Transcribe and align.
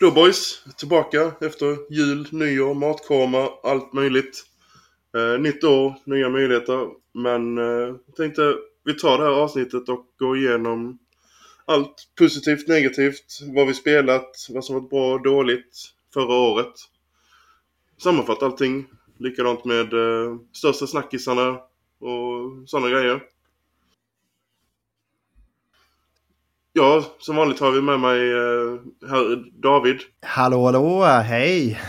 Då 0.00 0.10
boys, 0.10 0.64
tillbaka 0.76 1.32
efter 1.40 1.94
jul, 1.94 2.28
nyår, 2.32 2.74
matkoma, 2.74 3.48
allt 3.62 3.92
möjligt. 3.92 4.44
Eh, 5.16 5.40
nytt 5.40 5.64
år, 5.64 5.94
nya 6.04 6.28
möjligheter. 6.28 6.88
Men 7.14 7.58
eh, 7.58 7.96
jag 8.06 8.16
tänkte 8.16 8.54
vi 8.84 8.94
tar 8.94 9.18
det 9.18 9.24
här 9.24 9.30
avsnittet 9.30 9.88
och 9.88 10.06
går 10.18 10.36
igenom 10.38 10.98
allt 11.64 12.08
positivt, 12.18 12.68
negativt, 12.68 13.38
vad 13.54 13.66
vi 13.66 13.74
spelat, 13.74 14.46
vad 14.50 14.64
som 14.64 14.74
varit 14.74 14.90
bra 14.90 15.12
och 15.12 15.22
dåligt 15.22 15.92
förra 16.14 16.34
året. 16.34 16.74
Sammanfatta 18.02 18.46
allting. 18.46 18.86
Likadant 19.18 19.64
med 19.64 19.92
eh, 19.92 20.36
största 20.52 20.86
snackisarna 20.86 21.50
och 22.00 22.68
sådana 22.68 22.90
grejer. 22.90 23.22
Ja, 26.78 27.04
som 27.18 27.36
vanligt 27.36 27.60
har 27.60 27.70
vi 27.70 27.80
med 27.80 28.00
mig 28.00 28.30
eh, 28.32 29.08
herr 29.10 29.60
David 29.62 29.96
Hallå, 30.22 30.64
hallå, 30.64 31.04
hej! 31.04 31.80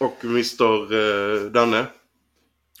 och 0.00 0.24
Mr 0.24 0.92
eh, 0.94 1.50
Danne. 1.50 1.86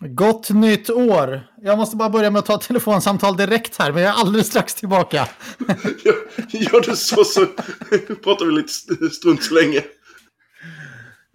Gott 0.00 0.50
nytt 0.50 0.90
år! 0.90 1.40
Jag 1.62 1.78
måste 1.78 1.96
bara 1.96 2.10
börja 2.10 2.30
med 2.30 2.38
att 2.38 2.46
ta 2.46 2.54
ett 2.54 2.60
telefonsamtal 2.60 3.36
direkt 3.36 3.76
här, 3.78 3.92
men 3.92 4.02
jag 4.02 4.14
är 4.14 4.20
alldeles 4.20 4.46
strax 4.46 4.74
tillbaka. 4.74 5.28
Gör 6.50 6.80
du 6.90 6.96
så 6.96 7.24
så 7.24 7.46
pratar 8.24 8.46
vi 8.46 8.52
lite 8.52 8.68
st- 8.72 9.10
strunt 9.10 9.42
så 9.42 9.54
länge. 9.54 9.82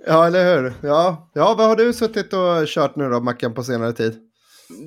Ja, 0.08 0.28
eller 0.28 0.56
hur? 0.62 0.74
Ja, 0.82 1.32
ja 1.34 1.56
vad 1.58 1.68
har 1.68 1.76
du 1.76 1.94
suttit 1.94 2.34
och 2.34 2.68
kört 2.68 2.96
nu 2.96 3.10
då, 3.10 3.20
Mackan, 3.20 3.54
på 3.54 3.64
senare 3.64 3.94
tid? 3.94 4.14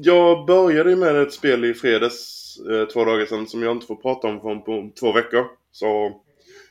Jag 0.03 0.47
började 0.47 0.91
ju 0.91 0.97
med 0.97 1.23
ett 1.23 1.33
spel 1.33 1.65
i 1.65 1.75
fredags, 1.75 2.44
eh, 2.71 2.85
två 2.89 3.05
dagar 3.05 3.27
sedan, 3.27 3.47
som 3.47 3.63
jag 3.63 3.73
inte 3.73 3.87
får 3.87 3.97
prata 3.97 4.29
om 4.29 4.41
förrän 4.41 4.63
på 4.63 4.91
två 5.01 5.13
veckor. 5.13 5.45
Så, 5.73 6.13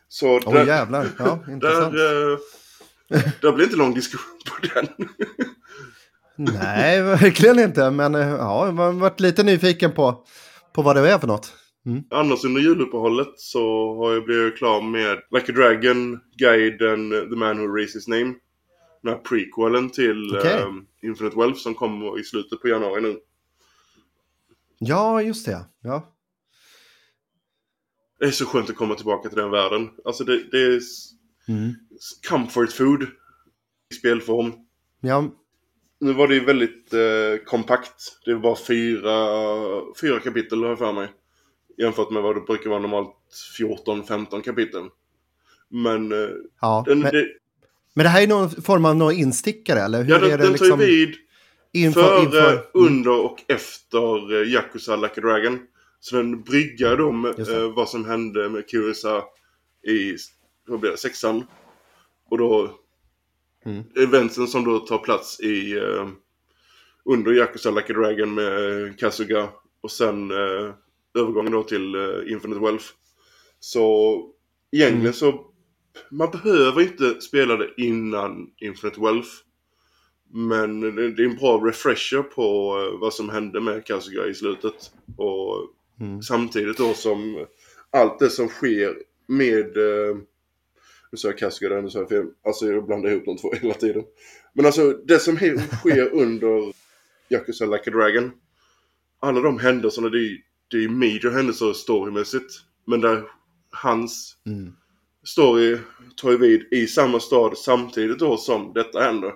så 0.08 0.40
Åh 0.45 0.53
där, 0.53 0.66
jävlar, 0.66 1.08
ja, 1.20 1.40
intressant. 1.50 1.94
där, 1.94 2.31
eh, 2.34 2.40
där 3.42 3.52
blir 3.52 3.66
inte 3.66 3.78
lång 3.78 3.94
diskussion 3.94 4.40
på 4.50 4.67
den. 4.67 4.88
Nej, 6.53 7.02
verkligen 7.02 7.59
inte, 7.59 7.92
men 7.92 8.16
eh, 8.16 8.28
ja, 8.30 8.66
jag 8.66 8.73
har 8.73 8.92
varit 8.92 9.20
lite 9.20 9.44
nyfiken 9.44 9.92
på, 9.92 10.23
på 10.73 10.81
vad 10.81 10.95
det 10.95 11.09
är 11.12 11.20
för 11.20 11.28
något. 11.28 11.53
Annars 12.12 12.45
under 12.45 12.62
juluppehållet 12.62 13.34
så 13.36 13.95
har 13.97 14.14
jag 14.14 14.25
blivit 14.25 14.58
klar 14.58 14.81
med 14.81 15.20
Like 15.31 15.52
a 15.52 15.56
Dragon, 15.56 16.20
Guiden, 16.38 17.09
The 17.30 17.36
Man 17.36 17.58
Who 17.59 17.75
Raised 17.75 17.94
His 17.95 18.08
Name. 18.08 18.34
Den 19.03 19.14
här 19.14 19.20
prequelen 19.20 19.90
till 19.90 20.38
Okej. 20.40 20.52
eh, 20.53 20.70
Infinite 21.09 21.38
Wealth 21.38 21.59
som 21.59 21.73
kommer 21.75 22.20
i 22.20 22.23
slutet 22.23 22.62
på 22.62 22.68
januari 22.68 23.02
nu. 23.02 23.18
Ja, 24.86 25.22
just 25.22 25.45
det. 25.45 25.66
Ja. 25.81 26.09
Det 28.20 28.26
är 28.26 28.31
så 28.31 28.45
skönt 28.45 28.70
att 28.70 28.76
komma 28.76 28.95
tillbaka 28.95 29.30
till 29.30 29.38
den 29.38 29.52
världen. 29.52 29.90
Alltså 30.06 30.23
det, 30.23 30.44
det 30.52 30.58
är 30.62 30.80
Mm. 31.48 31.73
comfort 32.30 32.72
food 32.72 33.03
i 33.92 33.95
spelform. 33.95 34.52
ja. 35.02 35.30
Nu 36.00 36.14
var 36.14 36.28
det 36.28 36.34
ju 36.34 36.45
väldigt 36.45 36.94
eh, 36.94 37.45
kompakt. 37.45 38.20
Det 38.25 38.36
var 38.36 38.56
fyra, 38.56 39.16
fyra 40.02 40.20
kapitel 40.20 40.62
har 40.64 40.70
jag 40.70 40.78
för 40.78 40.94
mig. 40.94 41.08
Jämfört 41.78 42.12
med 42.12 42.23
vad 42.23 42.36
det 42.36 42.42
brukar 42.42 42.70
vara 42.70 42.80
normalt 42.80 43.16
14-15 43.59 44.42
kapitel. 44.42 44.81
Men, 45.70 46.12
eh, 46.12 46.30
ja. 46.62 46.84
den, 46.88 47.00
Men, 47.00 47.12
det, 47.14 47.28
men 47.94 48.03
det 48.03 48.09
här 48.09 48.22
är 48.23 48.28
någon 48.28 48.50
form 48.50 48.86
av 48.86 48.95
någon 48.95 49.14
instickare, 49.14 49.80
eller? 49.80 50.03
Hur 50.03 50.12
ja, 50.12 50.20
den, 50.20 50.31
är 50.31 50.38
det 50.38 50.44
den 50.44 50.53
tar 50.58 50.66
ju 50.66 50.72
liksom? 50.72 50.80
vid 50.80 51.16
inför, 51.74 52.02
före, 52.02 52.22
inför... 52.24 52.52
Mm. 52.52 52.64
under 52.74 53.20
och 53.26 53.40
efter 53.48 54.34
eh, 54.42 54.52
Yakuza 54.53 54.96
Like 54.96 55.14
a 55.22 55.24
Dragon. 55.24 55.59
Så 56.00 56.16
den 56.16 56.42
bryggar 56.44 56.97
Just 57.38 57.52
det. 57.52 57.62
eh, 57.64 57.74
vad 57.74 57.90
som 57.90 58.06
hände 58.06 58.50
med 58.50 58.70
Kurisa 58.70 59.24
i, 59.88 60.16
vad 60.68 60.80
blir 60.80 60.92
det, 60.92 60.97
sexan. 60.97 61.44
Och 62.30 62.38
då 62.38 62.80
Mm. 63.66 63.84
eventsen 63.96 64.47
som 64.47 64.64
då 64.66 64.80
tar 64.80 64.97
plats 64.97 65.40
i 65.40 65.78
eh, 65.78 66.08
under 67.06 67.31
Yakuza 67.34 67.72
Like 67.72 67.94
a 67.94 67.96
Dragon 67.96 68.34
med 68.34 69.00
Kasuga. 69.00 69.50
Och 69.81 69.92
sen 69.92 70.31
eh, 70.31 70.74
övergången 71.18 71.52
då 71.52 71.64
till 71.64 71.96
Infinite 72.28 72.59
Wealth. 72.62 72.86
Så 73.59 74.18
egentligen 74.72 75.02
Mm. 75.02 75.14
så 75.14 75.46
man 76.12 76.31
behöver 76.31 76.81
inte 76.81 77.22
spela 77.22 77.56
det 77.58 77.70
innan 77.78 78.47
Infinite 78.62 79.02
Wealth. 79.02 79.30
Men 80.36 80.82
det 80.96 81.04
är 81.24 81.26
en 81.26 81.36
bra 81.36 81.58
refresher 81.58 82.22
på 82.24 82.78
eh, 82.80 83.00
vad 83.00 83.14
som 83.14 83.30
hände 83.30 83.62
med 83.62 83.86
Kasuga 83.86 84.28
i 84.28 84.34
slutet. 84.34 84.92
Och 85.18 85.70
Mm. 86.02 86.22
samtidigt 86.22 86.78
då 86.78 86.94
som 86.94 87.46
allt 87.92 88.20
det 88.20 88.30
som 88.30 88.48
sker 88.48 88.96
med... 89.28 89.78
Eh, 89.78 90.16
nu 91.12 91.18
sa 91.18 91.28
jag 91.28 91.38
Kasuga 91.38 91.76
där, 91.76 91.82
nu 91.82 91.90
sa 91.90 92.00
jag 92.00 92.10
fel. 92.10 92.26
Alltså 92.46 92.66
jag 92.66 92.86
blandar 92.86 93.10
ihop 93.10 93.26
de 93.26 93.38
två 93.38 93.54
hela 93.62 93.74
tiden. 93.74 94.04
Men 94.54 94.66
alltså 94.66 94.92
det 94.92 95.20
som 95.20 95.38
sker 95.38 96.10
under 96.14 96.74
Yakuza 97.30 97.66
Like 97.66 97.90
a 97.90 97.94
Dragon. 97.94 98.32
Alla 99.20 99.42
de 99.42 99.60
händelserna, 99.60 100.10
det 100.10 100.18
är, 100.20 100.38
det 100.68 100.78
är 100.84 100.90
major 100.90 101.32
händelser 101.32 101.74
storymässigt. 101.74 102.54
Men 102.88 103.02
där 103.02 103.24
hans 103.72 104.38
Mm. 104.46 104.74
story 105.24 105.78
tar 106.18 106.32
ju 106.32 106.38
vid 106.38 106.74
i 106.74 106.88
samma 106.88 107.20
stad 107.20 107.58
samtidigt 107.58 108.20
då 108.20 108.38
som 108.38 108.74
detta 108.74 109.00
händer. 109.00 109.34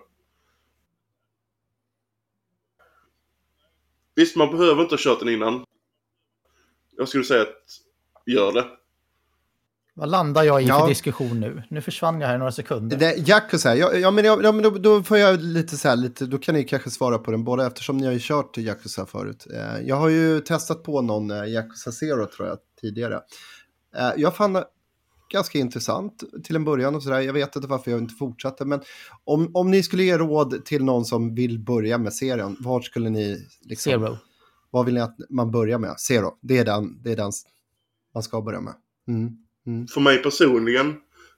Visst, 4.18 4.36
man 4.36 4.52
behöver 4.58 4.82
inte 4.82 4.94
ha 4.94 5.00
kört 5.00 5.20
den 5.20 5.30
innan. 5.30 5.64
Jag 6.98 7.08
skulle 7.08 7.24
säga 7.24 7.42
att 7.42 7.48
gör 8.26 8.52
det. 8.52 8.66
Vad 9.94 10.10
landar 10.10 10.44
jag 10.44 10.64
i 10.64 10.66
Ja. 10.66 10.80
för 10.80 10.88
diskussion 10.88 11.40
nu? 11.40 11.64
Nu 11.70 11.82
försvann 11.82 12.22
jag 12.22 12.28
här 12.28 12.36
i 12.36 12.38
några 12.38 12.52
sekunder. 12.52 12.98
Det, 12.98 13.30
Yakuza, 13.30 13.76
ja, 13.76 13.94
ja 13.94 14.12
men, 14.12 14.26
ja, 14.26 14.36
men 14.52 14.62
då, 14.62 14.70
då 14.70 15.04
får 15.04 15.18
jag 15.18 15.42
lite 15.42 15.78
så 15.78 15.88
här, 15.90 15.96
lite, 15.96 16.26
då 16.26 16.38
kan 16.38 16.56
ni 16.56 16.64
kanske 16.64 16.90
svara 16.90 17.18
på 17.18 17.32
den 17.32 17.44
båda 17.44 17.68
eftersom 17.68 17.98
ni 17.98 18.06
har 18.06 18.14
ju 18.14 18.20
kört 18.22 18.58
Yakuza 18.58 19.06
förut. 19.06 19.48
Eh, 19.54 19.88
jag 19.88 19.96
har 19.96 20.10
ju 20.10 20.40
testat 20.40 20.84
på 20.84 21.02
någon 21.02 21.32
eh, 21.32 21.46
Yakuza 21.46 21.92
Zero 21.92 22.26
tror 22.26 22.48
jag 22.48 22.58
tidigare. 22.82 23.16
Eh, 23.98 24.12
jag 24.18 24.36
fann 24.36 24.64
ganska 25.30 25.60
intressant 25.60 26.24
till 26.44 26.56
en 26.56 26.64
början 26.66 26.96
och 26.96 27.04
sådär. 27.04 27.22
Jag 27.22 27.34
vet 27.34 27.56
inte 27.56 27.68
varför 27.68 27.92
jag 27.92 28.00
inte 28.00 28.16
fortsatte, 28.16 28.66
men 28.66 28.82
om, 29.24 29.52
om 29.54 29.72
ni 29.72 29.84
skulle 29.84 30.04
ge 30.04 30.18
råd 30.18 30.66
till 30.66 30.84
någon 30.84 31.06
som 31.06 31.36
vill 31.36 31.60
börja 31.60 31.98
med 31.98 32.14
serien, 32.14 32.58
vart 32.60 32.86
skulle 32.86 33.10
ni... 33.10 33.48
Liksom, 33.62 33.92
Zero. 33.92 34.18
Vad 34.70 34.86
vill 34.86 34.94
ni 34.94 35.00
att 35.00 35.16
man 35.30 35.52
börjar 35.52 35.78
med? 35.80 36.00
Zero, 36.00 36.38
det 36.42 36.58
är 36.58 36.66
den, 36.66 37.04
det 37.04 37.12
är 37.12 37.16
den 37.16 37.32
man 38.14 38.24
ska 38.24 38.42
börja 38.42 38.62
med. 38.62 38.74
Mm. 39.08 39.38
Mm. 39.68 39.88
För 39.88 40.02
mig 40.02 40.24
personligen 40.24 40.96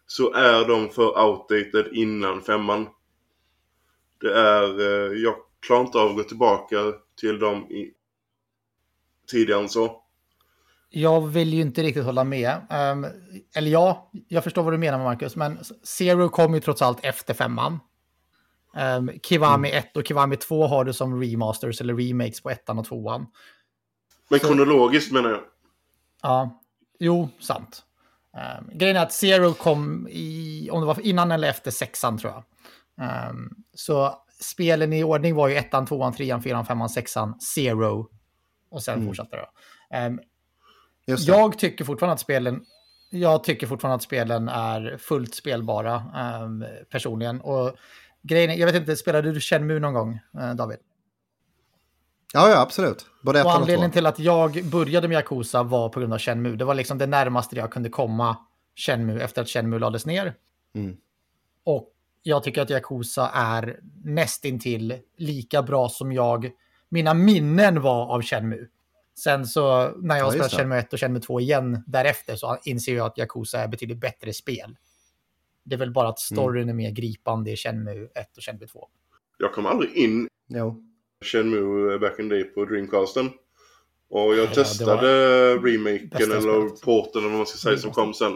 så 0.08 0.34
är 0.34 0.68
de 0.68 0.90
för 0.90 1.26
outdated 1.26 1.94
innan 1.94 2.42
femman. 2.42 2.88
Det 4.22 4.34
är... 4.34 4.80
Eh, 4.80 5.14
jag 5.18 5.36
klarar 5.60 5.82
inte 5.82 5.98
av 5.98 6.10
att 6.10 6.16
gå 6.16 6.24
tillbaka 6.24 6.78
till 7.20 7.40
dem 7.40 7.72
i, 7.72 7.94
tidigare 9.32 9.62
än 9.62 9.70
så. 9.70 10.04
Jag 10.90 11.28
vill 11.28 11.54
ju 11.54 11.62
inte 11.62 11.84
riktigt 11.84 12.04
hålla 12.04 12.24
med. 12.24 12.62
Ehm, 12.70 13.06
eller 13.56 13.72
ja, 13.72 14.12
jag 14.28 14.44
förstår 14.44 14.64
vad 14.64 14.74
du 14.74 14.78
menar 14.78 14.98
Marcus, 14.98 15.36
men 15.36 15.60
Zero 15.84 16.30
kom 16.30 16.54
ju 16.54 16.60
trots 16.60 16.82
allt 16.82 17.06
efter 17.06 17.34
femman. 17.34 17.80
Um, 18.74 19.12
Kiwami 19.24 19.72
1 19.72 19.98
och 19.98 20.08
Kiwami 20.08 20.36
2 20.36 20.68
har 20.68 20.86
du 20.86 20.94
som 20.94 21.22
remasters 21.22 21.82
eller 21.82 21.96
remakes 21.96 22.42
på 22.42 22.50
ettan 22.50 22.80
och 22.80 22.86
tvåan. 22.86 23.28
Men 24.30 24.40
kronologiskt 24.40 25.12
menar 25.12 25.30
jag. 25.30 25.42
Ja, 26.22 26.62
jo, 27.00 27.30
sant. 27.40 27.84
Um, 28.60 28.78
grejen 28.78 28.98
är 28.98 29.02
att 29.02 29.14
Zero 29.14 29.54
kom 29.54 30.08
i, 30.12 30.70
om 30.72 30.82
det 30.82 30.88
var 30.88 31.00
innan 31.02 31.32
eller 31.32 31.50
efter 31.50 31.72
sexan 31.72 32.18
tror 32.18 32.34
jag. 32.34 32.44
Ehm, 33.06 33.50
så 33.74 34.16
spelen 34.42 34.94
i 34.94 35.04
ordning 35.04 35.36
var 35.36 35.48
ju 35.48 35.56
ettan, 35.56 35.86
tvåan, 35.86 36.14
trean, 36.14 36.44
fyran, 36.44 36.66
femman, 36.66 36.90
sexan, 36.90 37.40
Zero. 37.40 38.10
Och 38.72 38.84
sen 38.84 39.06
fortsatte 39.06 39.36
det. 39.36 39.42
då. 39.42 39.50
Jag 41.06 41.60
tycker 41.60 41.86
fortfarande 41.86 42.14
att 42.14 42.20
spelen 42.20 42.66
jag 43.10 43.44
tycker 43.44 43.68
fortfarande 43.68 43.96
att 43.96 44.04
spelen 44.04 44.50
är 44.50 44.98
fullt 44.98 45.36
spelbara 45.36 46.04
ehm, 46.16 46.66
personligen. 46.90 47.42
Och 47.42 47.76
grejen 48.22 48.50
är, 48.50 48.56
jag 48.56 48.66
vet 48.66 48.76
inte, 48.76 48.96
spelade 48.96 49.32
du 49.32 49.40
Shenmue 49.40 49.80
någon 49.80 49.94
gång, 49.94 50.20
eh, 50.40 50.54
David? 50.54 50.78
Ja, 52.34 52.50
ja, 52.50 52.62
absolut. 52.62 53.06
Både 53.24 53.40
Och 53.40 53.42
ettan 53.42 53.56
och 53.56 53.62
anledningen 53.62 53.92
till 53.92 54.06
att 54.06 54.20
jag 54.20 54.66
började 54.66 55.08
med 55.08 55.16
Yakuza 55.16 55.64
var 55.64 55.90
på 55.90 56.00
grund 56.00 56.14
av 56.14 56.20
Shenmue. 56.20 56.56
Det 56.56 56.66
var 56.66 56.76
liksom 56.76 56.98
det 56.98 57.08
närmaste 57.08 57.56
jag 57.56 57.72
kunde 57.72 57.90
komma 57.90 58.38
Shenmue 58.76 59.24
efter 59.24 59.42
att 59.42 59.50
Shenmue 59.50 59.80
lades 59.80 60.06
ner. 60.06 60.34
Mm. 60.76 60.98
Och 61.64 61.90
jag 62.24 62.44
tycker 62.44 62.62
att 62.62 62.70
Yakuza 62.70 63.30
är 63.34 63.80
nästintill 64.04 64.98
lika 65.18 65.64
bra 65.64 65.90
som 65.90 66.14
jag, 66.14 66.52
mina 66.90 67.14
minnen 67.14 67.82
var 67.82 68.06
av 68.08 68.22
Shenmue. 68.22 68.68
Sen 69.24 69.46
så 69.46 69.92
när 69.98 70.16
jag 70.18 70.22
Ja, 70.22 70.26
har 70.26 70.34
just 70.34 70.34
spelat. 70.34 70.52
Shenmue 70.52 70.80
1 70.80 70.94
och 70.94 71.00
Shenmue 71.00 71.22
2 71.22 71.40
igen 71.40 71.84
därefter 71.88 72.36
så 72.36 72.58
inser 72.64 72.96
jag 72.96 73.06
att 73.06 73.18
Yakuza 73.18 73.60
är 73.60 73.68
betydligt 73.68 73.98
bättre 73.98 74.34
spel. 74.34 74.78
Det 75.64 75.76
är 75.76 75.80
väl 75.80 75.92
bara 75.92 76.08
att 76.10 76.20
storyn 76.20 76.64
Mm. 76.64 76.70
är 76.70 76.74
mer 76.84 76.92
gripande 76.92 77.52
i 77.52 77.56
Shenmue 77.56 78.08
1 78.16 78.38
och 78.38 78.44
Shenmue 78.44 78.68
2. 78.68 78.88
Jag 79.38 79.54
kom 79.54 79.66
aldrig 79.66 79.92
in 79.94 80.28
Jo. 80.48 80.84
Shenmue 81.26 82.00
back 82.00 82.20
in 82.20 82.30
day 82.30 82.44
på 82.44 82.66
Dreamcasten. 82.66 83.30
Och 84.10 84.36
jag 84.36 84.50
det 84.50 84.56
testade 84.56 85.08
remaken 85.58 86.32
eller 86.32 86.82
porten 86.86 87.22
eller 87.22 87.30
vad 87.30 87.38
man 87.38 87.46
ska 87.48 87.58
säga 87.58 87.78
som 87.78 87.92
kom 87.92 88.14
sen. 88.14 88.34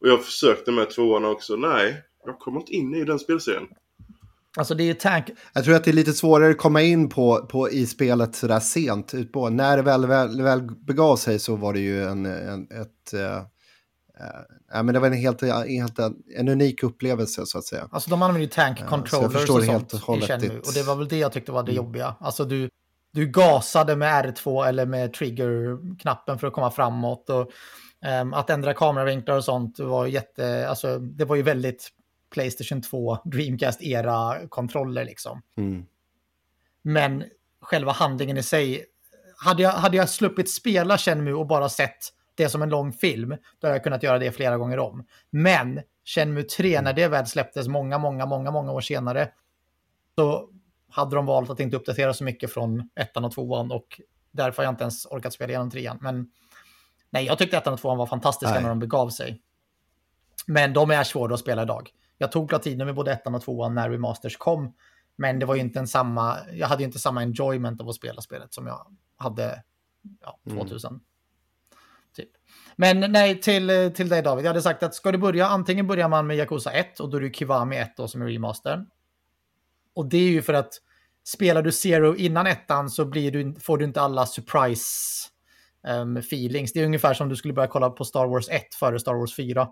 Och 0.00 0.08
jag 0.08 0.24
försökte 0.24 0.72
med 0.72 0.90
tvåan 0.90 1.24
också. 1.24 1.56
Nej. 1.56 2.02
Jag 2.24 2.38
kommer 2.38 2.60
inte 2.60 2.72
in 2.72 2.94
i 2.94 3.04
den 3.04 3.18
spelserien. 3.18 3.68
Alltså 4.58 4.74
det 4.74 4.90
är 4.90 4.94
tank... 4.94 5.30
Jag 5.52 5.64
tror 5.64 5.74
att 5.74 5.84
det 5.84 5.90
är 5.90 5.92
lite 5.92 6.12
svårare 6.12 6.50
att 6.50 6.58
komma 6.58 6.82
in 6.82 7.08
på, 7.08 7.46
på 7.46 7.70
i 7.70 7.86
spelet 7.86 8.34
sådär 8.34 8.60
sent. 8.60 9.14
Ut 9.14 9.32
på. 9.32 9.50
När 9.50 9.76
det 9.76 9.82
väl, 9.82 10.06
väl, 10.06 10.42
väl 10.42 10.62
begav 10.62 11.16
sig 11.16 11.38
så 11.38 11.56
var 11.56 11.72
det 11.72 11.80
ju 11.80 12.04
en, 12.04 12.26
en, 12.26 12.62
ett, 12.62 13.14
uh, 13.14 13.20
uh, 13.20 14.82
men 14.82 14.86
det 14.86 15.00
var 15.00 15.06
en 15.06 15.12
helt, 15.12 15.42
helt 15.42 15.98
en 16.36 16.48
unik 16.48 16.82
upplevelse 16.82 17.46
så 17.46 17.58
att 17.58 17.64
säga. 17.64 17.88
Alltså 17.90 18.10
de 18.10 18.22
använder 18.22 18.40
ju 18.40 18.46
tank 18.46 18.86
controllers 18.86 19.50
uh, 19.50 19.56
och 19.56 19.64
sånt 19.64 19.94
i 19.94 20.26
Shenmue. 20.26 20.58
Och 20.58 20.74
det 20.74 20.82
var 20.82 20.96
väl 20.96 21.08
det 21.08 21.18
jag 21.18 21.32
tyckte 21.32 21.52
var 21.52 21.62
det 21.62 21.72
mm. 21.72 21.84
jobbiga. 21.84 22.14
Alltså 22.20 22.44
du, 22.44 22.70
du 23.12 23.26
gasade 23.26 23.96
med 23.96 24.24
R2 24.24 24.66
eller 24.66 24.86
med 24.86 25.12
trigger-knappen 25.12 26.38
för 26.38 26.46
att 26.46 26.52
komma 26.52 26.70
framåt. 26.70 27.30
Och, 27.30 27.50
um, 28.22 28.34
att 28.34 28.50
ändra 28.50 28.74
kameravinklar 28.74 29.36
och 29.36 29.44
sånt 29.44 29.78
var 29.78 30.06
jätte, 30.06 30.68
alltså 30.68 30.98
det 30.98 31.24
var 31.24 31.36
ju 31.36 31.42
väldigt 31.42 31.92
Playstation 32.30 32.82
2, 32.82 33.18
Dreamcast-era 33.24 34.48
kontroller 34.48 35.04
liksom. 35.04 35.42
Mm. 35.56 35.86
Men 36.82 37.24
själva 37.60 37.92
handlingen 37.92 38.36
i 38.36 38.42
sig, 38.42 38.84
hade 39.44 39.62
jag, 39.62 39.70
hade 39.70 39.96
jag 39.96 40.08
sluppit 40.08 40.50
spela 40.50 40.98
Shenmue 40.98 41.34
och 41.34 41.46
bara 41.46 41.68
sett 41.68 41.98
det 42.34 42.48
som 42.48 42.62
en 42.62 42.68
lång 42.68 42.92
film, 42.92 43.28
då 43.28 43.66
hade 43.66 43.74
jag 43.74 43.84
kunnat 43.84 44.02
göra 44.02 44.18
det 44.18 44.32
flera 44.32 44.58
gånger 44.58 44.78
om. 44.78 45.04
Men 45.30 45.80
Shenmue 46.04 46.42
3, 46.42 46.74
mm. 46.74 46.84
när 46.84 46.92
det 46.92 47.08
väl 47.08 47.26
släpptes 47.26 47.68
många, 47.68 47.98
många, 47.98 48.26
många, 48.26 48.50
många 48.50 48.72
år 48.72 48.80
senare, 48.80 49.30
så 50.14 50.48
hade 50.90 51.16
de 51.16 51.26
valt 51.26 51.50
att 51.50 51.60
inte 51.60 51.76
uppdatera 51.76 52.14
så 52.14 52.24
mycket 52.24 52.52
från 52.52 52.90
ettan 52.94 53.24
och 53.24 53.32
tvåan 53.32 53.72
och 53.72 54.00
därför 54.30 54.56
har 54.56 54.64
jag 54.64 54.72
inte 54.72 54.84
ens 54.84 55.06
orkat 55.06 55.32
spela 55.32 55.50
igenom 55.50 55.70
trean. 55.70 55.98
Men 56.00 56.30
nej, 57.10 57.24
jag 57.24 57.38
tyckte 57.38 57.56
ettan 57.56 57.72
och 57.72 57.80
tvåan 57.80 57.98
var 57.98 58.06
fantastiska 58.06 58.54
nej. 58.54 58.62
när 58.62 58.68
de 58.68 58.78
begav 58.78 59.10
sig. 59.10 59.42
Men 60.46 60.72
de 60.72 60.90
är 60.90 61.04
svåra 61.04 61.34
att 61.34 61.40
spela 61.40 61.62
idag. 61.62 61.90
Jag 62.18 62.32
tog 62.32 62.48
platinum 62.48 62.88
i 62.88 62.92
både 62.92 63.12
ettan 63.12 63.34
och 63.34 63.42
tvåan 63.42 63.74
när 63.74 63.90
remasters 63.90 64.36
kom. 64.36 64.74
Men 65.16 65.38
det 65.38 65.46
var 65.46 65.54
ju 65.54 65.60
inte 65.60 65.78
en 65.78 65.88
samma, 65.88 66.36
jag 66.52 66.66
hade 66.68 66.82
ju 66.82 66.86
inte 66.86 66.98
samma 66.98 67.22
enjoyment 67.22 67.80
av 67.80 67.88
att 67.88 67.94
spela 67.94 68.20
spelet 68.20 68.54
som 68.54 68.66
jag 68.66 68.86
hade 69.16 69.62
ja, 70.20 70.38
2000. 70.50 70.90
Mm. 70.90 71.00
Typ. 72.16 72.30
Men 72.76 73.12
nej, 73.12 73.40
till, 73.40 73.92
till 73.94 74.08
dig 74.08 74.22
David. 74.22 74.44
Jag 74.44 74.50
hade 74.50 74.62
sagt 74.62 74.82
att 74.82 74.94
ska 74.94 75.12
du 75.12 75.18
börja, 75.18 75.46
antingen 75.46 75.86
börjar 75.86 76.08
man 76.08 76.26
med 76.26 76.36
Yakuza 76.36 76.70
1 76.70 77.00
och 77.00 77.10
då 77.10 77.16
är 77.16 77.20
det 77.20 77.34
Kiwami 77.34 77.76
1 77.76 77.96
då 77.96 78.08
som 78.08 78.22
är 78.22 78.26
remastern. 78.26 78.86
Och 79.94 80.06
det 80.06 80.16
är 80.16 80.30
ju 80.30 80.42
för 80.42 80.54
att 80.54 80.74
spelar 81.24 81.62
du 81.62 81.72
Zero 81.72 82.16
innan 82.16 82.46
ettan 82.46 82.90
så 82.90 83.04
blir 83.04 83.30
du, 83.32 83.54
får 83.60 83.78
du 83.78 83.84
inte 83.84 84.00
alla 84.00 84.26
surprise 84.26 85.28
um, 85.88 86.16
feelings. 86.16 86.72
Det 86.72 86.80
är 86.80 86.84
ungefär 86.84 87.14
som 87.14 87.28
du 87.28 87.36
skulle 87.36 87.54
börja 87.54 87.68
kolla 87.68 87.90
på 87.90 88.04
Star 88.04 88.26
Wars 88.26 88.48
1 88.48 88.74
före 88.74 89.00
Star 89.00 89.14
Wars 89.14 89.36
4. 89.36 89.68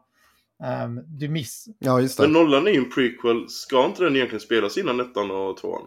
Um, 0.84 1.00
du 1.06 1.28
miss... 1.28 1.68
Ja, 1.78 2.00
just 2.00 2.16
det. 2.16 2.22
Men 2.22 2.32
nollan 2.32 2.66
är 2.66 2.70
ju 2.70 2.78
en 2.78 2.90
prequel. 2.90 3.48
Ska 3.48 3.84
inte 3.84 4.04
den 4.04 4.16
egentligen 4.16 4.40
spelas 4.40 4.78
innan 4.78 5.00
ettan 5.00 5.30
och 5.30 5.56
tvåan? 5.56 5.82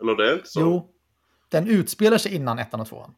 Eller 0.00 0.16
det 0.16 0.30
är 0.30 0.34
inte 0.34 0.48
så? 0.48 0.60
Jo, 0.60 0.90
den 1.48 1.68
utspelar 1.68 2.18
sig 2.18 2.34
innan 2.34 2.58
ettan 2.58 2.80
och 2.80 2.88
tvåan. 2.88 3.14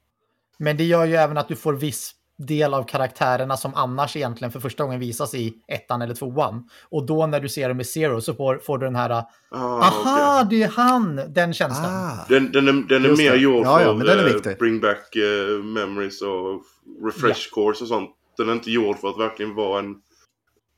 Men 0.58 0.76
det 0.76 0.84
gör 0.84 1.04
ju 1.04 1.14
även 1.14 1.38
att 1.38 1.48
du 1.48 1.56
får 1.56 1.72
viss 1.72 2.14
del 2.38 2.74
av 2.74 2.84
karaktärerna 2.84 3.56
som 3.56 3.74
annars 3.74 4.16
egentligen 4.16 4.52
för 4.52 4.60
första 4.60 4.84
gången 4.84 5.00
visas 5.00 5.34
i 5.34 5.54
ettan 5.68 6.02
eller 6.02 6.14
tvåan. 6.14 6.68
Och 6.82 7.06
då 7.06 7.26
när 7.26 7.40
du 7.40 7.48
ser 7.48 7.68
dem 7.68 7.80
i 7.80 7.84
Zero 7.84 8.20
så 8.20 8.34
får, 8.34 8.58
får 8.58 8.78
du 8.78 8.86
den 8.86 8.96
här, 8.96 9.10
ah, 9.10 9.24
aha, 9.50 10.42
okay. 10.42 10.58
det 10.58 10.64
är 10.64 10.68
han, 10.68 11.20
den 11.28 11.54
känslan. 11.54 11.94
Ah. 11.94 12.26
Den, 12.28 12.52
den, 12.52 12.68
är, 12.68 12.72
den 12.72 13.04
är 13.04 13.16
mer 13.16 13.34
gjord 13.34 13.66
ja, 13.66 13.82
ja, 13.82 13.98
för 13.98 14.50
uh, 14.50 14.56
bring 14.58 14.80
back 14.80 15.16
uh, 15.16 15.64
memories 15.64 16.22
och 16.22 16.62
refresh 17.04 17.48
ja. 17.50 17.54
course 17.54 17.84
och 17.84 17.88
sånt. 17.88 18.10
Den 18.36 18.48
är 18.48 18.52
inte 18.52 18.70
gjord 18.70 18.98
för 18.98 19.08
att 19.08 19.18
verkligen 19.18 19.54
vara 19.54 19.78
en 19.78 19.94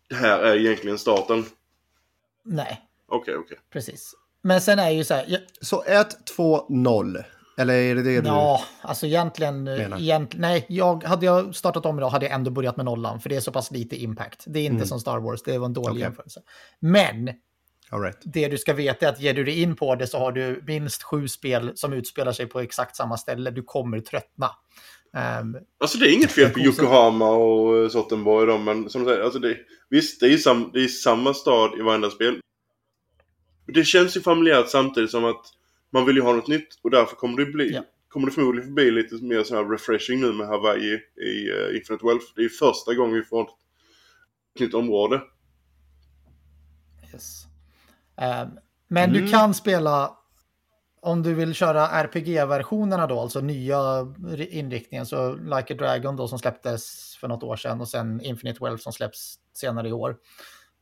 det 0.09 0.17
här 0.17 0.39
är 0.39 0.57
egentligen 0.57 0.99
starten? 0.99 1.45
Nej. 2.45 2.83
Okej, 3.09 3.21
okay, 3.21 3.35
okej. 3.35 3.45
Okay. 3.45 3.59
Precis. 3.73 4.15
Men 4.43 4.61
sen 4.61 4.79
är 4.79 4.91
ju 4.91 5.05
så 5.05 5.15
här... 5.15 5.25
Jag... 5.29 5.41
Så 5.61 5.83
1, 5.83 6.27
2, 6.37 6.67
0. 6.69 7.19
Eller 7.59 7.75
är 7.75 7.95
det 7.95 8.03
det 8.03 8.21
du 8.21 8.29
Ja, 8.29 8.63
alltså 8.81 9.07
egentligen... 9.07 9.69
Egent, 9.69 10.35
nej, 10.37 10.67
jag, 10.69 11.05
hade 11.05 11.27
jag 11.27 11.55
startat 11.55 11.87
om 11.87 11.99
idag 11.99 12.09
hade 12.09 12.27
jag 12.27 12.35
ändå 12.35 12.51
börjat 12.51 12.77
med 12.77 12.87
nollan. 12.87 13.21
För 13.21 13.29
det 13.29 13.37
är 13.37 13.41
så 13.41 13.53
pass 13.53 13.71
lite 13.71 13.97
impact. 13.97 14.45
Det 14.47 14.59
är 14.59 14.65
inte 14.65 14.75
mm. 14.75 14.87
som 14.87 15.01
Star 15.01 15.19
Wars, 15.19 15.43
det 15.43 15.59
var 15.59 15.67
en 15.67 15.73
dålig 15.73 15.91
okay. 15.91 16.01
jämförelse. 16.01 16.41
Men 16.81 17.25
right. 18.03 18.19
det 18.25 18.49
du 18.49 18.59
ska 18.59 18.75
veta 18.75 19.07
är 19.07 19.11
att 19.11 19.21
ger 19.21 19.35
du 19.35 19.45
dig 19.45 19.63
in 19.63 19.77
på 19.77 19.95
det 19.95 20.07
så 20.07 20.19
har 20.19 20.33
du 20.33 20.63
minst 20.67 21.03
sju 21.03 21.29
spel 21.29 21.73
som 21.75 21.93
utspelar 21.93 22.33
sig 22.33 22.47
på 22.47 22.61
exakt 22.61 22.97
samma 22.97 23.17
ställe. 23.17 23.51
Du 23.51 23.63
kommer 23.63 24.01
tröttna. 24.01 24.51
Um, 25.13 25.57
alltså 25.79 25.99
det 25.99 26.07
är 26.07 26.13
inget 26.13 26.33
fel 26.33 26.51
på 26.51 26.61
Yokohama 26.61 27.31
och 27.31 27.77
eh, 27.77 27.89
Sottenborg 27.89 28.47
då, 28.47 28.59
men 28.59 28.91
som 28.91 29.05
du 29.05 29.09
säger, 29.09 29.23
alltså 29.23 29.39
det, 29.39 29.57
visst 29.89 30.21
det 30.21 30.33
är, 30.33 30.37
sam, 30.37 30.71
det 30.73 30.85
är 30.85 30.89
samma 30.89 31.35
stad 31.35 31.79
i 31.79 31.83
varenda 31.83 32.11
spel. 32.11 32.41
Det 33.67 33.85
känns 33.85 34.17
ju 34.17 34.21
familjärt 34.21 34.69
samtidigt 34.69 35.11
som 35.11 35.25
att 35.25 35.47
man 35.91 36.07
vill 36.07 36.17
ju 36.17 36.23
ha 36.23 36.33
något 36.33 36.49
nytt 36.49 36.69
och 36.83 36.91
därför 36.91 37.17
kommer 37.17 37.45
det 37.45 37.53
bli, 37.53 37.73
ja. 37.75 37.85
kommer 38.09 38.27
det 38.27 38.33
förmodligen 38.33 38.75
bli 38.75 38.91
lite 38.91 39.15
mer 39.15 39.43
så 39.43 39.57
här 39.57 39.65
refreshing 39.65 40.21
nu 40.21 40.33
med 40.33 40.47
Hawaii 40.47 41.01
i 41.17 41.51
uh, 41.51 41.77
Infinite 41.77 42.07
Wealth. 42.07 42.27
Det 42.37 42.45
är 42.45 42.49
första 42.49 42.95
gången 42.95 43.15
vi 43.15 43.23
får 43.23 43.43
ett 43.43 43.55
nytt 44.61 44.75
område. 44.75 45.23
Yes. 47.13 47.45
Um, 48.17 48.59
men 48.89 49.11
mm. 49.11 49.13
du 49.13 49.31
kan 49.31 49.55
spela 49.55 50.18
om 51.03 51.23
du 51.23 51.35
vill 51.35 51.55
köra 51.55 51.89
RPG-versionerna 51.89 53.07
då, 53.07 53.21
alltså 53.21 53.41
nya 53.41 54.07
inriktningen, 54.51 55.07
så 55.07 55.35
Like 55.35 55.75
a 55.75 55.77
Dragon 55.79 56.17
då 56.17 56.29
som 56.29 56.39
släpptes 56.39 57.17
för 57.21 57.29
något 57.29 57.43
år 57.43 57.57
sedan 57.57 57.81
och 57.81 57.89
sen 57.89 58.21
Infinite 58.21 58.65
Wealth 58.65 58.83
som 58.83 58.93
släpps 58.93 59.35
senare 59.55 59.89
i 59.89 59.93
år, 59.93 60.17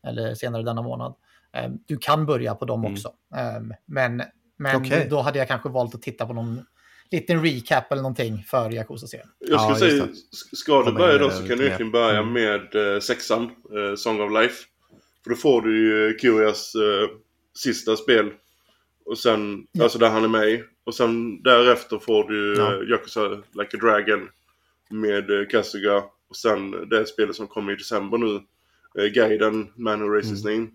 eller 0.07 0.35
senare 0.35 0.63
denna 0.63 0.83
månad. 0.83 1.15
Ehm, 1.53 1.79
du 1.87 1.97
kan 1.97 2.27
börja 2.27 2.55
på 2.55 2.65
dem 2.65 2.81
mm. 2.81 2.93
också. 2.93 3.13
Ehm, 3.37 3.75
men 3.87 4.23
men 4.59 4.77
okay. 4.77 5.09
då 5.09 5.21
hade 5.21 5.39
jag 5.39 5.49
kanske 5.49 5.69
valt 5.69 5.95
att 5.95 6.03
titta 6.03 6.27
på 6.27 6.33
någon 6.33 6.65
liten 7.11 7.45
recap 7.45 7.93
eller 7.93 8.03
någonting 8.03 8.45
för 8.47 8.71
Yakuza-serien. 8.71 9.29
Jag 9.39 9.61
ska 9.61 9.71
ja, 9.71 9.77
säga, 9.77 10.09
ska 10.53 10.83
du 10.83 10.93
börja 10.93 11.19
då 11.19 11.31
så 11.31 11.49
kan 11.49 11.59
du 11.59 11.65
egentligen 11.65 11.93
börja 11.93 12.19
mm. 12.19 12.33
med 12.33 12.95
eh, 12.95 13.01
sexan, 13.01 13.43
eh, 13.43 13.97
Song 13.97 14.21
of 14.21 14.33
Life. 14.33 14.65
För 15.25 15.31
då 15.31 15.37
får 15.37 15.63
du 15.63 15.79
ju 15.79 16.15
Kurias 16.15 16.75
eh, 16.75 17.09
sista 17.55 17.97
spel 17.97 18.32
och 19.06 19.19
sen, 19.19 19.67
ja. 19.72 19.82
alltså 19.82 19.98
där 19.98 20.10
han 20.10 20.25
är 20.25 20.29
med 20.29 20.63
Och 20.84 20.94
sen 20.94 21.43
därefter 21.43 21.98
får 21.98 22.25
du 22.29 22.56
ja. 22.56 22.77
uh, 22.77 22.91
Yakuza 22.91 23.29
Like 23.29 23.77
a 23.77 23.81
Dragon 23.81 24.29
med 24.91 25.31
uh, 25.31 25.48
Kasuga. 25.48 26.05
Och 26.29 26.36
sen 26.36 26.89
det 26.89 27.06
spelet 27.06 27.36
som 27.36 27.46
kommer 27.46 27.72
i 27.72 27.77
december 27.77 28.19
nu. 28.19 28.41
Uh, 29.03 29.13
Gaiden, 29.13 29.72
Man 29.77 30.01
Who 30.01 30.08
Races 30.08 30.44
mm. 30.44 30.55
Name. 30.56 30.70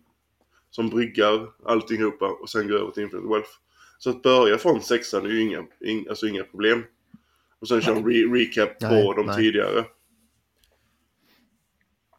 Som 0.69 0.89
bryggar 0.89 1.47
allting 1.65 2.00
ihop 2.00 2.21
och 2.21 2.50
sen 2.50 2.67
går 2.67 2.75
över 2.75 2.91
till 2.91 3.03
Infinite 3.03 3.27
Wealth. 3.27 3.50
Så 3.97 4.09
att 4.09 4.21
börja 4.21 4.57
från 4.57 4.81
sexan 4.81 5.25
är 5.25 5.29
ju 5.29 5.41
inga, 5.41 5.65
in, 5.85 6.05
alltså 6.09 6.27
inga 6.27 6.43
problem. 6.43 6.83
Och 7.59 7.67
sen 7.67 7.81
köra 7.81 7.95
en 7.95 8.05
re 8.05 8.13
recap 8.13 8.79
på 8.79 8.88
nej, 8.88 9.13
de 9.15 9.25
nej. 9.25 9.35
tidigare. 9.35 9.85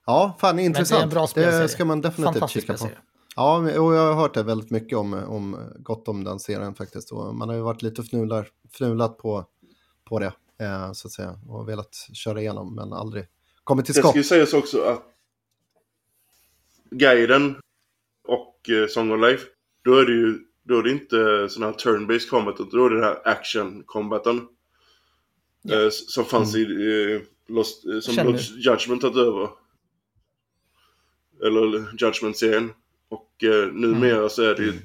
Ja, 0.06 0.36
fan 0.40 0.58
intressant. 0.58 1.34
det, 1.34 1.60
det 1.60 1.68
ska 1.68 1.84
man 1.84 2.00
definitivt 2.00 2.50
kika 2.50 2.74
på. 2.74 2.88
Ja, 3.36 3.58
och 3.58 3.94
jag 3.94 4.06
har 4.06 4.14
hört 4.14 4.34
det 4.34 4.42
väldigt 4.42 4.70
mycket 4.70 4.98
om, 4.98 5.14
om 5.14 5.72
gott 5.78 6.08
om 6.08 6.24
den 6.24 6.38
serien 6.38 6.74
faktiskt. 6.74 7.12
Och 7.12 7.34
man 7.34 7.48
har 7.48 7.56
ju 7.56 7.62
varit 7.62 7.82
lite 7.82 8.02
fnular, 8.02 8.48
fnulat 8.72 9.18
på, 9.18 9.46
på 10.04 10.18
det, 10.18 10.32
eh, 10.60 10.92
så 10.92 11.08
att 11.08 11.12
säga. 11.12 11.38
Och 11.48 11.68
velat 11.68 12.08
köra 12.12 12.40
igenom, 12.40 12.74
men 12.74 12.92
aldrig 12.92 13.26
kommit 13.64 13.86
till 13.86 13.94
skott. 13.94 14.14
Det 14.14 14.24
ska 14.24 14.36
ju 14.36 14.44
sägas 14.44 14.62
också 14.62 14.82
att 14.82 15.02
guiden 16.90 17.56
och 18.28 18.70
eh, 18.70 18.86
Song 18.88 19.10
of 19.10 19.20
Life, 19.20 19.46
då 19.84 19.98
är 19.98 20.06
det 20.06 20.12
ju 20.12 20.38
då 20.64 20.78
är 20.78 20.82
det 20.82 20.90
inte 20.90 21.48
sån 21.48 21.62
här 21.62 21.72
turn-based 21.72 22.28
combat, 22.28 22.54
utan 22.54 22.68
då 22.78 22.86
är 22.86 22.90
det 22.90 22.96
den 22.96 23.04
här 23.04 23.22
action-combaten. 23.24 24.48
Ja. 25.62 25.82
Eh, 25.82 25.90
som 25.90 26.24
fanns 26.24 26.54
mm. 26.54 26.70
i, 26.70 27.14
eh, 27.14 27.20
Lost, 27.54 27.86
eh, 27.86 28.00
som 28.00 28.26
Lost 28.26 28.56
Judgment 28.56 29.00
tagit 29.00 29.16
över. 29.16 29.48
Eller 31.44 31.96
Judgment-serien. 31.98 32.72
Och 33.12 33.44
eh, 33.44 33.72
numera 33.72 34.16
mm. 34.16 34.28
så 34.28 34.42
är 34.42 34.54
det 34.54 34.62
ju 34.62 34.70
mm. 34.70 34.82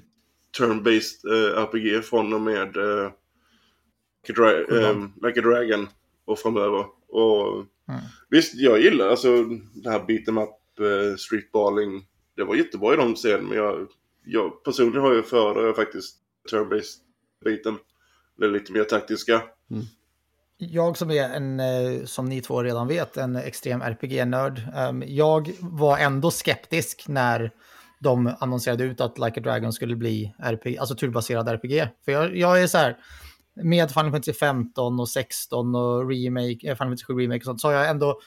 turn-based 0.58 1.26
eh, 1.32 1.64
RPG 1.64 2.06
från 2.06 2.34
och 2.34 2.42
med 2.42 2.78
eh. 2.78 3.12
Like 4.28 5.40
a 5.40 5.44
Dragon 5.44 5.88
och 6.26 6.40
framöver. 6.40 6.86
Och 7.08 7.56
mm. 7.56 8.02
visst, 8.30 8.56
jag 8.56 8.82
gillar 8.82 9.08
alltså 9.08 9.44
det 9.74 9.90
här 9.90 10.00
beat'em 10.00 10.44
up, 10.44 10.80
eh, 10.80 11.16
streetballing. 11.18 12.06
Det 12.36 12.44
var 12.44 12.56
jättebra 12.56 12.94
i 12.94 12.98
de 12.98 13.16
serien 13.16 13.46
men 13.46 13.58
jag, 13.58 13.88
jag 14.26 14.64
personligen 14.64 15.02
har 15.02 15.14
ju 15.14 15.24
föredrar 15.24 15.74
faktiskt 15.74 16.18
turn-based 16.52 16.98
biten. 17.46 17.78
Det 18.38 18.46
är 18.46 18.50
lite 18.50 18.72
mer 18.72 18.84
taktiska. 18.84 19.42
Mm. 19.72 19.84
Jag 20.58 20.98
som 20.98 21.12
är 21.12 21.30
en, 21.30 21.60
eh, 21.60 22.06
som 22.06 22.26
ni 22.26 22.42
två 22.42 22.64
redan 22.64 22.88
vet, 22.88 23.18
en 23.18 23.36
extrem 23.36 23.82
RPG-nörd. 23.82 24.62
Ehm, 24.76 25.04
jag 25.08 25.52
var 25.60 25.98
ändå 25.98 26.32
skeptisk 26.32 27.06
när 27.08 27.52
de 28.00 28.36
annonserade 28.40 28.84
ut 28.84 29.02
att 29.02 29.20
Like 29.20 29.40
a 29.40 29.44
Dragon 29.44 29.74
skulle 29.74 29.96
bli 29.96 30.36
RPG, 30.40 30.78
alltså 30.78 30.96
turbaserad 30.96 31.50
RPG. 31.50 31.88
För 32.06 32.12
jag, 32.12 32.38
jag 32.38 32.64
är 32.64 32.68
så 32.68 32.78
här, 32.78 32.98
med 33.64 33.92
Final 33.92 34.12
Fantasy 34.12 34.34
15 34.34 35.00
och 35.00 35.10
16 35.10 35.76
och 35.76 36.10
remake, 36.10 36.52
eh, 36.52 36.60
Final 36.60 36.78
Fantasy 36.78 37.06
7 37.06 37.14
remake 37.14 37.40
och 37.40 37.44
sånt, 37.44 37.62
så 37.62 37.68
har 37.68 37.74
jag 37.74 37.90
ändå 37.90 38.20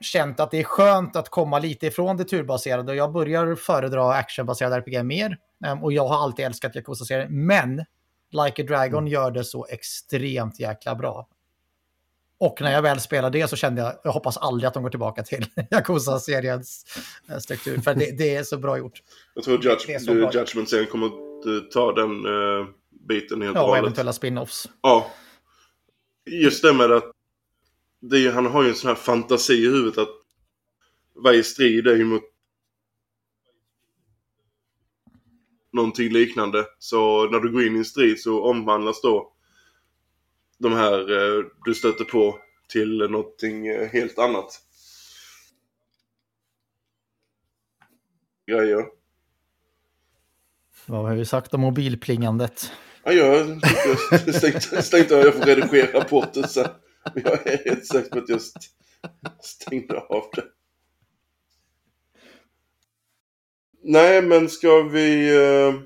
känt 0.00 0.40
att 0.40 0.50
det 0.50 0.60
är 0.60 0.64
skönt 0.64 1.16
att 1.16 1.28
komma 1.28 1.58
lite 1.58 1.86
ifrån 1.86 2.16
det 2.16 2.24
turbaserade 2.24 2.94
jag 2.94 3.12
börjar 3.12 3.54
föredra 3.54 4.14
actionbaserade 4.14 4.76
RPG 4.76 5.04
mer. 5.04 5.38
Um, 5.66 5.82
och 5.82 5.92
jag 5.92 6.08
har 6.08 6.22
alltid 6.22 6.44
älskat 6.44 6.76
Yakuza-serien, 6.76 7.46
men 7.46 7.84
Like 8.30 8.62
a 8.62 8.66
Dragon 8.68 8.98
mm. 8.98 9.12
gör 9.12 9.30
det 9.30 9.44
så 9.44 9.66
extremt 9.66 10.60
jäkla 10.60 10.94
bra. 10.94 11.28
Och 12.38 12.60
när 12.60 12.72
jag 12.72 12.82
väl 12.82 13.00
spelade 13.00 13.38
det 13.38 13.48
så 13.48 13.56
kände 13.56 13.82
jag, 13.82 13.94
jag 14.04 14.12
hoppas 14.12 14.36
aldrig 14.36 14.68
att 14.68 14.74
de 14.74 14.82
går 14.82 14.90
tillbaka 14.90 15.22
till 15.22 15.46
Yakuza-seriens 15.70 16.84
eh, 17.28 17.38
struktur, 17.38 17.78
för 17.80 17.94
det, 17.94 18.18
det, 18.18 18.34
är 18.34 18.42
så 18.42 18.58
bra 18.58 18.78
gjort. 18.78 19.02
Jag 19.34 19.44
tror 19.44 19.64
Judge, 19.64 19.88
Judgment-serien 20.34 20.86
kommer 20.86 21.06
att 21.06 21.70
ta 21.70 21.92
den 21.92 22.26
uh, 22.26 22.66
biten 23.08 23.42
helt 23.42 23.56
och 23.56 23.62
hållet. 23.62 23.76
Ja, 23.76 23.78
eventuella 23.78 24.12
spin-offs. 24.12 24.68
Ja. 24.82 25.10
Just 26.30 26.62
det 26.62 26.72
med 26.72 26.92
att 26.92 27.12
det, 28.00 28.30
han 28.30 28.46
har 28.46 28.62
ju 28.62 28.68
en 28.68 28.74
sån 28.74 28.88
här 28.88 28.94
fantasi 28.94 29.54
i 29.54 29.70
huvudet 29.70 29.98
att 29.98 30.08
varje 31.24 31.42
strid 31.42 31.86
är 31.86 31.96
ju 31.96 32.04
mot 32.04 32.22
någonting 35.72 36.12
liknande. 36.12 36.64
Så 36.78 37.30
när 37.30 37.40
du 37.40 37.52
går 37.52 37.66
in 37.66 37.76
i 37.76 37.78
en 37.78 37.84
strid 37.84 38.20
så 38.20 38.44
omvandlas 38.44 39.02
då 39.02 39.32
de 40.58 40.72
här 40.72 40.98
eh, 41.00 41.44
du 41.64 41.74
stöter 41.74 42.04
på 42.04 42.38
till 42.68 42.98
någonting 42.98 43.66
eh, 43.66 43.88
helt 43.88 44.18
annat. 44.18 44.62
Grejer. 48.46 48.84
Vad 50.86 51.04
har 51.04 51.14
vi 51.14 51.24
sagt 51.24 51.54
om 51.54 51.60
mobilplingandet? 51.60 52.72
Ja, 53.04 53.12
jag 53.12 53.60
stängde, 54.34 54.82
stängde 54.82 55.16
av. 55.18 55.24
Jag 55.24 55.34
får 55.34 55.44
redigera 55.44 56.08
bort 56.08 56.32
det 56.32 56.48
sen. 56.48 56.68
Jag 57.14 57.46
är 57.46 57.64
helt 57.64 57.86
säker 57.86 58.10
på 58.10 58.18
att 58.18 58.28
jag 58.28 58.40
stängde 59.40 60.00
av 60.00 60.24
det. 60.34 60.44
Nej, 63.82 64.22
men 64.22 64.48
ska 64.48 64.82
vi 64.82 65.38
uh, 65.38 65.80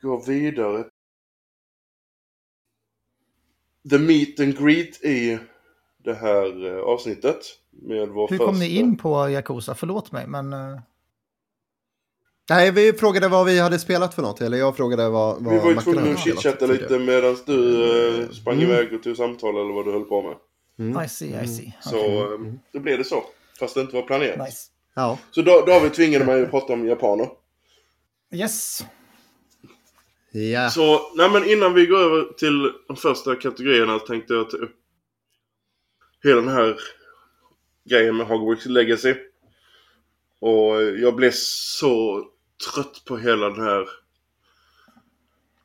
gå 0.00 0.24
vidare? 0.24 0.84
The 3.90 3.98
meet 3.98 4.40
and 4.40 4.58
greet 4.58 5.04
i 5.04 5.38
det 6.04 6.14
här 6.14 6.64
uh, 6.66 6.80
avsnittet. 6.80 7.36
Med 7.70 8.08
vår 8.08 8.28
Hur 8.28 8.38
första... 8.38 8.44
kom 8.44 8.58
ni 8.58 8.68
in 8.78 8.96
på 8.96 9.30
Yakuza? 9.30 9.74
Förlåt 9.74 10.12
mig, 10.12 10.26
men... 10.26 10.52
Uh... 10.52 10.80
Nej, 12.50 12.70
vi 12.70 12.92
frågade 12.92 13.28
vad 13.28 13.46
vi 13.46 13.58
hade 13.58 13.78
spelat 13.78 14.14
för 14.14 14.22
något. 14.22 14.40
Eller 14.40 14.58
jag 14.58 14.76
frågade 14.76 15.08
vad, 15.08 15.44
vad 15.44 15.54
Vi 15.54 15.60
var 15.60 15.70
ju 15.70 15.76
tvungna 15.76 16.12
att 16.12 16.18
chitchatta 16.18 16.66
lite 16.66 16.98
medan 16.98 17.36
du 17.46 17.52
uh, 17.52 18.30
sprang 18.30 18.54
mm. 18.54 18.70
iväg 18.70 18.92
och 18.92 19.02
tog 19.02 19.16
samtal 19.16 19.54
eller 19.54 19.74
vad 19.74 19.84
du 19.84 19.92
höll 19.92 20.04
på 20.04 20.22
med. 20.22 20.36
Mm. 20.78 21.04
I 21.04 21.08
see, 21.08 21.42
I 21.44 21.48
see. 21.48 21.62
Mm. 21.62 21.74
Så 21.80 22.26
um, 22.26 22.60
då 22.72 22.80
blev 22.80 22.98
det 22.98 23.04
så. 23.04 23.24
Fast 23.58 23.74
det 23.74 23.80
inte 23.80 23.94
var 23.94 24.02
planerat. 24.02 24.38
Nice. 24.38 24.70
Ja. 24.94 25.18
Så 25.30 25.42
David 25.42 25.94
tvingade 25.94 26.24
mig 26.24 26.42
att 26.42 26.50
prata 26.50 26.72
om 26.72 26.86
japaner. 26.88 27.28
Yes. 28.34 28.84
Ja. 30.36 30.70
Så, 30.70 31.12
nej 31.14 31.30
men 31.30 31.44
innan 31.44 31.74
vi 31.74 31.86
går 31.86 31.98
över 31.98 32.32
till 32.32 32.72
de 32.88 32.96
första 32.96 33.36
kategorierna 33.36 33.98
tänkte 33.98 34.34
jag 34.34 34.50
ta 34.50 34.56
upp 34.56 34.76
hela 36.22 36.40
den 36.40 36.48
här 36.50 36.76
grejen 37.84 38.16
med 38.16 38.26
Hogwarts 38.26 38.66
Legacy. 38.66 39.14
Och 40.38 40.82
jag 40.82 41.14
blev 41.16 41.30
så 41.34 42.24
trött 42.74 43.02
på 43.04 43.16
hela 43.16 43.50
den 43.50 43.64
här 43.64 43.88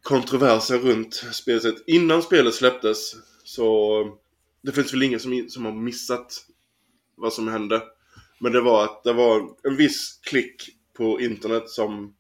kontroversen 0.02 0.80
runt 0.80 1.14
spelet. 1.14 1.76
Innan 1.88 2.22
spelet 2.22 2.54
släpptes 2.54 3.16
så 3.44 4.04
det 4.62 4.72
finns 4.72 4.94
väl 4.94 5.04
ingen 5.04 5.20
som, 5.20 5.46
som 5.50 5.66
har 5.66 5.72
missat 5.72 6.46
vad 7.16 7.34
som 7.34 7.48
hände. 7.48 7.84
Men 8.40 8.52
det 8.52 8.62
var 8.62 8.84
att 8.84 9.04
det 9.04 9.14
var 9.14 9.50
en 9.64 9.76
viss 9.76 10.20
klick 10.24 10.70
på 10.94 11.22
internet 11.22 11.70
som 11.70 12.16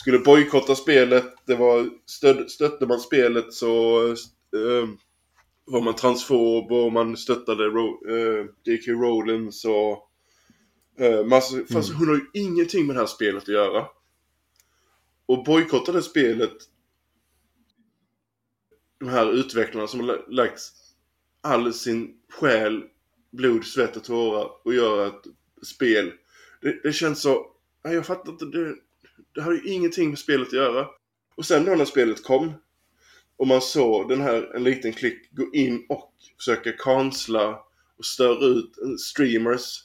skulle 0.00 0.18
bojkotta 0.18 0.74
spelet. 0.74 1.24
Det 1.46 1.54
var, 1.54 1.90
stöd, 2.06 2.50
stötte 2.50 2.86
man 2.86 3.00
spelet 3.00 3.52
så 3.52 4.06
äh, 4.08 4.88
var 5.64 5.80
man 5.80 5.94
transfob 5.94 6.72
och 6.72 6.92
man 6.92 7.16
stöttade 7.16 7.64
Ro, 7.64 8.08
eh, 8.08 8.46
J.K. 8.64 8.92
Rowling 8.92 9.52
så... 9.52 10.04
Äh, 10.98 11.24
massa, 11.24 11.54
mm. 11.54 11.66
Fast 11.66 11.92
hon 11.92 12.08
har 12.08 12.14
ju 12.14 12.26
ingenting 12.32 12.86
med 12.86 12.96
det 12.96 13.00
här 13.00 13.06
spelet 13.06 13.42
att 13.42 13.48
göra. 13.48 13.86
Och 15.26 15.44
bojkottade 15.44 16.02
spelet 16.02 16.56
de 19.00 19.08
här 19.08 19.32
utvecklarna 19.32 19.86
som 19.86 20.00
har 20.00 20.30
lagt 20.30 20.60
all 21.40 21.72
sin 21.72 22.14
själ, 22.32 22.84
blod, 23.30 23.64
svett 23.64 23.96
och 23.96 24.04
tårar 24.04 24.50
och 24.64 24.74
gör 24.74 25.06
ett 25.06 25.24
spel. 25.66 26.12
Det, 26.60 26.82
det 26.82 26.92
känns 26.92 27.22
så... 27.22 27.46
Jag 27.82 28.06
fattar 28.06 28.32
inte. 28.32 28.44
Det, 28.44 28.74
det 29.34 29.40
har 29.40 29.52
ju 29.52 29.62
ingenting 29.64 30.08
med 30.08 30.18
spelet 30.18 30.48
att 30.48 30.52
göra. 30.52 30.86
Och 31.36 31.46
sen 31.46 31.64
då 31.64 31.74
när 31.74 31.84
spelet 31.84 32.24
kom 32.24 32.52
och 33.38 33.46
man 33.46 33.60
såg 33.60 34.08
den 34.08 34.20
här, 34.20 34.56
en 34.56 34.64
liten 34.64 34.92
klick, 34.92 35.30
gå 35.30 35.54
in 35.54 35.86
och 35.88 36.14
försöka 36.36 36.72
kansla 36.72 37.58
och 37.98 38.04
störa 38.04 38.44
ut 38.44 38.70
streamers. 39.00 39.84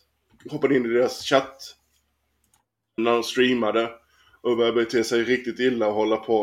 Hoppade 0.50 0.76
in 0.76 0.86
i 0.86 0.90
deras 0.90 1.24
chatt. 1.24 1.76
När 2.98 3.12
de 3.12 3.24
streamade. 3.24 3.90
Och 4.42 4.58
började 4.58 4.84
bete 4.84 5.04
sig 5.04 5.24
riktigt 5.24 5.60
illa 5.60 5.88
och 5.88 5.94
hålla 5.94 6.18
på. 6.18 6.40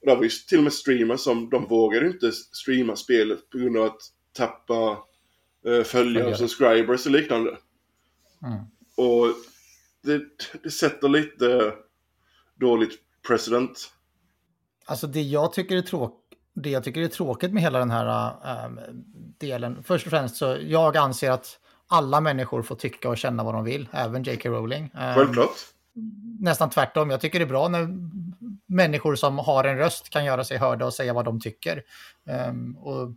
Och 0.00 0.06
det 0.06 0.14
var 0.14 0.22
ju 0.22 0.28
till 0.28 0.58
och 0.58 0.64
med 0.64 0.72
streamers 0.72 1.20
som, 1.20 1.50
de 1.50 1.66
vågade 1.66 2.06
inte 2.06 2.32
streama 2.32 2.96
spelet 2.96 3.50
på 3.50 3.58
grund 3.58 3.76
av 3.76 3.84
att 3.84 4.02
tappa 4.32 4.98
eh, 5.66 5.82
följare 5.82 6.30
och 6.30 6.38
subscribers 6.38 7.06
och 7.06 7.12
liknande. 7.12 7.58
Mm. 8.42 8.58
Och 8.96 9.34
det, 10.02 10.22
det 10.62 10.70
sätter 10.70 11.08
lite 11.08 11.74
dåligt 12.60 12.98
president. 13.26 13.92
Alltså 14.84 15.06
det 15.06 15.22
jag 15.22 15.52
tycker 15.52 15.76
är 15.76 15.82
tråkigt 15.82 16.26
det 16.56 16.70
jag 16.70 16.84
tycker 16.84 17.00
är 17.00 17.08
tråkigt 17.08 17.52
med 17.52 17.62
hela 17.62 17.78
den 17.78 17.90
här 17.90 18.32
ähm, 18.64 18.80
delen, 19.38 19.82
först 19.82 20.06
och 20.06 20.10
främst 20.10 20.36
så 20.36 20.56
jag 20.60 20.96
anser 20.96 21.30
att 21.30 21.58
alla 21.88 22.20
människor 22.20 22.62
får 22.62 22.74
tycka 22.74 23.08
och 23.08 23.18
känna 23.18 23.44
vad 23.44 23.54
de 23.54 23.64
vill, 23.64 23.88
även 23.92 24.22
J.K. 24.22 24.48
Rowling. 24.48 24.90
Ähm, 24.94 25.14
Självklart. 25.14 25.56
Nästan 26.40 26.70
tvärtom, 26.70 27.10
jag 27.10 27.20
tycker 27.20 27.38
det 27.38 27.44
är 27.44 27.48
bra 27.48 27.68
när 27.68 27.88
människor 28.66 29.14
som 29.14 29.38
har 29.38 29.64
en 29.64 29.78
röst 29.78 30.10
kan 30.10 30.24
göra 30.24 30.44
sig 30.44 30.58
hörda 30.58 30.86
och 30.86 30.94
säga 30.94 31.12
vad 31.12 31.24
de 31.24 31.40
tycker. 31.40 31.82
Ähm, 32.28 32.76
och 32.76 33.12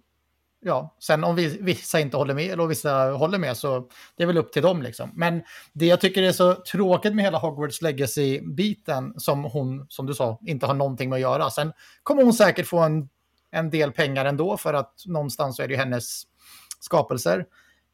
ja, 0.62 0.96
sen 1.00 1.24
om 1.24 1.36
vi, 1.36 1.58
vissa 1.62 2.00
inte 2.00 2.18
håller 2.18 2.34
med 2.34 2.52
eller 2.52 2.68
vissa 2.68 3.12
håller 3.12 3.38
med 3.38 3.58
så 3.58 3.90
det 4.18 4.24
är 4.24 4.28
väl 4.28 4.38
upp 4.38 4.54
till 4.54 4.62
dem 4.62 4.82
liksom. 4.82 5.12
Men 5.14 5.42
det 5.74 5.86
jag 5.86 6.02
tycker 6.02 6.24
är 6.24 6.32
så 6.32 6.56
tråkigt 6.56 7.16
med 7.16 7.26
hela 7.26 7.38
Hogwarts 7.38 7.82
Legacy-biten 7.82 9.14
som 9.18 9.44
hon, 9.44 9.86
som 9.90 10.06
du 10.06 10.14
sa, 10.14 10.40
inte 10.46 10.66
har 10.66 10.74
någonting 10.74 11.10
med 11.10 11.18
att 11.18 11.22
göra. 11.22 11.50
Sen 11.50 11.74
kommer 12.04 12.24
hon 12.24 12.34
säkert 12.34 12.68
få 12.68 12.80
en, 12.80 13.10
en 13.52 13.70
del 13.70 13.92
pengar 13.92 14.26
ändå 14.26 14.58
för 14.58 14.74
att 14.74 14.94
någonstans 15.06 15.56
så 15.56 15.64
är 15.64 15.68
det 15.68 15.74
ju 15.74 15.80
hennes 15.80 16.24
skapelser. 16.80 17.46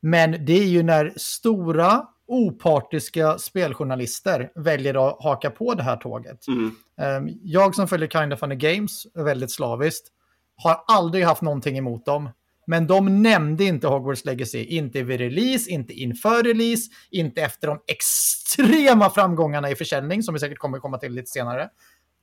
Men 0.01 0.45
det 0.45 0.53
är 0.53 0.67
ju 0.67 0.84
när 0.84 1.13
stora 1.15 2.07
opartiska 2.27 3.38
speljournalister 3.38 4.51
väljer 4.55 5.07
att 5.07 5.24
haka 5.24 5.50
på 5.50 5.74
det 5.74 5.84
här 5.84 5.98
tåget. 5.98 6.48
Mm. 6.48 6.75
Ehm, 6.98 7.39
jag 7.43 7.75
som 7.75 7.88
följer 7.88 8.07
Kind 8.07 8.34
of 8.34 8.39
Funny 8.39 8.55
Games 8.55 9.07
väldigt 9.13 9.51
slaviskt 9.51 10.07
har 10.55 10.84
aldrig 10.88 11.25
haft 11.25 11.41
någonting 11.41 11.77
emot 11.77 12.05
dem. 12.05 12.29
Men 12.67 12.88
de 12.88 13.24
nämnde 13.24 13.63
inte 13.63 13.88
Hogwarts 13.88 14.25
Legacy, 14.25 14.65
inte 14.65 15.03
vid 15.03 15.19
release, 15.19 15.69
inte 15.72 15.93
inför 15.93 16.43
release, 16.43 16.91
inte 17.12 17.41
efter 17.41 17.67
de 17.67 17.79
extrema 17.88 19.10
framgångarna 19.10 19.72
i 19.72 19.75
försäljning, 19.75 20.24
som 20.24 20.34
vi 20.34 20.39
säkert 20.39 20.57
kommer 20.57 20.79
komma 20.79 20.98
till 20.98 21.13
lite 21.13 21.31
senare. 21.31 21.69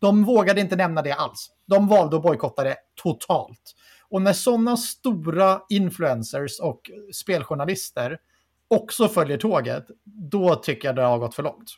De 0.01 0.25
vågade 0.25 0.61
inte 0.61 0.77
nämna 0.77 1.03
det 1.03 1.13
alls. 1.13 1.51
De 1.67 1.89
valde 1.89 2.17
att 2.17 2.23
bojkotta 2.23 2.65
det 2.65 2.77
totalt. 3.03 3.75
Och 4.09 4.23
när 4.23 4.33
sådana 4.33 4.77
stora 4.77 5.61
influencers 5.69 6.61
och 6.61 6.81
speljournalister 7.13 8.19
också 8.69 9.09
följer 9.09 9.39
tåget, 9.39 9.87
då 10.05 10.55
tycker 10.55 10.89
jag 10.89 10.97
det 10.97 11.03
har 11.03 11.19
gått 11.19 11.35
för 11.35 11.43
långt. 11.43 11.71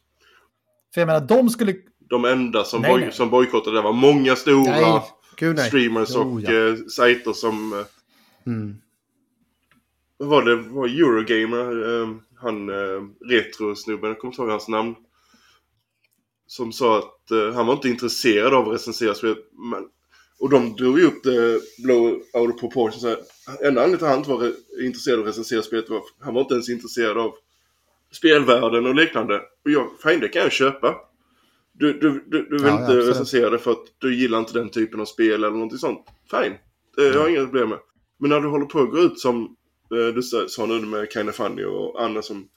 För 0.94 1.00
jag 1.00 1.06
menar, 1.06 1.20
de 1.20 1.50
skulle... 1.50 1.74
De 2.10 2.24
enda 2.24 2.64
som, 2.64 2.82
boj 2.82 3.12
som 3.12 3.30
bojkottade 3.30 3.76
det 3.76 3.82
var 3.82 3.92
många 3.92 4.36
stora 4.36 4.70
nej. 4.70 5.02
Gud, 5.36 5.56
nej. 5.56 5.68
streamers 5.68 6.16
och 6.16 6.26
oh, 6.26 6.42
ja. 6.42 6.68
eh, 6.68 6.74
sajter 6.96 7.32
som 7.32 7.72
eh, 7.72 7.78
Mm. 8.46 8.76
Vad 10.16 10.28
var 10.28 10.42
det? 10.42 10.56
var 10.56 10.86
Eurogamer, 10.86 12.00
eh, 12.02 12.08
han 12.36 12.68
eh, 12.68 13.02
retrosnubben, 13.28 14.08
jag 14.08 14.18
kommer 14.18 14.32
inte 14.32 14.42
ihåg 14.42 14.50
hans 14.50 14.68
namn. 14.68 14.94
Som 16.46 16.72
sa 16.72 16.98
att 16.98 17.30
eh, 17.30 17.52
han 17.54 17.66
var 17.66 17.74
inte 17.74 17.88
intresserad 17.88 18.54
av 18.54 18.68
att 18.68 18.74
recensera 18.74 19.14
spel. 19.14 19.36
Men, 19.70 19.88
och 20.38 20.50
de 20.50 20.76
drog 20.76 20.98
ju 20.98 21.04
upp 21.04 21.22
det 21.22 21.60
blow 21.84 22.22
out 22.32 22.54
of 22.54 22.60
proportion. 22.60 23.00
Så 23.00 23.08
enda 23.08 23.84
anledningen 23.84 23.98
till 23.98 24.06
att 24.06 24.10
han 24.10 24.18
inte 24.18 24.30
var 24.30 24.52
intresserad 24.84 25.18
av 25.18 25.24
att 25.24 25.28
recensera 25.28 25.62
spelet 25.62 25.90
var 25.90 26.02
han 26.20 26.34
var 26.34 26.40
inte 26.40 26.54
ens 26.54 26.68
intresserad 26.68 27.18
av 27.18 27.34
spelvärlden 28.12 28.86
och 28.86 28.94
liknande. 28.94 29.40
Och 29.64 29.70
jag, 29.70 29.88
fan 30.02 30.20
det 30.20 30.28
kan 30.28 30.42
jag 30.42 30.52
köpa. 30.52 30.96
Du, 31.72 31.92
du, 31.92 32.24
du, 32.26 32.48
du 32.50 32.58
vill 32.58 32.66
ja, 32.66 32.80
inte 32.80 33.10
recensera 33.10 33.50
det 33.50 33.58
för 33.58 33.70
att 33.70 33.84
du 33.98 34.14
gillar 34.14 34.38
inte 34.38 34.52
den 34.52 34.70
typen 34.70 35.00
av 35.00 35.04
spel 35.04 35.32
eller 35.32 35.50
någonting 35.50 35.78
sånt. 35.78 36.06
Fine. 36.30 36.54
Det 36.96 37.02
har 37.02 37.14
jag 37.14 37.30
inga 37.30 37.44
problem 37.44 37.68
med. 37.68 37.78
Men 38.18 38.30
när 38.30 38.40
du 38.40 38.48
håller 38.48 38.66
på 38.66 38.80
att 38.80 38.90
gå 38.90 38.98
ut 38.98 39.18
som 39.18 39.56
eh, 39.90 40.14
du 40.14 40.22
sa 40.48 40.66
nu 40.66 40.80
med 40.80 41.12
Kind 41.12 41.28
of 41.28 41.34
Funny 41.34 41.64
och 41.64 42.02
andra 42.02 42.22
som 42.22 42.48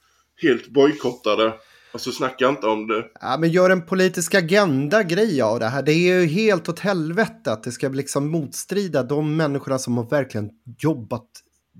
helt 0.41 0.67
bojkottade. 0.67 1.53
Alltså 1.91 2.11
snacka 2.11 2.49
inte 2.49 2.67
om 2.67 2.87
det. 2.87 3.05
Ja, 3.21 3.37
men 3.39 3.51
gör 3.51 3.69
en 3.69 3.85
politisk 3.85 4.35
agenda-grej 4.35 5.41
av 5.41 5.59
det 5.59 5.65
här. 5.65 5.83
Det 5.83 5.91
är 5.91 6.21
ju 6.21 6.25
helt 6.25 6.69
åt 6.69 6.79
helvete 6.79 7.51
att 7.51 7.63
det 7.63 7.71
ska 7.71 7.89
liksom 7.89 8.31
motstrida 8.31 9.03
de 9.03 9.37
människorna 9.37 9.79
som 9.79 9.97
har 9.97 10.09
verkligen 10.09 10.49
jobbat 10.79 11.27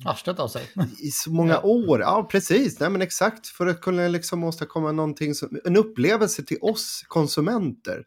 Arslet 0.06 0.40
av 0.40 0.48
sig. 0.48 0.70
i 1.00 1.12
så 1.12 1.32
många 1.32 1.60
år. 1.62 2.02
Ja, 2.02 2.28
precis. 2.32 2.80
Nej, 2.80 2.90
men 2.90 3.02
exakt. 3.02 3.48
För 3.48 3.68
att 3.68 3.82
kunna 3.82 4.08
liksom 4.08 4.44
åstadkomma 4.44 4.92
någonting 4.92 5.36
som, 5.36 5.60
en 5.64 5.78
upplevelse 5.78 6.44
till 6.44 6.58
oss 6.62 7.04
konsumenter. 7.08 8.04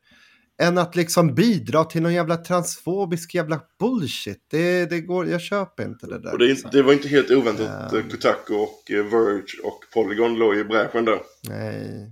Än 0.60 0.78
att 0.78 0.96
liksom 0.96 1.34
bidra 1.34 1.84
till 1.84 2.02
någon 2.02 2.14
jävla 2.14 2.36
transfobisk 2.36 3.34
jävla 3.34 3.60
bullshit. 3.78 4.46
Det, 4.50 4.90
det 4.90 5.00
går, 5.00 5.26
jag 5.26 5.40
köper 5.40 5.84
inte 5.84 6.06
det 6.06 6.18
där. 6.18 6.32
Och 6.32 6.38
det, 6.38 6.44
liksom. 6.44 6.68
inte- 6.68 6.76
det 6.78 6.82
var 6.82 6.92
inte 6.92 7.08
helt 7.08 7.30
oväntat 7.30 7.68
att 7.68 7.92
eh, 7.92 8.02
Kotaku 8.10 8.54
och 8.54 8.90
eh, 8.90 9.04
Verge 9.04 9.44
och 9.64 9.80
Polygon 9.94 10.34
låg 10.38 10.56
i 10.56 10.64
bräschen 10.64 11.04
där. 11.04 11.20
Nej. 11.48 12.10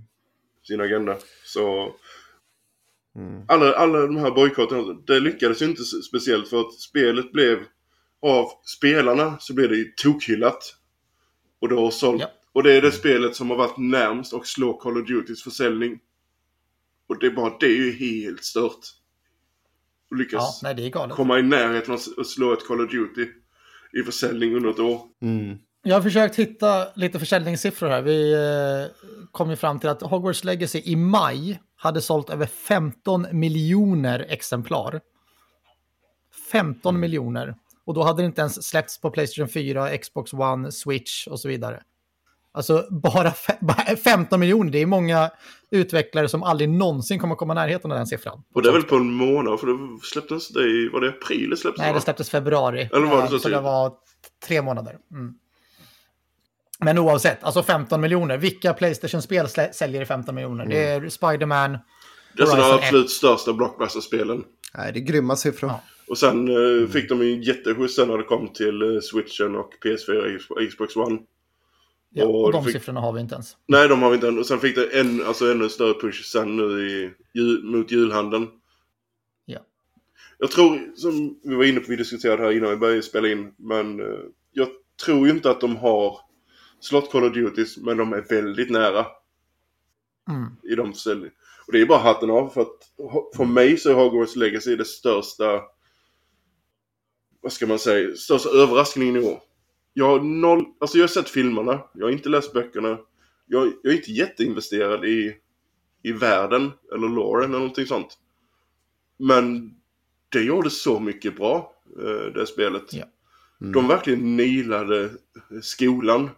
Sin 0.67 0.81
agenda. 0.81 1.17
Så 1.45 1.93
Mm. 3.15 3.41
alla, 3.47 3.73
alla 3.73 3.99
de 3.99 4.17
här 4.17 4.31
bojkotterna, 4.31 4.93
det 5.07 5.19
lyckades 5.19 5.61
ju 5.61 5.65
inte 5.65 5.83
speciellt 5.83 6.47
för 6.47 6.59
att 6.59 6.73
spelet 6.73 7.31
blev 7.31 7.57
av 8.21 8.45
spelarna 8.77 9.37
så 9.39 9.53
blev 9.53 9.69
det 9.69 9.75
ju 9.75 9.85
tokhyllat. 10.03 10.75
Och 11.61 11.69
då 11.69 11.91
sålt. 11.91 12.21
Ja. 12.21 12.27
Och 12.53 12.63
det 12.63 12.73
är 12.73 12.81
det 12.81 12.91
spelet 12.91 13.35
som 13.35 13.49
har 13.49 13.57
varit 13.57 13.77
närmst 13.77 14.33
och 14.33 14.47
slå 14.47 14.73
Call 14.77 15.01
of 15.01 15.07
Dutys 15.07 15.43
försäljning. 15.43 15.99
Och 17.09 17.19
det 17.19 17.25
är 17.27 17.31
bara 17.31 17.57
det 17.59 17.65
är 17.65 17.75
ju 17.75 17.91
helt 17.91 18.43
stört. 18.43 18.71
Och 18.73 18.79
Ja, 20.09 20.17
lyckas 20.17 20.61
nej, 20.63 20.75
det 20.75 20.85
är 20.85 20.89
galet. 20.89 21.15
komma 21.15 21.39
i 21.39 21.41
närheten 21.43 21.93
av 21.93 21.99
att 22.17 22.27
slå 22.27 22.53
ett 22.53 22.67
Call 22.67 22.81
of 22.85 22.91
Duty 22.91 23.27
i 24.01 24.03
försäljning 24.03 24.55
under 24.55 24.69
ett 24.69 24.79
år. 24.79 25.01
Mm. 25.21 25.57
Jag 25.83 25.95
har 25.95 26.01
försökt 26.01 26.35
hitta 26.35 26.87
lite 26.95 27.19
försäljningssiffror 27.19 27.89
här. 27.89 28.01
Vi 28.01 28.33
eh, 28.33 29.07
kom 29.31 29.49
ju 29.49 29.55
fram 29.55 29.79
till 29.79 29.89
att 29.89 30.01
Hogwarts 30.01 30.43
Legacy 30.43 30.81
i 30.85 30.95
maj 30.95 31.59
hade 31.75 32.01
sålt 32.01 32.29
över 32.29 32.45
15 32.45 33.27
miljoner 33.31 34.25
exemplar. 34.29 35.01
15 36.51 36.99
miljoner. 36.99 37.55
Och 37.85 37.93
då 37.93 38.03
hade 38.03 38.21
det 38.21 38.25
inte 38.25 38.41
ens 38.41 38.63
släppts 38.67 39.01
på 39.01 39.11
Playstation 39.11 39.49
4, 39.49 39.97
Xbox 39.97 40.33
One, 40.33 40.71
Switch 40.71 41.27
och 41.27 41.39
så 41.39 41.47
vidare. 41.47 41.83
Alltså 42.59 42.87
bara 42.89 43.33
bara 43.59 43.95
15 44.03 44.39
miljoner, 44.39 44.71
det 44.71 44.81
är 44.81 44.85
många 44.85 45.31
utvecklare 45.71 46.29
som 46.29 46.43
aldrig 46.43 46.69
någonsin 46.69 47.19
kommer 47.19 47.35
komma 47.35 47.53
i 47.53 47.55
närheten 47.55 47.91
av 47.91 47.97
den 47.97 48.07
siffran. 48.07 48.43
Och 48.53 48.61
det 48.61 48.69
är 48.69 48.73
väl 48.73 48.83
på 48.83 48.95
en 48.95 49.11
månad 49.11 49.59
för 49.59 49.67
det 49.67 49.99
släpptes 50.03 50.49
det 50.49 50.63
i, 50.63 50.89
var 50.93 51.01
det 51.01 51.09
april 51.09 51.49
det 51.49 51.57
släpptes? 51.57 51.81
Nej, 51.81 51.93
det 51.93 52.01
släpptes 52.01 52.29
februari. 52.29 52.89
Eller 52.93 53.07
var 53.07 53.21
det 53.21 53.27
så 53.27 53.27
så 53.27 53.35
det 53.35 53.43
tidigt? 53.43 53.63
var 53.63 53.93
tre 54.47 54.61
månader. 54.61 54.97
Mm. 55.11 55.33
Men 56.79 56.97
oavsett, 56.97 57.43
alltså 57.43 57.63
15 57.63 58.01
miljoner. 58.01 58.37
Vilka 58.37 58.73
Playstation-spel 58.73 59.47
säljer 59.73 60.01
i 60.01 60.05
15 60.05 60.35
miljoner? 60.35 60.65
Det 60.65 60.87
är 60.87 61.09
Spider-Man. 61.09 61.77
Det 62.33 62.43
är 62.43 62.45
sådana 62.45 62.63
Horizon 62.63 62.83
absolut 62.83 63.09
största 63.09 63.53
blockbuster-spelen. 63.53 64.43
Nej, 64.77 64.93
det 64.93 64.99
är 64.99 65.03
grymma 65.03 65.35
siffror. 65.35 65.69
Ja. 65.69 65.81
Och 66.07 66.17
sen 66.17 66.47
eh, 66.47 66.87
fick 66.87 67.09
de 67.09 67.21
ju 67.23 67.33
en 67.33 67.41
jätteskjuts 67.41 67.97
när 67.97 68.17
det 68.17 68.23
kom 68.23 68.53
till 68.53 68.81
eh, 68.81 68.99
Switchen 69.01 69.55
och 69.55 69.73
PS4 69.83 70.39
och 70.49 70.69
Xbox 70.69 70.95
One. 70.95 71.19
Ja, 72.11 72.25
Och 72.25 72.43
och 72.45 72.51
de 72.51 72.63
fick- 72.63 72.73
siffrorna 72.73 72.99
har 72.99 73.13
vi 73.13 73.21
inte 73.21 73.35
ens. 73.35 73.57
Nej, 73.67 73.87
de 73.87 74.01
har 74.01 74.09
vi 74.09 74.15
inte 74.15 74.27
än. 74.27 74.39
Och 74.39 74.45
sen 74.45 74.59
fick 74.59 74.75
det 74.75 74.99
en, 74.99 75.25
alltså 75.25 75.51
ännu 75.51 75.69
större 75.69 75.93
push 75.93 76.23
sen 76.25 76.57
nu 76.57 76.89
i, 76.89 77.11
jul, 77.33 77.63
mot 77.63 77.91
julhandeln. 77.91 78.47
Ja. 79.45 79.59
Jag 80.37 80.51
tror, 80.51 80.91
som 80.95 81.39
vi 81.43 81.55
var 81.55 81.63
inne 81.63 81.79
på, 81.79 81.85
vi 81.89 81.95
diskuterade 81.95 82.43
här 82.43 82.51
innan 82.51 82.69
vi 82.69 82.75
började 82.75 83.01
spela 83.01 83.27
in, 83.27 83.53
men 83.57 83.99
eh, 83.99 84.19
jag 84.51 84.67
tror 85.05 85.27
ju 85.27 85.33
inte 85.33 85.51
att 85.51 85.61
de 85.61 85.75
har 85.75 86.19
slått 86.79 87.11
Call 87.11 87.23
of 87.23 87.33
Duties, 87.33 87.77
men 87.77 87.97
de 87.97 88.13
är 88.13 88.21
väldigt 88.21 88.69
nära 88.69 89.05
Mm. 90.29 90.47
i 90.63 90.75
de 90.75 90.93
försäljningarna. 90.93 91.35
Och 91.67 91.73
det 91.73 91.81
är 91.81 91.85
bara 91.85 91.99
hatten 91.99 92.29
av 92.29 92.49
för 92.49 92.61
att 92.61 92.91
för 93.35 93.45
mig 93.45 93.77
så 93.77 93.89
är 93.89 93.93
Hogwarts 93.93 94.35
Legacy 94.35 94.75
det 94.75 94.85
största, 94.85 95.61
vad 97.41 97.51
ska 97.51 97.67
man 97.67 97.79
säga, 97.79 98.15
största 98.15 98.49
överraskningen 98.49 99.15
i 99.15 99.19
år. 99.19 99.39
Jag 99.99 100.05
har 100.05 100.19
noll, 100.19 100.65
alltså 100.79 100.97
jag 100.97 101.03
har 101.03 101.07
sett 101.07 101.29
filmerna, 101.29 101.81
jag 101.93 102.05
har 102.05 102.11
inte 102.11 102.29
läst 102.29 102.53
böckerna. 102.53 102.97
Jag, 103.45 103.73
jag 103.83 103.93
är 103.93 103.97
inte 103.97 104.11
jätteinvesterad 104.11 105.05
i, 105.05 105.35
i 106.03 106.11
världen 106.11 106.71
eller 106.93 107.07
loren 107.07 107.49
eller 107.49 107.59
någonting 107.59 107.85
sånt. 107.85 108.17
Men 109.17 109.75
det 110.29 110.41
gjorde 110.41 110.69
så 110.69 110.99
mycket 110.99 111.35
bra, 111.35 111.73
eh, 111.99 112.33
det 112.33 112.47
spelet. 112.47 112.93
Ja. 112.93 113.03
Mm. 113.61 113.73
De 113.73 113.87
verkligen 113.87 114.37
nailade 114.37 115.09
skolan. 115.61 116.29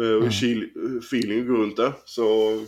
eh, 0.00 0.12
Och 0.12 0.32
mm. 0.42 0.98
feeling 0.98 1.46
går 1.46 1.56
runt 1.56 1.76
där. 1.76 1.92
Så 2.04 2.58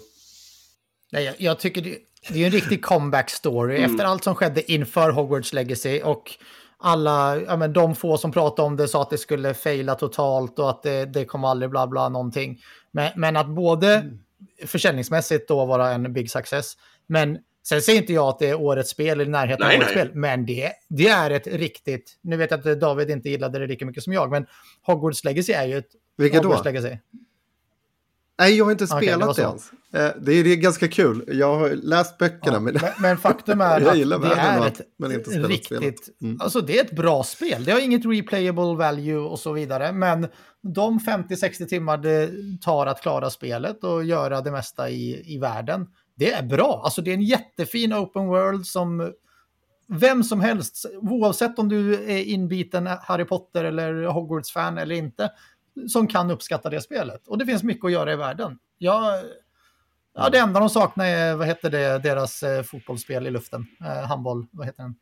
Nej, 1.12 1.25
jag, 1.25 1.35
jag 1.38 1.59
tycker 1.59 1.83
det, 1.83 1.99
det 2.33 2.43
är 2.43 2.47
en 2.47 2.53
riktig 2.53 2.83
comeback 2.83 3.31
story. 3.31 3.77
Mm. 3.77 3.90
Efter 3.90 4.05
allt 4.05 4.25
som 4.25 4.35
skedde 4.35 4.73
inför 4.73 5.11
Hogwarts 5.11 5.53
Legacy 5.53 6.01
och 6.03 6.37
alla, 6.81 7.40
ja 7.40 7.57
men 7.57 7.73
de 7.73 7.95
få 7.95 8.19
som 8.19 8.33
pratade 8.33 8.66
om 8.66 8.77
det 8.77 8.88
sa 8.88 9.03
att 9.03 9.11
det 9.11 9.19
skulle 9.19 9.55
faila 9.55 9.95
totalt 9.95 10.59
och 10.59 10.71
att 10.71 10.83
det, 10.83 11.05
det 11.05 11.25
kommer 11.25 11.49
aldrig 11.49 11.71
bla 11.71 11.87
bla 11.87 12.09
någonting. 12.09 12.59
Men, 12.90 13.12
men 13.16 13.37
att 13.37 13.49
både 13.49 13.95
Mm. 13.95 14.19
försäljningsmässigt 14.66 15.49
då 15.49 15.64
vara 15.66 15.90
en 15.90 16.12
big 16.12 16.31
success, 16.31 16.73
men 17.07 17.38
sen 17.69 17.83
säger 17.83 18.01
inte 18.01 18.12
jag 18.12 18.29
att 18.29 18.38
det 18.38 18.49
är 18.49 18.61
årets 18.61 18.90
spel 18.90 19.21
eller 19.21 19.31
närheten 19.31 19.66
Nej, 19.66 19.77
av 19.77 19.81
årets 19.83 19.95
nej. 19.95 20.05
spel, 20.05 20.16
men 20.16 20.47
det, 20.47 20.73
det 20.88 21.09
är 21.09 21.31
ett 21.31 21.47
riktigt, 21.47 22.19
nu 22.23 22.37
vet 22.37 22.51
jag 22.51 22.69
att 22.69 22.81
David 22.81 23.11
inte 23.11 23.29
gillade 23.31 23.59
det 23.59 23.66
lika 23.66 23.87
mycket 23.87 24.03
som 24.03 24.12
jag, 24.12 24.31
men 24.31 24.47
Hogwarts 24.83 25.25
Legacy 25.25 25.53
är 25.53 25.64
ju 25.66 25.79
ett 25.79 25.88
Vilka 26.16 26.37
då? 26.37 26.49
Hogwarts 26.49 26.64
Legacy. 26.64 26.97
Nej, 28.40 28.57
jag 28.57 28.64
har 28.64 28.72
inte 28.72 28.85
det 28.85 28.88
spelat 28.88 29.37
det 29.37 29.42
ens. 29.42 29.72
Eh, 29.72 30.22
Det 30.22 30.33
är, 30.33 30.44
det 30.44 30.53
är 30.53 30.57
ganska 30.57 30.88
kul. 30.88 31.24
Jag 31.29 31.59
har 31.59 31.70
läst 31.70 32.18
böckerna, 32.18 32.57
Ja, 32.57 32.61
men... 32.61 32.76
men, 33.00 33.16
faktum 33.16 33.61
är 33.61 33.76
att 33.76 33.94
det 34.22 34.35
är 34.35 34.66
ett 34.66 34.81
men 34.98 35.12
inte 35.12 35.31
riktigt... 35.31 36.09
Mm. 36.22 36.40
Alltså 36.40 36.61
det 36.61 36.79
är 36.79 36.85
ett 36.85 36.96
bra 36.96 37.22
spel. 37.22 37.64
Det 37.64 37.72
har 37.72 37.81
inget 37.81 38.07
replayable 38.07 38.74
value 38.76 39.16
och 39.16 39.38
så 39.38 39.53
vidare. 39.53 39.92
Men 39.92 40.29
de 40.62 40.98
50-60 40.98 41.66
timmar 41.66 41.98
det 41.98 42.31
tar 42.62 42.87
att 42.87 43.03
klara 43.03 43.31
spelet 43.31 43.85
och 43.85 44.05
göra 44.05 44.40
det 44.40 44.50
mesta 44.50 44.90
i, 44.90 45.35
i 45.35 45.38
världen. 45.38 45.87
Det 46.16 46.33
är 46.33 46.42
bra. 46.42 46.81
Alltså 46.85 47.03
det 47.03 47.11
är 47.11 47.14
en 47.14 47.22
jättefin 47.22 47.94
open 47.94 48.26
world 48.26 48.66
som 48.66 49.12
vem 49.88 50.24
som 50.24 50.40
helst, 50.40 50.87
oavsett 51.00 51.59
om 51.59 51.68
du 51.68 51.94
är 51.94 52.24
inbiten 52.24 52.87
Harry 52.87 53.24
Potter 53.24 53.64
eller 53.64 54.05
Hogwarts-fan 54.05 54.79
eller 54.79 54.94
inte, 54.94 55.31
som 55.88 56.07
kan 56.07 56.31
uppskatta 56.31 56.71
det 56.71 56.81
spelet. 56.81 57.29
Och 57.29 57.38
det 57.38 57.47
finns 57.47 57.62
mycket 57.62 57.85
att 57.85 57.93
göra 57.93 58.12
i 58.12 58.16
världen. 58.16 58.59
Jag, 58.79 59.23
ja, 60.14 60.29
det 60.31 60.38
enda 60.38 60.61
de 60.61 60.71
saknar 60.71 61.05
är, 61.07 61.35
vad 61.37 61.47
heter 61.47 61.71
det, 61.71 61.99
deras 61.99 62.43
eh, 62.43 62.62
fotbollsspel 62.62 63.27
i 63.27 63.31
luften. 63.31 63.66
Eh, 63.81 64.07
handboll, 64.09 64.47
vad 64.51 64.66
heter 64.66 64.83
den? 64.83 64.95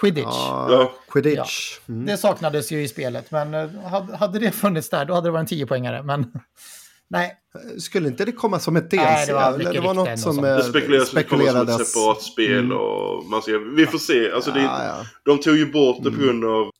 Quidditch. 0.00 0.24
Ja, 0.26 0.66
Ja. 0.70 0.92
Quidditch. 1.08 1.78
Mm. 1.88 2.06
Det 2.06 2.16
saknades 2.16 2.72
ju 2.72 2.82
i 2.82 2.88
spelet, 2.88 3.30
men 3.30 3.54
eh, 3.54 3.70
hade, 3.82 4.16
hade 4.16 4.38
det 4.38 4.50
funnits 4.50 4.88
där, 4.90 5.04
då 5.04 5.14
hade 5.14 5.26
det 5.26 5.30
varit 5.32 5.52
en 5.52 5.58
10-poängare. 5.58 6.02
Men 6.02 6.32
nej, 7.08 7.34
Skulle 7.78 8.08
inte 8.08 8.24
det 8.24 8.32
komma 8.32 8.58
som 8.58 8.76
ett 8.76 8.90
DLC? 8.90 9.00
Nej, 9.02 9.26
det 9.26 9.32
var 9.32 9.58
det 9.72 9.80
var 9.80 9.94
något 9.94 10.20
som 10.20 10.44
eh, 10.44 10.56
Det 10.56 10.62
spekuleras 10.62 11.08
att 11.08 11.14
det 11.14 11.22
kommer 11.24 11.44
som 11.46 11.56
ett 11.56 11.62
spekulerades. 11.62 11.92
separat 11.92 12.22
spel 12.22 12.58
Mm. 12.64 12.76
och 12.76 13.24
man 13.24 13.42
ska, 13.42 13.58
vi 13.58 13.86
får 13.86 13.98
se. 13.98 14.32
Alltså 14.32 14.50
det, 14.50 14.60
Ja, 14.62 14.84
ja. 14.84 15.04
De 15.24 15.38
tog 15.40 15.56
ju 15.56 15.72
bort 15.72 15.96
det 16.04 16.10
på 16.10 16.16
Mm. 16.16 16.26
grund 16.26 16.44
av 16.44 16.70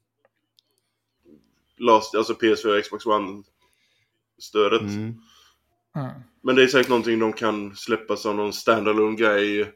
last, 1.81 2.15
alltså 2.15 2.33
PS4 2.33 2.79
och 2.79 2.85
Xbox 2.85 3.07
One 3.07 3.43
stödet. 4.43 4.81
Mm. 4.81 5.15
mm. 5.97 6.11
Men 6.43 6.57
det 6.57 6.63
är 6.63 6.67
säkert 6.67 6.89
någonting 6.89 7.19
de 7.19 7.33
kan 7.33 7.77
släppa 7.77 8.17
som 8.17 8.37
någon 8.37 8.53
standalone 8.53 9.17
grej. 9.17 9.61
Eh, 9.61 9.69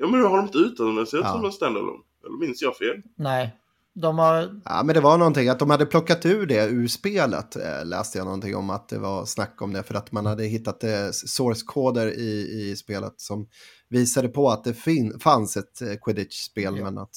ja 0.00 0.06
men 0.08 0.20
har 0.24 0.36
de 0.36 0.46
inte 0.46 0.58
utannonserat 0.58 1.24
Ja. 1.24 1.32
som 1.32 1.44
en 1.44 1.52
standalone? 1.52 1.98
Eller 2.26 2.38
minns 2.38 2.62
jag 2.62 2.76
fel? 2.76 3.02
nej. 3.16 3.56
De 3.94 4.18
har, 4.18 4.60
Ja, 4.64 4.82
men 4.84 4.94
det 4.94 5.00
var 5.00 5.18
någonting 5.18 5.48
att 5.48 5.58
de 5.58 5.70
hade 5.70 5.86
plockat 5.86 6.26
ur 6.26 6.46
det 6.46 6.64
ur 6.66 6.88
spelet. 6.88 7.56
Eh, 7.56 7.84
läste 7.86 8.18
jag 8.18 8.24
någonting 8.24 8.56
om 8.56 8.70
att 8.70 8.88
det 8.88 8.98
var 8.98 9.24
snack 9.24 9.62
om 9.62 9.72
det. 9.72 9.82
För 9.82 9.94
att 9.94 10.12
man 10.12 10.26
hade 10.26 10.44
hittat 10.44 10.84
eh, 10.84 11.10
source-koder 11.12 12.06
i, 12.06 12.60
i 12.70 12.76
spelet 12.76 13.14
som 13.16 13.48
visade 13.88 14.28
på 14.28 14.50
att 14.50 14.64
det 14.64 14.74
fin- 14.74 15.18
fanns 15.20 15.56
ett 15.56 15.82
eh, 15.82 15.88
Quidditch-spel. 16.04 16.76
Ja. 16.76 16.84
Men 16.84 16.98
att, 16.98 17.16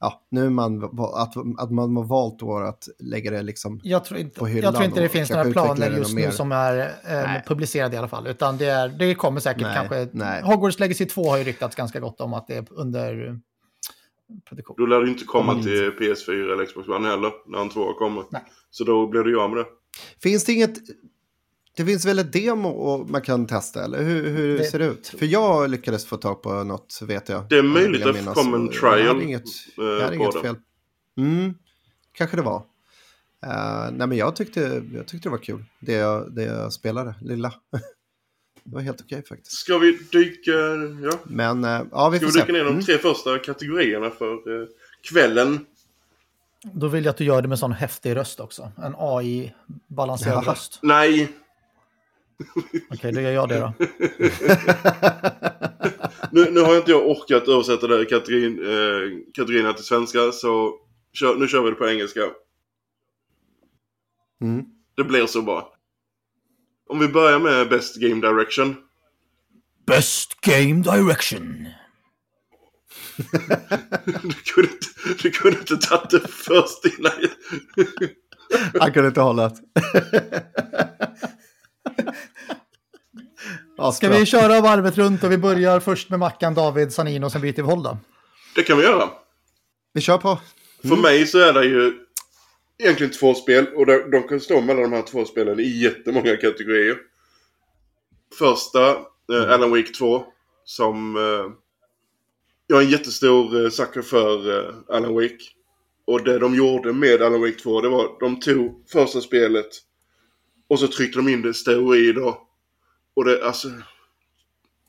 ja, 0.00 0.26
nu 0.30 0.50
man, 0.50 0.84
att, 1.14 1.34
att 1.58 1.70
man 1.70 1.96
har 1.96 2.04
valt 2.04 2.38
då 2.38 2.58
att 2.58 2.88
lägga 2.98 3.30
det 3.30 3.42
liksom... 3.42 3.80
jag 3.82 4.04
tror 4.04 4.20
inte, 4.20 4.38
på 4.38 4.46
hyllan 4.46 4.64
jag 4.64 4.74
tror 4.74 4.84
inte 4.84 5.00
det 5.00 5.06
och 5.06 5.12
finns 5.12 5.30
några 5.30 5.50
planer 5.52 5.90
det 5.90 5.96
just 5.96 6.14
något 6.14 6.24
nu 6.24 6.32
som 6.32 6.52
är 6.52 6.78
eh, 7.08 7.42
publicerade 7.46 7.94
i 7.94 7.98
alla 7.98 8.08
fall. 8.08 8.26
Utan 8.26 8.58
det, 8.58 8.66
är, 8.66 8.88
det 8.88 9.14
kommer 9.14 9.40
säkert 9.40 9.62
Nej, 9.62 9.74
kanske... 9.76 10.08
nej. 10.12 10.42
Hogwarts 10.42 10.78
Legacy 10.78 11.06
2 11.06 11.30
har 11.30 11.38
ju 11.38 11.44
ryktats 11.44 11.76
ganska 11.76 12.00
gott 12.00 12.20
om 12.20 12.34
att 12.34 12.46
det 12.46 12.56
är 12.56 12.64
under 12.70 13.40
produktion. 14.48 14.76
Då 14.78 14.86
lär 14.86 15.00
det 15.00 15.08
inte 15.08 15.24
komma 15.24 15.52
Kommer 15.52 15.62
till 15.62 15.90
PS4 15.90 16.52
eller 16.52 16.66
Xbox 16.66 16.88
One 16.88 17.08
heller 17.08 17.32
när 17.46 17.58
en 17.58 17.68
tvåa 17.68 17.94
kommer. 17.94 18.24
Nej. 18.30 18.42
Så 18.70 18.84
då 18.84 19.06
blir 19.06 19.22
det 19.22 19.30
ju 19.30 19.40
av 19.40 19.50
med 19.50 19.58
det. 19.58 19.66
Finns 20.22 20.44
det 20.44 20.52
inget... 20.52 20.74
Det 21.78 21.84
finns 21.84 22.04
väl 22.06 22.18
ett 22.18 22.32
demo 22.32 22.68
och 22.68 23.10
man 23.10 23.22
kan 23.22 23.46
testa, 23.46 23.84
eller 23.84 24.02
hur, 24.02 24.30
hur 24.30 24.58
Det 24.58 24.64
ser 24.64 24.78
det 24.78 24.84
ut? 24.84 25.14
För 25.18 25.26
jag 25.26 25.70
lyckades 25.70 26.04
få 26.06 26.16
tag 26.16 26.42
på 26.42 26.64
något, 26.64 26.98
vet 27.02 27.28
jag. 27.28 27.44
Det 27.48 27.58
är 27.58 27.62
möjligt 27.62 28.06
att 28.06 28.14
det 28.14 28.34
kom 28.34 28.54
en 28.54 28.68
Och 28.68 28.74
jag 28.74 28.90
hade 28.90 29.02
trial, 29.02 29.22
inget, 29.22 29.44
eh, 29.78 29.84
jag 29.84 30.00
hade 30.00 30.16
inget 30.16 30.32
det. 30.32 30.40
fel. 30.40 30.54
Mm, 31.18 31.54
kanske 32.12 32.36
det 32.36 32.42
var. 32.42 32.56
Uh, 32.56 33.90
nej 33.92 34.06
men 34.06 34.16
jag 34.16 34.36
tyckte, 34.36 34.82
jag 34.94 35.06
tyckte 35.06 35.28
det 35.28 35.30
var 35.30 35.38
kul, 35.38 35.64
det 35.80 35.92
jag, 35.92 36.32
det 36.32 36.42
jag 36.42 36.72
spelade, 36.72 37.14
lilla. 37.22 37.52
det 38.64 38.74
var 38.74 38.80
helt 38.80 39.00
okej 39.00 39.18
okay, 39.18 39.28
faktiskt. 39.28 39.56
Ska 39.56 39.78
vi 39.78 39.98
dyka, 40.12 40.50
ja. 41.02 41.18
Men, 41.24 41.64
uh, 41.64 41.82
ja 41.92 42.08
vi 42.08 42.18
Ska 42.18 42.26
får 42.26 42.32
vi 42.32 42.38
dyka 42.40 42.46
se. 42.46 42.52
ner 42.52 42.64
de 42.64 42.68
Mm. 42.70 42.82
tre 42.84 42.98
första 42.98 43.38
kategorierna 43.38 44.10
för 44.10 44.32
uh, 44.50 44.66
kvällen? 45.02 45.66
Då 46.72 46.88
vill 46.88 47.04
jag 47.04 47.10
att 47.10 47.16
du 47.16 47.24
gör 47.24 47.42
det 47.42 47.48
med 47.48 47.58
sån 47.58 47.72
häftig 47.72 48.16
röst 48.16 48.40
också. 48.40 48.72
En 48.82 48.94
AI-balanserad 48.98 50.46
röst. 50.46 50.78
Nej, 50.82 51.28
Okej, 52.90 53.12
då 53.12 53.20
gör 53.20 53.30
jag 53.30 53.48
det 53.48 53.58
då. 53.58 53.72
nu, 56.32 56.50
nu 56.50 56.60
har 56.60 56.76
inte 56.76 56.90
jag 56.90 57.06
orkat 57.06 57.48
översätta 57.48 57.86
det 57.86 57.96
här 57.96 58.04
kategorin, 58.04 58.58
eh, 58.58 59.32
kategorierna 59.34 59.72
till 59.72 59.84
svenska 59.84 60.32
så 60.32 60.74
kör, 61.12 61.36
nu 61.36 61.48
kör 61.48 61.62
vi 61.62 61.70
det 61.70 61.76
på 61.76 61.88
engelska. 61.88 62.20
Mm. 64.40 64.64
Det 64.96 65.04
blir 65.04 65.26
så 65.26 65.42
bra. 65.42 65.74
Om 66.88 66.98
vi 66.98 67.08
börjar 67.08 67.38
med 67.38 67.68
Best 67.68 67.96
Game 67.96 68.28
Direction. 68.28 68.76
Best 69.86 70.40
Game 70.40 70.82
Direction. 70.82 71.68
Du 74.22 74.32
kunde 74.44 74.70
inte, 74.72 74.86
du 75.22 75.30
kunde 75.30 75.58
inte 75.58 75.76
tagit 75.76 76.10
det 76.10 76.28
först 76.28 76.84
innan. 76.84 77.12
Han 78.80 78.92
kunde 78.92 79.08
inte 79.08 79.20
hålla 79.20 79.48
det. 79.74 79.82
Ja, 83.76 83.92
Ska 83.92 84.08
vi 84.08 84.26
köra 84.26 84.60
varvet 84.60 84.98
runt 84.98 85.24
och 85.24 85.32
vi 85.32 85.38
börjar 85.38 85.80
först 85.80 86.10
med 86.10 86.18
Mackan, 86.18 86.54
David, 86.54 86.92
Sanino 86.92 87.24
och 87.24 87.32
sen 87.32 87.40
byter 87.40 87.56
vi 87.56 87.62
håll 87.62 87.82
då? 87.82 87.98
Det 88.54 88.62
kan 88.62 88.78
vi 88.78 88.84
göra. 88.84 89.10
vi 89.92 90.00
kör 90.00 90.18
på. 90.18 90.38
För 90.82 90.96
mig 90.96 91.26
så 91.26 91.38
är 91.38 91.52
det 91.52 91.64
ju 91.64 91.92
egentligen 92.78 93.12
två 93.12 93.34
spel 93.34 93.66
och 93.66 93.86
de, 93.86 94.10
de 94.10 94.22
kan 94.28 94.40
stå 94.40 94.60
mellan 94.60 94.82
de 94.82 94.92
här 94.92 95.02
två 95.02 95.24
spelen 95.24 95.60
i 95.60 95.82
jättemånga 95.82 96.36
kategorier. 96.36 96.96
Första, 98.38 98.90
eh, 99.32 99.50
Alan 99.52 99.70
Wake 99.70 99.92
2, 99.92 100.24
som... 100.64 101.16
Eh, 101.16 101.52
jag 102.66 102.80
är 102.80 102.84
en 102.84 102.90
jättestor 102.90 103.64
eh, 103.64 103.70
sucker 103.70 104.02
för 104.02 104.58
eh, 104.58 104.74
Alan 104.88 105.14
Wake. 105.14 105.38
Och 106.06 106.24
det 106.24 106.38
de 106.38 106.54
gjorde 106.54 106.92
med 106.92 107.22
Alan 107.22 107.40
Wake 107.40 107.58
2, 107.58 107.80
det 107.80 107.88
var 107.88 108.20
de 108.20 108.40
tog 108.40 108.84
första 108.92 109.20
spelet 109.20 109.66
och 110.68 110.80
så 110.80 110.88
tryckte 110.88 111.18
de 111.18 111.28
in 111.28 111.42
det 111.42 111.54
steroider. 111.54 112.34
Och 113.14 113.24
det, 113.24 113.46
alltså... 113.46 113.68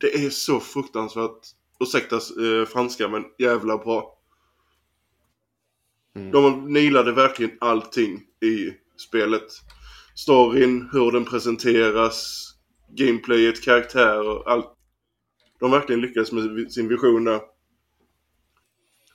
Det 0.01 0.25
är 0.25 0.29
så 0.29 0.59
fruktansvärt, 0.59 1.47
ursäkta 1.79 2.15
eh, 2.15 2.65
franska, 2.65 3.07
men 3.07 3.25
jävla 3.37 3.77
bra. 3.77 4.19
De 6.13 6.73
nailade 6.73 7.11
verkligen 7.11 7.57
allting 7.59 8.21
i 8.41 8.73
spelet. 8.97 9.47
Storyn, 10.15 10.89
hur 10.91 11.11
den 11.11 11.25
presenteras, 11.25 12.49
gameplayet, 12.89 13.63
karaktärer, 13.63 14.49
allt. 14.49 14.73
De 15.59 15.71
verkligen 15.71 16.01
lyckades 16.01 16.31
med 16.31 16.71
sin 16.71 16.87
vision 16.87 17.23
där. 17.23 17.41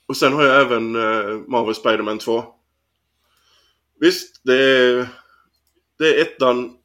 Och 0.07 0.17
sen 0.17 0.33
har 0.33 0.45
jag 0.45 0.61
även 0.61 0.97
eh, 0.97 1.39
Marvel 1.49 1.75
Spider-Man 1.75 2.19
2. 2.19 2.45
Visst, 4.01 4.41
det 4.45 4.59
är, 4.59 5.09
det 5.99 6.15
är 6.15 6.23
ettan 6.23 6.77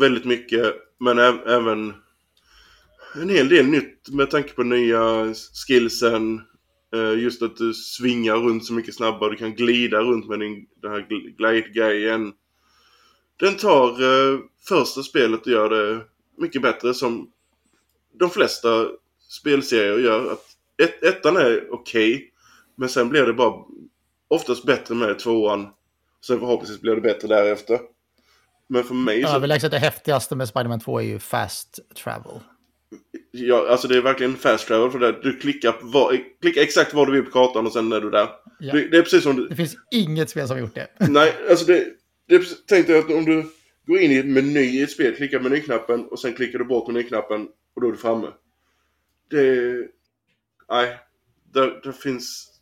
väldigt 0.00 0.24
mycket, 0.24 0.74
men 0.98 1.18
även 1.18 1.94
en 3.14 3.28
hel 3.28 3.48
del 3.48 3.66
nytt 3.66 4.08
med 4.08 4.30
tanke 4.30 4.52
på 4.52 4.62
nya 4.62 5.34
skillsen. 5.66 6.40
Eh, 6.94 7.22
just 7.22 7.42
att 7.42 7.56
du 7.56 7.74
svingar 7.74 8.36
runt 8.36 8.66
så 8.66 8.72
mycket 8.72 8.94
snabbare. 8.94 9.30
Du 9.30 9.36
kan 9.36 9.54
glida 9.54 10.00
runt 10.00 10.28
med 10.28 10.40
din, 10.40 10.66
den 10.82 10.90
här 10.90 11.06
glide-grejen. 11.36 12.32
Den 13.36 13.56
tar 13.56 13.88
eh, 13.88 14.38
första 14.68 15.02
spelet 15.02 15.40
och 15.40 15.52
gör 15.52 15.70
det 15.70 16.04
mycket 16.38 16.62
bättre 16.62 16.94
som 16.94 17.30
de 18.18 18.30
flesta 18.30 18.88
spelserier 19.28 19.98
gör. 19.98 20.32
Att 20.32 20.44
ett, 20.82 21.02
ettan 21.02 21.36
är 21.36 21.68
okej. 21.70 22.32
men 22.76 22.88
sen 22.88 23.08
blir 23.08 23.22
det 23.22 23.32
bara 23.32 23.64
oftast 24.28 24.64
bättre 24.64 24.94
med 24.94 25.18
tvåan. 25.18 25.68
Sen 26.26 26.40
förhoppningsvis 26.40 26.80
blir 26.80 26.94
det 26.94 27.00
bättre 27.00 27.28
därefter. 27.28 27.80
Men 28.68 28.84
för 28.84 28.94
mig 28.94 29.22
så... 29.22 29.28
Överlägset 29.28 29.70
det 29.70 29.78
häftigaste 29.78 30.36
med 30.36 30.48
Spider-Man 30.48 30.80
2 30.80 31.00
är 31.00 31.04
ju 31.04 31.18
Fast 31.18 31.78
Travel. 31.94 32.40
Ja, 33.30 33.68
alltså 33.68 33.88
det 33.88 33.96
är 33.96 34.02
verkligen 34.02 34.36
fast 34.36 34.66
travel 34.66 34.90
för 34.90 34.98
det. 34.98 35.22
Du 35.22 35.36
klickar, 35.36 35.76
var, 35.80 36.18
klickar 36.40 36.62
exakt 36.62 36.94
var 36.94 37.06
du 37.06 37.12
vill 37.12 37.22
på 37.22 37.30
kartan 37.30 37.66
och 37.66 37.72
sen 37.72 37.92
är 37.92 38.00
du 38.00 38.10
där. 38.10 38.28
Ja. 38.58 38.72
Det, 38.72 38.88
det 38.88 38.96
är 38.96 39.02
precis 39.02 39.22
som 39.22 39.36
du... 39.36 39.48
Det 39.48 39.56
finns 39.56 39.76
inget 39.90 40.30
spel 40.30 40.46
som 40.46 40.56
har 40.56 40.60
gjort 40.60 40.74
det. 40.74 40.88
Nej, 41.08 41.32
alltså 41.50 41.66
det... 41.66 41.86
det 42.28 42.66
tänk 42.66 42.86
dig 42.86 42.98
att 42.98 43.10
om 43.10 43.24
du 43.24 43.46
går 43.86 43.98
in 43.98 44.12
i 44.12 44.16
en 44.16 44.32
meny 44.32 44.60
i 44.60 44.82
ett 44.82 44.90
spel, 44.90 45.16
klickar 45.16 45.40
menyknappen 45.40 46.04
och 46.04 46.18
sen 46.18 46.34
klickar 46.34 46.58
du 46.58 46.64
bort 46.64 46.86
menyknappen 46.86 47.48
och 47.74 47.80
då 47.80 47.88
är 47.88 47.92
du 47.92 47.98
framme. 47.98 48.28
Det... 49.30 49.74
Nej. 50.68 50.98
Det, 51.52 51.80
det 51.82 51.92
finns 51.92 52.52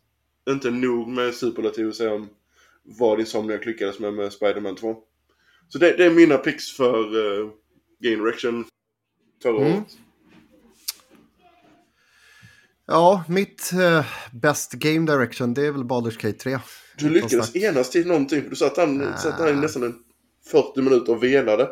inte 0.49 0.71
nog 0.71 1.07
med 1.07 1.33
superlativ 1.33 1.89
att 1.89 1.95
säga 1.95 2.13
om 2.13 2.29
vad 2.85 3.19
Insomniac 3.19 3.65
lyckades 3.65 3.99
med 3.99 4.13
med 4.13 4.33
Spider-Man 4.33 4.75
2. 4.75 4.95
Så 5.67 5.77
det, 5.77 5.97
det 5.97 6.05
är 6.05 6.09
mina 6.09 6.37
picks 6.37 6.71
för 6.71 7.15
uh, 7.15 7.51
Game 7.99 8.23
Direction 8.23 8.65
förra 9.43 9.65
Mm. 9.65 9.83
Ja, 12.87 13.23
mitt 13.27 13.71
uh, 13.73 14.05
best 14.31 14.71
game 14.71 15.11
direction 15.11 15.53
det 15.53 15.65
är 15.65 15.71
väl 15.71 15.83
Baldur's 15.83 16.21
Gate 16.21 16.39
3. 16.39 16.59
Du 16.97 17.09
lyckades 17.09 17.55
enas 17.55 17.89
till 17.89 18.07
någonting. 18.07 18.41
för 18.41 18.49
Du 18.49 18.55
satt 18.55 18.77
han, 18.77 19.17
satt 19.17 19.39
han 19.39 19.49
i 19.49 19.53
nästan 19.53 19.83
en 19.83 19.95
40 20.51 20.81
minuter 20.81 21.11
och 21.11 21.23
velade. 21.23 21.69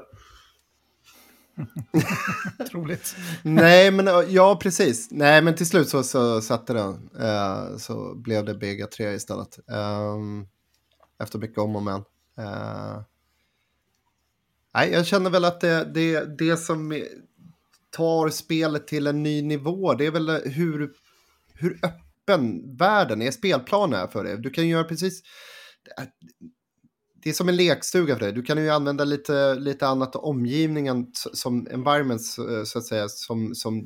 Troligt. 2.71 3.15
Nej, 3.43 3.91
men 3.91 4.07
uh, 4.07 4.23
ja, 4.29 4.59
precis. 4.61 5.07
Nej, 5.11 5.41
men 5.41 5.55
till 5.55 5.65
slut 5.65 5.89
så, 5.89 6.03
så 6.03 6.41
satte 6.41 6.73
den. 6.73 7.09
Uh, 7.21 7.77
så 7.77 8.15
blev 8.15 8.45
det 8.45 8.55
Bega 8.55 8.87
3 8.87 9.13
istället. 9.13 9.59
Um, 9.67 10.47
efter 11.19 11.39
mycket 11.39 11.57
om 11.57 11.75
och 11.75 11.83
men. 11.83 11.99
Uh, 12.39 13.01
nej, 14.73 14.91
jag 14.91 15.05
känner 15.05 15.29
väl 15.29 15.45
att 15.45 15.61
det, 15.61 15.91
det, 15.93 16.37
det 16.37 16.57
som 16.57 17.03
tar 17.89 18.29
spelet 18.29 18.87
till 18.87 19.07
en 19.07 19.23
ny 19.23 19.41
nivå, 19.41 19.93
det 19.93 20.05
är 20.05 20.11
väl 20.11 20.29
hur, 20.29 20.91
hur 21.53 21.79
öppen 21.83 22.75
världen 22.77 23.21
är, 23.21 23.31
spelplanen 23.31 23.99
är 23.99 24.07
för 24.07 24.23
det. 24.23 24.37
Du 24.37 24.49
kan 24.49 24.67
göra 24.67 24.83
precis... 24.83 25.21
Det 27.23 27.29
är 27.29 27.33
som 27.33 27.49
en 27.49 27.55
lekstuga 27.55 28.15
för 28.15 28.19
dig. 28.19 28.33
Du 28.33 28.43
kan 28.43 28.57
ju 28.63 28.69
använda 28.69 29.03
lite, 29.03 29.55
lite 29.55 29.87
annat 29.87 30.15
omgivningen 30.15 31.07
som 31.13 31.67
environments, 31.71 32.39
eh, 32.39 32.63
så 32.63 32.79
att 32.79 32.85
säga, 32.85 33.09
som, 33.09 33.55
som 33.55 33.77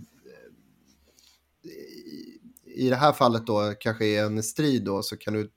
eh, 1.64 1.72
i- 1.72 2.40
i 2.86 2.90
det 2.90 2.96
här 2.96 3.14
fallet 3.14 3.48
då 3.48 3.74
kanske 3.80 4.06
är 4.06 4.26
en 4.26 4.44
strid 4.44 4.84
då, 4.84 5.04
så 5.04 5.18
kan 5.18 5.34
du 5.34 5.52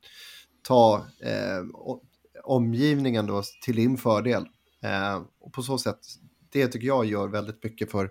ta 0.62 1.06
eh, 1.20 1.64
omgivningen 2.44 3.26
då 3.26 3.42
till 3.62 3.76
din 3.76 3.98
fördel. 3.98 4.46
Eh, 4.82 5.22
och 5.40 5.52
på 5.52 5.62
så 5.62 5.78
sätt, 5.78 5.98
det 6.52 6.68
tycker 6.68 6.86
jag 6.86 7.04
gör 7.04 7.28
väldigt 7.28 7.64
mycket 7.64 7.90
för, 7.90 8.10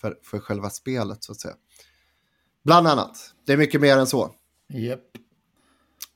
för, 0.00 0.18
för 0.22 0.38
själva 0.38 0.70
spelet 0.70 1.24
så 1.24 1.32
att 1.32 1.40
säga. 1.40 1.54
Bland 2.64 2.86
annat. 2.86 3.34
Det 3.46 3.52
är 3.52 3.56
mycket 3.56 3.80
mer 3.80 3.96
än 3.96 4.06
så. 4.06 4.34
Yep. 4.74 5.00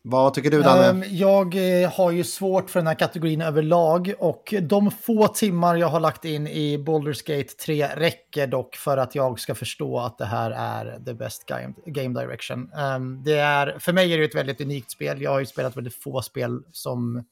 Vad 0.09 0.35
tycker 0.35 0.51
du 0.51 0.63
Danne? 0.63 0.87
Ehm, 0.87 1.05
jag 1.11 1.83
eh, 1.83 1.93
har 1.93 2.11
ju 2.11 2.25
svårt 2.25 2.71
för 2.71 2.81
den 2.81 2.87
här 2.87 2.95
kategorin 2.95 3.41
överlag 3.41 4.15
och 4.19 4.55
de 4.63 4.91
få 4.91 5.29
timmar 5.29 5.77
jag 5.77 5.89
har 5.89 6.01
lagt 6.01 6.25
in 6.25 6.47
i 6.47 6.79
Baldur's 6.79 7.37
Gate 7.37 7.55
3 7.55 7.87
räcker 7.87 8.47
dock 8.47 8.77
för 8.77 8.97
att 8.97 9.15
jag 9.15 9.41
ska 9.41 9.55
förstå 9.55 9.99
att 9.99 10.19
det 10.19 10.25
här 10.25 10.51
är 10.51 11.05
the 11.05 11.15
best 11.15 11.47
game, 11.47 11.75
game 11.87 12.21
direction. 12.21 12.73
Ehm, 12.73 13.23
det 13.25 13.39
är, 13.39 13.79
för 13.79 13.93
mig 13.93 14.15
är 14.15 14.19
det 14.19 14.25
ett 14.25 14.35
väldigt 14.35 14.61
unikt 14.61 14.91
spel. 14.91 15.23
Jag 15.23 15.31
har 15.31 15.41
ju 15.41 15.47
spelat 15.47 15.77
väldigt 15.77 15.95
få 15.95 16.23
spel 16.23 16.63
som 16.73 17.25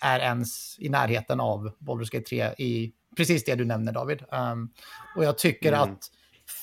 är 0.00 0.20
ens 0.20 0.78
i 0.78 0.88
närheten 0.88 1.40
av 1.40 1.70
Baldur's 1.78 2.12
Gate 2.12 2.28
3 2.28 2.44
i 2.58 2.92
precis 3.16 3.44
det 3.44 3.54
du 3.54 3.64
nämner 3.64 3.92
David. 3.92 4.22
Ehm, 4.32 4.68
och 5.16 5.24
jag 5.24 5.38
tycker 5.38 5.72
att 5.72 6.10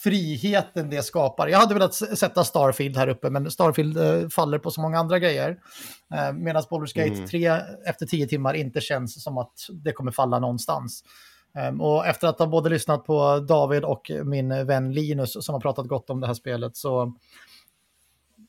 friheten 0.05 0.89
det 0.89 1.03
skapar. 1.03 1.47
Jag 1.47 1.59
hade 1.59 1.73
velat 1.73 1.93
sätta 1.93 2.43
Starfield 2.43 2.97
här 2.97 3.07
uppe, 3.07 3.29
men 3.29 3.51
Starfield 3.51 3.97
eh, 3.97 4.29
faller 4.29 4.59
på 4.59 4.71
så 4.71 4.81
många 4.81 4.99
andra 4.99 5.19
grejer. 5.19 5.57
Eh, 6.13 6.33
Medan 6.33 6.63
Baldur's 6.63 6.95
Gate 6.95 7.15
Mm. 7.15 7.27
3 7.27 7.47
efter 7.85 8.05
tio 8.05 8.27
timmar 8.27 8.53
inte 8.53 8.81
känns 8.81 9.23
som 9.23 9.37
att 9.37 9.53
det 9.71 9.91
kommer 9.91 10.11
falla 10.11 10.39
någonstans. 10.39 11.03
Ehm, 11.55 11.81
och 11.81 12.07
efter 12.07 12.27
att 12.27 12.39
ha 12.39 12.47
både 12.47 12.69
lyssnat 12.69 13.05
på 13.05 13.39
David 13.39 13.83
och 13.83 14.11
min 14.23 14.67
vän 14.67 14.93
Linus 14.93 15.45
som 15.45 15.53
har 15.53 15.59
pratat 15.59 15.87
gott 15.87 16.09
om 16.09 16.21
det 16.21 16.27
här 16.27 16.33
spelet 16.33 16.77
så 16.77 17.13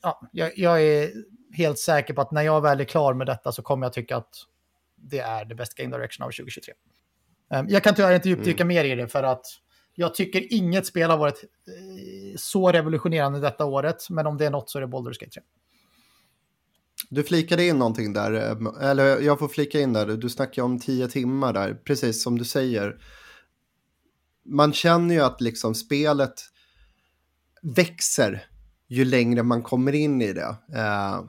ja, 0.02 0.20
jag, 0.32 0.58
jag 0.58 0.82
är 0.82 1.10
helt 1.56 1.78
säker 1.78 2.14
på 2.14 2.20
att 2.20 2.30
när 2.30 2.42
jag 2.42 2.60
väl 2.60 2.80
är 2.80 2.84
klar 2.84 3.14
med 3.14 3.26
detta 3.26 3.52
så 3.52 3.62
kommer 3.62 3.86
jag 3.86 3.92
tycka 3.92 4.16
att 4.16 4.34
det 4.96 5.18
är 5.18 5.44
the 5.44 5.54
best 5.54 5.74
game 5.74 5.96
direction 5.96 6.24
av 6.26 6.30
2023. 6.30 6.74
Ehm, 7.50 7.66
Jag 7.68 7.82
kan 7.82 7.94
tyvärr 7.94 8.14
inte 8.14 8.28
djupdyka 8.28 8.64
mer 8.64 8.84
i 8.84 8.94
det 8.94 9.08
för 9.08 9.22
att 9.22 9.46
jag 9.98 10.14
tycker 10.14 10.52
inget 10.52 10.86
spel 10.86 11.10
har 11.10 11.18
varit 11.18 11.44
eh, 11.44 12.36
så 12.36 12.72
revolutionerande 12.72 13.40
detta 13.40 13.64
året, 13.64 14.10
men 14.10 14.26
om 14.26 14.36
det 14.36 14.46
är 14.46 14.50
något 14.50 14.70
så 14.70 14.78
är 14.78 14.82
det 14.82 14.88
Baldur's 14.88 15.20
Gate 15.20 15.30
3. 15.30 15.42
Du 17.10 17.22
flikade 17.22 17.66
in 17.66 17.78
någonting 17.78 18.12
där, 18.12 18.32
eh, 18.32 18.90
eller 18.90 19.20
jag 19.20 19.38
får 19.38 19.48
flika 19.48 19.80
in 19.80 19.92
där. 19.92 20.06
Du 20.06 20.28
snackar 20.28 20.62
om 20.62 20.78
tio 20.78 21.08
timmar 21.08 21.52
där, 21.52 21.74
precis 21.74 22.22
som 22.22 22.38
du 22.38 22.44
säger. 22.44 22.96
Man 24.44 24.72
känner 24.72 25.14
ju 25.14 25.20
att 25.20 25.40
liksom 25.40 25.74
spelet 25.74 26.34
växer 27.62 28.46
ju 28.88 29.04
längre 29.04 29.42
man 29.42 29.62
kommer 29.62 29.92
in 29.92 30.22
i 30.22 30.32
det. 30.32 30.56
Eh, 30.74 31.20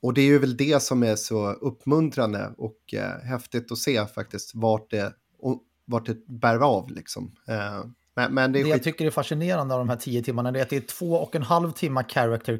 och 0.00 0.14
det 0.14 0.20
är 0.20 0.26
ju 0.26 0.38
väl 0.38 0.56
det 0.56 0.82
som 0.82 1.02
är 1.02 1.16
så 1.16 1.52
uppmuntrande 1.52 2.54
och 2.58 2.94
eh, 2.94 3.20
häftigt 3.20 3.72
att 3.72 3.78
se 3.78 4.06
faktiskt 4.06 4.54
vart 4.54 4.90
det, 4.90 5.14
och, 5.38 5.62
vart 5.84 6.06
det 6.06 6.26
bär 6.26 6.58
av 6.58 6.90
liksom. 6.90 7.32
Eh, 7.48 7.84
men, 8.16 8.34
men 8.34 8.52
det, 8.52 8.62
det 8.62 8.68
jag 8.68 8.82
tycker 8.82 9.06
är 9.06 9.10
fascinerande 9.10 9.74
av 9.74 9.80
de 9.80 9.88
här 9.88 9.96
tio 9.96 10.22
timmarna 10.22 10.48
är 10.48 10.62
att 10.62 10.70
det 10.70 10.76
är 10.76 10.80
två 10.80 11.12
och 11.12 11.34
en 11.34 11.42
halv 11.42 11.72
timme 11.72 12.04
character 12.08 12.58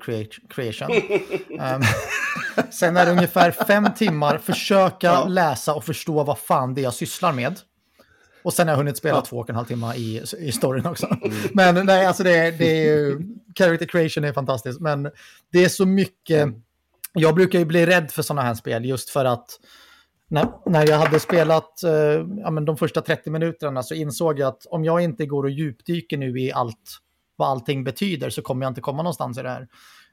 creation. 0.49 0.90
um, 1.61 1.83
sen 2.71 2.97
är 2.97 3.07
det 3.07 3.12
ungefär 3.12 3.51
fem 3.51 3.88
timmar 3.97 4.38
försöka 4.38 5.07
ja. 5.07 5.27
läsa 5.29 5.75
och 5.75 5.85
förstå 5.85 6.25
vad 6.25 6.38
fan 6.38 6.75
det 6.75 6.81
är 6.81 6.83
jag 6.83 6.95
sysslar 6.95 7.33
med. 7.33 7.59
Och 8.43 8.53
sen 8.53 8.69
har 8.69 8.73
jag 8.73 8.79
hunnit 8.79 8.97
spela 8.97 9.14
ja. 9.14 9.21
två 9.21 9.38
och 9.38 9.51
en 9.51 9.57
halv 9.57 9.67
timme 9.67 9.95
i, 9.95 10.23
i 10.38 10.53
storyn 10.53 10.87
också. 10.87 11.07
Mm. 11.07 11.37
Men 11.53 11.87
nej, 11.87 12.07
alltså 12.07 12.23
det, 12.23 12.51
det 12.51 12.67
är 12.67 12.85
ju, 12.85 13.21
character 13.59 13.87
creation 13.87 14.25
är 14.25 14.33
fantastiskt. 14.33 14.81
Men 14.81 15.11
det 15.53 15.64
är 15.64 15.69
så 15.69 15.87
mycket, 15.87 16.43
mm. 16.43 16.62
jag 17.12 17.35
brukar 17.35 17.59
ju 17.59 17.64
bli 17.64 17.87
rädd 17.87 18.11
för 18.11 18.23
sådana 18.23 18.43
här 18.43 18.55
spel 18.55 18.85
just 18.85 19.11
för 19.11 19.25
att 19.25 19.61
när, 20.35 20.49
när 20.66 20.88
jag 20.88 20.99
hade 20.99 21.20
spelat 21.20 21.83
eh, 21.83 21.92
ja, 22.42 22.51
men 22.51 22.64
de 22.64 22.77
första 22.77 23.01
30 23.01 23.31
minuterna 23.31 23.83
så 23.83 23.94
insåg 23.94 24.38
jag 24.38 24.49
att 24.49 24.66
om 24.66 24.85
jag 24.85 25.01
inte 25.01 25.27
går 25.27 25.44
och 25.44 25.51
djupdyker 25.51 26.16
nu 26.16 26.40
i 26.40 26.53
allt, 26.53 26.99
vad 27.37 27.49
allting 27.49 27.85
betyder 27.85 28.31
så 28.31 28.42
kommer 28.42 28.64
jag 28.64 28.70
inte 28.70 28.81
komma 28.81 29.03
någonstans 29.03 29.38
i 29.38 29.42
det 29.42 29.49
här. 29.49 29.68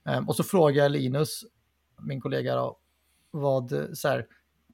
Eh, 0.10 0.28
och 0.28 0.36
så 0.36 0.44
frågade 0.44 0.80
jag 0.80 0.92
Linus, 0.92 1.44
min 2.02 2.22
kollega, 2.22 2.56
då, 2.56 2.78
vad, 3.32 3.90
så 3.94 4.08
här, 4.08 4.26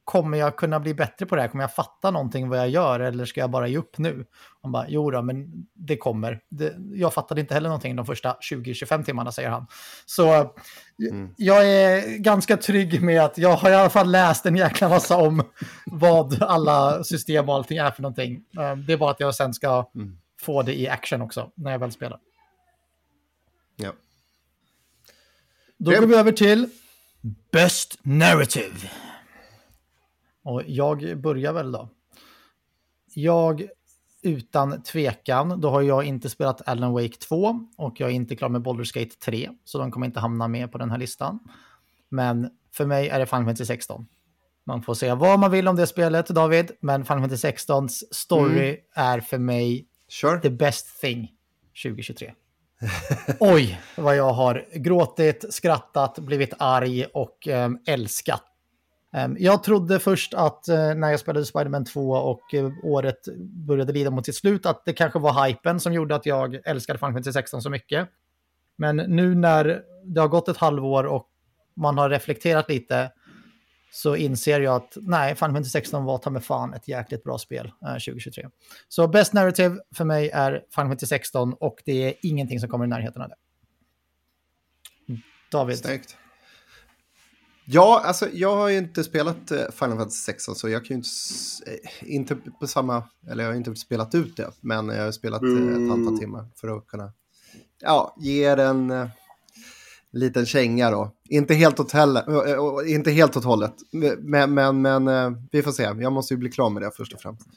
kommer 0.08 0.38
jag 0.38 0.56
kunna 0.56 0.80
bli 0.80 0.93
bättre 0.93 1.26
på 1.26 1.36
det 1.36 1.41
här? 1.41 1.50
Kommer 1.50 1.63
jag 1.63 1.74
fatta 1.74 2.12
någonting 2.12 2.50
vad 2.50 2.60
jag 2.60 2.70
gör 2.70 3.00
eller 3.00 3.26
ska 3.26 3.39
jag 3.39 3.50
bara 3.50 3.67
ge 3.67 3.78
upp 3.78 3.98
nu? 3.98 4.26
Han 4.62 4.72
bara, 4.72 4.86
jo 4.89 5.12
då, 5.12 5.22
men 5.22 5.67
det 5.74 5.98
kommer. 5.98 6.39
Det, 6.50 6.76
jag 6.93 7.13
fattade 7.13 7.41
inte 7.41 7.54
heller 7.54 7.70
någonting 7.70 7.96
de 7.96 8.06
första 8.06 8.38
20-25 8.52 9.04
timmarna, 9.04 9.32
säger 9.32 9.50
han. 9.50 9.67
Så 10.06 10.54
mm. 11.12 11.34
jag 11.38 11.70
är 11.72 12.17
ganska 12.17 12.58
trygg 12.58 13.02
med 13.02 13.22
att 13.22 13.38
jag 13.38 13.56
har 13.56 13.70
i 13.70 13.74
alla 13.74 13.89
fall 13.89 14.12
läst 14.12 14.46
en 14.46 14.56
jäkla 14.56 14.89
massa 14.89 15.17
om 15.17 15.43
vad 15.86 16.43
alla 16.43 17.04
system 17.04 17.50
och 17.50 17.56
allting 17.56 17.78
är 17.78 17.91
för 17.91 18.02
någonting. 18.02 18.43
Eh, 18.60 18.76
det 18.76 18.93
är 18.93 18.98
bara 18.98 19.12
att 19.12 19.20
jag 19.20 19.36
sen 19.36 19.54
ska 19.54 19.89
mm. 19.96 20.17
få 20.41 20.62
det 20.63 20.80
i 20.80 20.89
action 20.89 21.22
också, 21.22 21.52
när 21.56 21.72
jag 21.72 21.80
väl 21.80 21.91
spelar. 21.91 22.20
Ja. 23.76 23.91
Då 25.78 25.91
går 25.91 26.08
vi 26.08 26.15
över 26.15 26.32
till 26.32 26.70
Best 27.52 28.00
Narrative. 28.02 28.89
Och 30.48 30.64
jag 30.68 31.18
börjar 31.22 31.54
väl 31.54 31.72
då. 31.72 31.90
Jag, 33.14 33.68
utan 34.22 34.84
tvekan, 34.84 35.62
då 35.62 35.70
har 35.70 35.82
jag 35.82 36.04
inte 36.04 36.30
spelat 36.30 36.68
Alan 36.68 36.94
Wake 36.94 37.18
2 37.28 37.66
och 37.78 38.00
jag 38.00 38.10
är 38.10 38.14
inte 38.14 38.36
klar 38.36 38.50
med 38.50 38.62
Baldur's 38.62 39.00
Gate 39.00 39.16
3, 39.16 39.50
så 39.64 39.78
de 39.78 39.92
kommer 39.92 40.06
inte 40.06 40.20
hamna 40.20 40.48
med 40.48 40.72
på 40.72 40.78
den 40.78 40.92
här 40.92 40.98
listan. 40.98 41.40
Men 42.10 42.50
för 42.74 42.86
mig 42.86 43.10
är 43.10 43.20
det 43.20 43.26
Final 43.26 43.46
Fantasy 43.46 43.66
16. 43.66 44.08
Man 44.66 44.82
får 44.82 44.94
säga 44.94 45.16
vad 45.16 45.40
man 45.40 45.52
vill 45.52 45.68
om 45.68 45.76
det 45.76 45.88
spelet, 45.88 46.28
David, 46.28 46.72
men 46.80 47.06
Final 47.06 47.22
Fantasy 47.22 47.48
16s 47.48 48.04
story 48.12 48.70
mm. 48.70 48.82
är 48.94 49.20
för 49.20 49.38
mig 49.38 49.88
sure. 50.08 50.40
the 50.40 50.50
best 50.50 51.02
thing 51.02 51.32
2023. 51.84 52.34
Oj, 53.40 53.82
vad 53.98 54.16
jag 54.16 54.34
har 54.34 54.66
gråtit, 54.74 55.46
skrattat, 55.50 56.20
blivit 56.20 56.54
arg 56.58 57.06
och 57.06 57.48
älskat 57.88 58.44
Ehm, 58.44 58.57
jag 59.38 59.63
trodde 59.63 60.00
först 60.00 60.34
att 60.34 60.67
eh, 60.67 60.96
när 60.96 61.12
jag 61.12 61.20
spelade 61.20 61.46
Spiderman 61.46 61.86
2 61.86 62.12
och 62.12 62.54
eh, 62.54 62.72
året 62.84 63.20
började 63.39 63.93
lida 63.93 64.12
mot 64.12 64.26
sitt 64.26 64.36
slut 64.36 64.65
att 64.65 64.86
det 64.86 64.93
kanske 64.93 65.20
var 65.20 65.48
hypen 65.48 65.80
som 65.80 65.93
gjorde 65.93 66.15
att 66.15 66.26
jag 66.26 66.60
älskade 66.65 67.00
Final 67.00 67.13
Fantasy 67.13 67.34
16 67.34 67.62
så 67.62 67.70
mycket. 67.70 68.10
Men 68.76 68.96
nu 68.96 69.36
när 69.36 69.82
det 70.04 70.22
har 70.22 70.28
gått 70.28 70.48
ett 70.48 70.58
halvår 70.58 71.04
och 71.04 71.30
man 71.76 71.98
har 71.98 72.10
reflekterat 72.10 72.70
lite 72.70 73.12
så 73.91 74.15
inser 74.15 74.60
jag 74.60 74.76
att 74.76 74.98
nej, 75.02 75.36
Final 75.36 75.54
Fantasy 75.54 75.70
16 75.70 76.06
var 76.06 76.17
ta 76.17 76.30
med 76.30 76.43
fan 76.43 76.74
ett 76.74 76.88
jäkligt 76.88 77.24
bra 77.24 77.38
spel 77.38 77.72
eh, 77.82 77.93
2023. 77.93 78.48
Så 78.88 79.08
Best 79.08 79.34
Narrative 79.34 79.78
för 79.96 80.06
mig 80.06 80.30
är 80.30 80.52
Final 80.52 80.88
Fantasy 80.88 81.06
16 81.06 81.54
och 81.54 81.82
det 81.86 82.04
är 82.04 82.13
ingenting 82.22 82.60
som 82.60 82.70
kommer 82.70 82.86
i 82.86 82.88
närheten 82.88 83.22
av 83.22 83.30
det. 83.30 83.36
David. 85.52 85.78
Snyggt. 85.78 86.17
Ja, 87.70 88.02
alltså 88.06 88.28
jag 88.34 88.56
har 88.56 88.70
ju 88.70 88.78
inte 88.78 89.04
spelat 89.04 89.52
eh, 89.52 89.58
Final 89.58 89.98
Fantasy 89.98 90.18
16 90.18 90.56
så 90.56 90.70
jag 90.70 90.86
kan 90.86 90.88
ju 90.90 90.96
inte, 90.96 91.10
eh, 91.68 92.16
inte 92.16 92.36
på 92.60 92.68
samma, 92.68 93.04
eller 93.30 93.44
jag 93.44 93.52
har 93.52 93.56
inte 93.56 93.76
spelat 93.76 94.16
ut 94.16 94.38
det, 94.38 94.52
men 94.62 94.90
jag 94.90 95.04
har 95.04 95.12
spelat 95.12 95.42
mm. 95.42 95.86
ett 95.86 95.92
antal 95.92 96.20
timmar 96.20 96.48
för 96.56 96.78
att 96.78 96.88
kunna, 96.88 97.14
ja, 97.82 98.16
ge 98.20 98.56
den 98.56 98.92
en 98.92 99.10
liten 100.12 100.46
känga 100.46 100.92
då. 100.92 101.12
Inte 101.30 101.54
helt 101.54 101.80
åt, 101.80 101.92
heller, 101.92 102.88
inte 102.88 103.12
helt 103.12 103.38
åt 103.38 103.44
hållet, 103.44 103.74
men, 104.20 104.54
men, 104.54 104.82
men 104.82 105.10
vi 105.52 105.64
får 105.64 105.72
se. 105.72 105.84
Jag 105.84 106.12
måste 106.12 106.34
ju 106.34 106.38
bli 106.38 106.52
klar 106.52 106.70
med 106.70 106.82
det 106.82 106.92
först 106.96 107.14
och 107.14 107.22
främst. 107.22 107.48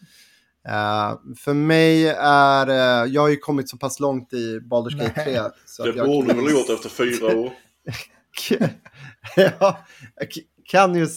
Uh, 0.68 1.34
för 1.36 1.54
mig 1.54 2.08
är, 2.18 2.68
uh, 2.68 3.12
jag 3.12 3.22
har 3.22 3.28
ju 3.28 3.36
kommit 3.36 3.68
så 3.68 3.76
pass 3.76 4.00
långt 4.00 4.32
i 4.32 4.58
Baldur's 4.58 4.98
Gate 4.98 5.24
3. 5.24 5.40
Så 5.66 5.84
det 5.84 6.04
borde 6.04 6.32
du 6.32 6.42
väl 6.42 6.52
gjort 6.52 6.70
efter 6.70 6.88
fyra 6.88 7.36
år. 7.36 7.52
ja, 9.36 9.84
kan 10.64 10.94
ju 10.94 11.08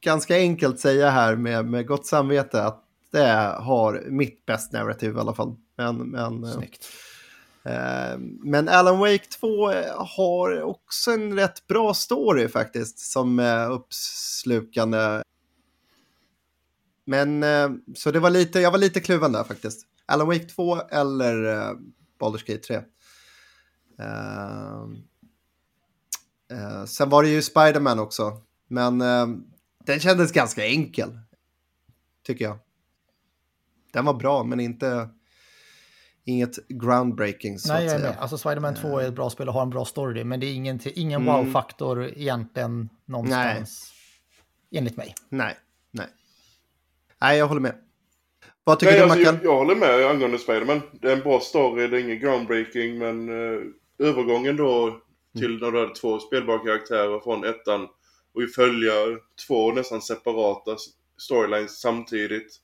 ganska 0.00 0.36
enkelt 0.36 0.80
säga 0.80 1.10
här 1.10 1.36
med, 1.36 1.66
med 1.66 1.86
gott 1.86 2.06
samvete 2.06 2.64
att 2.64 2.84
det 3.12 3.56
har 3.58 4.04
mitt 4.08 4.46
best 4.46 4.72
narrative 4.72 5.18
i 5.18 5.20
alla 5.20 5.34
fall. 5.34 5.56
Men, 5.76 5.96
men, 5.96 6.44
eh, 6.44 6.52
eh, 7.64 8.18
men 8.44 8.68
Alan 8.68 8.98
Wake 8.98 9.24
2 9.40 9.72
har 9.96 10.62
också 10.62 11.10
en 11.10 11.36
rätt 11.36 11.66
bra 11.66 11.94
story 11.94 12.48
faktiskt 12.48 12.98
som 12.98 13.38
är 13.38 13.70
uppslukande. 13.70 15.22
Men 17.04 17.42
eh, 17.42 17.70
så 17.94 18.10
det 18.10 18.20
var 18.20 18.30
lite, 18.30 18.60
jag 18.60 18.70
var 18.70 18.78
lite 18.78 19.00
kluven 19.00 19.32
där 19.32 19.44
faktiskt. 19.44 19.86
Alan 20.06 20.26
Wake 20.26 20.44
2 20.44 20.80
eller 20.80 21.44
eh, 21.44 21.72
Baldur's 22.20 22.46
Gate 22.46 22.62
3. 22.62 22.76
Uh, 24.00 24.88
Eh, 26.52 26.84
sen 26.84 27.08
var 27.08 27.22
det 27.22 27.28
ju 27.28 27.42
Spiderman 27.42 27.98
också. 27.98 28.42
Men 28.68 29.00
eh, 29.00 29.26
den 29.84 30.00
kändes 30.00 30.32
ganska 30.32 30.66
enkel. 30.66 31.18
Tycker 32.26 32.44
jag. 32.44 32.58
Den 33.92 34.04
var 34.04 34.14
bra, 34.14 34.44
men 34.44 34.60
inte... 34.60 35.08
Inget 36.24 36.68
groundbreaking 36.68 37.58
så 37.58 37.72
Nej, 37.72 37.76
att 37.76 37.82
jag 37.82 38.00
säga. 38.00 38.08
är 38.08 38.14
med. 38.14 38.22
Alltså 38.22 38.38
Spiderman 38.38 38.74
2 38.74 38.98
är 38.98 39.08
ett 39.08 39.14
bra 39.14 39.30
spel 39.30 39.48
och 39.48 39.54
har 39.54 39.62
en 39.62 39.70
bra 39.70 39.84
story, 39.84 40.24
men 40.24 40.40
det 40.40 40.46
är 40.46 40.54
ingen, 40.54 40.80
ingen 40.84 41.22
mm. 41.22 41.34
wow-faktor 41.34 42.04
egentligen 42.04 42.88
någonstans. 43.04 43.92
Nej. 44.70 44.78
Enligt 44.78 44.96
mig. 44.96 45.14
Nej, 45.28 45.56
nej. 45.90 46.06
Nej, 47.20 47.38
jag 47.38 47.46
håller 47.46 47.60
med. 47.60 47.74
Vad 48.64 48.78
tycker 48.78 48.92
Nej, 48.92 49.00
du, 49.00 49.04
alltså, 49.04 49.18
Mackan? 49.18 49.34
Jag, 49.34 49.52
jag 49.52 49.58
håller 49.58 49.74
med 49.74 50.10
angående 50.10 50.38
Spiderman. 50.38 50.80
Det 50.92 51.08
är 51.08 51.16
en 51.16 51.22
bra 51.22 51.40
story, 51.40 51.88
det 51.88 51.96
är 51.96 52.00
ingen 52.00 52.18
groundbreaking, 52.18 52.98
men 52.98 53.28
uh, 53.28 53.62
övergången 53.98 54.56
då 54.56 55.00
till 55.38 55.58
när 55.60 55.70
du 55.70 55.80
hade 55.80 55.94
två 55.94 56.18
spelbara 56.18 56.58
karaktärer 56.58 57.20
från 57.20 57.44
ettan 57.44 57.82
och 58.34 58.50
följa 58.54 58.92
två 59.46 59.72
nästan 59.72 60.02
separata 60.02 60.76
storylines 61.16 61.80
samtidigt. 61.80 62.56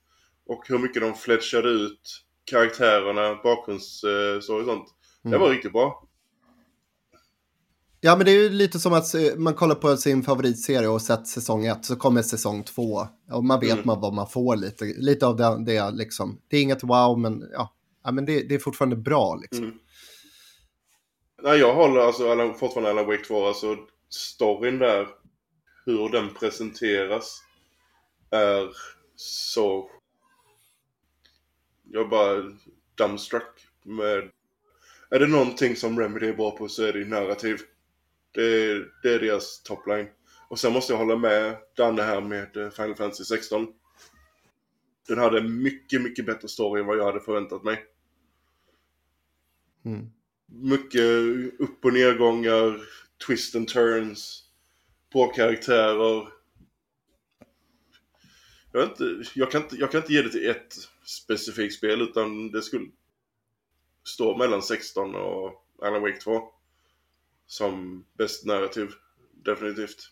Och 0.45 0.63
hur 0.67 0.79
mycket 0.79 1.01
de 1.01 1.13
fletchade 1.13 1.69
ut 1.69 2.25
karaktärerna, 2.45 3.39
bakgrundsstory 3.43 4.61
och 4.61 4.65
sånt. 4.65 4.87
Mm. 5.25 5.31
Det 5.31 5.37
var 5.37 5.49
riktigt 5.49 5.73
bra. 5.73 6.09
Ja, 8.01 8.15
men 8.15 8.25
det 8.25 8.31
är 8.31 8.43
ju 8.43 8.49
lite 8.49 8.79
som 8.79 8.93
att 8.93 9.15
man 9.37 9.53
kollar 9.53 9.75
på 9.75 9.97
sin 9.97 10.23
favoritserie 10.23 10.87
och 10.87 11.01
sett 11.01 11.27
säsong 11.27 11.65
ett, 11.65 11.85
så 11.85 11.95
kommer 11.95 12.21
säsong 12.21 12.63
två. 12.63 13.07
Och 13.31 13.43
man 13.43 13.59
vet 13.59 13.71
mm. 13.71 13.85
man 13.85 14.01
vad 14.01 14.13
man 14.13 14.27
får 14.27 14.55
lite, 14.55 14.85
lite 14.85 15.27
av 15.27 15.35
det, 15.35 15.63
det 15.65 15.91
liksom. 15.91 16.39
Det 16.47 16.57
är 16.57 16.61
inget 16.61 16.83
wow, 16.83 17.19
men 17.19 17.43
ja, 17.53 17.73
ja 18.03 18.11
men 18.11 18.25
det, 18.25 18.49
det 18.49 18.55
är 18.55 18.59
fortfarande 18.59 18.95
bra 18.95 19.35
liksom. 19.35 19.63
Mm. 19.63 19.79
Nej, 21.41 21.59
jag 21.59 21.73
håller 21.73 22.01
alltså 22.01 22.31
Alan, 22.31 22.55
fortfarande 22.55 22.89
Alan 22.89 23.05
Wake 23.05 23.23
2. 23.23 23.47
Alltså 23.47 23.77
storyn 24.09 24.79
där, 24.79 25.07
hur 25.85 26.09
den 26.09 26.33
presenteras, 26.33 27.43
är 28.29 28.69
så... 29.15 29.91
Jag 31.83 32.09
bara 32.09 32.43
dumbstruck 32.95 33.67
med... 33.83 34.31
Är 35.09 35.19
det 35.19 35.27
någonting 35.27 35.75
som 35.75 35.99
Remedy 35.99 36.27
är 36.27 36.33
bra 36.33 36.51
på 36.51 36.67
så 36.67 36.83
är 36.83 36.93
det 36.93 37.05
narrativ. 37.05 37.59
Det, 38.31 38.73
det 39.03 39.13
är 39.13 39.19
deras 39.19 39.63
topline. 39.63 40.07
Och 40.49 40.59
sen 40.59 40.73
måste 40.73 40.93
jag 40.93 40.97
hålla 40.97 41.15
med 41.15 41.57
Danne 41.75 42.01
här 42.01 42.21
med 42.21 42.57
eh, 42.57 42.69
Final 42.69 42.95
Fantasy 42.95 43.23
16. 43.23 43.67
Den 45.07 45.17
hade 45.17 45.41
mycket, 45.41 46.01
mycket 46.01 46.25
bättre 46.25 46.47
story 46.47 46.81
än 46.81 46.87
vad 46.87 46.97
jag 46.97 47.05
hade 47.05 47.19
förväntat 47.19 47.63
mig. 47.63 47.85
Mm 49.85 50.11
mycket 50.51 51.01
upp 51.59 51.85
och 51.85 51.93
nedgångar, 51.93 52.79
twist 53.27 53.55
and 53.55 53.67
turns. 53.67 54.43
bra 55.13 55.27
karaktärer. 55.31 56.27
Jag, 58.71 58.81
vet 58.81 58.89
inte, 58.89 59.23
jag, 59.35 59.51
kan 59.51 59.61
inte, 59.63 59.75
jag 59.75 59.91
kan 59.91 60.01
inte 60.01 60.13
ge 60.13 60.21
det 60.21 60.29
till 60.29 60.49
ett 60.49 60.75
specifikt 61.05 61.75
spel 61.75 62.01
utan 62.01 62.51
det 62.51 62.61
skulle 62.61 62.85
stå 64.03 64.37
mellan 64.37 64.61
16 64.61 65.15
och 65.15 65.65
Alan 65.81 66.01
Wake 66.01 66.19
2. 66.19 66.41
Som 67.47 68.05
bäst 68.17 68.45
narrativ, 68.45 68.89
definitivt. 69.45 70.11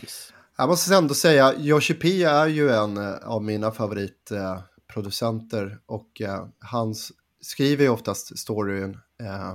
Nice. 0.00 0.32
Jag 0.56 0.68
måste 0.68 0.94
ändå 0.94 1.14
säga, 1.14 1.54
Yoshi 1.58 1.94
P 1.94 2.22
är 2.24 2.46
ju 2.46 2.70
en 2.70 2.96
eh, 2.96 3.14
av 3.14 3.44
mina 3.44 3.70
favoritproducenter 3.72 5.78
och 5.86 6.20
eh, 6.20 6.46
han 6.58 6.90
s- 6.90 7.12
skriver 7.46 7.84
ju 7.84 7.90
oftast 7.90 8.38
storyn 8.38 8.98
eh, 9.20 9.54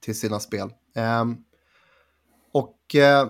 till 0.00 0.18
sina 0.18 0.40
spel. 0.40 0.70
Ehm, 0.94 1.36
och 2.52 2.94
eh, 2.94 3.28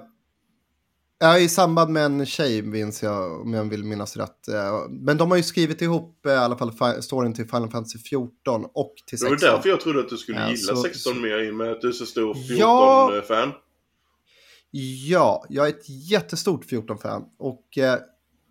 i 1.40 1.48
samband 1.48 1.92
med 1.92 2.04
en 2.04 2.26
tjej, 2.26 2.62
minns 2.62 3.02
jag, 3.02 3.40
om 3.40 3.54
jag 3.54 3.64
vill 3.64 3.84
minnas 3.84 4.16
rätt. 4.16 4.48
Eh, 4.48 4.88
men 4.90 5.16
de 5.16 5.30
har 5.30 5.36
ju 5.36 5.42
skrivit 5.42 5.82
ihop 5.82 6.26
eh, 6.26 6.32
i 6.32 6.36
alla 6.36 6.56
fall 6.56 7.02
storyn 7.02 7.34
till 7.34 7.48
Final 7.48 7.70
Fantasy 7.70 7.98
14 7.98 8.66
och 8.74 8.94
till 9.06 9.18
Det 9.18 9.24
var 9.24 9.30
16. 9.36 9.50
därför 9.54 9.68
jag 9.68 9.80
trodde 9.80 10.00
att 10.00 10.08
du 10.08 10.16
skulle 10.16 10.40
Ja, 10.40 10.50
gilla 10.50 10.76
så- 10.76 10.82
16 10.82 11.20
mer 11.20 11.38
i 11.42 11.50
och 11.50 11.54
med 11.54 11.70
att 11.72 11.80
du 11.80 11.88
är 11.88 11.92
så 11.92 12.06
stor 12.06 12.36
Ja. 12.48 13.10
14-fan. 13.12 13.52
Ja, 15.06 15.44
jag 15.48 15.66
är 15.66 15.70
ett 15.70 15.88
jättestort 15.88 16.64
14-fan. 16.64 17.24
Och 17.38 17.78
eh, 17.78 17.98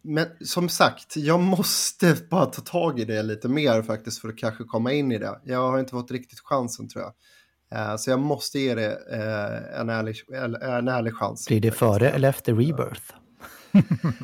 men 0.04 0.28
som 0.46 0.70
sagt, 0.70 1.18
jag 1.18 1.40
måste 1.40 2.18
bara 2.30 2.46
ta 2.46 2.62
tag 2.62 3.00
i 3.00 3.06
det 3.06 3.24
lite 3.24 3.48
mer 3.48 3.82
faktiskt 3.82 4.20
för 4.22 4.30
att 4.30 4.38
kanske 4.38 4.64
komma 4.64 4.92
in 4.92 5.12
i 5.12 5.18
det. 5.18 5.40
Jag 5.44 5.72
har 5.72 5.80
inte 5.80 5.92
fått 5.92 6.12
riktigt 6.12 6.40
chansen 6.40 6.90
tror 6.90 7.04
jag. 7.04 7.14
Eh, 7.80 7.98
så 7.98 8.10
jag 8.10 8.20
måste 8.20 8.60
ge 8.60 8.76
det 8.76 8.92
eh, 9.12 9.80
en, 9.80 9.90
ärlig, 9.90 10.16
en 10.62 10.88
ärlig 10.88 11.14
chans. 11.16 11.48
Blir 11.48 11.62
det 11.62 11.72
före 11.72 12.10
eller 12.10 12.30
efter 12.30 12.54
Rebirth? 12.54 13.02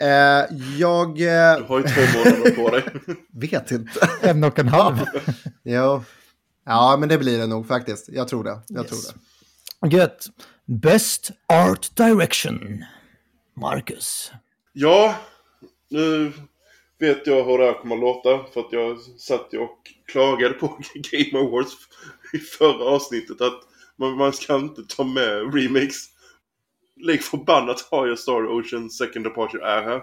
Eh, 0.00 0.56
jag 0.78 1.14
Du 1.16 1.28
eh, 1.28 1.66
har 1.66 1.78
ju 1.78 1.84
två 1.84 2.18
månader 2.18 2.50
på 2.50 2.70
dig. 2.70 2.84
vet 3.50 3.70
inte. 3.70 4.08
En 4.22 4.44
och 4.44 4.58
en 4.58 4.68
halv. 4.68 4.96
jo. 5.64 6.04
Ja, 6.64 6.96
men 7.00 7.08
det 7.08 7.18
blir 7.18 7.38
det 7.38 7.46
nog 7.46 7.68
faktiskt. 7.68 8.08
Jag 8.08 8.28
tror 8.28 8.44
det. 8.44 8.58
Jag 8.68 8.84
Yes. 8.84 8.90
tror 8.90 9.12
det. 9.90 9.96
Gött. 9.96 10.26
Best 10.66 11.30
Art 11.52 11.96
Direction. 11.96 12.84
Marcus. 13.56 14.32
Ja, 14.72 15.14
nu 15.88 16.32
vet 16.98 17.26
jag 17.26 17.44
hur 17.44 17.58
det 17.58 17.64
här 17.64 17.72
kommer 17.80 17.94
att 17.94 18.00
låta. 18.00 18.44
För 18.52 18.60
att 18.60 18.72
jag 18.72 18.98
satt 19.00 19.48
ju 19.52 19.58
och 19.58 19.78
klagade 20.06 20.54
på 20.54 20.66
Game 20.94 21.46
Awards 21.46 21.72
i 22.32 22.38
förra 22.38 22.84
avsnittet 22.84 23.40
att 23.40 23.60
man, 23.96 24.16
man 24.16 24.32
ska 24.32 24.56
inte 24.56 24.82
ta 24.88 25.04
med 25.04 25.54
remakes. 25.54 26.06
Lik 26.96 27.22
förbannat 27.22 27.88
har 27.90 28.06
jag 28.06 28.18
Star 28.18 28.46
Ocean 28.46 28.90
Second 28.90 29.24
Departure 29.24 29.66
är 29.66 29.82
här. 29.82 30.02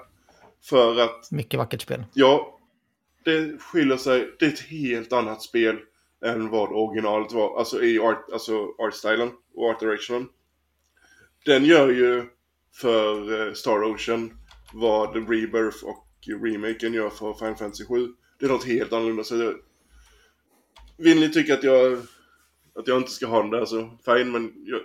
För 0.63 0.99
att, 0.99 1.31
Mycket 1.31 1.57
vackert 1.57 1.81
spel. 1.81 2.05
ja, 2.13 2.59
det 3.25 3.61
skiljer 3.61 3.97
sig. 3.97 4.31
Det 4.39 4.45
är 4.45 4.49
ett 4.49 4.59
helt 4.59 5.13
annat 5.13 5.41
spel 5.41 5.79
än 6.25 6.49
vad 6.49 6.69
originalet 6.71 7.31
var. 7.31 7.59
Alltså 7.59 7.83
i 7.83 7.99
art, 7.99 8.25
alltså 8.33 8.67
artstylen 8.77 9.31
och 9.55 9.69
art 9.69 9.79
directionen. 9.79 10.29
Den 11.45 11.65
gör 11.65 11.89
ju 11.89 12.29
för 12.73 13.47
eh, 13.47 13.53
Star 13.53 13.83
Ocean 13.83 14.37
vad 14.73 15.15
Rebirth 15.15 15.83
och 15.83 16.07
remaken 16.43 16.93
gör 16.93 17.09
för 17.09 17.33
Final 17.33 17.55
Fantasy 17.55 17.85
7. 17.85 18.13
Det 18.39 18.45
är 18.45 18.49
något 18.49 18.65
helt 18.65 18.93
annorlunda. 18.93 19.23
Så 19.23 19.35
det... 19.35 19.55
Vill 20.97 21.19
ni 21.19 21.29
tycka 21.29 21.53
att 21.53 21.63
jag, 21.63 21.93
att 22.75 22.87
jag 22.87 22.97
inte 22.97 23.11
ska 23.11 23.27
ha 23.27 23.41
den 23.41 23.51
där 23.51 23.65
så 23.65 23.97
fine, 24.05 24.31
men 24.31 24.53
jag, 24.65 24.81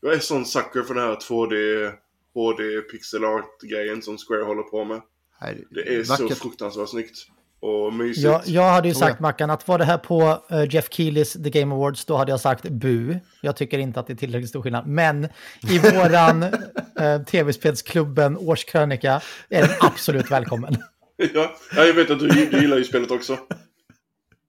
jag 0.00 0.14
är 0.14 0.18
sån 0.18 0.44
sucker 0.44 0.82
för 0.82 0.94
den 0.94 1.02
här 1.02 1.14
2D, 1.16 1.92
HD, 2.34 2.80
pixel 2.80 3.24
art-grejen 3.24 4.02
som 4.02 4.18
Square 4.18 4.42
håller 4.42 4.62
på 4.62 4.84
med. 4.84 5.02
Nej, 5.40 5.66
Det 5.70 5.94
är 5.94 6.04
så 6.04 6.28
fruktansvärt 6.28 6.88
snyggt 6.88 7.26
och 7.66 7.92
mysigt. 7.92 8.24
Jag, 8.24 8.42
jag 8.44 8.70
hade 8.70 8.88
ju 8.88 8.94
Oh, 8.94 8.98
sagt 8.98 9.16
ja. 9.18 9.22
Mackan 9.22 9.50
att 9.50 9.68
var 9.68 9.78
det 9.78 9.84
här 9.84 9.98
på 9.98 10.44
eh, 10.50 10.74
Jeff 10.74 10.88
Keelys 10.90 11.32
The 11.32 11.50
Game 11.50 11.74
Awards 11.74 12.04
då 12.04 12.16
hade 12.16 12.30
jag 12.30 12.40
sagt 12.40 12.62
bu. 12.68 13.16
Jag 13.40 13.56
tycker 13.56 13.78
inte 13.78 14.00
att 14.00 14.06
det 14.06 14.12
är 14.12 14.16
tillräckligt 14.16 14.48
stor 14.48 14.62
skillnad. 14.62 14.86
Men 14.86 15.28
i 15.68 15.78
våran 15.94 16.42
uh, 16.42 17.24
tv-spelsklubben 17.26 18.36
årskrönika 18.36 19.20
är 19.48 19.60
den 19.62 19.70
absolut 19.80 20.30
välkommen. 20.30 20.76
ja, 21.34 21.56
ja, 21.76 21.84
jag 21.84 21.94
vet 21.94 22.10
att 22.10 22.18
du, 22.18 22.28
du 22.28 22.60
gillar 22.60 22.76
ju 22.76 22.84
spelet 22.84 23.10
också. 23.10 23.38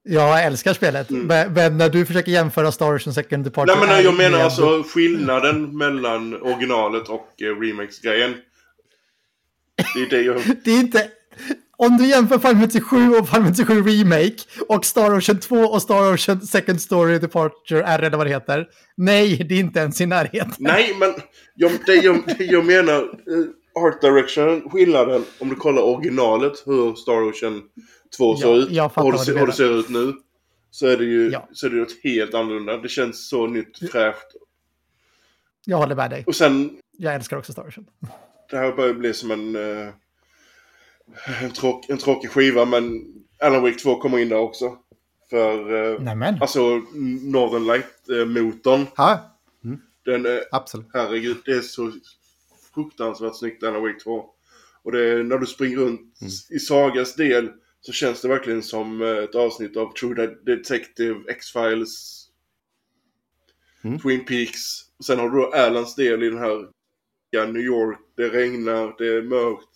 Jag 0.09 0.43
älskar 0.43 0.73
spelet, 0.73 1.09
men, 1.09 1.53
men 1.53 1.77
när 1.77 1.89
du 1.89 2.05
försöker 2.05 2.31
jämföra 2.31 2.71
Star 2.71 2.95
Ocean 2.95 3.13
Second 3.13 3.43
Departure... 3.43 3.79
Nej 3.79 3.87
men 3.87 4.03
jag 4.03 4.17
menar 4.17 4.37
med- 4.37 4.45
alltså 4.45 4.83
skillnaden 4.83 5.77
mellan 5.77 6.41
originalet 6.41 7.09
och 7.09 7.41
eh, 7.41 7.45
remakes-grejen. 7.45 8.35
Det 9.93 10.01
är 10.01 10.09
det 10.09 10.21
jag... 10.21 10.41
Det 10.63 10.71
är 10.71 10.79
inte... 10.79 11.07
Om 11.79 11.97
du 11.97 12.07
jämför 12.07 12.37
Final 12.39 12.55
Fantasy 12.55 12.81
7 12.81 13.09
och 13.09 13.29
Final 13.29 13.43
Fantasy 13.43 13.65
7 13.65 13.73
Remake 13.81 14.35
och 14.67 14.85
Star 14.85 15.17
Ocean 15.17 15.39
2 15.39 15.55
och 15.55 15.81
Star 15.81 16.13
Ocean 16.13 16.41
Second 16.41 16.81
Story 16.81 17.19
Departure 17.19 17.83
R 17.83 17.99
eller 18.03 18.17
vad 18.17 18.25
det 18.25 18.31
heter. 18.31 18.67
Nej, 18.97 19.45
det 19.49 19.55
är 19.55 19.59
inte 19.59 19.79
ens 19.79 20.01
i 20.01 20.05
närheten. 20.05 20.53
Nej, 20.57 20.95
men 20.99 21.13
jag, 21.55 21.71
det, 21.85 21.95
jag, 21.95 22.23
det 22.37 22.43
jag 22.45 22.65
menar, 22.65 23.01
eh, 23.01 23.83
Art 23.83 24.01
Direction, 24.01 24.69
skillnaden 24.69 25.23
om 25.39 25.49
du 25.49 25.55
kollar 25.55 25.81
originalet, 25.81 26.63
hur 26.65 26.95
Star 26.95 27.29
Ocean 27.29 27.61
2 28.17 28.35
Ja, 28.35 28.41
såg 28.41 28.57
ut 28.57 28.97
och 29.05 29.11
det, 29.11 29.19
ser- 29.19 29.41
och 29.41 29.47
det 29.47 29.53
ser 29.53 29.79
ut 29.79 29.89
nu. 29.89 30.13
Så 30.71 30.87
är 30.87 30.97
det 30.97 31.05
ju 31.05 31.29
Ja. 31.31 31.47
så 31.53 31.65
är 31.65 31.69
det 31.69 31.75
något 31.77 32.03
helt 32.03 32.33
annorlunda. 32.33 32.77
Det 32.77 32.89
känns 32.89 33.29
så 33.29 33.47
nytt, 33.47 33.91
fräscht. 33.91 34.27
Jag 35.65 35.77
håller 35.77 35.95
med 35.95 36.09
dig. 36.09 36.23
Och 36.27 36.35
sen, 36.35 36.69
Jag 36.97 37.15
älskar 37.15 37.37
också 37.37 37.51
Star 37.51 37.67
Ocean. 37.67 37.85
det 38.51 38.57
här 38.57 38.71
börjar 38.75 38.93
bli 38.93 39.13
som 39.13 39.31
en, 39.31 39.55
eh, 39.55 39.93
en, 41.41 41.51
tråk, 41.51 41.89
en 41.89 41.97
tråkig 41.97 42.29
skiva, 42.31 42.65
men 42.65 43.13
Alan 43.43 43.61
Wake 43.61 43.79
2 43.79 43.95
kommer 43.99 44.17
in 44.19 44.29
där 44.29 44.37
också. 44.37 44.77
För, 45.29 45.93
eh, 45.93 46.01
Nämen. 46.01 46.37
alltså 46.41 46.81
Northern 47.23 47.65
Light-motorn, 47.65 48.85
Ja, 48.97 49.37
den 50.05 50.25
är 50.25 50.43
absolut. 50.51 50.87
Herregud, 50.93 51.37
det 51.45 51.51
är 51.51 51.61
så 51.61 51.91
fruktansvärt 52.73 53.35
snyggt 53.35 53.63
Alan 53.63 53.81
Wake 53.81 53.99
2. 53.99 54.25
Och 54.83 54.91
det 54.91 55.09
är, 55.09 55.23
när 55.23 55.37
du 55.37 55.45
springer 55.45 55.77
runt 55.77 56.19
i 56.49 56.59
Sagas 56.59 57.15
del 57.15 57.49
så 57.81 57.91
känns 57.91 58.21
det 58.21 58.27
verkligen 58.27 58.63
som 58.63 59.01
eh, 59.01 59.07
ett 59.07 59.35
avsnitt 59.35 59.77
av 59.77 59.93
True 59.93 60.15
De- 60.15 60.55
Detective, 60.55 61.19
X-Files, 61.31 62.23
Mm. 63.83 63.99
Twin 63.99 64.25
Peaks. 64.25 64.61
Och 64.99 65.05
sen 65.05 65.19
har 65.19 65.29
du 65.29 65.37
då 65.37 65.51
Alans 65.53 65.95
del 65.95 66.23
i 66.23 66.29
den 66.29 66.37
här 66.39 66.67
ja, 67.29 67.45
New 67.45 67.61
York. 67.61 67.99
Det 68.15 68.29
regnar, 68.29 68.95
det 68.97 69.07
är 69.07 69.21
mörkt 69.21 69.69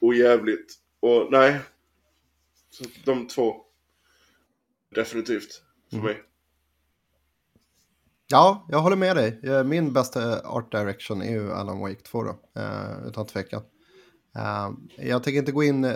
och 0.00 0.14
jävligt. 0.14 0.74
Och 1.00 1.28
nej. 1.30 1.60
Så 2.70 2.84
de 3.04 3.26
två. 3.28 3.56
Definitivt. 4.94 5.62
För 5.90 5.96
mig. 5.98 6.22
Ja, 8.28 8.66
jag 8.68 8.78
håller 8.78 8.96
med 8.96 9.16
dig. 9.16 9.40
Eh, 9.42 9.64
Min 9.64 9.92
bästa 9.92 10.40
art 10.40 10.72
direction 10.72 11.22
är 11.22 11.30
ju 11.30 11.52
Alan 11.52 11.78
Wake 11.80 12.00
2 12.02 12.22
då, 12.22 12.30
eh, 12.60 13.06
utan 13.08 13.26
tvekan. 13.26 13.62
Eh, 14.36 14.70
Jag 15.08 15.22
tänker 15.22 15.38
inte 15.38 15.52
gå 15.52 15.62
in, 15.64 15.86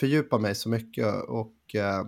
fördjupa 0.00 0.38
mig 0.38 0.54
så 0.54 0.68
mycket 0.68 1.14
och 1.28 1.54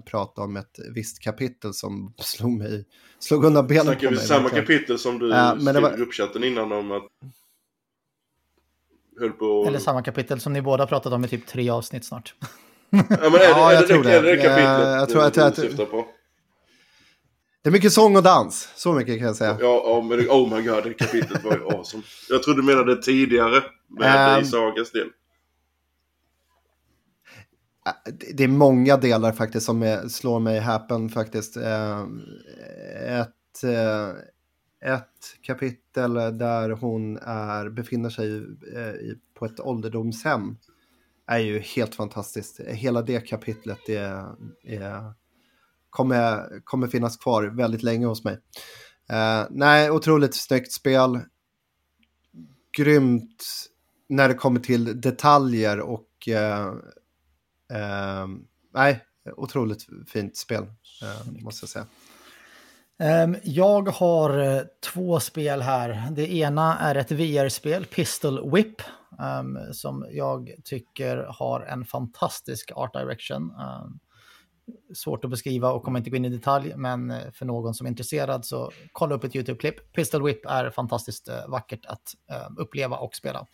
prata 0.06 0.42
om 0.42 0.56
ett 0.56 0.78
visst 0.94 1.20
kapitel 1.22 1.74
som 1.74 2.14
slog 2.18 2.50
mig, 2.52 2.84
slog 3.18 3.44
undan 3.44 3.66
benen 3.66 3.84
Snackar 3.84 4.00
på 4.06 4.10
vi 4.10 4.16
mig. 4.16 4.26
samma 4.26 4.42
verkligen. 4.42 4.66
kapitel 4.66 4.98
som 4.98 5.18
du 5.18 5.28
det 5.28 5.60
skrev 5.60 5.94
i 5.94 5.96
gruppchatten 5.96 6.44
innan 6.44 6.72
om 6.72 6.92
att... 6.92 7.02
Höll 9.20 9.30
på... 9.32 9.64
Eller 9.66 9.78
samma 9.78 10.02
kapitel 10.02 10.40
som 10.40 10.52
ni 10.52 10.62
båda 10.62 10.86
pratat 10.86 11.12
om 11.12 11.24
i 11.24 11.28
typ 11.28 11.46
tre 11.46 11.70
avsnitt 11.70 12.04
snart. 12.04 12.34
Ja, 12.90 12.98
men 13.08 13.12
är 13.12 13.30
det, 13.30 13.44
Ja, 13.44 13.70
är 13.70 13.74
jag 13.74 13.82
det, 13.82 13.86
tror 13.88 14.02
det, 14.04 14.12
är 14.12 14.22
det, 14.22 14.36
kapitlet 14.36 14.58
Eh, 14.58 14.88
jag 14.90 15.08
du, 15.08 15.12
tror 15.12 15.24
att- 15.24 15.34
du 15.34 15.42
att- 15.42 15.56
syftar 15.56 15.84
på? 15.84 16.06
Det 17.62 17.68
är 17.68 17.72
mycket 17.72 17.92
sång 17.92 18.16
och 18.16 18.22
dans, 18.22 18.68
så 18.76 18.92
mycket 18.92 19.18
kan 19.18 19.26
jag 19.26 19.36
säga. 19.36 19.56
Ja, 19.60 19.82
ja, 19.86 20.00
men 20.08 20.20
oh 20.30 20.56
my 20.56 20.62
god, 20.62 20.84
det 20.84 20.94
kapitlet 20.94 21.44
var 21.44 21.52
ju 21.52 21.64
awesome. 21.64 22.02
Jag 22.28 22.42
trodde 22.42 22.60
du 22.62 22.66
menade 22.66 23.02
tidigare 23.02 23.62
med 23.98 24.34
Ehm. 24.36 24.42
i 24.42 24.44
Sagas 24.44 24.90
del. 24.90 25.08
Det- 28.34 28.44
är 28.44 28.48
många 28.48 28.96
delar 28.96 29.32
faktiskt 29.32 29.66
som 29.66 29.82
är, 29.82 30.08
slår 30.08 30.40
mig 30.40 30.60
häpen 30.60 31.08
faktiskt. 31.08 31.56
Eh, 31.56 32.00
Ett, 33.20 33.64
eh, 33.64 34.08
ett 34.84 35.36
kapitel 35.42 36.14
där 36.14 36.70
hon 36.70 37.16
är, 37.18 37.68
befinner 37.68 38.10
sig 38.10 38.36
eh, 38.76 38.90
i- 38.94 39.18
på 39.34 39.44
ett 39.46 39.60
ålderdomshem 39.60 40.56
är 41.26 41.38
ju 41.38 41.58
helt 41.58 41.94
fantastiskt. 41.94 42.60
Hela 42.60 43.02
det 43.02 43.20
kapitlet 43.20 43.88
är, 43.88 44.34
är, 44.64 45.12
kommer, 45.90 46.60
kommer 46.64 46.88
finnas 46.88 47.16
kvar 47.16 47.44
väldigt 47.44 47.82
länge 47.82 48.06
hos 48.06 48.24
mig. 48.24 48.38
Eh, 49.10 49.44
nej, 49.50 49.90
otroligt 49.90 50.34
snyggt 50.34 50.72
spel. 50.72 51.20
Grymt 52.76 53.44
när 54.08 54.28
det 54.28 54.34
kommer 54.34 54.60
till 54.60 55.00
detaljer 55.00 55.80
och 55.80 56.28
eh, 56.28 56.72
Eh, 57.72 58.26
nej, 58.74 59.04
otroligt 59.36 59.86
fint 60.08 60.36
spel, 60.36 60.62
eh, 61.02 61.42
måste 61.44 61.62
jag 61.64 61.70
säga. 61.70 61.86
Um, 63.00 63.36
jag 63.42 63.88
har 63.88 64.38
uh, 64.38 64.62
två 64.92 65.20
spel 65.20 65.62
här. 65.62 66.08
Det 66.10 66.32
ena 66.32 66.78
är 66.78 66.94
ett 66.94 67.12
VR-spel, 67.12 67.86
Pistol 67.86 68.50
Whip, 68.50 68.82
um, 69.18 69.58
som 69.72 70.06
jag 70.10 70.54
tycker 70.64 71.26
har 71.28 71.60
en 71.60 71.84
fantastisk 71.84 72.72
art 72.74 72.92
direction. 72.92 73.42
Um, 73.42 73.98
svårt 74.94 75.24
att 75.24 75.30
beskriva 75.30 75.72
och 75.72 75.82
kommer 75.82 75.98
inte 75.98 76.10
gå 76.10 76.16
in 76.16 76.24
i 76.24 76.28
detalj, 76.28 76.72
men 76.76 77.10
uh, 77.10 77.30
för 77.32 77.46
någon 77.46 77.74
som 77.74 77.86
är 77.86 77.90
intresserad 77.90 78.44
så 78.44 78.70
kolla 78.92 79.14
upp 79.14 79.24
ett 79.24 79.36
YouTube-klipp. 79.36 79.92
Pistol 79.92 80.22
Whip 80.22 80.46
är 80.46 80.70
fantastiskt 80.70 81.28
uh, 81.28 81.48
vackert 81.48 81.86
att 81.86 82.14
uppleva 82.58 82.96
och 82.96 83.14
spela. 83.14 83.46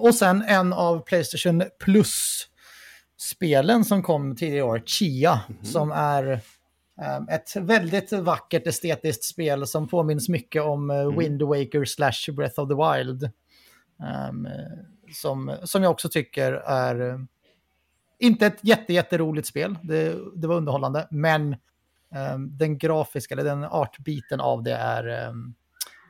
och 0.00 0.14
sen 0.14 0.42
en 0.42 0.72
av 0.72 0.98
Playstation 0.98 1.62
Plus-spelen 1.84 3.84
som 3.84 4.02
kom 4.02 4.36
tidigare 4.36 4.58
i 4.58 4.62
år, 4.62 4.82
Chia, 4.86 5.40
mm 5.48 5.60
-hmm. 5.60 5.64
som 5.64 5.92
är 5.92 6.32
Ehm, 6.32 6.40
ett 7.30 7.56
väldigt 7.56 8.12
vackert 8.12 8.66
estetiskt 8.66 9.24
spel 9.24 9.66
som 9.66 9.88
påminns 9.88 10.28
mycket 10.28 10.62
om 10.62 10.90
eh, 10.90 11.00
mm. 11.00 11.18
Wind 11.18 11.42
Waker 11.42 11.84
slash 11.84 12.32
Breath 12.32 12.60
of 12.60 12.68
the 12.68 12.74
Wild. 12.74 13.30
Um, 14.30 14.48
som, 15.12 15.56
som 15.64 15.82
jag 15.82 15.92
också 15.92 16.08
tycker 16.08 16.52
är 16.52 17.00
uh, 17.00 17.20
inte 18.18 18.46
ett 18.46 18.58
jätte, 18.60 18.92
jätteroligt 18.92 19.48
spel, 19.48 19.78
det, 19.82 20.16
det 20.34 20.48
var 20.48 20.56
underhållande, 20.56 21.08
men 21.10 21.56
um, 22.34 22.58
den 22.58 22.78
grafiska, 22.78 23.34
eller 23.34 23.44
den 23.44 23.64
artbiten 23.64 24.40
av 24.40 24.62
det 24.62 24.74
är 24.74 25.32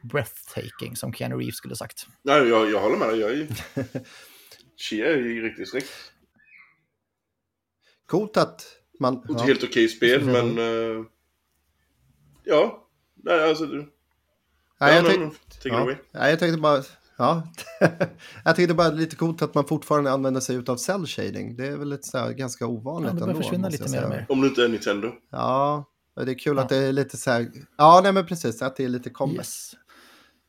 breathtaking, 0.03 0.97
som 0.97 1.13
Keanu 1.13 1.37
Reeves 1.37 1.57
skulle 1.57 1.77
sagt. 1.77 2.07
Nej, 2.23 2.49
jag, 2.49 2.71
jag 2.71 2.81
håller 2.81 2.97
med 2.97 3.09
dig. 3.09 3.21
Jag 3.21 3.31
är... 3.31 3.47
Chia 4.77 5.07
är 5.13 5.17
ju 5.17 5.43
riktigt 5.43 5.71
snyggt. 5.71 6.13
Coolt 8.07 8.37
att 8.37 8.76
man, 9.01 9.23
ja. 9.29 9.39
Helt 9.39 9.65
okej 9.65 9.89
spel, 9.89 10.25
men... 10.25 10.59
Uh, 10.59 11.05
ja. 12.45 12.89
Nej, 13.15 13.49
alltså... 13.49 13.67
Du... 13.67 13.93
Nej, 14.81 14.97
jag, 14.97 15.07
tänkte, 15.07 15.69
ja. 15.69 15.95
Nej, 16.13 16.31
jag 16.31 16.39
tänkte 16.39 16.61
bara... 16.61 16.83
Ja, 17.19 17.43
jag 18.45 18.57
tyckte 18.57 18.75
bara 18.75 18.89
lite 18.89 19.17
coolt 19.17 19.43
att 19.43 19.55
man 19.55 19.65
fortfarande 19.65 20.11
använder 20.11 20.41
sig 20.41 20.63
av 20.67 20.77
cell 20.77 21.07
shading. 21.07 21.57
Det 21.57 21.67
är 21.67 21.77
väl 21.77 21.89
lite 21.89 22.09
så 22.09 22.19
här, 22.19 22.33
ganska 22.33 22.67
ovanligt 22.67 23.13
ja, 23.13 23.19
det 23.19 23.31
ändå. 23.31 23.43
försvinna 23.43 23.69
lite 23.69 23.91
mer 23.91 24.05
och 24.05 24.11
mer. 24.11 24.27
Om 24.29 24.41
du 24.41 24.49
inte 24.49 24.65
är 24.65 24.69
Nintendo. 24.69 25.13
Ja, 25.31 25.85
det 26.17 26.31
är 26.31 26.39
kul 26.39 26.57
ja. 26.57 26.63
att 26.63 26.69
det 26.69 26.77
är 26.77 26.93
lite 26.93 27.17
så 27.17 27.31
här. 27.31 27.51
Ja, 27.77 28.01
nej 28.03 28.13
men 28.13 28.27
precis, 28.27 28.63
att 28.63 28.77
det 28.77 28.85
är 28.85 28.89
lite 28.89 29.11
comic. 29.11 29.37
Yes. 29.37 29.75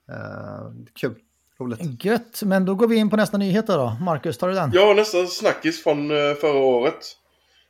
Uh, 0.10 0.86
kul. 0.94 1.16
Roligt. 1.60 2.06
Gött, 2.06 2.42
men 2.44 2.66
då 2.66 2.76
går 2.76 2.88
vi 2.88 2.96
in 2.96 3.10
på 3.10 3.16
nästa 3.16 3.38
nyhet 3.38 3.68
då. 3.68 3.98
Marcus, 4.02 4.38
tar 4.38 4.48
du 4.48 4.54
den? 4.54 4.72
Ja, 4.74 4.94
nästa 4.94 5.26
snackis 5.26 5.84
från 5.84 6.12
uh, 6.12 6.34
förra 6.34 6.58
året. 6.58 7.18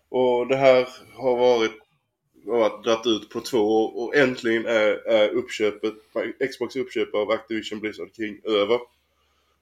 Och 0.10 0.47
det 0.47 0.55
här 0.55 0.88
har 1.14 1.38
varit, 1.38 1.80
varit 2.45 2.84
dratt 2.84 3.05
ut 3.05 3.30
på 3.30 3.41
två 3.41 3.58
år 3.58 4.03
och 4.03 4.16
äntligen 4.16 4.66
är, 4.66 5.08
är 5.08 5.30
uppköpet, 5.30 5.93
Xbox 6.51 6.76
uppköp 6.76 7.14
av 7.14 7.32
Activision 7.32 7.80
Blizzard 7.80 8.16
King 8.16 8.39
över. 8.43 8.80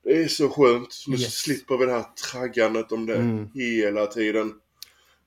Det 0.03 0.23
är 0.23 0.27
så 0.27 0.49
skönt. 0.49 1.03
Nu 1.07 1.15
yes. 1.15 1.35
slipper 1.35 1.77
vi 1.77 1.85
det 1.85 1.91
här 1.91 2.05
traggandet 2.31 2.91
om 2.91 3.05
det 3.05 3.15
mm. 3.15 3.49
hela 3.53 4.05
tiden. 4.05 4.53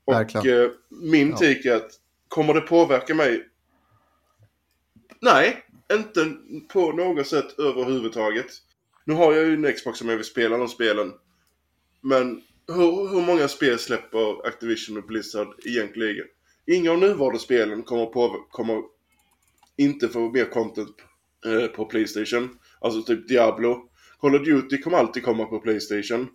Och 0.05 0.45
eh, 0.45 0.71
min 0.89 1.35
tik 1.35 1.65
är 1.65 1.75
att, 1.75 1.91
kommer 2.27 2.53
det 2.53 2.61
påverka 2.61 3.15
mig? 3.15 3.45
Nej, 5.21 5.65
inte 5.93 6.35
på 6.73 6.91
något 6.91 7.27
sätt 7.27 7.59
överhuvudtaget. 7.59 8.51
Nu 9.05 9.13
har 9.13 9.33
jag 9.33 9.45
ju 9.45 9.53
en 9.53 9.73
Xbox 9.73 9.99
som 9.99 10.09
jag 10.09 10.15
vill 10.15 10.25
spela 10.25 10.57
de 10.57 10.67
spelen. 10.67 11.13
Men 12.01 12.41
hur, 12.73 13.09
hur 13.09 13.21
många 13.21 13.47
spel 13.47 13.79
släpper 13.79 14.47
Activision 14.47 14.97
och 14.97 15.03
Blizzard 15.03 15.47
egentligen? 15.65 16.25
Inga 16.67 16.91
av 16.91 16.99
nuvarande 16.99 17.39
spelen 17.39 17.83
kommer, 17.83 18.05
på, 18.05 18.45
kommer 18.51 18.83
inte 19.77 20.09
få 20.09 20.31
mer 20.31 20.45
content 20.45 20.95
eh, 21.45 21.67
på 21.67 21.85
Playstation. 21.85 22.59
Alltså 22.81 23.01
typ 23.01 23.27
Diablo. 23.27 23.89
Call 24.19 24.35
of 24.35 24.45
Duty 24.45 24.81
kommer 24.81 24.97
alltid 24.97 25.23
komma 25.23 25.45
på 25.45 25.59
Playstation. 25.59 26.27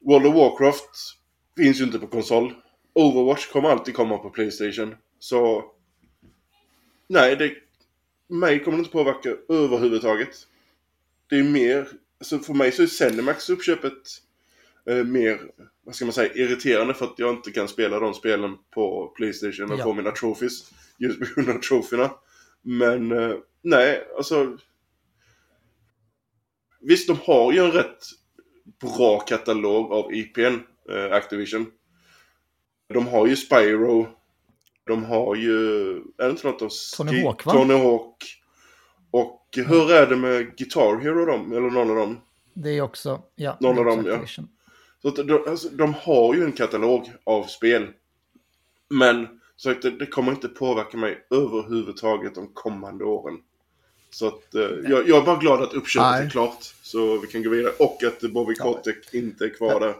World 0.00 0.26
of 0.26 0.34
Warcraft 0.34 0.90
finns 1.56 1.80
ju 1.80 1.84
inte 1.84 1.98
på 1.98 2.06
konsol. 2.06 2.54
Overwatch 2.92 3.46
kommer 3.46 3.68
alltid 3.68 3.94
komma 3.94 4.18
på 4.18 4.30
Playstation. 4.30 4.94
Så... 5.18 5.64
Nej, 7.08 7.36
det... 7.36 7.52
Mig 8.28 8.64
kommer 8.64 8.78
det 8.78 8.80
inte 8.80 8.92
påverka 8.92 9.36
överhuvudtaget. 9.48 10.36
Det 11.28 11.36
är 11.36 11.44
mer... 11.44 11.88
Så 12.20 12.38
för 12.38 12.54
mig 12.54 12.72
så 12.72 12.82
är 12.82 12.86
Zenimax 12.86 13.50
uppköpet 13.50 14.02
eh, 14.86 15.04
mer, 15.04 15.40
vad 15.84 15.94
ska 15.94 16.04
man 16.04 16.12
säga, 16.12 16.32
irriterande 16.34 16.94
för 16.94 17.06
att 17.06 17.18
jag 17.18 17.34
inte 17.34 17.50
kan 17.50 17.68
spela 17.68 18.00
de 18.00 18.14
spelen 18.14 18.56
på 18.74 19.12
Playstation 19.16 19.72
och 19.72 19.78
ja. 19.78 19.84
få 19.84 19.92
mina 19.92 20.10
trophies. 20.10 20.70
Just 20.98 21.18
på 21.18 21.26
grund 21.34 21.56
av 21.56 21.60
trofierna. 21.60 22.10
Men 22.62 23.12
eh, 23.12 23.36
nej, 23.62 24.08
alltså. 24.16 24.58
Visst, 26.80 27.08
de 27.08 27.16
har 27.24 27.52
ju 27.52 27.58
en 27.58 27.72
rätt 27.72 28.04
bra 28.80 29.20
katalog 29.20 29.92
av 29.92 30.14
IPn, 30.14 30.58
eh, 30.90 31.12
Activision. 31.12 31.66
De 32.94 33.06
har 33.06 33.26
ju 33.26 33.36
Spyro. 33.36 34.08
De 34.86 35.04
har 35.04 35.34
ju, 35.34 35.90
är 35.96 36.24
det 36.24 36.30
inte 36.30 36.46
något 36.46 36.62
av 36.62 36.70
Tony 36.96 37.22
Hawk 37.24 37.46
va? 37.46 37.52
Tony 37.52 37.74
Hawk. 37.74 38.40
Och 39.10 39.48
hur 39.56 39.92
är 39.92 40.06
det 40.06 40.16
med 40.16 40.56
Guitar 40.56 41.00
Hero 41.00 41.24
de, 41.24 41.52
eller 41.52 41.70
någon 41.70 41.90
av 41.90 41.96
dem? 41.96 42.20
Det 42.54 42.70
är 42.70 42.80
också, 42.80 43.22
ja. 43.34 43.56
Någon 43.60 43.78
av 43.78 43.84
dem, 43.84 44.06
ja. 44.06 44.42
Så 45.02 45.08
att 45.08 45.16
de, 45.16 45.44
alltså, 45.46 45.68
de 45.68 45.94
har 45.94 46.34
ju 46.34 46.44
en 46.44 46.52
katalog 46.52 47.12
av 47.24 47.44
spel. 47.44 47.86
Men 48.88 49.26
så 49.56 49.70
att 49.70 49.82
det, 49.82 49.90
det, 49.90 50.06
kommer 50.06 50.32
inte 50.32 50.48
påverka 50.48 50.96
mig 50.96 51.26
överhuvudtaget 51.30 52.34
de 52.34 52.48
kommande 52.54 53.04
åren. 53.04 53.38
Så 54.10 54.26
att 54.26 54.54
eh, 54.54 54.62
jag, 54.62 55.08
jag, 55.08 55.18
är 55.18 55.22
bara 55.22 55.36
glad 55.36 55.62
att 55.62 55.74
uppköpet 55.74 56.10
Nej. 56.10 56.26
är 56.26 56.30
klart. 56.30 56.74
Så 56.82 57.18
vi 57.18 57.26
kan 57.26 57.42
gå 57.42 57.50
vidare. 57.50 57.72
Och 57.78 58.04
att 58.04 58.20
Bobby 58.20 58.54
Kotick 58.54 58.96
ja. 59.12 59.18
inte 59.18 59.44
är 59.44 59.54
kvar 59.54 59.80
där. 59.80 59.94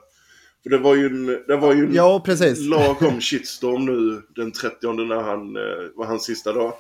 För 0.62 0.70
det 0.70 0.78
var 0.78 0.94
ju 0.94 1.06
en, 1.06 1.26
det 1.26 1.56
var 1.56 1.74
ju 1.74 1.84
en 1.84 1.94
ja, 1.94 2.22
precis. 2.24 2.58
lagom 2.58 3.20
shitstorm 3.20 3.84
nu 3.84 4.22
den 4.36 4.52
30 4.52 4.92
när 4.92 5.22
han 5.22 5.56
eh, 5.56 5.62
var 5.94 6.06
hans 6.06 6.24
sista 6.24 6.52
dag. 6.52 6.72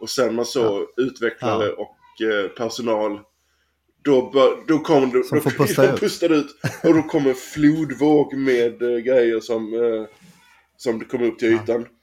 Och 0.00 0.10
sen 0.10 0.34
man 0.34 0.44
så 0.44 0.86
ja. 0.96 1.02
utvecklare 1.02 1.68
och 1.68 2.22
eh, 2.22 2.48
personal 2.48 3.20
då, 4.08 4.64
då 4.68 4.78
kom 4.78 5.10
då, 5.10 5.40
får 5.40 5.50
pusta 5.50 5.92
ut. 5.92 6.00
pustade 6.00 6.34
ut. 6.34 6.56
Och 6.82 6.94
då 6.94 7.02
kom 7.02 7.26
en 7.26 7.34
flodvåg 7.34 8.34
med 8.34 8.82
uh, 8.82 8.98
grejer 8.98 9.40
som, 9.40 9.74
uh, 9.74 10.06
som 10.76 11.00
kom 11.00 11.22
upp 11.22 11.38
till 11.38 11.48
ytan. 11.48 11.80
Ja. 11.80 11.94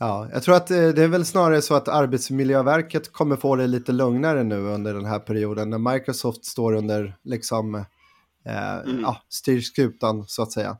Ja, 0.00 0.28
jag 0.32 0.42
tror 0.42 0.54
att 0.56 0.70
eh, 0.70 0.88
det 0.88 1.02
är 1.02 1.08
väl 1.08 1.24
snarare 1.24 1.62
så 1.62 1.74
att 1.74 1.88
Arbetsmiljöverket 1.88 3.12
kommer 3.12 3.36
få 3.36 3.56
det 3.56 3.66
lite 3.66 3.92
lugnare 3.92 4.44
nu 4.44 4.56
under 4.56 4.94
den 4.94 5.04
här 5.04 5.18
perioden 5.18 5.70
när 5.70 5.92
Microsoft 5.92 6.44
står 6.44 6.72
under 6.72 7.16
liksom 7.24 7.74
eh, 8.44 8.78
mm. 8.78 9.00
ja, 9.00 9.22
styrskutan 9.28 10.24
så 10.26 10.42
att 10.42 10.52
säga. 10.52 10.76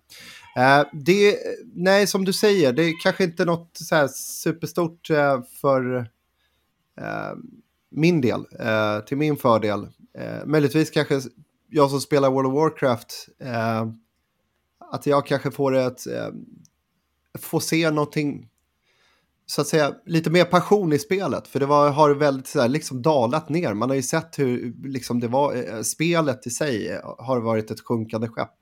Eh, 0.56 0.86
det, 0.92 1.36
nej, 1.74 2.06
som 2.06 2.24
du 2.24 2.32
säger, 2.32 2.72
det 2.72 2.82
är 2.82 3.02
kanske 3.02 3.24
inte 3.24 3.44
något 3.44 3.70
så 3.72 4.08
superstort 4.08 5.10
eh, 5.10 5.42
för 5.60 6.06
min 7.90 8.20
del, 8.20 8.46
eh, 8.60 9.04
till 9.04 9.16
min 9.16 9.36
fördel. 9.36 9.88
Eh, 10.18 10.46
möjligtvis 10.46 10.90
kanske 10.90 11.20
jag 11.70 11.90
som 11.90 12.00
spelar 12.00 12.30
World 12.30 12.48
of 12.48 12.54
Warcraft, 12.54 13.28
eh, 13.40 13.86
att 14.90 15.06
jag 15.06 15.26
kanske 15.26 15.50
får 15.50 15.74
ett, 15.74 16.06
eh, 16.06 16.28
få 17.38 17.60
se 17.60 17.90
någonting, 17.90 18.48
så 19.46 19.60
att 19.60 19.66
säga, 19.66 19.94
lite 20.06 20.30
mer 20.30 20.44
passion 20.44 20.92
i 20.92 20.98
spelet. 20.98 21.48
För 21.48 21.60
det 21.60 21.66
var, 21.66 21.90
har 21.90 22.10
väldigt 22.10 22.46
så 22.46 22.60
här, 22.60 22.68
liksom 22.68 23.02
dalat 23.02 23.48
ner. 23.48 23.74
Man 23.74 23.88
har 23.88 23.96
ju 23.96 24.02
sett 24.02 24.38
hur 24.38 24.74
liksom 24.88 25.20
det 25.20 25.28
var, 25.28 25.54
eh, 25.54 25.82
spelet 25.82 26.46
i 26.46 26.50
sig 26.50 26.88
eh, 26.88 27.14
har 27.18 27.40
varit 27.40 27.70
ett 27.70 27.80
sjunkande 27.80 28.28
skepp. 28.28 28.54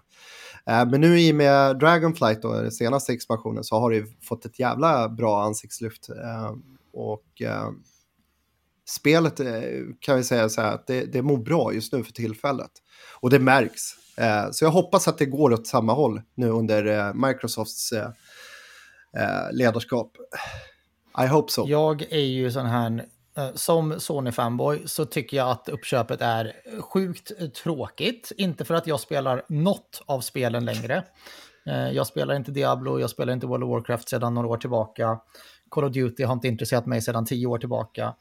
Eh, 0.67 0.91
men 0.91 1.01
nu 1.01 1.21
i 1.21 1.33
och 1.33 1.37
med 1.37 1.79
Dragonflight 1.79 2.43
då, 2.43 2.53
den 2.53 2.73
senaste 2.73 3.13
expansionen 3.13 3.65
så 3.65 3.79
har 3.79 3.91
det 3.91 4.05
fått 4.25 4.45
ett 4.45 4.59
jävla 4.59 5.09
bra 5.09 5.43
ansiktslyft. 5.43 6.09
Eh, 6.09 6.55
och 6.93 7.43
spelet 8.89 9.41
eh, 9.41 9.47
kan 10.01 10.17
vi 10.17 10.25
säga 10.25 10.49
så 10.49 10.61
här 10.61 10.75
att 10.75 10.87
det, 10.87 11.05
det 11.05 11.23
mår 11.23 11.37
bra 11.37 11.73
just 11.73 11.93
nu 11.93 12.05
för 12.05 12.13
tillfället. 12.13 12.71
Och 13.21 13.31
det 13.31 13.39
märks. 13.39 13.83
Eh, 14.17 14.51
så 14.51 14.65
jag 14.65 14.71
hoppas 14.71 15.09
att 15.09 15.19
det 15.19 15.27
går 15.27 15.53
åt 15.53 15.67
samma 15.67 15.93
håll 15.93 16.23
nu 16.35 16.49
under 16.49 16.87
eh, 16.87 17.15
Microsofts 17.15 17.93
ledarskap. 19.53 20.13
I 21.25 21.27
hope 21.27 21.53
so. 21.53 21.69
Jag 21.69 22.03
är 22.03 22.19
ju 22.19 22.51
sån 22.51 22.67
här, 22.67 23.05
som 23.55 23.93
Sony-fanboy 23.93 24.87
så 24.87 25.05
tycker 25.05 25.37
jag 25.37 25.51
att 25.51 25.69
uppköpet 25.69 26.21
är 26.21 26.53
sjukt 26.81 27.55
tråkigt. 27.55 28.33
Inte 28.37 28.65
för 28.65 28.75
att 28.75 28.87
jag 28.87 29.01
spelar 29.01 29.45
något 29.49 30.03
av 30.07 30.21
spelen 30.21 30.65
längre. 30.65 31.05
Jag 31.93 32.07
spelar 32.07 32.35
inte 32.35 32.51
Diablo, 32.51 33.01
jag 33.01 33.11
spelar 33.11 33.33
inte 33.33 33.47
World 33.47 33.65
of 33.65 33.71
Warcraft 33.71 34.09
sedan 34.09 34.35
några 34.35 34.49
år 34.49 34.57
tillbaka. 34.57 35.19
Call 35.71 35.85
of 35.85 35.93
Duty 35.93 36.25
har 36.25 36.33
inte 36.33 36.49
intresserat 36.49 36.87
mig 36.87 37.03
sedan 37.03 37.27
tio 37.27 37.47
år 37.47 37.59
tillbaka. 37.59 38.15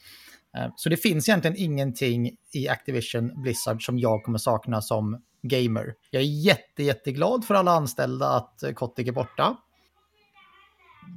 Eh, 0.55 0.67
så 0.75 0.89
det 0.89 0.97
finns 0.97 1.29
egentligen 1.29 1.57
ingenting 1.57 2.31
i 2.53 2.67
Activision 2.69 3.41
Blizzard 3.41 3.85
som 3.85 3.99
jag 3.99 4.23
kommer 4.23 4.37
sakna 4.37 4.81
som 4.81 5.21
gamer. 5.41 5.93
Jag 6.11 6.21
är 6.21 6.25
jätte, 6.25 6.83
jätteglad 6.83 7.45
för 7.45 7.55
alla 7.55 7.71
anställda 7.71 8.29
att 8.29 8.63
eh, 8.63 8.71
Kotick 8.71 9.07
är 9.07 9.11
borta. 9.11 9.57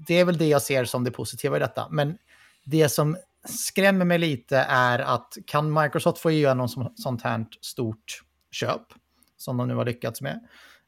Det 0.06 0.14
är 0.14 0.24
väl 0.24 0.38
det 0.38 0.46
jag 0.46 0.62
ser 0.62 0.84
som 0.84 1.04
det 1.04 1.10
positiva 1.10 1.56
i 1.56 1.60
detta. 1.60 1.88
Men 1.90 2.18
det 2.64 2.88
som 2.88 3.16
skrämmer 3.44 4.04
mig 4.04 4.18
lite 4.18 4.58
är 4.68 4.98
att 4.98 5.36
kan 5.46 5.82
Microsoft 5.82 6.18
få 6.18 6.30
igenom 6.30 6.68
sånt 6.96 7.22
här 7.22 7.46
stort 7.60 8.22
köp, 8.50 8.82
som 9.36 9.56
de 9.56 9.68
nu 9.68 9.74
har 9.74 9.84
lyckats 9.84 10.20
med, 10.20 10.40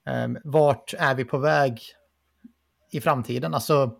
eh, 0.07 0.29
vart 0.45 0.95
är 0.99 1.15
vi 1.15 1.25
på 1.25 1.39
väg 1.39 1.81
i 2.91 3.01
framtiden? 3.01 3.55
Alltså, 3.55 3.91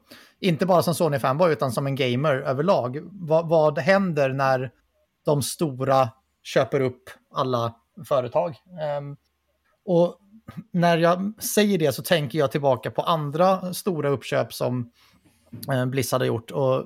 inte 0.41 0.67
bara 0.67 0.83
som 0.83 0.95
Sony-fanboy, 0.95 1.53
utan 1.53 1.73
som 1.73 1.87
en 1.87 1.97
gamer 1.97 2.35
överlag. 2.35 2.99
Va, 3.13 3.43
vad 3.43 3.79
händer 3.79 4.29
när 4.29 4.71
de 5.25 5.43
stora 5.43 6.09
köper 6.43 6.81
upp 6.81 7.11
alla 7.35 7.75
företag? 8.09 8.57
Um, 8.99 9.17
och 9.85 10.17
när 10.71 10.99
jag 10.99 11.33
säger 11.39 11.79
det 11.79 11.93
så 11.93 12.03
tänker 12.03 12.39
jag 12.39 12.53
tillbaka 12.53 12.91
på 12.91 13.03
andra 13.03 13.75
stora 13.75 14.09
uppköp 14.09 14.53
som 14.55 14.91
eh, 15.73 15.87
Blizzard 15.87 16.21
har 16.21 16.27
gjort, 16.27 16.51
och, 16.51 16.85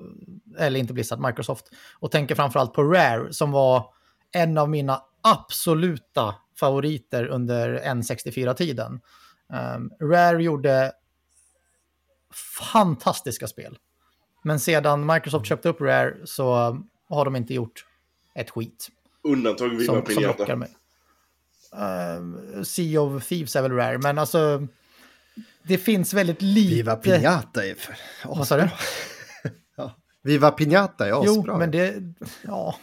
eller 0.59 0.81
inte 0.81 0.93
Blizzard, 0.93 1.21
Microsoft, 1.21 1.71
och 2.01 2.11
tänker 2.11 2.35
framförallt 2.35 2.73
på 2.73 2.83
Rare 2.83 3.33
som 3.33 3.53
var 3.53 3.87
en 4.33 4.59
av 4.59 4.71
mina 4.71 5.03
absoluta 5.23 6.35
favoriter 6.61 7.27
under 7.27 7.79
N64-tiden. 7.79 8.93
Um, 8.93 9.01
ehm, 9.59 9.91
Rare 10.01 10.43
gjorde 10.43 10.93
fantastiska 12.73 13.47
spel. 13.47 13.79
Men 14.45 14.61
sedan 14.61 15.07
Microsoft 15.07 15.47
köpte 15.47 15.69
upp 15.69 15.81
Rare 15.81 16.15
så 16.25 16.79
har 17.09 17.25
de 17.25 17.37
inte 17.37 17.55
gjort 17.55 17.87
ett 18.35 18.51
skit. 18.51 18.89
Undantag 19.29 19.69
Viva 19.69 19.85
som, 19.85 20.03
Pinata. 20.03 20.15
som 20.15 20.23
lockar 20.23 20.57
mig. 20.57 20.77
Uh, 21.75 22.63
sea 22.63 23.01
of 23.01 23.29
Thieves 23.29 23.57
är 23.57 23.63
väl 23.63 23.73
Rare, 23.73 23.99
men 23.99 24.19
alltså 24.19 24.67
det 25.63 25.79
finns 25.79 26.15
väldigt 26.15 26.43
lite... 26.43 26.75
Viva 26.75 26.97
Pinata 26.97 27.67
är 27.67 27.75
för... 27.75 27.97
Vad 28.25 28.49
sa 28.49 28.57
du? 28.57 28.69
ja. 29.77 29.97
Viva 30.23 30.51
Pinata 30.51 31.07
är 31.07 31.13
asbra. 31.13 31.45
Jo, 31.47 31.59
men 31.59 31.71
det... 31.71 31.95
Ja. 32.43 32.77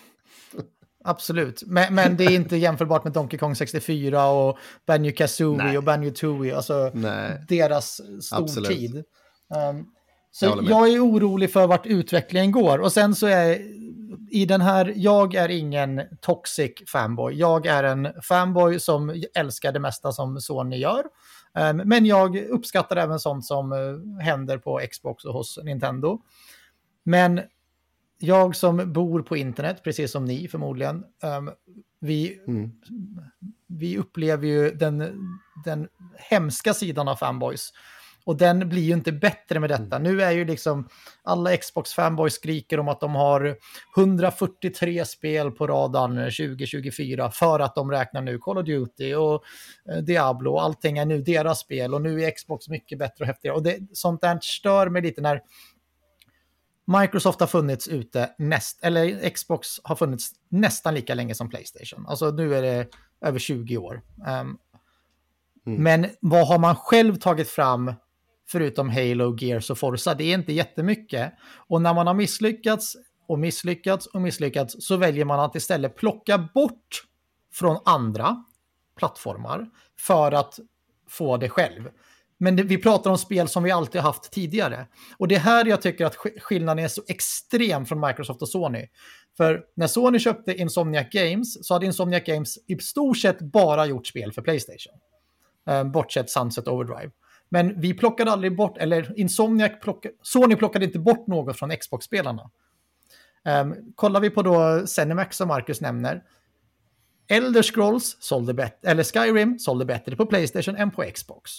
Absolut, 1.03 1.63
men, 1.65 1.95
men 1.95 2.17
det 2.17 2.23
är 2.23 2.31
inte 2.31 2.57
jämförbart 2.57 3.03
med 3.03 3.13
Donkey 3.13 3.39
Kong 3.39 3.55
64 3.55 4.25
och 4.25 4.57
Banjo 4.85 5.11
Kazooie 5.11 5.77
och 5.77 5.83
Banjo 5.83 6.11
Tooie, 6.11 6.55
alltså 6.55 6.91
Nej. 6.93 7.45
deras 7.47 8.01
stortid. 8.21 9.03
Um, 9.55 9.85
Jag 10.39 10.49
så 10.55 10.61
med. 10.61 10.71
jag 10.71 10.87
är 10.93 10.99
orolig 11.05 11.53
för 11.53 11.67
vart 11.67 11.85
utvecklingen 11.85 12.51
går. 12.51 12.79
Och 12.79 12.91
sen 12.91 13.15
så 13.15 13.27
är 13.27 13.61
i 14.31 14.45
den 14.45 14.61
här, 14.61 14.93
jag 14.95 15.35
är 15.35 15.49
ingen 15.49 16.01
toxic 16.21 16.71
fanboy. 16.87 17.33
Jag 17.33 17.65
är 17.65 17.83
en 17.83 18.07
fanboy 18.23 18.79
som 18.79 19.23
älskar 19.35 19.71
det 19.71 19.79
mesta 19.79 20.11
som 20.11 20.41
Sony 20.41 20.77
gör. 20.77 21.03
Um, 21.53 21.77
men 21.77 22.05
jag 22.05 22.35
uppskattar 22.35 22.95
även 22.95 23.19
sånt 23.19 23.45
som 23.45 23.71
uh, 23.71 24.19
händer 24.19 24.57
på 24.57 24.81
Xbox 24.91 25.25
och 25.25 25.33
hos 25.33 25.59
Nintendo. 25.63 26.21
Men 27.03 27.41
jag 28.17 28.55
som 28.55 28.93
bor 28.93 29.21
på 29.21 29.37
internet, 29.37 29.83
precis 29.83 30.11
som 30.11 30.25
ni 30.25 30.47
förmodligen, 30.47 31.03
um, 31.37 31.51
vi, 31.99 32.39
Mm. 32.47 32.71
vi 33.67 33.97
upplever 33.97 34.47
ju 34.47 34.71
den, 34.71 35.23
den 35.65 35.87
hemska 36.15 36.73
sidan 36.73 37.07
av 37.07 37.15
fanboys. 37.15 37.73
Och 38.23 38.37
den 38.37 38.69
blir 38.69 38.81
ju 38.81 38.93
inte 38.93 39.11
bättre 39.11 39.59
med 39.59 39.69
detta. 39.69 39.99
Nu 39.99 40.21
är 40.21 40.31
ju 40.31 40.45
liksom 40.45 40.87
alla 41.23 41.57
Xbox-fanboys 41.57 42.33
skriker 42.33 42.79
om 42.79 42.87
att 42.87 42.99
de 42.99 43.15
har 43.15 43.55
143 43.97 45.05
spel 45.05 45.51
på 45.51 45.67
radarn 45.67 46.15
2024 46.15 47.31
för 47.31 47.59
att 47.59 47.75
de 47.75 47.91
räknar 47.91 48.21
nu 48.21 48.37
Call 48.37 48.57
of 48.57 48.65
Duty 48.65 49.13
och 49.15 49.43
eh, 49.89 49.97
Diablo 49.97 50.51
och 50.51 50.63
allting 50.63 50.97
är 50.97 51.05
nu 51.05 51.21
deras 51.21 51.59
spel 51.59 51.93
och 51.93 52.01
nu 52.01 52.23
är 52.23 52.31
Xbox 52.31 52.67
mycket 52.69 52.99
bättre 52.99 53.23
och 53.23 53.27
häftigare. 53.27 53.55
Och 53.55 53.63
det, 53.63 53.79
sånt 53.93 54.21
där 54.21 54.39
stör 54.41 54.89
mig 54.89 55.01
lite 55.01 55.21
när 55.21 55.41
Microsoft 56.99 57.39
har 57.39 57.47
funnits 57.47 57.87
ute 57.87 58.29
näst, 58.37 58.83
eller 58.83 59.29
Xbox 59.29 59.67
har 59.83 59.95
funnits 59.95 60.31
nästan 60.49 60.93
lika 60.93 61.15
länge 61.15 61.35
som 61.35 61.49
Playstation. 61.49 62.05
Alltså 62.07 62.31
nu 62.31 62.55
är 62.55 62.61
det 62.61 62.87
över 63.21 63.39
20 63.39 63.77
år. 63.77 64.01
Um, 64.41 64.57
Mm. 65.65 65.83
Men 65.83 66.09
vad 66.19 66.47
har 66.47 66.59
man 66.59 66.75
själv 66.75 67.15
tagit 67.15 67.49
fram 67.49 67.93
förutom 68.51 68.89
Halo, 68.89 69.37
Gears 69.39 69.69
och 69.69 69.77
Forza? 69.77 70.13
Det 70.13 70.23
är 70.23 70.33
inte 70.33 70.53
jättemycket. 70.53 71.33
Och 71.67 71.81
när 71.81 71.93
man 71.93 72.07
har 72.07 72.13
misslyckats 72.13 72.95
och 73.27 73.39
misslyckats 73.39 74.05
och 74.07 74.21
misslyckats 74.21 74.75
så 74.79 74.97
väljer 74.97 75.25
man 75.25 75.39
att 75.39 75.55
istället 75.55 75.95
plocka 75.95 76.49
bort 76.53 77.03
från 77.53 77.77
andra 77.85 78.45
plattformar 78.97 79.69
för 79.99 80.31
att 80.31 80.59
få 81.09 81.37
det 81.37 81.49
själv. 81.49 81.89
Men 82.37 82.55
det, 82.55 82.63
vi 82.63 82.77
pratar 82.77 83.11
om 83.11 83.17
spel 83.17 83.47
som 83.47 83.63
vi 83.63 83.71
alltid 83.71 84.01
har 84.01 84.09
haft 84.09 84.31
tidigare. 84.31 84.87
Och 85.17 85.27
det 85.27 85.35
är 85.35 85.39
här 85.39 85.65
jag 85.65 85.81
tycker 85.81 86.05
att 86.05 86.15
skillnaden 86.15 86.85
är 86.85 86.87
så 86.87 87.03
extrem 87.07 87.85
från 87.85 87.99
Microsoft 87.99 88.41
och 88.41 88.49
Sony. 88.49 88.87
För 89.37 89.63
när 89.75 89.87
Sony 89.87 90.19
köpte 90.19 90.53
Insomniac 90.53 91.07
Games 91.11 91.67
så 91.67 91.73
hade 91.73 91.85
Insomniac 91.85 92.23
Games 92.23 92.57
i 92.67 92.77
stort 92.77 93.17
sett 93.17 93.39
bara 93.39 93.85
gjort 93.85 94.07
spel 94.07 94.33
för 94.33 94.41
Playstation. 94.41 94.93
Eh, 95.69 95.83
bortsett 95.83 96.29
Sunset 96.29 96.67
Overdrive. 96.67 97.11
Men 97.53 97.81
vi 97.81 97.93
plockade 97.93 98.31
aldrig 98.31 98.55
bort, 98.55 98.77
eller 98.77 99.19
Insomniac 99.19 99.79
plockade, 99.81 100.15
Sony 100.21 100.55
plockade 100.55 100.85
inte 100.85 100.99
bort 100.99 101.27
något 101.27 101.59
från 101.59 101.69
Xbox-spelarna. 101.77 102.49
Um, 103.61 103.93
kollar 103.95 104.19
vi 104.19 104.29
på 104.29 104.41
då 104.41 104.87
Cinemax 104.87 105.37
som 105.37 105.47
Marcus 105.47 105.81
nämner. 105.81 106.23
Elder 107.27 107.61
Scrolls 107.61 108.17
sålde 108.19 108.53
bättre, 108.53 108.89
eller 108.89 109.03
Skyrim 109.03 109.59
sålde 109.59 109.85
bättre 109.85 110.15
på 110.15 110.25
Playstation 110.25 110.75
än 110.75 110.91
på 110.91 111.03
Xbox. 111.13 111.51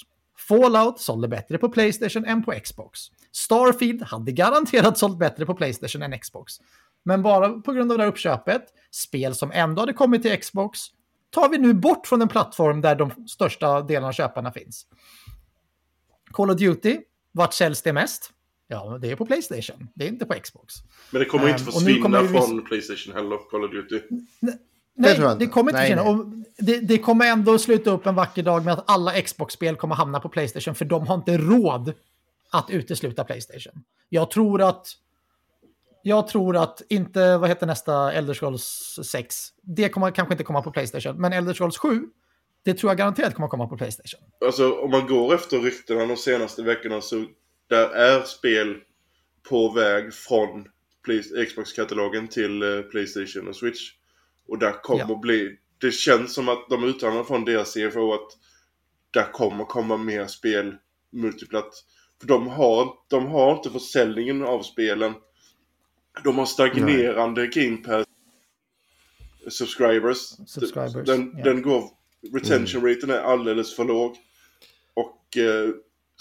Fallout 0.48 1.00
sålde 1.00 1.28
bättre 1.28 1.58
på 1.58 1.68
Playstation 1.68 2.24
än 2.24 2.42
på 2.42 2.52
Xbox. 2.52 3.00
Starfield 3.32 4.02
hade 4.02 4.32
garanterat 4.32 4.98
sålt 4.98 5.18
bättre 5.18 5.46
på 5.46 5.54
Playstation 5.54 6.02
än 6.02 6.18
Xbox. 6.18 6.52
Men 7.02 7.22
bara 7.22 7.48
på 7.48 7.72
grund 7.72 7.92
av 7.92 7.98
det 7.98 8.04
här 8.04 8.10
uppköpet, 8.10 8.62
spel 8.90 9.34
som 9.34 9.52
ändå 9.52 9.82
hade 9.82 9.92
kommit 9.92 10.22
till 10.22 10.40
Xbox, 10.40 10.80
tar 11.30 11.48
vi 11.48 11.58
nu 11.58 11.74
bort 11.74 12.06
från 12.06 12.22
en 12.22 12.28
plattform 12.28 12.80
där 12.80 12.94
de 12.94 13.26
största 13.28 13.82
delarna 13.82 14.08
av 14.08 14.12
köparna 14.12 14.52
finns. 14.52 14.86
Call 16.32 16.50
of 16.50 16.56
Duty, 16.58 17.00
vart 17.32 17.54
säljs 17.54 17.82
det 17.82 17.92
mest? 17.92 18.30
Ja, 18.68 18.98
det 19.02 19.10
är 19.10 19.16
på 19.16 19.26
Playstation, 19.26 19.88
det 19.94 20.04
är 20.04 20.08
inte 20.08 20.24
på 20.26 20.34
Xbox. 20.34 20.74
Men 21.10 21.18
det 21.20 21.24
kommer 21.26 21.44
Ehm, 21.44 21.50
inte 21.50 21.64
nu 21.64 21.72
försvinna 21.72 22.22
vi- 22.22 22.28
från 22.28 22.64
Playstation 22.64 23.14
heller, 23.14 23.50
Call 23.50 23.64
of 23.64 23.70
Duty. 23.70 24.00
Nej, 24.40 25.14
jag 25.18 25.20
det 25.20 25.32
inte. 25.32 25.46
kommer 25.46 25.70
inte 25.70 25.80
Nej, 25.82 25.90
försvinna. 25.96 26.22
nej. 26.36 26.44
Det, 26.58 26.80
det 26.80 26.98
kommer 26.98 27.26
ändå 27.26 27.58
sluta 27.58 27.90
upp 27.90 28.06
en 28.06 28.14
vacker 28.14 28.42
dag 28.42 28.64
med 28.64 28.74
att 28.74 28.84
alla 28.90 29.20
Xbox-spel 29.22 29.76
kommer 29.76 29.94
hamna 29.94 30.20
på 30.20 30.28
Playstation, 30.28 30.74
för 30.74 30.84
de 30.84 31.06
har 31.06 31.14
inte 31.14 31.38
råd 31.38 31.92
att 32.50 32.70
utesluta 32.70 33.24
Playstation. 33.24 33.82
Jag 34.08 34.30
tror 34.30 34.62
att... 34.62 34.86
Jag 36.04 36.28
tror 36.28 36.56
att, 36.56 36.82
inte, 36.88 37.36
vad 37.38 37.48
heter 37.48 37.66
nästa 37.66 38.12
Elder 38.12 38.34
Scrolls 38.34 38.98
6? 39.04 39.48
Det 39.62 39.88
kommer 39.88 40.10
kanske 40.10 40.34
inte 40.34 40.44
komma 40.44 40.62
på 40.62 40.70
Playstation, 40.70 41.20
men 41.20 41.32
Elder 41.32 41.54
Scrolls 41.54 41.78
7, 41.78 42.02
det 42.64 42.74
tror 42.74 42.90
jag 42.90 42.98
garanterat 42.98 43.34
kommer 43.34 43.48
komma 43.48 43.66
på 43.66 43.76
Playstation. 43.76 44.20
Alltså 44.44 44.72
om 44.72 44.90
man 44.90 45.06
går 45.06 45.34
efter 45.34 45.58
ryktena 45.58 46.06
de 46.06 46.16
senaste 46.16 46.62
veckorna 46.62 47.00
så 47.00 47.24
där 47.68 47.88
är 47.88 48.22
spel 48.22 48.76
på 49.48 49.72
väg 49.72 50.14
från 50.14 50.68
Xbox-katalogen 51.48 52.28
till 52.28 52.62
eh, 52.62 52.82
Playstation 52.82 53.48
och 53.48 53.56
Switch. 53.56 53.92
Och 54.48 54.58
där 54.58 54.82
kommer 54.82 55.06
Ja. 55.08 55.18
bli... 55.22 55.58
Det 55.78 55.90
känns 55.92 56.34
som 56.34 56.48
att 56.48 56.66
de 56.70 56.84
uttalar 56.84 57.24
från 57.24 57.44
deras 57.44 57.74
CFO 57.74 58.12
att 58.14 58.38
där 59.10 59.32
kommer 59.32 59.64
komma 59.64 59.96
mer 59.96 60.26
spel 60.26 60.76
multiplatt. 61.10 61.84
För 62.20 62.26
de 62.28 62.48
har, 62.48 62.94
de 63.08 63.26
har 63.26 63.56
inte 63.56 63.70
försäljningen 63.70 64.44
av 64.44 64.62
spelen. 64.62 65.14
De 66.24 66.38
har 66.38 66.46
stagnerande 66.46 67.46
Game 67.46 67.76
Pass 67.76 68.06
subscribers. 69.50 70.18
Subscribers, 70.46 71.06
Den, 71.06 71.34
ja. 71.36 71.44
den 71.44 71.62
går... 71.62 72.01
Retention 72.34 72.86
raten 72.88 73.10
är 73.10 73.18
alldeles 73.18 73.76
för 73.76 73.84
låg. 73.84 74.16
Och 74.94 75.36
eh, 75.36 75.70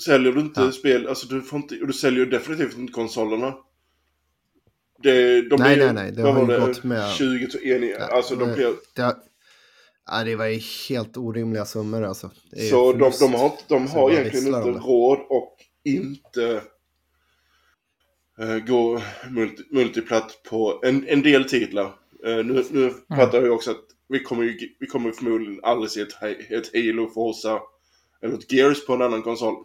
säljer 0.06 0.32
du 0.32 0.40
inte 0.40 0.62
Ja. 0.62 0.72
spel, 0.72 1.08
alltså 1.08 1.28
du 1.28 1.42
får 1.42 1.60
inte, 1.60 1.80
och 1.82 1.88
du 1.88 1.94
säljer 1.94 2.26
definitivt 2.26 2.78
inte 2.78 2.94
konsolerna. 2.94 3.54
Det, 5.04 5.42
de 5.50 5.56
Nej, 5.56 5.76
blir, 5.76 5.86
nej, 5.86 5.94
nej, 5.94 6.12
det 6.12 6.22
har 6.22 6.54
ju 6.54 6.60
gått 6.68 6.84
med- 6.84 7.12
20 7.16 7.48
till 7.48 7.72
1, 7.84 7.96
Ja, 8.00 8.06
alltså 8.06 8.36
de 8.36 8.54
blir, 8.54 8.74
Det, 8.96 9.16
ja, 10.06 10.24
det 10.24 10.36
var 10.36 10.46
ju 10.46 10.60
helt 10.90 11.18
orimliga 11.18 11.66
summor 11.66 12.04
alltså. 12.04 12.32
Så 12.70 12.94
de, 12.94 13.12
de 13.20 13.34
har, 13.34 13.52
de 13.68 13.88
har 13.88 14.12
egentligen 14.12 14.48
inte 14.48 14.60
råd 14.80 15.20
och 15.30 15.58
inte 15.84 16.62
eh, 18.40 18.58
gå 18.68 19.02
multi, 19.30 19.64
multiplatt 19.72 20.42
på 20.50 20.82
en, 20.86 21.08
en 21.08 21.22
del 21.22 21.50
titlar. 21.50 21.86
Eh, 22.26 22.36
nu 22.46 22.66
nu 22.72 22.84
Mm. 22.84 22.94
pratar 23.16 23.38
jag 23.38 23.44
ju 23.46 23.50
också 23.52 23.72
att 23.72 23.86
vi 24.12 24.20
kommer 24.20 24.44
ju 24.44 24.58
vi 24.80 24.88
kommer 24.88 25.12
förmodligen 25.12 25.60
aldrig 25.64 25.92
se 25.92 26.02
ett, 26.02 26.14
ett 26.52 26.72
Halo, 26.74 27.10
Forza 27.14 27.60
eller 28.22 28.34
ett 28.34 28.52
Gears 28.52 28.86
på 28.86 28.94
en 28.94 29.02
annan 29.02 29.22
konsol. 29.22 29.56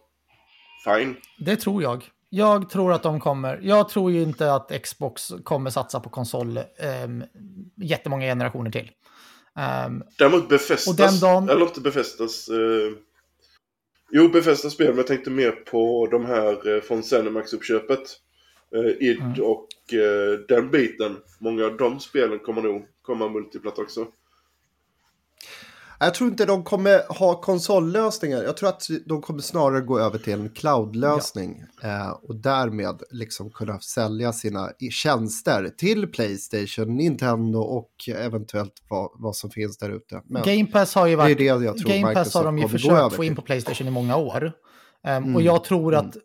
Fine. 0.84 1.16
Det 1.38 1.56
tror 1.56 1.82
jag. 1.82 2.04
Jag 2.30 2.70
tror 2.70 2.92
att 2.92 3.02
de 3.02 3.20
kommer. 3.20 3.60
Jag 3.62 3.88
tror 3.88 4.12
ju 4.12 4.22
inte 4.22 4.52
att 4.52 4.82
Xbox 4.82 5.32
kommer 5.44 5.70
satsa 5.70 6.00
på 6.00 6.10
konsol 6.10 6.58
um, 7.04 7.24
jättemånga 7.76 8.26
generationer 8.26 8.70
till. 8.70 8.90
Ehm, 9.58 10.02
Däremot 10.18 10.48
den 10.96 11.20
dagen- 11.20 11.48
eller 11.48 11.66
inte 11.66 11.80
Befestas. 11.80 12.48
Eh, 12.48 12.92
jo, 14.12 14.28
Befestas 14.28 14.72
spel, 14.72 14.88
men 14.88 14.96
jag 14.96 15.06
tänkte 15.06 15.30
mer 15.30 15.50
på 15.50 16.08
de 16.10 16.24
här 16.24 16.74
eh, 16.74 16.80
från 16.80 17.02
Zenimax-uppköpet. 17.02 18.16
eh, 18.74 19.08
id 19.08 19.38
och 19.40 19.68
eh, 19.94 20.38
den 20.48 20.70
biten. 20.70 21.16
Många 21.40 21.64
av 21.64 21.76
de 21.76 22.00
spelen 22.00 22.38
kommer 22.38 22.62
nog 22.62 22.86
komma 23.02 23.28
multiplatt 23.28 23.78
också. 23.78 24.06
Jag 25.98 26.14
tror 26.14 26.30
inte 26.30 26.44
de 26.44 26.64
kommer 26.64 27.18
ha 27.18 27.40
konsollösningar. 27.40 28.42
Jag 28.42 28.56
tror 28.56 28.68
att 28.68 28.86
de 29.06 29.22
kommer 29.22 29.40
snarare 29.40 29.80
gå 29.80 29.98
över 29.98 30.18
till 30.18 30.32
en 30.32 30.50
cloudlösning. 30.50 31.62
Eh, 31.82 32.10
och 32.10 32.36
därmed 32.36 33.02
liksom 33.10 33.50
kunna 33.50 33.80
sälja 33.80 34.32
sina 34.32 34.70
tjänster 34.90 35.68
till 35.78 36.06
Playstation, 36.06 36.96
Nintendo 36.96 37.58
och 37.58 37.90
eventuellt 38.08 38.72
vad, 38.88 39.10
vad 39.14 39.36
som 39.36 39.50
finns 39.50 39.78
där 39.78 39.90
ute. 39.90 40.22
Game 40.28 40.66
Pass 40.66 40.94
har 40.94 41.06
ju 41.06 41.16
det 41.16 41.22
är 41.22 41.24
varit... 41.24 41.38
det 41.38 41.44
jag 41.44 41.78
tror 41.78 41.90
Game 41.90 42.14
Pass 42.14 42.34
har 42.34 42.44
de 42.44 42.58
ju 42.58 42.68
försökt 42.68 43.14
få 43.14 43.24
in 43.24 43.36
på 43.36 43.42
Playstation 43.42 43.86
i 43.88 43.90
många 43.90 44.16
år. 44.16 44.52
Ehm, 45.06 45.22
Mm, 45.22 45.36
Och 45.36 45.42
jag 45.42 45.64
tror 45.64 45.94
att... 45.94 46.16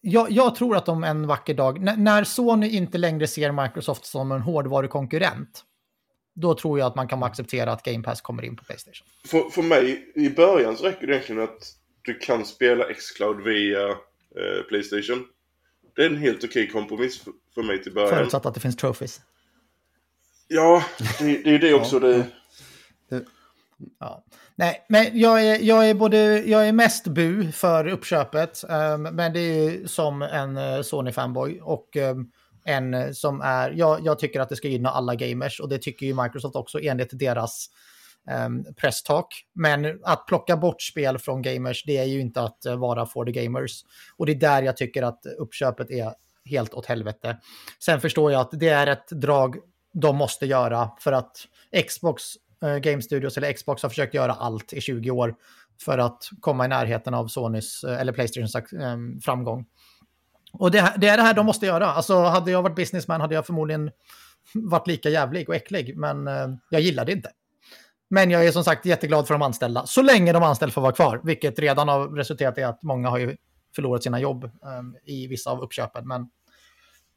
Jag, 0.00 0.30
jag 0.30 0.54
tror 0.54 0.76
att 0.76 0.88
om 0.88 1.04
en 1.04 1.26
vacker 1.26 1.54
dag, 1.54 1.80
när, 1.80 1.96
när 1.96 2.24
Sony 2.24 2.68
inte 2.68 2.98
längre 2.98 3.26
ser 3.26 3.52
Microsoft 3.52 4.06
som 4.06 4.32
en 4.32 4.40
hårdvarukonkurrent, 4.40 5.64
då 6.40 6.54
tror 6.54 6.78
jag 6.78 6.86
att 6.86 6.94
man 6.94 7.08
kan 7.08 7.22
acceptera 7.22 7.72
att 7.72 7.82
Game 7.82 8.02
Pass 8.02 8.20
kommer 8.20 8.44
in 8.44 8.56
på 8.56 8.64
Playstation. 8.64 9.06
För, 9.26 9.50
för 9.50 9.62
mig, 9.62 10.12
i 10.14 10.30
början 10.30 10.76
så 10.76 10.84
räcker 10.84 11.06
det 11.06 11.12
egentligen 11.12 11.42
att 11.42 11.74
du 12.02 12.14
kan 12.14 12.44
spela 12.44 12.84
Xcloud 12.94 13.44
via 13.44 13.88
eh, 13.88 14.62
Playstation. 14.68 15.24
Det 15.96 16.02
är 16.02 16.06
en 16.06 16.16
helt 16.16 16.44
okej 16.44 16.68
kompromiss 16.68 17.20
för, 17.20 17.32
för 17.54 17.62
mig 17.62 17.82
till 17.82 17.94
början. 17.94 18.10
Förutsatt 18.10 18.46
att 18.46 18.54
det 18.54 18.60
finns 18.60 18.76
trophies. 18.76 19.20
Ja, 20.48 20.84
det, 21.18 21.24
det 21.24 21.48
är 21.48 21.52
ju 21.52 21.58
det 21.58 21.74
också. 21.74 21.98
det, 21.98 22.26
Ja. 24.00 24.24
Nej, 24.54 24.86
men 24.88 25.18
jag 25.18 25.44
är, 25.44 25.58
jag 25.62 25.90
är 25.90 25.94
både, 25.94 26.42
jag 26.46 26.68
är 26.68 26.72
mest 26.72 27.06
bu 27.06 27.52
för 27.52 27.86
uppköpet, 27.86 28.64
ehm, 28.68 29.02
men 29.02 29.32
det 29.32 29.40
är 29.40 29.70
ju 29.70 29.88
som 29.88 30.22
en 30.22 30.56
eh, 30.56 30.82
Sony-fanboy 30.82 31.60
och 31.60 31.96
ehm, 31.96 32.30
en 32.68 32.94
eh, 32.94 33.10
som 33.12 33.40
är, 33.40 33.70
jag, 33.70 34.00
jag 34.04 34.18
tycker 34.18 34.40
att 34.40 34.48
det 34.48 34.56
ska 34.56 34.68
gynna 34.68 34.90
alla 34.90 35.14
gamers 35.14 35.60
och 35.60 35.68
det 35.68 35.78
tycker 35.78 36.06
ju 36.06 36.22
Microsoft 36.22 36.56
också 36.56 36.80
enligt 36.80 37.18
deras 37.18 37.70
um, 38.46 38.64
presstalk. 38.74 39.26
Men 39.54 40.00
att 40.04 40.26
plocka 40.26 40.56
bort 40.56 40.82
spel 40.82 41.18
från 41.18 41.42
gamers, 41.42 41.84
det 41.86 41.96
är 41.96 42.04
ju 42.04 42.20
inte 42.20 42.40
att 42.42 42.66
eh, 42.66 42.76
vara 42.76 43.06
for 43.06 43.24
the 43.24 43.32
gamers. 43.32 43.84
Och 44.16 44.26
det 44.26 44.32
är 44.32 44.40
där 44.40 44.62
jag 44.62 44.76
tycker 44.76 45.02
att 45.02 45.26
uppköpet 45.38 45.90
är 45.90 46.14
helt 46.44 46.74
åt 46.74 46.86
helvete. 46.86 47.38
Sen 47.84 48.00
förstår 48.00 48.32
jag 48.32 48.40
att 48.40 48.50
det 48.52 48.68
är 48.68 48.86
ett 48.86 49.08
drag 49.08 49.56
de 49.92 50.16
måste 50.16 50.46
göra 50.46 50.90
för 50.98 51.12
att 51.12 51.46
Xbox 51.88 52.22
eh, 52.62 52.76
Game 52.76 53.02
Studios 53.02 53.36
eller 53.36 53.52
Xbox 53.52 53.82
har 53.82 53.88
försökt 53.88 54.14
göra 54.14 54.32
allt 54.32 54.72
i 54.72 54.80
20 54.80 55.10
år 55.10 55.34
för 55.84 55.98
att 55.98 56.30
komma 56.40 56.64
i 56.64 56.68
närheten 56.68 57.14
av 57.14 57.26
Sonys 57.26 57.84
eh, 57.84 58.00
eller 58.00 58.12
Playstations 58.12 58.54
eh, 58.54 58.96
framgång. 59.24 59.66
Och 60.58 60.70
det, 60.70 60.94
det 60.98 61.08
är 61.08 61.16
det 61.16 61.22
här 61.22 61.34
de 61.34 61.46
måste 61.46 61.66
göra. 61.66 61.86
Alltså 61.86 62.14
hade 62.22 62.50
jag 62.50 62.62
varit 62.62 62.76
businessman 62.76 63.20
hade 63.20 63.34
jag 63.34 63.46
förmodligen 63.46 63.90
varit 64.54 64.86
lika 64.86 65.08
jävlig 65.08 65.48
och 65.48 65.54
äcklig, 65.54 65.96
men 65.96 66.28
eh, 66.28 66.48
jag 66.70 66.80
gillar 66.80 67.04
det 67.04 67.12
inte. 67.12 67.30
Men 68.10 68.30
jag 68.30 68.46
är 68.46 68.52
som 68.52 68.64
sagt 68.64 68.86
jätteglad 68.86 69.26
för 69.26 69.34
de 69.34 69.42
anställda, 69.42 69.86
så 69.86 70.02
länge 70.02 70.32
de 70.32 70.42
anställda 70.42 70.72
får 70.72 70.80
vara 70.82 70.92
kvar, 70.92 71.20
vilket 71.24 71.58
redan 71.58 71.88
har 71.88 72.08
resulterat 72.08 72.58
i 72.58 72.62
att 72.62 72.82
många 72.82 73.08
har 73.08 73.18
ju 73.18 73.36
förlorat 73.74 74.02
sina 74.02 74.20
jobb 74.20 74.44
eh, 74.44 75.12
i 75.14 75.26
vissa 75.26 75.50
av 75.50 75.60
uppköpen, 75.62 76.08
men 76.08 76.28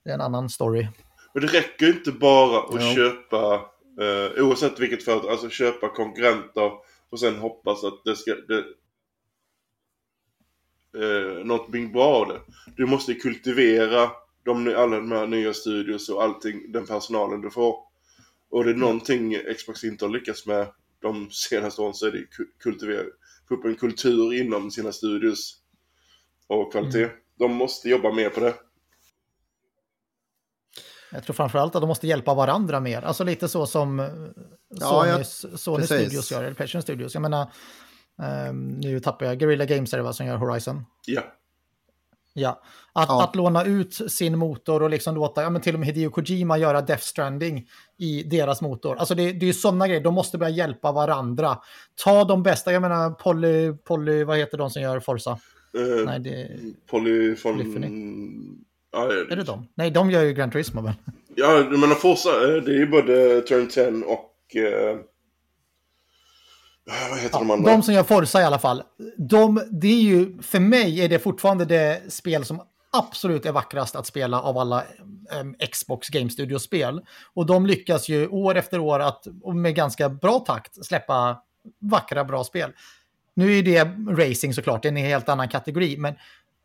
det 0.04 0.10
är 0.10 0.14
en 0.14 0.22
annan 0.22 0.50
story. 0.50 0.88
Men 1.34 1.46
det 1.46 1.54
räcker 1.54 1.88
inte 1.88 2.12
bara 2.12 2.60
att 2.60 2.82
Ja. 2.84 2.96
köpa, 2.96 3.54
eh, 4.04 4.44
oavsett 4.46 4.80
vilket 4.80 5.04
företag, 5.06 5.32
alltså 5.32 5.50
köpa 5.50 5.90
konkurrenter 5.90 6.72
och 7.12 7.20
sen 7.20 7.36
hoppas 7.36 7.84
att 7.84 8.02
det 8.06 8.16
ska, 8.16 8.32
det, 8.32 8.64
eh, 10.98 11.46
något 11.46 11.72
bra 11.94 12.04
av 12.06 12.28
det. 12.28 12.40
Du 12.76 12.86
måste 12.86 13.14
kultivera 13.14 14.12
de, 14.44 14.68
alla 14.78 14.96
de 14.96 15.12
här 15.12 15.28
nya 15.28 15.54
studios 15.54 16.10
och 16.10 16.24
allting, 16.24 16.72
den 16.72 16.86
personalen 16.86 17.42
du 17.42 17.50
får. 17.52 17.76
Och 18.50 18.64
det 18.64 18.72
är 18.72 18.76
någonting 18.76 19.38
Xbox 19.58 19.84
inte 19.84 20.06
har 20.06 20.10
lyckats 20.10 20.46
med 20.46 20.68
de 21.02 21.30
senaste 21.32 21.82
åren 21.82 21.94
så 21.94 22.06
är 22.08 22.12
det 22.12 22.18
ku- 22.18 22.52
kultivera, 22.64 23.04
få 23.48 23.56
upp 23.56 23.66
en 23.66 23.76
kultur 23.76 24.34
inom 24.34 24.72
sina 24.72 24.92
studios. 24.92 25.58
Och 26.48 26.72
kvalitet. 26.72 27.10
De 27.40 27.52
måste 27.54 27.90
jobba 27.90 28.12
mer 28.12 28.30
på 28.30 28.40
det. 28.40 28.54
Jag 31.12 31.24
tror 31.24 31.34
framförallt 31.34 31.76
att 31.76 31.82
de 31.82 31.88
måste 31.88 32.08
hjälpa 32.08 32.34
varandra 32.34 32.80
mer. 32.80 33.02
Alltså 33.02 33.24
lite 33.24 33.48
så 33.48 33.68
som 33.68 34.00
eh, 34.00 34.06
Ja, 34.70 35.08
ja, 35.08 35.24
Sonys, 35.24 35.62
Sony. 35.62 35.86
Studios 35.86 36.32
gör, 36.32 36.44
eller 36.44 36.54
Playstation 36.54 36.82
Studios. 36.82 37.14
Jag 37.14 37.22
menar, 37.22 37.52
ehm, 38.22 38.68
nu 38.68 39.00
tappar 39.00 39.26
jag 39.26 39.40
Guerrilla 39.40 39.66
Games 39.66 39.94
är 39.94 39.98
det 39.98 40.04
va, 40.04 40.14
som 40.14 40.26
gör 40.26 40.36
Horizon. 40.38 40.86
Ja. 41.06 41.22
Ja, 42.34 42.62
att, 42.94 43.10
Ja. 43.10 43.24
att 43.24 43.36
låna 43.36 43.66
ut 43.66 44.12
sin 44.12 44.38
motor 44.38 44.84
och 44.84 44.90
liksom 44.90 45.16
låta, 45.16 45.42
ja 45.42 45.50
men 45.50 45.62
till 45.62 45.74
och 45.74 45.80
med 45.80 45.88
Hideo 45.88 46.10
Kojima 46.10 46.58
göra 46.58 46.82
Death 46.82 47.04
Stranding 47.04 47.68
i 47.98 48.24
deras 48.24 48.62
motor. 48.62 48.96
Alltså 48.98 49.16
det, 49.16 49.32
det 49.32 49.46
är 49.46 49.48
ju 49.48 49.54
sådana 49.54 49.88
grejer, 49.88 50.02
de 50.02 50.14
måste 50.14 50.38
börja 50.38 50.50
hjälpa 50.56 50.92
varandra. 50.92 51.58
Ta 52.04 52.24
de 52.24 52.44
bästa, 52.44 52.74
jag 52.74 52.82
menar 52.82 53.10
Polly, 53.12 53.74
Polly 53.74 54.24
vad 54.24 54.38
heter 54.38 54.58
de 54.58 54.70
som 54.70 54.82
gör 54.82 55.00
Forza? 55.00 55.32
Eh, 55.78 56.06
Nej, 56.06 56.20
det, 56.20 56.48
Polyfon... 56.90 57.54
Polyphony. 57.54 57.88
Ja, 58.92 59.14
är 59.32 59.36
det 59.36 59.44
de? 59.44 59.68
Nej, 59.76 59.92
de 59.92 60.12
gör 60.12 60.24
ju 60.24 60.34
Gran 60.34 60.52
Turismo 60.52 60.82
väl? 60.82 60.94
Ja, 61.36 61.64
du 61.64 61.78
menar 61.78 61.96
Forza, 61.96 62.30
eh, 62.30 62.64
det 62.64 62.72
är 62.72 62.78
ju 62.78 62.88
både 62.88 63.42
Turn 63.42 63.68
10 63.68 63.88
och... 64.06 64.56
Eh, 64.56 64.98
vad 67.10 67.20
heter 67.20 67.40
de 67.40 67.52
andra? 67.52 67.72
De 67.72 67.84
som 67.84 67.94
gör 67.94 68.04
Forza 68.04 68.42
i 68.42 68.44
alla 68.44 68.60
fall, 68.60 68.84
de, 69.18 69.64
det 69.72 69.88
är 69.88 70.02
ju, 70.02 70.42
för 70.42 70.60
mig 70.60 71.02
är 71.02 71.10
det 71.10 71.20
fortfarande 71.20 71.66
det 71.66 72.14
spel 72.14 72.46
som 72.46 72.62
absolut 72.92 73.46
är 73.46 73.52
vackrast 73.52 73.96
att 73.96 74.06
spela 74.06 74.42
av 74.42 74.58
alla 74.58 74.84
em, 75.32 75.56
Xbox 75.72 76.10
Game 76.10 76.30
Studio-spel. 76.30 77.02
Och 77.34 77.46
de 77.46 77.66
lyckas 77.66 78.10
ju 78.10 78.28
år 78.28 78.56
efter 78.56 78.80
år 78.80 79.00
att, 79.00 79.28
med 79.56 79.76
ganska 79.76 80.10
bra 80.10 80.40
takt, 80.40 80.86
släppa 80.86 81.42
vackra, 81.80 82.24
bra 82.24 82.44
spel. 82.44 82.72
Nu 83.34 83.58
är 83.58 83.64
det 83.64 83.84
racing 84.10 84.54
såklart, 84.54 84.82
det 84.82 84.88
är 84.88 84.92
en 84.92 84.98
helt 84.98 85.30
annan 85.30 85.50
kategori, 85.50 85.98
men 85.98 86.14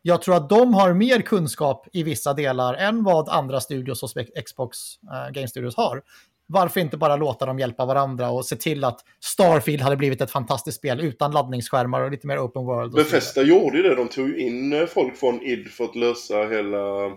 jag 0.01 0.21
tror 0.21 0.35
att 0.35 0.49
de 0.49 0.73
har 0.73 0.93
mer 0.93 1.21
kunskap 1.21 1.87
i 1.93 2.03
vissa 2.03 2.33
delar 2.33 2.73
än 2.73 3.03
vad 3.03 3.29
andra 3.29 3.61
studios 3.61 4.03
och 4.03 4.09
Xbox 4.45 4.77
eh, 5.11 5.31
Game 5.31 5.47
Studios 5.47 5.75
har. 5.75 6.01
Varför 6.47 6.79
inte 6.79 6.97
bara 6.97 7.15
låta 7.15 7.45
dem 7.45 7.59
hjälpa 7.59 7.85
varandra 7.85 8.29
och 8.29 8.45
se 8.45 8.55
till 8.55 8.83
att 8.83 8.99
Starfield 9.23 9.81
hade 9.81 9.95
blivit 9.95 10.21
ett 10.21 10.31
fantastiskt 10.31 10.77
spel 10.77 11.01
utan 11.01 11.31
laddningsskärmar 11.31 12.01
och 12.01 12.11
lite 12.11 12.27
mer 12.27 12.39
open 12.39 12.65
world. 12.65 12.93
Bethesda 12.93 13.41
gjorde 13.41 13.77
ju 13.77 13.83
det. 13.83 13.95
De 13.95 14.07
tog 14.07 14.27
ju 14.27 14.37
in 14.37 14.73
eh, 14.73 14.85
folk 14.85 15.17
från 15.17 15.41
id 15.41 15.67
för 15.71 15.83
att 15.83 15.95
lösa 15.95 16.35
hela 16.37 17.11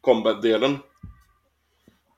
combat-delen. 0.00 0.78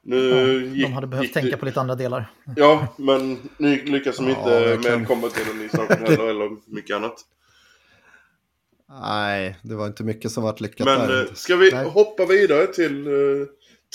Nu 0.04 0.28
Ja, 0.30 0.74
gick, 0.76 0.86
de 0.86 0.92
hade 0.92 1.06
behövt 1.06 1.32
tänka 1.34 1.50
det, 1.50 1.56
på 1.56 1.64
lite 1.66 1.80
andra 1.80 1.94
delar. 1.94 2.30
Ja, 2.56 2.86
men 2.96 3.38
nu 3.58 3.84
lyckas 3.84 4.16
de 4.16 4.28
Ja, 4.28 4.72
inte 4.74 4.90
med 4.98 5.08
combat-delen 5.08 5.62
i 5.64 5.68
Starfield 5.68 6.08
heller, 6.08 6.24
eller 6.30 6.50
mycket 6.74 6.96
annat. 6.96 7.14
Nej, 9.02 9.56
det 9.62 9.74
var 9.74 9.86
inte 9.86 10.04
mycket 10.04 10.30
som 10.32 10.42
varit 10.42 10.60
lyckat 10.60 10.84
Men 10.84 11.08
där. 11.08 11.20
eh, 11.24 11.32
ska 11.34 11.56
vi 11.56 11.70
Nej. 11.72 11.88
hoppa 11.88 12.26
vidare 12.26 12.66
till 12.66 13.06
eh, 13.06 13.12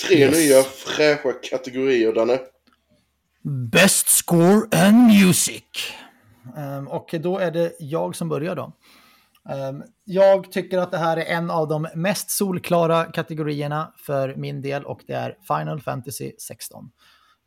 tre 0.06 0.16
Yes. 0.18 0.36
nya 0.36 0.62
fräscha 0.62 1.32
kategorier, 1.50 2.12
Danne? 2.12 2.38
Best 3.72 4.08
score 4.08 4.86
and 4.86 5.06
music. 5.06 5.64
Ehm, 6.56 6.88
och 6.88 7.14
då 7.20 7.38
är 7.38 7.50
det 7.50 7.72
jag 7.78 8.16
som 8.16 8.28
börjar 8.28 8.56
då. 8.56 8.72
Ehm, 9.50 9.82
jag 10.04 10.52
tycker 10.52 10.78
att 10.78 10.90
det 10.90 10.98
här 10.98 11.16
är 11.16 11.24
en 11.24 11.50
av 11.50 11.68
de 11.68 11.88
mest 11.94 12.30
solklara 12.30 13.04
kategorierna 13.04 13.92
för 13.98 14.34
min 14.36 14.62
del 14.62 14.84
och 14.84 15.00
det 15.06 15.12
är 15.12 15.36
Final 15.48 15.80
Fantasy 15.80 16.32
16. 16.38 16.90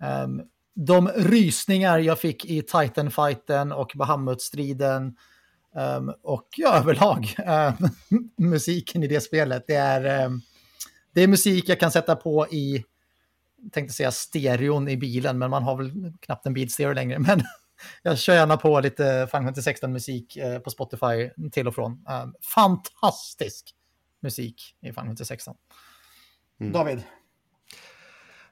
Ehm, 0.03 0.41
de 0.75 1.07
rysningar 1.15 1.99
jag 1.99 2.19
fick 2.19 2.45
i 2.45 2.61
Titan-fighten 2.61 3.71
och 3.71 3.91
Bahamut-striden 3.95 5.15
och 6.23 6.47
ja, 6.57 6.77
överlag 6.77 7.35
musiken 8.37 9.03
i 9.03 9.07
det 9.07 9.21
spelet. 9.21 9.63
Det 9.67 9.75
är, 9.75 10.29
det 11.13 11.21
är 11.21 11.27
musik 11.27 11.69
jag 11.69 11.79
kan 11.79 11.91
sätta 11.91 12.15
på 12.15 12.47
i 12.47 12.83
tänkte 13.71 13.93
säga 13.93 14.11
stereon 14.11 14.87
i 14.87 14.97
bilen, 14.97 15.37
men 15.37 15.49
man 15.49 15.63
har 15.63 15.77
väl 15.77 16.13
knappt 16.21 16.45
en 16.45 16.53
bilstereo 16.53 16.93
längre. 16.93 17.19
Men 17.27 17.41
jag 18.03 18.19
kör 18.19 18.33
gärna 18.33 18.57
på 18.57 18.79
lite 18.79 19.27
Final 19.31 19.43
Fantasy 19.43 19.61
16 19.61 19.93
musik 19.93 20.37
eh, 20.37 20.59
på 20.59 20.69
Spotify 20.69 21.29
till 21.51 21.67
och 21.67 21.75
från. 21.75 21.91
Eh, 22.09 22.25
fantastisk 22.41 23.75
musik 24.21 24.75
i 24.81 24.85
Final 24.85 25.05
Fantasy 25.05 25.25
16. 25.25 25.55
Mm. 26.59 26.73
David? 26.73 27.03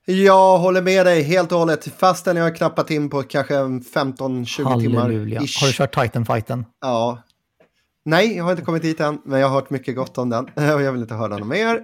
Jag 0.06 0.58
håller 0.58 0.82
med 0.82 1.06
dig 1.06 1.22
helt 1.22 1.52
och 1.52 1.60
hållet, 1.60 1.88
fastän 1.98 2.36
jag 2.36 2.44
har 2.44 2.56
knappat 2.56 2.92
in 2.92 3.10
på 3.10 3.24
kanske 3.24 3.58
en 3.58 3.82
15-20 3.82 4.46
timmar. 4.82 5.02
Halleluja. 5.02 5.42
ish. 5.42 5.62
Har 5.62 5.68
du 5.68 5.74
kört 5.74 5.96
Titan-fighten? 5.96 6.66
Ja. 6.82 7.24
Nej, 8.10 8.38
jag 8.38 8.44
har 8.44 8.52
inte 8.52 8.64
kommit 8.64 8.82
dit 8.82 9.00
än, 9.00 9.22
men 9.26 9.40
jag 9.40 9.48
har 9.48 9.56
hört 9.56 9.70
mycket 9.70 9.96
gott 9.96 10.18
om 10.18 10.30
den. 10.30 10.46
Och 10.76 10.82
jag 10.82 10.92
vill 10.92 11.02
inte 11.02 11.14
höra 11.14 11.38
något 11.38 11.48
mer. 11.48 11.82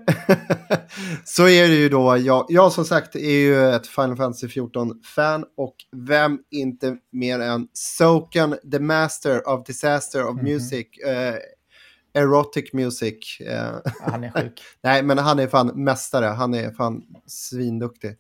så 1.26 1.48
är 1.48 1.68
det 1.68 1.76
ju 1.76 1.90
då, 1.90 2.18
jag, 2.18 2.46
jag 2.50 2.72
som 2.72 2.86
sagt 2.86 3.16
är 3.16 3.20
ju 3.40 3.70
ett 3.70 3.88
Final 3.88 4.16
Fantasy 4.16 4.48
14-fan 4.48 5.46
och 5.58 5.76
vem 5.96 6.40
inte 6.52 6.98
mer 7.12 7.40
än 7.40 7.68
Soken, 7.74 8.56
the 8.72 8.80
master 8.80 9.50
of 9.50 9.66
disaster 9.66 10.28
of 10.28 10.36
Mhm. 10.36 10.44
music. 10.44 10.88
Eh, 11.08 11.36
erotic 12.22 12.74
music. 12.74 13.40
Eh, 13.42 13.76
Han 14.02 14.24
är 14.24 14.32
sjuk. 14.32 14.62
nej, 14.84 15.04
men 15.04 15.18
han 15.18 15.40
är 15.40 15.48
fan 15.48 15.84
mästare. 15.84 16.26
Han 16.26 16.54
är 16.54 16.72
fan 16.72 17.02
svinduktig. 17.28 18.12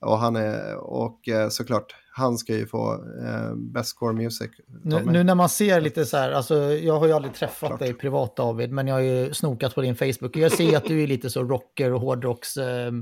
Och 0.00 0.18
han 0.18 0.36
är, 0.36 0.74
och 0.76 1.28
eh, 1.28 1.48
såklart, 1.48 1.94
han 2.20 2.38
ska 2.38 2.54
ju 2.54 2.66
få 2.66 2.92
eh, 2.94 3.54
Best 3.56 3.88
Score 3.88 4.12
Music. 4.12 4.50
Nu, 4.84 5.04
nu 5.04 5.24
när 5.24 5.34
man 5.34 5.48
ser 5.48 5.80
lite 5.80 6.06
så 6.06 6.16
här, 6.16 6.32
alltså 6.32 6.54
jag 6.72 6.98
har 6.98 7.06
ju 7.06 7.12
aldrig 7.12 7.34
träffat 7.34 7.68
Klart. 7.68 7.80
dig 7.80 7.94
privat 7.94 8.36
David, 8.36 8.72
men 8.72 8.86
jag 8.86 8.94
har 8.94 9.00
ju 9.00 9.34
snokat 9.34 9.74
på 9.74 9.80
din 9.80 9.96
Facebook. 9.96 10.36
Jag 10.36 10.52
ser 10.52 10.76
att 10.76 10.84
du 10.84 11.02
är 11.02 11.06
lite 11.06 11.30
så 11.30 11.44
rocker 11.44 11.92
och 11.92 12.00
hårdrocks 12.00 12.56
eh, 12.56 12.92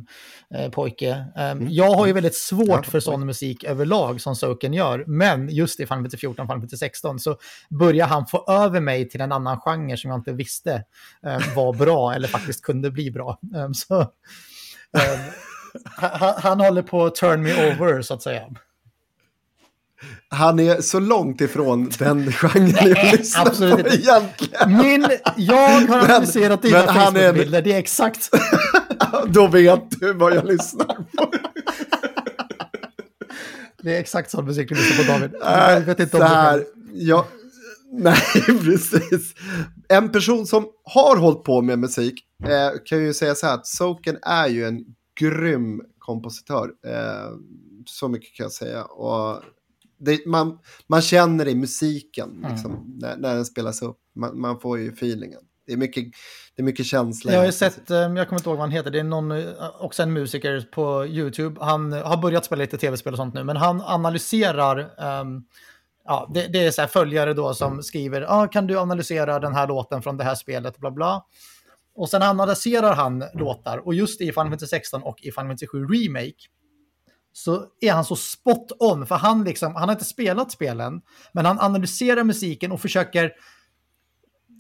eh. 0.55 0.71
Eh, 1.37 1.57
Jag 1.69 1.95
har 1.95 2.07
ju 2.07 2.13
väldigt 2.13 2.37
svårt 2.37 2.69
Mm. 2.69 2.81
Ja, 2.85 2.91
för 2.91 3.01
sån 3.01 3.27
musik 3.27 3.65
överlag 3.65 4.21
som 4.21 4.37
Soken 4.37 4.73
gör, 4.73 5.05
men 5.07 5.49
just 5.49 5.81
i 5.81 5.87
Final 5.87 5.99
Fantasy 5.99 6.17
14, 6.17 6.47
Final 6.47 6.61
Fantasy 6.61 6.77
16 6.77 7.19
så 7.19 7.37
börjar 7.71 8.07
han 8.07 8.27
få 8.27 8.45
över 8.49 8.81
mig 8.81 9.09
till 9.09 9.21
en 9.21 9.33
annan 9.33 9.61
genre 9.61 9.97
som 9.97 10.11
jag 10.11 10.19
inte 10.19 10.33
visste 10.33 10.85
eh, 11.27 11.55
var 11.57 11.73
bra 11.73 12.13
eller 12.15 12.29
faktiskt 12.29 12.63
kunde 12.63 12.91
bli 12.91 13.11
bra. 13.11 13.39
Eh, 13.55 13.71
så, 13.73 14.13
han, 15.97 16.35
han 16.37 16.61
håller 16.61 16.83
på 16.83 17.05
att 17.05 17.15
turn 17.15 17.43
me 17.43 17.75
over 17.75 18.03
så 18.03 18.15
att 18.15 18.23
säga. 18.23 18.49
Han 20.29 20.59
är 20.59 20.81
så 20.81 21.01
långt 21.01 21.41
ifrån 21.41 21.91
den 21.99 22.33
genren 22.33 22.69
jag 22.71 22.83
Nej, 22.85 23.17
lyssnar 23.19 23.47
absolut 23.47 23.75
på 23.75 23.79
inte. 23.81 23.97
egentligen. 23.97 24.77
Min, 24.79 25.07
jag 25.37 25.69
har 25.69 25.99
analyserat 25.99 26.63
dina 26.63 26.79
är 26.79 26.89
en- 26.89 26.95
Facebook-bilder, 26.95 27.63
det 27.63 27.73
är 27.73 27.79
exakt. 27.79 28.31
Då 29.29 29.47
vet 29.47 29.91
du 30.01 30.13
vad 30.13 30.35
jag 30.35 30.45
lyssnar 30.47 30.85
på. 30.85 31.31
Det 33.83 33.97
är 33.97 34.01
exakt 34.01 34.31
sån 34.31 34.45
musik 34.45 34.69
du 34.69 34.75
lyssnar 34.75 35.05
på 35.05 35.13
David. 35.13 35.31
Nej, 35.45 35.75
Jag 35.75 35.81
vet 35.81 36.01
inte 36.01 36.17
om 36.17 36.23
här, 36.23 36.65
jag, 36.93 37.25
Nej, 37.93 38.17
precis. 38.65 39.35
En 39.89 40.09
person 40.13 40.47
som 40.47 40.67
har 40.85 41.17
hållit 41.17 41.45
på 41.45 41.63
med 41.63 41.79
musik 41.79 42.15
eh, 42.45 42.71
kan 42.85 42.99
ju 43.05 43.15
säga 43.15 43.35
så 43.35 43.47
här 43.47 43.55
att 43.55 43.67
Soken 43.67 44.19
är 44.23 44.47
ju 44.49 44.65
en 44.67 44.81
grym 45.21 45.81
kompositör. 45.99 46.71
Eh, 46.87 47.31
så 47.87 48.09
mycket 48.09 48.35
kan 48.37 48.45
jag 48.45 48.53
säga. 48.53 48.85
Och 48.85 49.43
det, 49.99 50.27
man, 50.27 50.59
man 50.87 51.03
känner 51.03 51.49
i 51.49 51.55
musiken 51.55 52.47
liksom, 52.51 52.95
när, 53.01 53.17
när 53.17 53.35
den 53.35 53.45
spelas 53.45 53.83
upp. 53.83 53.99
Man, 54.15 54.41
man 54.41 54.61
får 54.61 54.79
ju 54.79 54.93
feelingen. 54.93 55.41
Det 55.67 55.73
är 55.73 55.77
mycket, 55.77 56.05
det 56.57 56.63
är 56.63 56.65
mycket 56.65 56.87
känsla. 56.87 57.33
Jag 57.33 57.39
har 57.39 57.47
ju 57.47 57.53
sett, 57.53 57.91
eh, 57.91 57.97
jag 57.97 58.29
kommer 58.29 58.41
inte 58.41 58.49
ihåg 58.49 58.59
vad 58.59 58.59
han 58.59 58.71
heter, 58.71 58.91
det 58.91 59.01
är 59.01 59.05
någon, 59.05 59.31
eh, 59.31 59.47
också 59.81 60.03
en 60.03 60.13
musiker 60.13 60.69
på 60.73 61.07
YouTube. 61.07 61.61
Han 61.61 61.93
har 61.93 62.17
börjat 62.17 62.45
spela 62.45 62.63
lite 62.63 62.79
tv-spel 62.79 63.13
och 63.13 63.17
sånt 63.17 63.35
nu, 63.35 63.45
men 63.45 63.57
han 63.57 63.81
analyserar, 63.81 64.95
ehm, 64.99 65.43
ja, 66.05 66.31
det, 66.35 66.47
det 66.47 66.67
är 66.67 66.71
så 66.71 66.87
följare 66.87 67.35
då 67.35 67.55
som 67.55 67.83
skriver, 67.83 68.27
ah, 68.29 68.47
kan 68.47 68.67
du 68.67 68.79
analysera 68.79 69.39
den 69.39 69.55
här 69.55 69.69
låten 69.69 70.03
från 70.03 70.17
det 70.17 70.25
här 70.25 70.35
spelet, 70.35 70.79
bla 70.79 70.91
bla. 70.91 71.25
Och 71.95 72.09
sen 72.09 72.23
analyserar 72.23 72.95
han 72.95 73.25
låtar, 73.35 73.79
och 73.79 73.95
just 73.95 74.21
i 74.21 74.25
Final 74.25 74.45
Fantasy 74.45 74.67
16 74.67 75.03
och 75.03 75.19
i 75.23 75.33
Final 75.33 75.47
Fantasy 75.47 75.67
7 75.67 75.79
Remake, 75.79 76.35
så 77.39 77.65
är 77.81 77.93
han 77.93 78.05
så 78.05 78.17
spot 78.17 78.73
on, 78.79 79.07
för 79.07 79.15
han, 79.15 79.45
liksom, 79.45 79.75
han 79.75 79.89
har 79.89 79.93
inte 79.93 80.05
spelat 80.05 80.53
spelen, 80.53 81.01
men 81.33 81.47
han 81.47 81.61
analyserar 81.61 82.25
musiken 82.25 82.73
och 82.73 82.81
försöker 82.81 83.33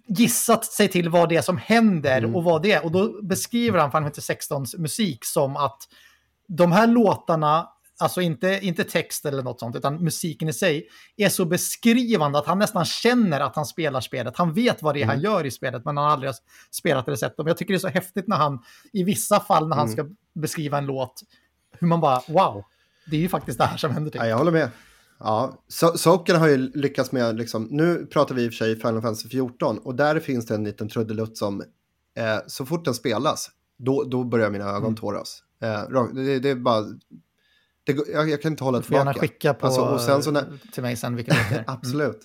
gissat 0.08 0.64
sig 0.64 0.88
till 0.88 1.08
vad 1.08 1.28
det 1.28 1.36
är 1.36 1.42
som 1.42 1.58
händer 1.58 2.36
och 2.36 2.44
vad 2.44 2.62
det 2.62 2.72
är. 2.72 2.84
Och 2.84 2.92
då 2.92 3.22
beskriver 3.22 3.78
han 3.78 3.90
Final 3.90 4.02
Fantasy 4.02 4.32
16s 4.32 4.78
musik 4.78 5.24
som 5.24 5.56
att 5.56 5.78
de 6.48 6.72
här 6.72 6.86
låtarna, 6.86 7.68
alltså 7.98 8.20
inte, 8.20 8.58
inte 8.62 8.84
text 8.84 9.26
eller 9.26 9.42
något 9.42 9.60
sånt, 9.60 9.76
utan 9.76 10.04
musiken 10.04 10.48
i 10.48 10.52
sig, 10.52 10.88
är 11.16 11.28
så 11.28 11.44
beskrivande 11.44 12.38
att 12.38 12.46
han 12.46 12.58
nästan 12.58 12.84
känner 12.84 13.40
att 13.40 13.56
han 13.56 13.66
spelar 13.66 14.00
spelet. 14.00 14.36
Han 14.36 14.52
vet 14.52 14.82
vad 14.82 14.94
det 14.94 15.02
är 15.02 15.06
han 15.06 15.20
gör 15.20 15.46
i 15.46 15.50
spelet, 15.50 15.84
men 15.84 15.96
han 15.96 16.04
har 16.04 16.12
aldrig 16.12 16.32
spelat 16.70 17.08
eller 17.08 17.16
sett 17.16 17.36
dem. 17.36 17.46
Jag 17.46 17.56
tycker 17.56 17.72
det 17.72 17.78
är 17.78 17.78
så 17.78 17.88
häftigt 17.88 18.28
när 18.28 18.36
han, 18.36 18.58
i 18.92 19.04
vissa 19.04 19.40
fall 19.40 19.68
när 19.68 19.76
han 19.76 19.88
ska 19.88 20.04
beskriva 20.34 20.78
en 20.78 20.86
låt, 20.86 21.22
hur 21.78 21.86
man 21.88 22.00
bara, 22.00 22.22
wow, 22.28 22.64
det 23.06 23.16
är 23.16 23.20
ju 23.20 23.28
faktiskt 23.28 23.58
det 23.58 23.64
här 23.64 23.76
som 23.76 23.90
händer. 23.90 24.10
Typ. 24.10 24.20
Ja, 24.20 24.26
jag 24.26 24.38
håller 24.38 24.52
med. 24.52 24.70
Ja, 25.20 25.62
so 25.68 25.96
Soken 25.98 26.36
har 26.36 26.48
ju 26.48 26.56
lyckats 26.56 27.12
med, 27.12 27.36
liksom, 27.36 27.68
nu 27.70 28.06
pratar 28.06 28.34
vi 28.34 28.42
i 28.44 28.48
och 28.48 28.52
för 28.52 28.56
sig 28.56 28.76
Final 28.76 29.02
Fantasy 29.02 29.28
14 29.28 29.78
och 29.78 29.94
där 29.94 30.20
finns 30.20 30.46
det 30.46 30.54
en 30.54 30.64
liten 30.64 30.88
trudelutt 30.88 31.38
som 31.38 31.60
eh, 32.16 32.38
så 32.46 32.66
fort 32.66 32.84
den 32.84 32.94
spelas, 32.94 33.50
då, 33.78 34.04
då 34.04 34.24
börjar 34.24 34.50
mina 34.50 34.64
ögon 34.64 34.82
Mm. 34.82 34.96
tåras. 34.96 35.42
Eh, 35.62 36.08
det, 36.14 36.38
det 36.38 36.48
är 36.50 36.54
bara, 36.54 36.80
det, 37.84 38.08
jag, 38.12 38.30
jag 38.30 38.42
kan 38.42 38.52
inte 38.52 38.64
hålla 38.64 38.78
Du 38.78 38.84
får 38.84 38.96
gärna 38.96 39.14
skicka 39.14 39.54
på, 39.54 39.66
Alltså, 39.66 39.80
och 39.80 40.00
sen 40.00 40.22
så 40.22 40.30
när- 40.30 40.58
till 40.72 40.82
mig 40.82 40.96
sen 40.96 41.16
vilken 41.16 41.34
det 41.50 41.56
är. 41.56 41.64
Absolut, 41.70 42.20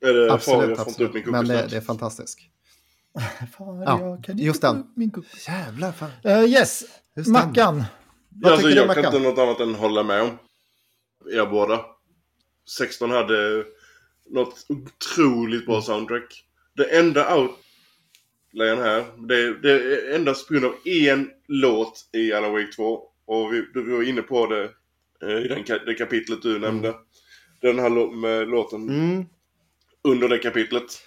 Är 0.00 0.12
det 0.14 0.28
far, 0.28 0.34
absolut, 0.34 0.78
får 0.78 0.88
inte 0.88 1.04
upp 1.04 1.14
min 1.14 1.22
absolut. 1.22 1.48
Men 1.48 1.56
det, 1.56 1.66
det 1.70 1.76
är 1.76 1.80
fantastiskt. 1.80 2.38
Fan, 3.58 3.80
Ja, 3.80 4.00
jag 4.00 4.24
kan 4.24 4.32
inte 4.32 4.44
just 4.44 4.60
den. 4.62 4.84
Min. 4.96 5.12
Jävlar, 5.48 5.92
fan. 5.92 6.10
Eh, 6.22 6.44
yes, 6.44 6.82
Just 7.16 7.34
den. 7.54 7.84
Vad 8.40 8.52
alltså, 8.52 8.68
jag 8.68 8.94
kan 8.94 9.04
inte 9.04 9.18
något 9.18 9.38
annat 9.38 9.60
än 9.60 9.74
hålla 9.74 10.02
med 10.02 10.22
om 10.22 10.38
er 11.32 11.46
båda. 11.46 11.84
16 12.78 13.10
hade 13.10 13.64
något 14.30 14.66
otroligt 14.68 15.66
bra 15.66 15.82
soundtrack. 15.82 16.44
Det 16.74 16.84
enda 16.84 17.36
outlayen 17.36 18.78
här, 18.78 19.04
det, 19.28 19.54
det 19.60 19.72
är 19.72 20.14
endast 20.14 20.48
på 20.48 20.54
grund 20.54 20.66
av 20.66 20.74
en 20.84 21.30
låt 21.48 22.08
i 22.12 22.32
Alan 22.32 22.52
Wake 22.52 22.72
2. 22.76 23.02
Och 23.24 23.52
vi, 23.52 23.66
vi 23.74 23.92
var 23.92 24.02
inne 24.02 24.22
på 24.22 24.46
det 24.46 24.70
eh, 25.22 25.44
i 25.44 25.48
den, 25.48 25.64
det 25.86 25.94
kapitlet 25.94 26.42
du 26.42 26.58
nämnde. 26.58 26.94
Den 27.60 27.78
här 27.78 28.16
med 28.16 28.48
låten 28.48 28.88
Mm. 28.88 29.24
under 30.04 30.28
det 30.28 30.38
kapitlet. 30.38 31.02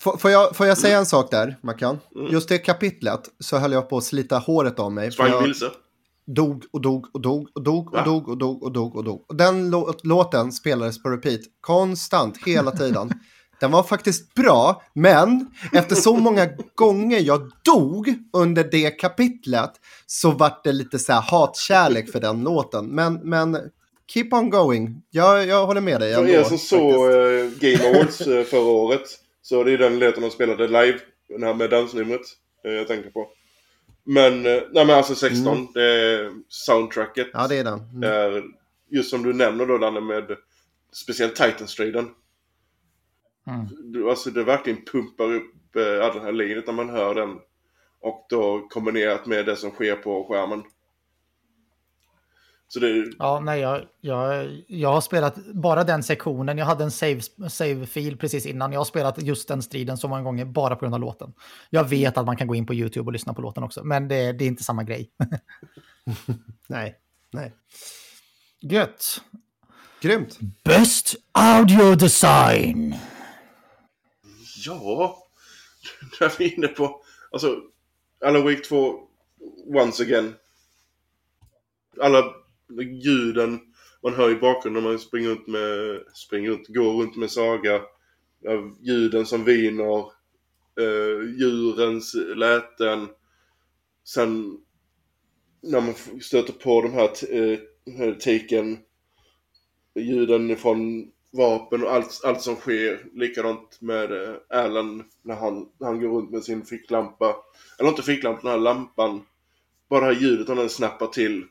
Får, 0.00 0.16
får, 0.16 0.30
jag, 0.30 0.56
får 0.56 0.66
jag 0.66 0.78
säga 0.78 0.98
en 0.98 1.06
sak 1.06 1.30
där, 1.30 1.56
Mackan? 1.62 1.98
Mm. 2.16 2.32
Just 2.32 2.48
det 2.48 2.58
kapitlet 2.58 3.20
så 3.40 3.56
höll 3.58 3.72
jag 3.72 3.88
på 3.88 3.96
att 3.96 4.04
slita 4.04 4.38
håret 4.38 4.78
av 4.78 4.92
mig. 4.92 5.06
för 5.06 5.12
Sprang 5.12 5.30
jag- 5.30 5.42
vilse. 5.42 5.70
dog 6.26 6.64
och 6.72 6.80
dog 6.80 7.06
och 7.12 7.20
dog 7.20 7.48
och 7.54 7.62
dog 7.62 7.86
och 7.86 7.92
Va? 7.94 8.04
dog 8.04 8.28
och 8.28 8.38
dog 8.38 8.62
och 8.62 8.72
dog 8.72 8.96
och 8.96 9.04
dog. 9.04 9.24
Och 9.28 9.36
den 9.36 9.70
lå- 9.74 9.94
låten 10.02 10.52
spelades 10.52 11.02
på 11.02 11.08
repeat 11.10 11.40
konstant 11.60 12.38
hela 12.46 12.70
tiden. 12.70 13.10
Den 13.60 13.70
var 13.70 13.82
faktiskt 13.82 14.34
bra, 14.34 14.82
men 14.94 15.46
efter 15.72 15.94
så 15.96 16.16
många 16.16 16.48
gånger 16.74 17.20
jag 17.20 17.50
dog 17.64 18.14
under 18.32 18.64
det 18.70 18.90
kapitlet 18.90 19.70
så 20.06 20.30
vart 20.30 20.64
det 20.64 20.72
lite 20.72 20.98
så 20.98 21.12
här 21.12 21.20
hatkärlek 21.20 22.10
för 22.12 22.20
den 22.20 22.42
låten. 22.42 22.86
Men, 22.86 23.14
men 23.14 23.58
keep 24.12 24.28
on 24.32 24.50
going. 24.50 25.02
Jag, 25.10 25.46
jag 25.46 25.66
håller 25.66 25.80
med 25.80 26.00
dig. 26.00 26.14
För 26.14 26.28
er 26.28 26.44
som 26.44 26.58
såg 26.58 26.94
eh, 26.94 27.50
Game 27.60 27.88
Awards 27.90 28.20
eh, 28.20 28.44
förra 28.44 28.60
året 28.70 29.02
så 29.46 29.64
det 29.64 29.72
är 29.72 29.78
den 29.78 29.98
låten 29.98 30.22
de 30.22 30.30
spelade 30.30 30.66
live. 30.66 30.98
Den 31.28 31.42
här 31.42 31.54
med 31.54 31.70
dansnumret 31.70 32.20
eh, 32.64 32.72
jag 32.72 32.88
tänker 32.88 33.10
på. 33.10 33.28
Men, 34.04 34.46
eh, 34.46 34.62
nej 34.72 34.86
men 34.86 34.90
alltså 34.90 35.14
16, 35.14 35.68
det 35.74 35.82
är 35.82 36.32
soundtracket. 36.48 37.28
Ja, 37.32 37.48
det 37.48 37.56
är 37.56 37.64
den. 37.64 37.78
Mm. 37.78 38.02
är 38.02 38.44
just 38.90 39.10
som 39.10 39.22
du 39.22 39.32
nämner 39.32 39.66
då 39.66 39.78
Danne 39.78 40.00
med 40.00 40.36
speciellt 40.92 41.36
Titan-striden. 41.36 42.08
Mm. 43.46 44.08
Alltså 44.08 44.30
det 44.30 44.44
verkligen 44.44 44.84
pumpar 44.84 45.34
upp 45.34 45.76
eh, 45.76 46.06
adrenalinet 46.06 46.66
när 46.66 46.74
man 46.74 46.90
hör 46.90 47.14
den. 47.14 47.38
Och 48.00 48.26
då 48.28 48.68
kombinerat 48.68 49.26
med 49.26 49.46
det 49.46 49.56
som 49.56 49.70
sker 49.70 49.96
på 49.96 50.24
skärmen. 50.24 50.62
Så 52.68 52.80
det 52.80 53.04
Ja, 53.18 53.40
nej, 53.40 53.60
jag, 53.60 53.84
jag, 54.00 54.50
jag 54.68 54.92
har 54.92 55.00
spelat 55.00 55.36
bara 55.46 55.84
den 55.84 56.02
sektionen. 56.02 56.58
Jag 56.58 56.66
hade 56.66 56.84
en 56.84 56.90
save, 56.90 57.20
save-fil 57.48 58.16
precis 58.16 58.46
innan. 58.46 58.72
Jag 58.72 58.80
har 58.80 58.84
spelat 58.84 59.22
just 59.22 59.48
den 59.48 59.62
striden 59.62 59.98
så 59.98 60.08
många 60.08 60.22
gånger 60.22 60.44
bara 60.44 60.76
på 60.76 60.80
grund 60.80 60.94
av 60.94 61.00
låten. 61.00 61.32
Jag 61.70 61.84
vet 61.84 62.18
att 62.18 62.26
man 62.26 62.36
kan 62.36 62.46
gå 62.46 62.54
in 62.54 62.66
på 62.66 62.74
YouTube 62.74 63.06
och 63.06 63.12
lyssna 63.12 63.34
på 63.34 63.42
låten 63.42 63.62
också, 63.62 63.84
men 63.84 64.08
det, 64.08 64.32
det 64.32 64.44
är 64.44 64.48
inte 64.48 64.64
samma 64.64 64.82
grej. 64.82 65.10
Nej, 66.66 66.98
nej. 67.32 67.52
Gött. 68.60 69.20
Grymt. 70.00 70.38
Best 70.64 71.14
audio 71.32 71.94
design. 71.94 72.94
Ja, 74.66 75.18
där 76.18 76.26
är 76.26 76.38
vi 76.38 76.54
inne 76.54 76.68
på. 76.68 77.02
Alltså, 77.30 77.56
Alan 78.24 78.44
Wake 78.44 78.60
2, 78.60 79.00
once 79.66 80.02
again. 80.02 80.34
Alla 82.00 82.24
ljuden 83.02 83.60
man 84.02 84.14
hör 84.14 84.30
i 84.30 84.34
bakgrunden 84.34 84.82
när 84.82 84.90
man 84.90 84.98
springer 84.98 85.28
runt 85.28 85.46
med, 85.46 86.02
springer 86.14 86.50
runt, 86.50 86.68
går 86.68 87.02
runt 87.02 87.16
med 87.16 87.30
Saga. 87.30 87.82
Av 88.48 88.76
ljuden 88.80 89.26
som 89.26 89.44
viner. 89.44 89.98
eh, 90.80 91.38
djurens 91.38 92.14
läten. 92.14 93.08
Sen 94.04 94.58
när 95.62 95.80
man 95.80 95.94
stöter 96.20 96.52
på 96.52 96.82
de 96.82 96.92
här, 96.92 97.34
eh, 97.34 98.14
tiken. 98.14 98.78
Ljuden 99.94 100.56
från 100.56 101.10
vapen 101.32 101.82
och 101.82 101.92
allt, 101.92 102.20
allt 102.24 102.42
som 102.42 102.56
sker. 102.56 103.06
Likadant 103.14 103.80
med 103.80 104.12
eh, 104.12 104.34
Alan 104.48 105.04
när 105.22 105.34
han, 105.34 105.68
när 105.80 105.86
han 105.86 106.00
går 106.00 106.08
runt 106.08 106.30
med 106.30 106.44
sin 106.44 106.64
ficklampa. 106.64 107.36
Eller 107.78 107.90
inte 107.90 108.02
ficklampa, 108.02 108.42
den 108.42 108.50
här 108.50 108.58
lampan. 108.58 109.22
Bara 109.88 110.00
det 110.00 110.14
här 110.14 110.20
ljudet 110.22 110.48
när 110.48 110.54
den 110.54 110.68
snappar 110.68 111.06
till. 111.06 111.44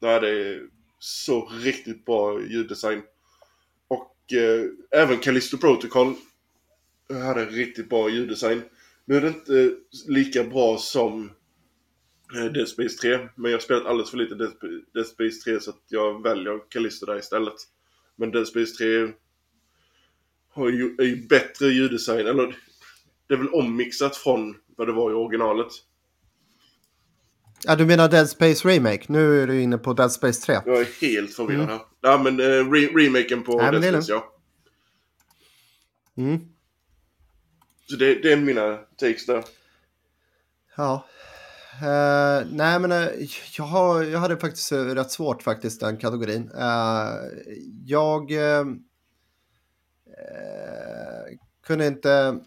Nej, 0.00 0.20
det 0.20 0.28
är 0.28 0.66
så 0.98 1.48
riktigt 1.48 2.04
bra 2.04 2.42
ljuddesign. 2.42 3.02
Och 3.88 4.32
eh, 4.32 4.64
även 4.90 5.18
Callisto 5.18 5.58
Protocol 5.58 6.14
hade 7.08 7.44
riktigt 7.44 7.88
bra 7.88 8.08
ljuddesign. 8.08 8.62
Nu 9.04 9.16
är 9.16 9.20
det 9.20 9.28
inte 9.28 9.76
lika 10.06 10.44
bra 10.44 10.78
som 10.78 11.30
eh, 12.34 12.44
Dead 12.44 12.68
Space 12.68 12.96
3, 12.96 13.28
men 13.34 13.50
jag 13.50 13.58
har 13.58 13.62
spelat 13.62 13.86
alldeles 13.86 14.10
för 14.10 14.18
lite 14.18 14.34
Dead 14.34 14.52
Dead 14.94 15.06
Space 15.06 15.40
3 15.44 15.60
så 15.60 15.70
att 15.70 15.84
jag 15.88 16.22
väljer 16.22 16.60
Callisto 16.68 17.06
där 17.06 17.18
istället. 17.18 17.56
Men 18.16 18.30
Dead 18.30 18.48
Space 18.48 18.74
3 18.74 19.12
har 20.50 20.68
ju, 20.68 20.96
är 20.98 21.04
ju 21.04 21.26
bättre 21.26 21.66
ljuddesign, 21.66 22.26
eller 22.26 22.56
det 23.26 23.34
är 23.34 23.38
väl 23.38 23.54
ommixat 23.54 24.16
från 24.16 24.56
vad 24.76 24.88
det 24.88 24.92
var 24.92 25.10
i 25.10 25.14
originalet. 25.14 25.72
Ja, 27.64 27.76
du 27.76 27.86
menar 27.86 28.08
Dead 28.08 28.28
Space 28.28 28.68
Remake? 28.68 29.04
Nu 29.06 29.42
är 29.42 29.46
du 29.46 29.62
inne 29.62 29.78
på 29.78 29.92
Dead 29.92 30.12
Space 30.12 30.46
3. 30.46 30.60
Jag 30.66 30.80
är 30.80 31.00
helt 31.00 31.34
förvirrad 31.34 31.68
här. 31.68 31.80
Ja 32.00 32.18
men 32.18 32.40
eh, 32.40 32.70
re 32.70 32.86
remaken 32.86 33.42
på 33.42 33.56
Nej, 33.56 33.70
Dead 33.80 33.84
Space 33.84 34.12
ja. 34.12 34.34
Mm. 36.16 36.40
Så 37.90 37.96
det, 37.96 38.14
det 38.14 38.32
är 38.32 38.36
mina 38.36 38.76
takes 38.76 39.26
där. 39.26 39.44
Ja. 40.76 41.06
Eh, 41.82 42.46
nej, 42.50 42.78
men 42.78 42.92
eh, 42.92 43.08
jag, 43.56 43.64
har, 43.64 44.02
jag 44.02 44.18
hade 44.18 44.36
faktiskt 44.36 44.72
eh, 44.72 44.84
rätt 44.84 45.10
svårt 45.10 45.42
faktiskt 45.42 45.80
den 45.80 45.96
kategorin. 45.96 46.50
Jag 47.84 48.32
kunde 51.66 51.86
inte... 51.86 52.40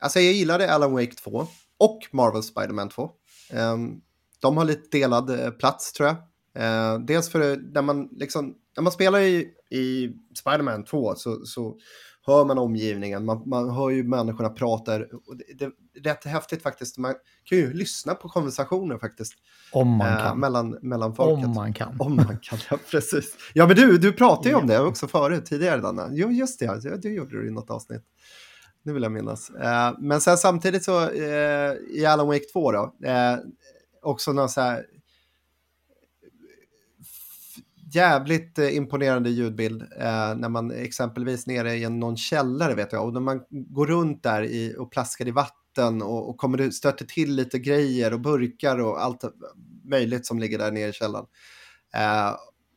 Alltså 0.00 0.20
jag 0.20 0.32
gillade 0.32 0.74
Alan 0.74 0.92
Wake 0.92 1.14
2 1.14 1.46
och 1.78 2.00
Marvel 2.10 2.42
Spider-Man 2.42 2.88
2. 2.88 3.10
Eh, 3.52 3.76
de 4.40 4.56
har 4.56 4.64
lite 4.64 4.98
delad 4.98 5.30
eh, 5.44 5.50
plats 5.50 5.92
tror 5.92 6.08
jag. 6.08 6.16
Eh, 6.64 6.98
dels 7.00 7.28
för 7.30 7.38
det- 7.38 7.60
när 7.74 7.82
man, 7.82 8.08
liksom, 8.12 8.54
när 8.76 8.82
man 8.82 8.92
spelar 8.92 9.18
i, 9.20 9.48
i 9.70 10.08
Spider-Man 10.34 10.84
2 10.84 11.14
så, 11.14 11.44
så 11.44 11.76
hör 12.26 12.44
man 12.44 12.58
omgivningen, 12.58 13.24
man, 13.24 13.42
man 13.48 13.70
hör 13.70 13.90
ju 13.90 14.04
människorna 14.04 14.48
prata. 14.48 14.94
Och 14.96 15.36
det, 15.36 15.44
det 15.58 15.64
är 15.64 16.02
rätt 16.14 16.24
häftigt 16.24 16.62
faktiskt. 16.62 16.98
Man 16.98 17.14
kan 17.44 17.58
ju 17.58 17.72
lyssna 17.72 18.14
på 18.14 18.28
konversationer 18.28 18.98
faktiskt. 18.98 19.34
Om 19.72 19.88
man 19.88 20.08
eh, 20.12 20.18
kan. 20.22 20.40
mellan, 20.40 20.78
mellan 20.82 21.14
folket. 21.14 21.44
Om 21.46 21.54
man 21.54 21.72
kan. 21.72 21.96
Om 22.00 22.16
man 22.16 22.38
kan, 22.42 22.58
ja 22.70 22.78
precis. 22.90 23.36
Ja 23.54 23.66
men 23.66 23.76
du, 23.76 23.98
du 23.98 24.12
pratade 24.12 24.48
ju 24.48 24.54
om 24.54 24.66
det 24.66 24.80
också 24.80 25.06
förut, 25.08 25.46
tidigare 25.46 25.80
Danna. 25.80 26.08
Jo 26.12 26.30
just 26.30 26.60
det, 26.60 26.98
det 27.02 27.08
gjorde 27.08 27.30
du 27.40 27.48
i 27.48 27.50
något 27.50 27.70
avsnitt. 27.70 28.02
Det 28.84 28.92
vill 28.92 29.02
jag 29.02 29.12
minnas. 29.12 29.50
Eh, 29.50 29.94
men 29.98 30.20
sen 30.20 30.38
samtidigt 30.38 30.84
så 30.84 31.10
eh, 31.10 31.72
i 31.90 32.06
Alan 32.06 32.26
Wake 32.26 32.44
2 32.52 32.72
då, 32.72 32.94
eh, 33.04 33.36
också 34.02 34.32
någon 34.32 34.48
så 34.48 34.60
här 34.60 34.86
jävligt 37.92 38.58
eh, 38.58 38.76
imponerande 38.76 39.30
ljudbild 39.30 39.82
eh, 39.82 40.34
när 40.36 40.48
man 40.48 40.70
exempelvis 40.70 41.46
nere 41.46 41.74
i 41.74 41.84
en, 41.84 42.00
någon 42.00 42.16
källare 42.16 42.74
vet 42.74 42.92
jag 42.92 43.06
och 43.06 43.12
när 43.12 43.20
man 43.20 43.44
går 43.50 43.86
runt 43.86 44.22
där 44.22 44.42
i, 44.42 44.74
och 44.78 44.90
plaskar 44.90 45.28
i 45.28 45.30
vatten 45.30 46.02
och, 46.02 46.28
och 46.28 46.36
kommer 46.36 46.70
stöter 46.70 47.04
till 47.04 47.34
lite 47.34 47.58
grejer 47.58 48.12
och 48.12 48.20
burkar 48.20 48.78
och 48.78 49.02
allt 49.02 49.24
möjligt 49.84 50.26
som 50.26 50.38
ligger 50.38 50.58
där 50.58 50.72
nere 50.72 50.88
i 50.88 50.92
källaren. 50.92 51.26
Eh, 51.94 52.36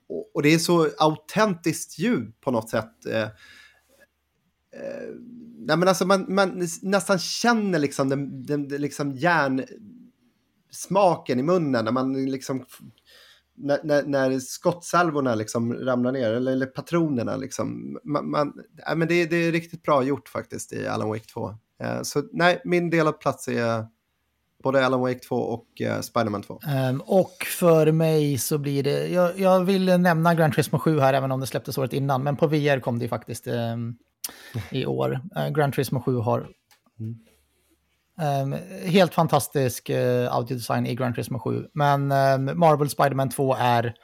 och, 0.10 0.32
och 0.36 0.44
det 0.44 0.54
är 0.54 0.60
så 0.60 0.90
autentiskt 0.98 2.00
ljud 2.00 2.42
på 2.42 2.52
något 2.52 2.70
sätt. 2.70 3.06
Eh, 3.06 3.22
eh, 3.22 3.30
nej 5.66 5.78
men 5.78 5.88
alltså 5.88 6.06
man, 6.06 6.26
man 6.30 6.68
nästan 6.82 7.20
känner 7.20 7.80
liksom 7.80 8.10
den, 8.10 8.46
den, 8.46 8.68
den 8.68 8.82
liksom 8.82 9.12
järnsmaken 9.12 9.70
i 11.40 11.44
munnen 11.44 11.86
när 11.86 11.92
man 11.92 12.26
liksom 12.26 12.66
när, 13.56 13.80
när, 13.84 14.04
när 14.04 14.40
skottsalvorna 14.40 15.36
liksom 15.36 15.74
ramlar 15.74 16.12
ner, 16.12 16.32
eller, 16.32 16.52
eller 16.52 16.66
patronerna 16.66 17.36
liksom. 17.36 17.98
Man, 18.04 18.30
man, 18.30 18.54
nej, 18.88 18.96
men 18.98 19.08
det, 19.08 19.26
det 19.26 19.36
är 19.36 19.52
riktigt 19.52 19.84
bra 19.84 20.04
gjort 20.04 20.30
faktiskt 20.30 20.74
i 20.74 20.88
Alan 20.88 21.10
Wake 21.10 21.26
2. 21.26 21.56
Eh, 21.84 22.02
så 22.02 22.24
nej, 22.32 22.62
min 22.66 22.90
delad 22.90 23.20
plats 23.20 23.48
är 23.48 23.86
både 24.64 24.86
Alan 24.86 25.00
Wake 25.02 25.20
2 25.20 25.36
och 25.36 25.82
eh, 25.82 26.02
Spiderman 26.02 26.42
2. 26.42 26.54
Um, 26.54 26.60
ehm, 26.70 27.02
och 27.02 27.46
för 27.60 27.92
mig 27.92 28.38
så 28.38 28.58
blir 28.58 28.84
det, 28.84 29.08
jag, 29.08 29.40
jag 29.40 29.64
vill 29.64 29.86
nämna 29.86 30.36
Grand 30.36 30.54
Turismo 30.54 30.80
7 30.80 31.00
här 31.00 31.14
även 31.14 31.32
om 31.32 31.40
det 31.40 31.48
släpptes 31.48 31.78
året 31.78 31.94
innan, 31.94 32.24
men 32.24 32.38
på 32.38 32.48
VR 32.48 32.80
kom 32.80 33.00
det 33.00 33.06
ju 33.06 33.10
faktiskt 33.10 33.48
um, 33.48 33.98
i 34.70 34.86
år. 34.86 35.20
Uh, 35.38 35.50
Gran 35.50 35.72
Turismo 35.72 36.02
7 36.02 36.18
har 36.18 36.48
ehm, 38.22 38.56
helt 38.86 39.14
fantastisk 39.14 39.90
uh, 39.90 40.34
audiodesign 40.34 40.88
i 40.88 40.96
Gran 40.96 41.14
Turismo 41.14 41.40
7, 41.40 41.68
men 41.74 42.12
ehm, 42.12 42.60
Marvel 42.60 42.90
Spiderman 42.90 43.30
2 43.30 43.56
är 43.60 43.96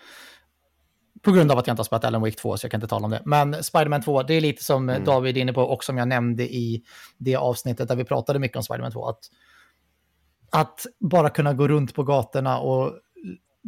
på 1.21 1.31
grund 1.31 1.51
av 1.51 1.57
att 1.57 1.67
jag 1.67 1.73
inte 1.73 1.79
har 1.79 1.85
spelat 1.85 2.05
Alan 2.05 2.21
Wake 2.21 2.35
2 2.35 2.57
så 2.57 2.65
jag 2.65 2.71
kan 2.71 2.77
inte 2.77 2.87
tala 2.87 3.05
om 3.05 3.11
det. 3.11 3.21
Men 3.25 3.63
Spiderman 3.63 4.01
2, 4.01 4.23
det 4.23 4.33
är 4.33 4.41
lite 4.41 4.63
som 4.63 4.89
eh, 4.89 5.03
David 5.03 5.37
är 5.37 5.41
inne 5.41 5.53
på 5.53 5.61
och 5.61 5.83
som 5.83 5.97
jag 5.97 6.07
nämnde 6.07 6.43
i 6.43 6.83
det 7.17 7.35
avsnittet 7.35 7.87
där 7.87 7.95
vi 7.95 8.03
pratade 8.03 8.39
mycket 8.39 8.57
om 8.57 8.63
Spiderman 8.63 8.91
2. 8.91 9.05
Att, 9.05 9.19
att 10.49 10.85
bara 10.99 11.29
kunna 11.29 11.53
gå 11.53 11.67
runt 11.67 11.95
på 11.95 12.03
gatorna 12.03 12.59
och, 12.59 12.93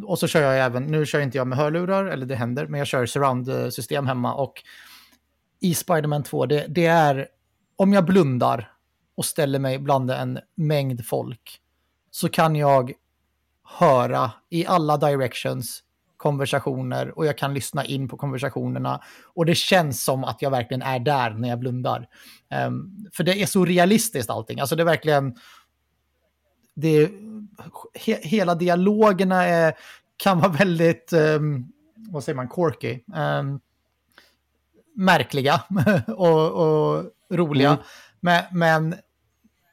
och 0.05 0.19
så 0.19 0.27
kör 0.27 0.41
jag 0.41 0.65
även, 0.65 0.83
nu 0.83 1.05
kör 1.05 1.19
inte 1.19 1.37
jag 1.37 1.47
med 1.47 1.57
hörlurar, 1.57 2.05
eller 2.05 2.25
det 2.25 2.35
händer, 2.35 2.67
men 2.67 2.77
jag 2.77 2.87
kör 2.87 3.05
surround-system 3.05 4.07
hemma 4.07 4.33
och 4.33 4.63
i 5.59 5.73
Spiderman 5.73 6.23
2, 6.23 6.45
det, 6.45 6.65
det 6.67 6.85
är 6.85 7.27
om 7.75 7.93
jag 7.93 8.05
blundar 8.05 8.71
och 9.15 9.25
ställer 9.25 9.59
mig 9.59 9.79
bland 9.79 10.11
en 10.11 10.39
mängd 10.55 11.05
folk 11.05 11.61
så 12.11 12.29
kan 12.29 12.55
jag 12.55 12.93
höra 13.63 14.31
i 14.49 14.65
alla 14.65 14.97
directions 14.97 15.83
konversationer 16.19 17.17
och 17.17 17.25
jag 17.25 17.37
kan 17.37 17.53
lyssna 17.53 17.85
in 17.85 18.07
på 18.07 18.17
konversationerna. 18.17 19.01
Och 19.23 19.45
det 19.45 19.55
känns 19.55 20.03
som 20.03 20.23
att 20.23 20.41
jag 20.41 20.51
verkligen 20.51 20.81
är 20.81 20.99
där 20.99 21.29
när 21.29 21.49
jag 21.49 21.59
blundar. 21.59 22.07
Um, 22.67 23.07
för 23.13 23.23
det 23.23 23.41
är 23.41 23.45
så 23.45 23.65
realistiskt 23.65 24.29
allting. 24.29 24.59
Alltså 24.59 24.75
det 24.75 24.83
är 24.83 24.85
verkligen... 24.85 25.35
Det 26.75 26.87
är, 26.87 27.09
he, 27.93 28.19
hela 28.21 28.55
dialogerna 28.55 29.45
är, 29.45 29.73
kan 30.17 30.39
vara 30.39 30.51
väldigt, 30.51 31.13
um, 31.13 31.71
vad 31.95 32.23
säger 32.23 32.35
man, 32.35 32.49
quirky. 32.49 32.99
Um, 33.15 33.59
märkliga 34.99 35.61
och, 36.07 36.51
och 36.51 37.03
roliga. 37.31 37.69
Mm. 37.69 37.81
Men, 38.19 38.43
men 38.51 38.95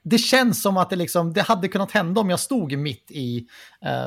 det 0.02 0.18
känns 0.18 0.62
som 0.62 0.76
att 0.76 0.90
det, 0.90 0.96
liksom, 0.96 1.32
det 1.32 1.42
hade 1.42 1.68
kunnat 1.68 1.90
hända 1.90 2.20
om 2.20 2.30
jag 2.30 2.40
stod 2.40 2.78
mitt 2.78 3.10
i 3.10 3.46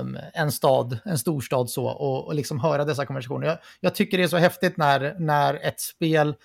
um, 0.01 0.17
en 0.33 0.51
stad, 0.51 0.99
en 1.05 1.17
storstad 1.17 1.69
så, 1.69 1.85
och, 1.85 2.27
och 2.27 2.35
liksom 2.35 2.59
höra 2.59 2.85
dessa 2.85 3.05
konversationer. 3.05 3.47
Jag, 3.47 3.57
jag, 3.79 3.95
tycker 3.95 4.17
det 4.17 4.23
är 4.23 4.27
så 4.27 4.37
häftigt 4.37 4.77
när, 4.77 5.15
när 5.19 5.53
ett 5.53 5.79
spel 5.79 6.35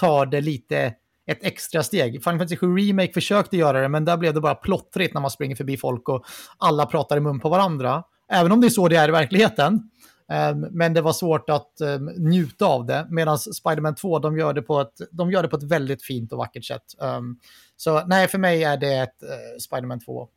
tar 0.00 0.26
det 0.26 0.40
lite 0.40 0.94
ett 1.26 1.44
extra 1.44 1.82
steg. 1.82 2.12
Final 2.12 2.38
Fantasy 2.38 2.56
7 2.56 2.76
Remake 2.76 3.12
försökte 3.12 3.56
göra 3.56 3.80
det, 3.80 3.88
men 3.88 4.04
där 4.04 4.16
blev 4.16 4.34
det 4.34 4.40
bara 4.40 4.54
plottrigt 4.54 5.14
när 5.14 5.20
man 5.20 5.30
springer 5.30 5.56
förbi 5.56 5.76
folk 5.76 6.08
och 6.08 6.24
alla 6.58 6.86
pratar 6.86 7.16
i 7.16 7.20
mun 7.20 7.40
på 7.40 7.48
varandra. 7.48 8.02
Även 8.28 8.52
om 8.52 8.60
det 8.60 8.66
är 8.66 8.70
så 8.70 8.88
det 8.88 8.96
är 8.96 9.08
i 9.08 9.12
verkligheten. 9.12 9.90
Um, 10.32 10.60
men 10.60 10.94
det 10.94 11.00
var 11.00 11.12
svårt 11.12 11.50
att 11.50 11.80
um, 11.80 12.06
njuta 12.16 12.66
av 12.66 12.86
det. 12.86 13.06
Medan 13.10 13.38
Spiderman 13.38 13.94
2, 13.94 14.18
de 14.18 14.38
gör, 14.38 14.52
det 14.52 14.62
på 14.62 14.80
ett, 14.80 15.00
de 15.10 15.30
gör 15.30 15.42
det 15.42 15.48
på 15.48 15.56
ett 15.56 15.62
väldigt 15.62 16.02
fint 16.02 16.32
och 16.32 16.38
vackert 16.38 16.64
sätt. 16.64 16.94
Um, 16.98 17.40
så 17.76 18.06
nej, 18.06 18.28
för 18.28 18.38
mig 18.38 18.64
är 18.64 18.76
det 18.76 18.94
ett 18.94 19.22
uh, 19.22 19.58
Spiderman 19.60 20.00
2 20.00 20.28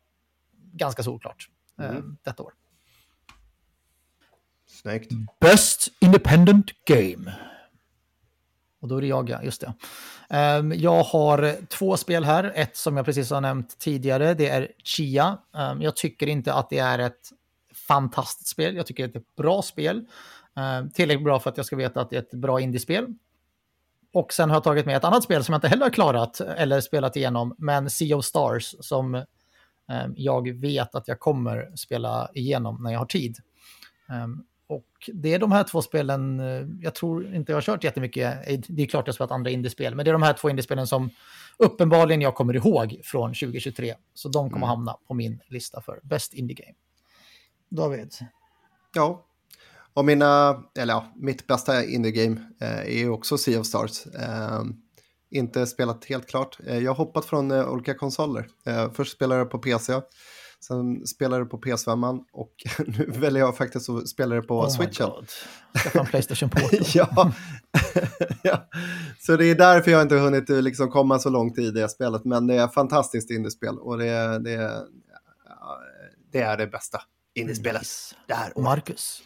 ganska 0.72 1.02
solklart 1.02 1.48
mm. 1.78 2.16
detta 2.22 2.42
år. 2.42 2.52
Snyggt. 4.66 5.12
Best 5.40 5.88
Independent 6.00 6.70
Game. 6.84 7.34
Och 8.80 8.88
då 8.88 8.96
är 8.96 9.00
det 9.00 9.06
jag, 9.06 9.30
ja, 9.30 9.42
just 9.42 9.60
det. 9.60 9.74
Um, 10.58 10.72
jag 10.72 11.02
har 11.02 11.66
två 11.66 11.96
spel 11.96 12.24
här. 12.24 12.52
Ett 12.54 12.76
som 12.76 12.96
jag 12.96 13.06
precis 13.06 13.30
har 13.30 13.40
nämnt 13.40 13.78
tidigare, 13.78 14.34
det 14.34 14.48
är 14.48 14.72
Chia. 14.84 15.38
Um, 15.52 15.82
jag 15.82 15.96
tycker 15.96 16.26
inte 16.26 16.54
att 16.54 16.70
det 16.70 16.78
är 16.78 16.98
ett 16.98 17.30
fantastiskt 17.88 18.48
spel. 18.48 18.76
Jag 18.76 18.86
tycker 18.86 19.04
att 19.04 19.12
det 19.12 19.18
är 19.18 19.20
ett 19.20 19.36
bra 19.36 19.62
spel. 19.62 20.06
Um, 20.54 20.90
tillräckligt 20.90 21.24
bra 21.24 21.38
för 21.38 21.50
att 21.50 21.56
jag 21.56 21.66
ska 21.66 21.76
veta 21.76 22.00
att 22.00 22.10
det 22.10 22.16
är 22.16 22.20
ett 22.20 22.30
bra 22.30 22.60
indiespel. 22.60 23.06
Och 24.12 24.32
sen 24.32 24.48
har 24.50 24.56
jag 24.56 24.64
tagit 24.64 24.86
med 24.86 24.96
ett 24.96 25.04
annat 25.04 25.24
spel 25.24 25.44
som 25.44 25.52
jag 25.52 25.58
inte 25.58 25.68
heller 25.68 25.84
har 25.84 25.90
klarat 25.90 26.40
eller 26.40 26.80
spelat 26.80 27.16
igenom, 27.16 27.54
men 27.58 27.90
Sea 27.90 28.16
of 28.16 28.24
Stars 28.24 28.74
som 28.80 29.24
jag 30.14 30.60
vet 30.60 30.94
att 30.94 31.08
jag 31.08 31.20
kommer 31.20 31.76
spela 31.76 32.30
igenom 32.34 32.82
när 32.82 32.92
jag 32.92 32.98
har 32.98 33.06
tid. 33.06 33.36
Och 34.66 35.10
det 35.12 35.34
är 35.34 35.38
de 35.38 35.52
här 35.52 35.64
två 35.64 35.82
spelen, 35.82 36.40
jag 36.82 36.94
tror 36.94 37.34
inte 37.34 37.52
jag 37.52 37.56
har 37.56 37.62
kört 37.62 37.84
jättemycket, 37.84 38.34
det 38.68 38.82
är 38.82 38.86
klart 38.86 39.06
jag 39.06 39.12
har 39.12 39.14
spelat 39.14 39.30
andra 39.30 39.50
indiespel, 39.50 39.94
men 39.94 40.04
det 40.04 40.10
är 40.10 40.12
de 40.12 40.22
här 40.22 40.32
två 40.32 40.50
indiespelen 40.50 40.86
som 40.86 41.10
uppenbarligen 41.56 42.20
jag 42.20 42.34
kommer 42.34 42.56
ihåg 42.56 43.00
från 43.04 43.34
2023. 43.34 43.94
Så 44.14 44.28
de 44.28 44.50
kommer 44.50 44.66
mm. 44.66 44.68
hamna 44.68 44.96
på 45.08 45.14
min 45.14 45.40
lista 45.48 45.80
för 45.80 46.00
Best 46.02 46.34
Indie 46.34 46.54
Game. 46.54 46.74
David? 47.70 48.12
Ja, 48.94 49.24
och 49.94 50.04
mina, 50.04 50.62
eller 50.78 50.94
ja, 50.94 51.12
mitt 51.16 51.46
bästa 51.46 51.84
indie-game 51.84 52.36
eh, 52.60 53.00
är 53.00 53.10
också 53.10 53.38
Sea 53.38 53.60
of 53.60 53.66
Stars. 53.66 54.06
Eh, 54.06 54.62
inte 55.30 55.66
spelat 55.66 56.04
helt 56.04 56.26
klart. 56.26 56.58
Eh, 56.66 56.78
jag 56.78 56.90
har 56.90 56.96
hoppat 57.04 57.24
från 57.24 57.52
olika 57.52 57.94
konsoler. 57.94 58.46
först 58.92 59.12
spelade 59.12 59.40
jag 59.40 59.50
på 59.50 59.58
PC. 59.58 60.00
Sen 60.60 61.06
spelade 61.06 61.44
det 61.44 61.46
på 61.46 61.58
PS5 61.58 62.20
och 62.32 62.52
nu 62.86 63.10
väljer 63.14 63.42
jag 63.42 63.56
faktiskt 63.56 63.88
att 63.88 64.08
spela 64.08 64.34
det 64.34 64.42
på 64.42 64.60
Oh 64.60 64.68
Switchen. 64.68 65.10
Skaffa 65.82 66.00
en 66.00 66.06
Playstation 66.06 66.50
Portal. 66.50 66.80
ja. 66.94 67.32
ja, 68.42 68.68
så 69.18 69.36
det 69.36 69.46
är 69.46 69.54
därför 69.54 69.90
jag 69.90 70.02
inte 70.02 70.14
hunnit 70.14 70.48
liksom 70.48 70.90
komma 70.90 71.18
så 71.18 71.30
långt 71.30 71.58
i 71.58 71.70
det 71.70 71.88
spelet. 71.88 72.24
Men 72.24 72.46
det 72.46 72.54
är 72.54 72.64
ett 72.64 72.74
fantastiskt 72.74 73.30
indiespel 73.30 73.78
och 73.78 73.98
det, 73.98 74.38
det, 74.38 74.84
det 76.32 76.40
är 76.40 76.56
det 76.56 76.66
bästa 76.66 77.00
Nice. 77.44 78.14
Det 78.26 78.34
här 78.34 78.52
året. 78.54 78.64
Marcus. 78.64 79.22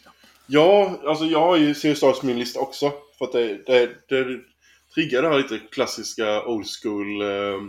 Ja, 0.47 0.99
alltså 1.05 1.25
jag 1.25 1.39
har 1.39 1.57
ju 1.57 1.73
Stars 1.73 2.19
på 2.19 2.25
min 2.25 2.39
lista 2.39 2.59
också. 2.59 2.91
För 3.17 3.25
att 3.25 3.31
det, 3.31 3.57
det, 3.65 3.89
det 4.09 4.39
triggar 4.95 5.21
det 5.21 5.27
här 5.29 5.37
lite 5.37 5.59
klassiska 5.71 6.45
old 6.45 6.65
school 6.81 7.21
eh, 7.21 7.59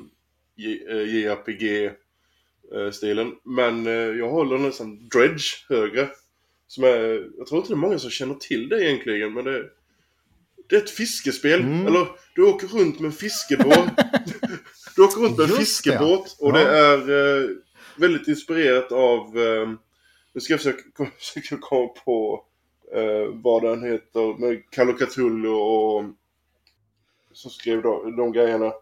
J- 0.57 0.85
eh, 0.91 1.15
JRPG-stilen. 1.15 3.33
Men 3.45 3.87
eh, 3.87 3.93
jag 3.93 4.31
håller 4.31 4.59
nästan 4.59 5.09
Dredge 5.09 5.45
högre. 5.69 6.09
Som 6.67 6.85
är, 6.85 7.29
jag 7.39 7.47
tror 7.47 7.59
inte 7.61 7.71
det 7.71 7.75
är 7.75 7.77
många 7.77 7.99
som 7.99 8.11
känner 8.11 8.35
till 8.35 8.69
det 8.69 8.85
egentligen, 8.85 9.33
men 9.35 9.45
det, 9.45 9.65
det 10.69 10.77
är 10.77 10.81
ett 10.81 10.91
fiskespel. 10.91 11.61
Mm. 11.61 11.87
Eller 11.87 12.07
du 12.35 12.43
åker 12.43 12.67
runt 12.67 13.01
med 13.01 13.07
en 13.09 13.13
fiskebåt. 13.17 13.79
du 14.97 15.03
åker 15.03 15.21
runt 15.21 15.39
med 15.39 15.51
en 15.51 15.57
fiskebåt 15.57 16.37
och 16.41 16.51
Ja. 16.51 16.55
det 16.59 16.79
är 16.79 16.99
eh, 17.43 17.49
väldigt 17.97 18.29
inspirerat 18.29 18.93
av... 18.93 19.39
Nu 20.35 20.41
ska 20.41 20.53
jag 20.53 20.61
försöka, 20.61 21.11
försöka 21.19 21.59
komma 21.61 21.89
på 21.89 22.45
eh, 22.95 23.41
vad 23.43 23.63
den 23.63 23.83
heter 23.83 24.41
med 24.41 24.71
Kalle 24.71 25.49
och 25.49 26.05
som 27.33 27.51
skrev 27.51 27.83
då, 27.83 28.11
de 28.11 28.33
grejerna. 28.33 28.73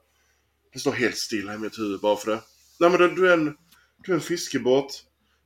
Det 0.72 0.78
står 0.78 0.92
helt 0.92 1.16
stilla 1.16 1.54
i 1.54 1.58
mitt 1.58 1.78
huvud 1.78 2.00
bara 2.00 2.16
för 2.16 2.30
det. 2.30 2.40
Nej 2.80 2.90
men 2.90 2.98
du, 2.98 3.14
du, 3.14 3.28
är, 3.28 3.32
en, 3.32 3.56
du 4.04 4.12
är 4.12 4.16
en 4.16 4.20
fiskebåt. 4.20 5.04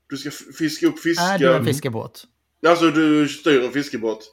Du 0.09 0.17
ska 0.17 0.31
fiska 0.31 0.87
upp 0.87 0.99
fiskar. 0.99 1.35
Är 1.35 1.39
du 1.39 1.55
en 1.55 1.65
fiskebåt? 1.65 2.27
Alltså 2.67 2.91
du 2.91 3.29
styr 3.29 3.63
en 3.63 3.73
fiskebåt. 3.73 4.33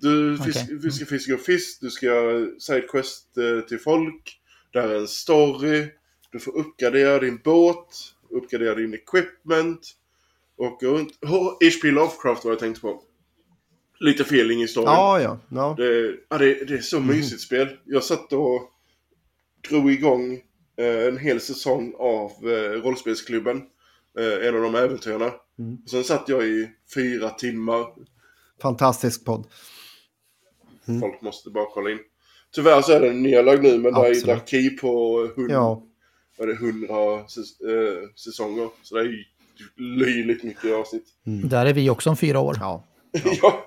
Du, 0.00 0.38
fisk, 0.38 0.66
du 0.82 0.90
ska 0.90 1.06
fiska 1.06 1.34
upp 1.34 1.44
fisk, 1.44 1.80
du 1.80 1.90
ska 1.90 2.06
göra 2.06 2.46
sidequest 2.58 3.36
eh, 3.36 3.60
till 3.68 3.78
folk. 3.78 4.40
Där 4.72 4.88
är 4.88 4.98
en 4.98 5.08
story. 5.08 5.86
Du 6.30 6.38
får 6.38 6.56
uppgradera 6.56 7.18
din 7.18 7.40
båt, 7.44 8.14
uppgradera 8.30 8.74
din 8.74 8.94
equipment. 8.94 9.94
Och 10.56 10.80
H.P. 11.26 11.90
Lovecraft 11.90 12.44
var 12.44 12.52
jag 12.52 12.58
tänkte 12.58 12.80
på. 12.80 13.02
Lite 14.00 14.22
feeling 14.22 14.62
i 14.62 14.68
storyn. 14.68 14.86
Ja, 14.86 15.20
ja. 15.20 15.38
ja. 15.48 15.74
Det, 15.78 16.16
ja, 16.28 16.38
det, 16.38 16.64
det 16.64 16.74
är 16.74 16.78
så 16.80 16.96
Mm. 16.96 17.08
mysigt 17.16 17.40
spel. 17.42 17.68
Jag 17.84 18.04
satt 18.04 18.32
och 18.32 18.70
drog 19.68 19.92
igång 19.92 20.32
eh, 20.76 21.06
en 21.08 21.18
hel 21.18 21.40
säsong 21.40 21.94
av 21.98 22.30
eh, 22.50 22.70
rollspelsklubben. 22.82 23.62
Eh, 24.18 24.46
en 24.48 24.54
av 24.56 24.62
de 24.62 24.74
äventyrarna. 24.74 25.32
Mm. 25.58 25.78
Och 25.84 25.90
sen 25.90 26.04
satt 26.04 26.28
jag 26.28 26.44
i 26.46 26.70
fyra 26.94 27.30
timmar. 27.30 27.86
Fantastisk 28.62 29.24
podd. 29.24 29.46
Mm. 30.88 31.00
Folk 31.00 31.20
måste 31.22 31.50
bara 31.50 31.66
kolla 31.70 31.90
in. 31.90 31.98
Tyvärr 32.54 32.82
så 32.82 32.92
är 32.92 33.00
den 33.00 33.22
nedlagd 33.22 33.62
nu 33.62 33.78
men 33.78 33.92
det 33.94 34.00
är 34.00 34.10
ett 34.10 34.16
Absolut. 34.16 34.36
arkiv 34.36 34.70
på 34.80 35.18
hund, 35.36 35.50
Ja, 35.50 35.86
vad 36.38 36.48
är 36.48 36.52
det, 36.52 36.58
100 36.58 36.94
säs- 37.28 37.60
eh, 37.68 38.08
säsonger. 38.16 38.68
Så 38.82 38.94
det 38.94 39.00
är 39.00 39.24
löjligt 39.76 40.42
mycket 40.42 40.72
avsnitt. 40.72 41.06
Där 41.24 41.66
är 41.66 41.72
vi 41.72 41.90
också 41.90 42.10
om 42.10 42.16
fyra 42.16 42.40
år. 42.40 42.56
ja. 42.60 42.84
Ja. 43.24 43.66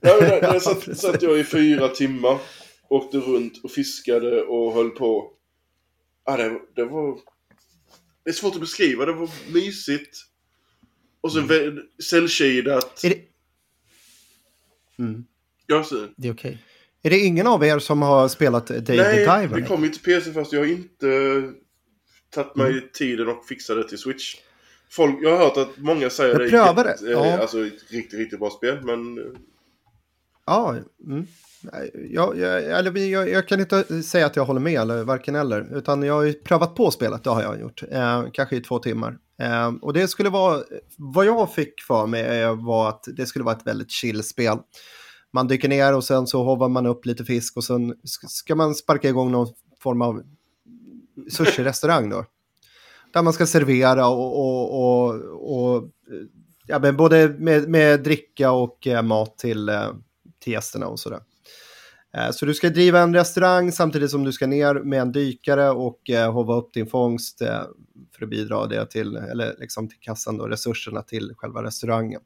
ja. 0.00 0.40
där, 0.40 0.58
satt, 0.58 0.98
satt 0.98 1.22
jag 1.22 1.38
i 1.38 1.44
fyra 1.44 1.88
timmar. 1.88 2.38
Åkte 2.88 3.18
runt 3.18 3.64
och 3.64 3.70
fiskade 3.70 4.42
och 4.42 4.72
höll 4.72 4.90
på. 4.90 5.32
Ja, 6.24 6.36
det, 6.36 6.60
det 6.74 6.84
var... 6.84 7.18
Det 8.24 8.30
är 8.30 8.34
svårt 8.34 8.54
att 8.54 8.60
beskriva. 8.60 9.06
Det 9.06 9.12
var 9.12 9.30
mysigt. 9.52 10.18
Och 11.20 11.32
så 11.32 11.38
mm. 11.38 11.78
cellshidat. 12.02 13.04
Är 13.04 13.08
det... 13.08 13.20
Mm. 14.98 15.24
Ja, 15.66 15.84
så. 15.84 16.06
Det 16.16 16.28
är 16.28 16.32
okej. 16.32 16.58
Är 17.02 17.10
det 17.10 17.18
ingen 17.18 17.46
av 17.46 17.64
er 17.64 17.78
som 17.78 18.02
har 18.02 18.28
spelat 18.28 18.66
the 18.66 18.74
Nej, 18.74 19.18
Diver? 19.18 19.60
det 19.60 19.62
kom 19.62 19.84
ju 19.84 19.90
till 19.90 20.02
PC 20.02 20.32
fast 20.32 20.52
jag 20.52 20.60
har 20.60 20.66
inte 20.66 21.42
tagit 22.30 22.56
mig 22.56 22.92
tiden 22.92 23.28
och 23.28 23.46
fixat 23.46 23.76
det 23.76 23.88
till 23.88 23.98
Switch. 23.98 24.36
Folk, 24.96 25.18
jag 25.22 25.30
har 25.30 25.38
hört 25.44 25.56
att 25.56 25.78
många 25.78 26.10
säger 26.10 26.30
Jag 26.30 26.40
det 26.40 26.46
är 26.46 26.50
prövade, 26.50 26.90
jätte- 26.90 27.04
ja. 27.06 27.26
eh, 27.26 27.40
alltså 27.40 27.66
ett 27.66 27.72
riktigt, 27.92 28.18
riktigt 28.20 28.38
bra 28.38 28.50
spel. 28.50 28.78
Men 28.84 29.18
eh, 29.18 29.24
Ja, 30.46 30.76
mm. 31.06 31.26
jag, 32.10 32.38
jag, 32.38 32.98
jag, 32.98 33.28
jag 33.28 33.48
kan 33.48 33.60
inte 33.60 34.02
säga 34.02 34.26
att 34.26 34.36
jag 34.36 34.44
håller 34.44 34.60
med, 34.60 34.80
eller 34.80 35.04
varken 35.04 35.34
eller. 35.34 35.76
Utan 35.76 36.02
jag 36.02 36.14
har 36.14 36.22
ju 36.22 36.32
prövat 36.32 36.74
på 36.74 36.90
spelet, 36.90 37.24
det 37.24 37.30
har 37.30 37.42
jag 37.42 37.60
gjort. 37.60 37.82
Eh, 37.90 38.24
kanske 38.32 38.56
i 38.56 38.60
två 38.60 38.78
timmar. 38.78 39.18
Eh, 39.42 39.72
och 39.82 39.92
det 39.92 40.08
skulle 40.08 40.28
vara, 40.30 40.62
vad 40.98 41.26
jag 41.26 41.54
fick 41.54 41.80
för 41.80 42.06
mig 42.06 42.40
eh, 42.42 42.64
var 42.66 42.88
att 42.88 43.04
det 43.16 43.26
skulle 43.26 43.44
vara 43.44 43.56
ett 43.56 43.66
väldigt 43.66 43.90
chill 43.90 44.22
spel. 44.22 44.58
Man 45.32 45.48
dyker 45.48 45.68
ner 45.68 45.94
och 45.94 46.04
sen 46.04 46.26
så 46.26 46.44
hovar 46.44 46.68
man 46.68 46.86
upp 46.86 47.06
lite 47.06 47.24
fisk 47.24 47.56
och 47.56 47.64
sen 47.64 47.94
sk- 47.94 48.28
ska 48.28 48.54
man 48.54 48.74
sparka 48.74 49.08
igång 49.08 49.30
någon 49.32 49.48
form 49.82 50.02
av 50.02 50.22
sushi-restaurang 51.30 52.10
då. 52.10 52.24
Där 53.16 53.22
man 53.22 53.32
ska 53.32 53.46
servera 53.46 54.08
och, 54.08 54.38
och, 54.38 55.08
och, 55.08 55.14
och 55.74 55.90
ja, 56.66 56.78
men 56.78 56.96
både 56.96 57.28
med, 57.28 57.68
med 57.68 58.02
dricka 58.02 58.50
och 58.50 58.86
eh, 58.86 59.02
mat 59.02 59.38
till, 59.38 59.68
eh, 59.68 59.88
till 60.44 60.52
gästerna 60.52 60.86
och 60.86 61.00
sådär. 61.00 61.20
Eh, 62.16 62.30
Så 62.30 62.46
du 62.46 62.54
ska 62.54 62.70
driva 62.70 63.00
en 63.00 63.14
restaurang 63.14 63.72
samtidigt 63.72 64.10
som 64.10 64.24
du 64.24 64.32
ska 64.32 64.46
ner 64.46 64.74
med 64.74 65.00
en 65.00 65.12
dykare 65.12 65.70
och 65.70 66.10
eh, 66.10 66.32
hova 66.32 66.54
upp 66.54 66.72
din 66.72 66.86
fångst 66.86 67.42
eh, 67.42 67.62
för 68.16 68.24
att 68.24 68.30
bidra 68.30 68.66
det 68.66 68.86
till, 68.90 69.16
eller 69.16 69.54
liksom 69.58 69.88
till 69.88 70.00
kassan 70.00 70.40
och 70.40 70.48
resurserna 70.48 71.02
till 71.02 71.32
själva 71.36 71.62
restaurangen. 71.62 72.20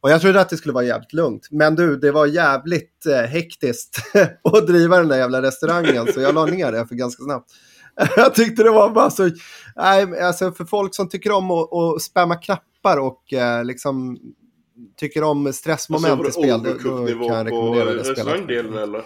Och 0.00 0.10
jag 0.10 0.20
trodde 0.20 0.40
att 0.40 0.48
det 0.48 0.56
skulle 0.56 0.74
vara 0.74 0.84
jävligt 0.84 1.12
lugnt. 1.12 1.48
Men 1.50 1.74
du, 1.74 1.96
det 1.96 2.10
var 2.12 2.26
jävligt 2.26 3.06
eh, 3.06 3.22
hektiskt 3.22 3.96
att 4.44 4.66
driva 4.66 4.98
den 4.98 5.08
där 5.08 5.18
jävla 5.18 5.42
restaurangen. 5.42 6.12
Så 6.14 6.20
jag 6.20 6.34
la 6.34 6.46
ner 6.46 6.72
det 6.72 6.86
för 6.86 6.94
ganska 6.94 7.22
snabbt. 7.22 7.50
jag 8.16 8.34
tyckte 8.34 8.62
det 8.62 8.70
var 8.70 8.90
bara 8.90 9.10
så... 9.10 9.30
Nej, 9.76 10.20
alltså 10.20 10.52
för 10.52 10.64
folk 10.64 10.94
som 10.94 11.08
tycker 11.08 11.32
om 11.32 11.50
att, 11.50 11.72
att 11.72 12.02
spamma 12.02 12.36
knappar 12.36 12.96
och 12.96 13.32
eh, 13.32 13.64
liksom 13.64 14.18
tycker 14.96 15.22
om 15.22 15.52
stressmoment 15.52 16.20
alltså, 16.20 16.40
i 16.40 16.42
spel. 16.42 16.62
det 16.62 16.74
Då, 16.82 17.06
då 17.06 17.28
kan 17.28 17.36
jag 17.36 17.46
rekommendera 17.46 17.84
det 17.84 18.04
spelet. 18.04 18.18
restaurangdelen 18.18 18.76
eller? 18.76 19.02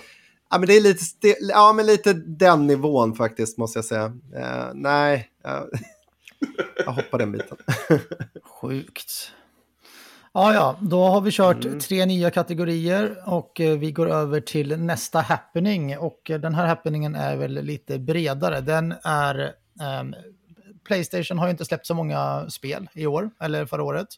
Ja, 0.51 0.59
men 0.59 0.67
det 0.67 0.77
är 0.77 0.81
lite, 0.81 1.37
ja, 1.41 1.73
men 1.73 1.87
lite 1.87 2.13
den 2.13 2.67
nivån 2.67 3.15
faktiskt, 3.15 3.59
måste 3.59 3.79
jag 3.79 3.85
säga. 3.85 4.13
Eh, 4.37 4.69
nej, 4.75 5.31
eh, 5.45 5.63
jag 6.85 6.93
hoppar 6.93 7.19
den 7.19 7.33
biten. 7.33 7.57
Sjukt. 8.61 9.33
Ja, 10.33 10.55
ja, 10.55 10.77
då 10.81 11.05
har 11.05 11.21
vi 11.21 11.31
kört 11.33 11.65
Mm. 11.65 11.81
tre 11.81 12.07
nya 12.07 12.31
kategorier 12.31 13.23
och 13.27 13.61
eh, 13.61 13.79
vi 13.79 13.93
går 13.93 14.11
över 14.11 14.41
till 14.41 14.77
nästa 14.81 15.21
happening. 15.21 15.99
Och 15.99 16.31
eh, 16.31 16.41
den 16.41 16.55
här 16.55 16.67
happeningen 16.67 17.15
är 17.15 17.37
väl 17.37 17.53
lite 17.53 17.99
bredare. 17.99 18.61
Den 18.61 18.95
är... 19.05 19.53
ehm, 19.83 20.15
Playstation 20.85 21.39
har 21.39 21.47
ju 21.47 21.51
inte 21.51 21.65
släppt 21.65 21.87
så 21.87 21.95
många 21.95 22.51
spel 22.51 22.89
i 22.95 23.07
år, 23.07 23.31
eller 23.41 23.67
förra 23.67 23.83
året. 23.83 24.09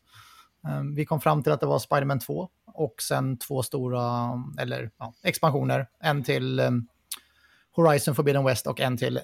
Ehm, 0.68 0.94
vi 0.94 1.04
kom 1.04 1.20
fram 1.20 1.42
till 1.42 1.52
att 1.52 1.60
det 1.60 1.66
var 1.66 1.78
Spider-Man 1.78 2.18
2 2.20 2.48
och 2.74 2.94
sen 3.02 3.38
två 3.38 3.62
stora, 3.62 4.30
eller 4.58 4.90
ja, 4.98 5.14
expansioner. 5.22 5.86
En 6.00 6.22
till 6.24 6.60
ehm, 6.60 6.86
Horizon 7.76 8.14
Forbidden 8.14 8.44
West 8.44 8.66
och 8.66 8.80
en 8.80 8.96
till 8.96 9.16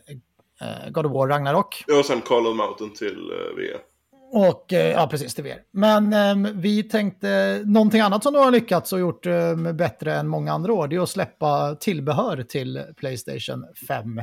eh, 0.60 0.90
God 0.90 1.06
of 1.06 1.12
War 1.12 1.28
Ragnarok. 1.28 1.84
Och 1.98 2.04
sen 2.04 2.20
Call 2.20 2.46
of 2.46 2.56
Mountain 2.56 2.94
till 2.94 3.16
uh, 3.30 3.56
VR. 3.56 3.80
Och 4.30 4.72
eh, 4.72 4.90
ja, 4.92 5.06
precis 5.06 5.34
till 5.34 5.44
VR. 5.44 5.58
Men 5.70 6.12
ehm, 6.12 6.48
vi 6.60 6.82
tänkte, 6.82 7.62
någonting 7.64 8.00
annat 8.00 8.22
som 8.22 8.32
du 8.32 8.38
har 8.38 8.50
lyckats 8.50 8.92
och 8.92 9.00
gjort 9.00 9.26
ehm, 9.26 9.76
bättre 9.76 10.14
än 10.14 10.28
många 10.28 10.52
andra 10.52 10.72
år, 10.72 10.88
det 10.88 10.96
är 10.96 11.00
att 11.00 11.08
släppa 11.08 11.74
tillbehör 11.74 12.42
till 12.42 12.82
Playstation 12.96 13.64
5. 13.88 14.18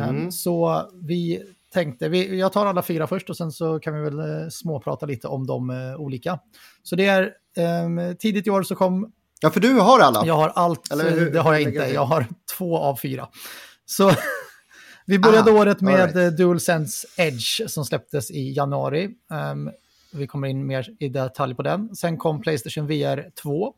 Ehm, 0.00 0.30
så 0.32 0.82
vi 1.02 1.42
tänkte, 1.72 2.08
vi, 2.08 2.38
jag 2.38 2.52
tar 2.52 2.66
alla 2.66 2.82
fyra 2.82 3.06
först 3.06 3.30
och 3.30 3.36
sen 3.36 3.52
så 3.52 3.78
kan 3.80 3.94
vi 3.94 4.00
väl 4.10 4.18
eh, 4.18 4.48
småprata 4.50 5.06
lite 5.06 5.28
om 5.28 5.46
de 5.46 5.70
eh, 5.70 5.96
olika. 6.00 6.38
Så 6.82 6.96
det 6.96 7.06
är 7.06 7.30
ehm, 7.56 8.16
tidigt 8.16 8.46
i 8.46 8.50
år 8.50 8.62
så 8.62 8.74
kom 8.74 9.12
Ja, 9.40 9.50
för 9.50 9.60
du 9.60 9.72
har 9.78 10.00
alla. 10.00 10.26
jag 10.26 10.34
har 10.34 10.48
allt, 10.48 10.92
Eller 10.92 11.10
hur- 11.10 11.30
det 11.30 11.40
har 11.40 11.52
jag 11.52 11.62
inte. 11.62 11.76
Jag 11.94 12.04
har 12.04 12.26
två 12.58 12.78
av 12.78 12.96
fyra. 12.96 13.28
Så 13.86 14.10
vi 15.06 15.18
började 15.18 15.50
Ah, 15.50 15.54
året 15.54 15.80
med 15.80 16.16
right. 16.16 16.36
DualSense 16.36 17.06
Edge 17.16 17.70
som 17.70 17.84
släpptes 17.84 18.30
i 18.30 18.52
januari. 18.52 19.10
Ehm, 19.30 19.70
vi 20.12 20.26
kommer 20.26 20.48
in 20.48 20.66
mer 20.66 20.88
i 20.98 21.08
detalj 21.08 21.54
på 21.54 21.62
den. 21.62 21.96
Sen 21.96 22.16
kom 22.18 22.40
Playstation 22.40 22.86
VR 22.86 23.30
2 23.42 23.74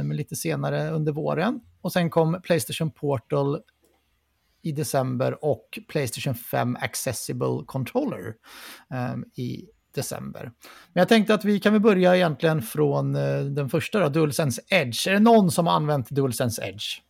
um, 0.00 0.12
lite 0.12 0.36
senare 0.36 0.90
under 0.90 1.12
våren. 1.12 1.60
Och 1.80 1.92
sen 1.92 2.10
kom 2.10 2.40
Playstation 2.42 2.90
Portal 2.90 3.60
i 4.62 4.72
december 4.72 5.44
och 5.44 5.78
Playstation 5.88 6.34
5 6.34 6.76
Accessible 6.80 7.64
Controller 7.66 8.34
ehm, 8.90 9.24
i 9.34 9.66
december. 9.94 10.42
Men 10.92 11.00
jag 11.00 11.08
tänkte 11.08 11.34
att 11.34 11.44
vi 11.44 11.60
kan 11.60 11.72
väl 11.72 11.82
börja 11.82 12.16
egentligen 12.16 12.62
från 12.62 13.16
eh, 13.16 13.40
den 13.40 13.68
första 13.70 14.00
då, 14.00 14.08
DualSense 14.08 14.62
Edge. 14.68 15.08
Är 15.08 15.12
det 15.12 15.20
någon 15.20 15.50
som 15.50 15.66
har 15.66 15.74
använt 15.74 16.10
DualSense 16.10 16.62
Edge? 16.68 17.00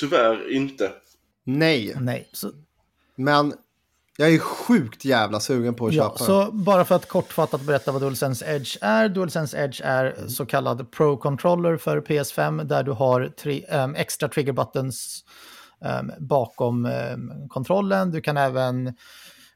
Tyvärr 0.00 0.52
inte. 0.52 0.92
Nej, 1.44 1.96
Nej. 2.00 2.28
Så, 2.32 2.50
men 3.16 3.54
Jag 4.16 4.34
är 4.34 4.38
sjukt 4.38 5.04
jävla 5.04 5.40
sugen 5.40 5.74
på 5.74 5.86
att 5.86 5.94
Ja, 5.94 6.02
köpa 6.04 6.18
så 6.24 6.52
bara 6.52 6.84
för 6.84 6.94
att 6.94 7.08
kortfattat 7.08 7.60
berätta 7.60 7.92
vad 7.92 8.02
DualSense 8.02 8.54
Edge 8.56 8.76
är. 8.80 9.08
DualSense 9.08 9.64
Edge 9.64 9.80
är 9.84 10.28
så 10.28 10.46
kallad 10.46 10.90
Pro-controller 10.90 11.76
för 11.76 12.00
PS5 12.00 12.64
där 12.64 12.82
du 12.82 12.92
har 12.92 13.20
tri- 13.42 13.64
ehm, 13.68 13.94
extra 13.94 14.28
trigger 14.28 14.52
buttons 14.52 15.24
ehm, 15.84 16.12
bakom 16.18 16.86
ehm, 16.86 17.48
kontrollen. 17.48 18.10
Du 18.10 18.20
kan 18.20 18.36
även 18.36 18.86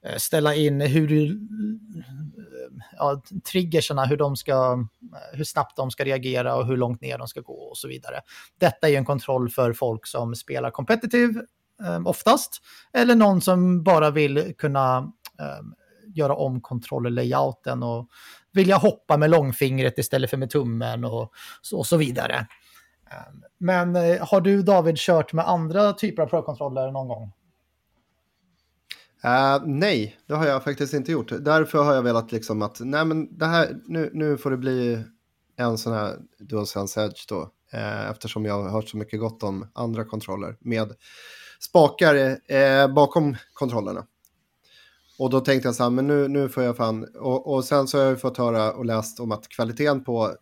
eh, 0.02 0.16
ställa 0.16 0.54
in 0.54 0.80
hur 0.80 1.08
du, 1.08 1.40
ja, 2.96 3.22
triggersarna, 3.52 4.04
hur, 4.04 4.16
de 4.16 4.36
ska, 4.36 4.86
hur 5.32 5.44
snabbt 5.44 5.76
de 5.76 5.90
ska 5.90 6.04
reagera 6.04 6.54
och 6.56 6.66
hur 6.66 6.76
långt 6.76 7.00
ner 7.00 7.18
de 7.18 7.28
ska 7.28 7.40
gå 7.40 7.54
och 7.54 7.78
så 7.78 7.88
vidare. 7.88 8.20
Detta 8.58 8.88
är 8.88 8.96
en 8.96 9.04
kontroll 9.04 9.50
för 9.50 9.72
folk 9.72 10.06
som 10.06 10.34
spelar 10.34 10.70
competitive 10.70 11.42
Ehm, 11.84 12.06
oftast, 12.06 12.62
eller 12.92 13.14
någon 13.14 13.40
som 13.40 13.82
bara 13.82 14.10
vill 14.10 14.54
kunna 14.58 14.98
ehm, 15.40 15.74
göra 16.14 16.34
om 16.34 16.60
kontroller-layouten 16.60 17.82
och 17.82 18.08
vilja 18.52 18.76
hoppa 18.76 19.16
med 19.16 19.30
långfingret 19.30 19.98
istället 19.98 20.30
för 20.30 20.36
med 20.36 20.50
tummen 20.50 21.04
och 21.04 21.32
så, 21.62 21.78
och 21.78 21.86
så 21.86 21.96
vidare. 21.96 22.46
Ehm, 23.10 23.42
men 23.58 23.96
eh, 23.96 24.26
har 24.26 24.40
du 24.40 24.62
David 24.62 24.96
kört 24.98 25.32
med 25.32 25.48
andra 25.48 25.92
typer 25.92 26.22
av 26.22 26.26
pro-kontroller 26.26 26.90
någon 26.90 27.08
gång? 27.08 27.32
Uh, 29.24 29.62
nej, 29.66 30.16
det 30.26 30.34
har 30.34 30.46
jag 30.46 30.64
faktiskt 30.64 30.94
inte 30.94 31.12
gjort. 31.12 31.32
Därför 31.40 31.84
har 31.84 31.94
jag 31.94 32.02
velat 32.02 32.32
liksom 32.32 32.62
att, 32.62 32.80
nej 32.80 33.04
men 33.04 33.38
det 33.38 33.46
här, 33.46 33.76
nu, 33.84 34.10
nu 34.14 34.38
får 34.38 34.50
det 34.50 34.56
bli 34.56 35.04
en 35.56 35.78
sån 35.78 35.92
här 35.92 36.16
DualSense 36.38 37.04
Edge 37.04 37.28
då. 37.28 37.40
Uh, 37.74 38.10
eftersom 38.10 38.44
jag 38.44 38.62
har 38.62 38.70
hört 38.70 38.88
så 38.88 38.96
mycket 38.96 39.20
gott 39.20 39.42
om 39.42 39.70
andra 39.74 40.04
kontroller 40.04 40.56
med 40.60 40.92
spakar 41.60 42.38
eh, 42.52 42.88
bakom 42.94 43.36
kontrollerna. 43.52 44.06
Och 45.18 45.30
då 45.30 45.40
tänkte 45.40 45.68
jag 45.68 45.74
så 45.74 45.82
här, 45.82 45.90
men 45.90 46.06
nu, 46.06 46.28
nu 46.28 46.48
får 46.48 46.62
jag 46.62 46.76
fan, 46.76 47.06
och, 47.20 47.54
och 47.54 47.64
sen 47.64 47.88
så 47.88 47.98
har 47.98 48.04
jag 48.04 48.20
fått 48.20 48.38
höra 48.38 48.72
och 48.72 48.84
läst 48.84 49.20
om 49.20 49.32
att 49.32 49.48
kvaliteten 49.48 50.04
på 50.04 50.34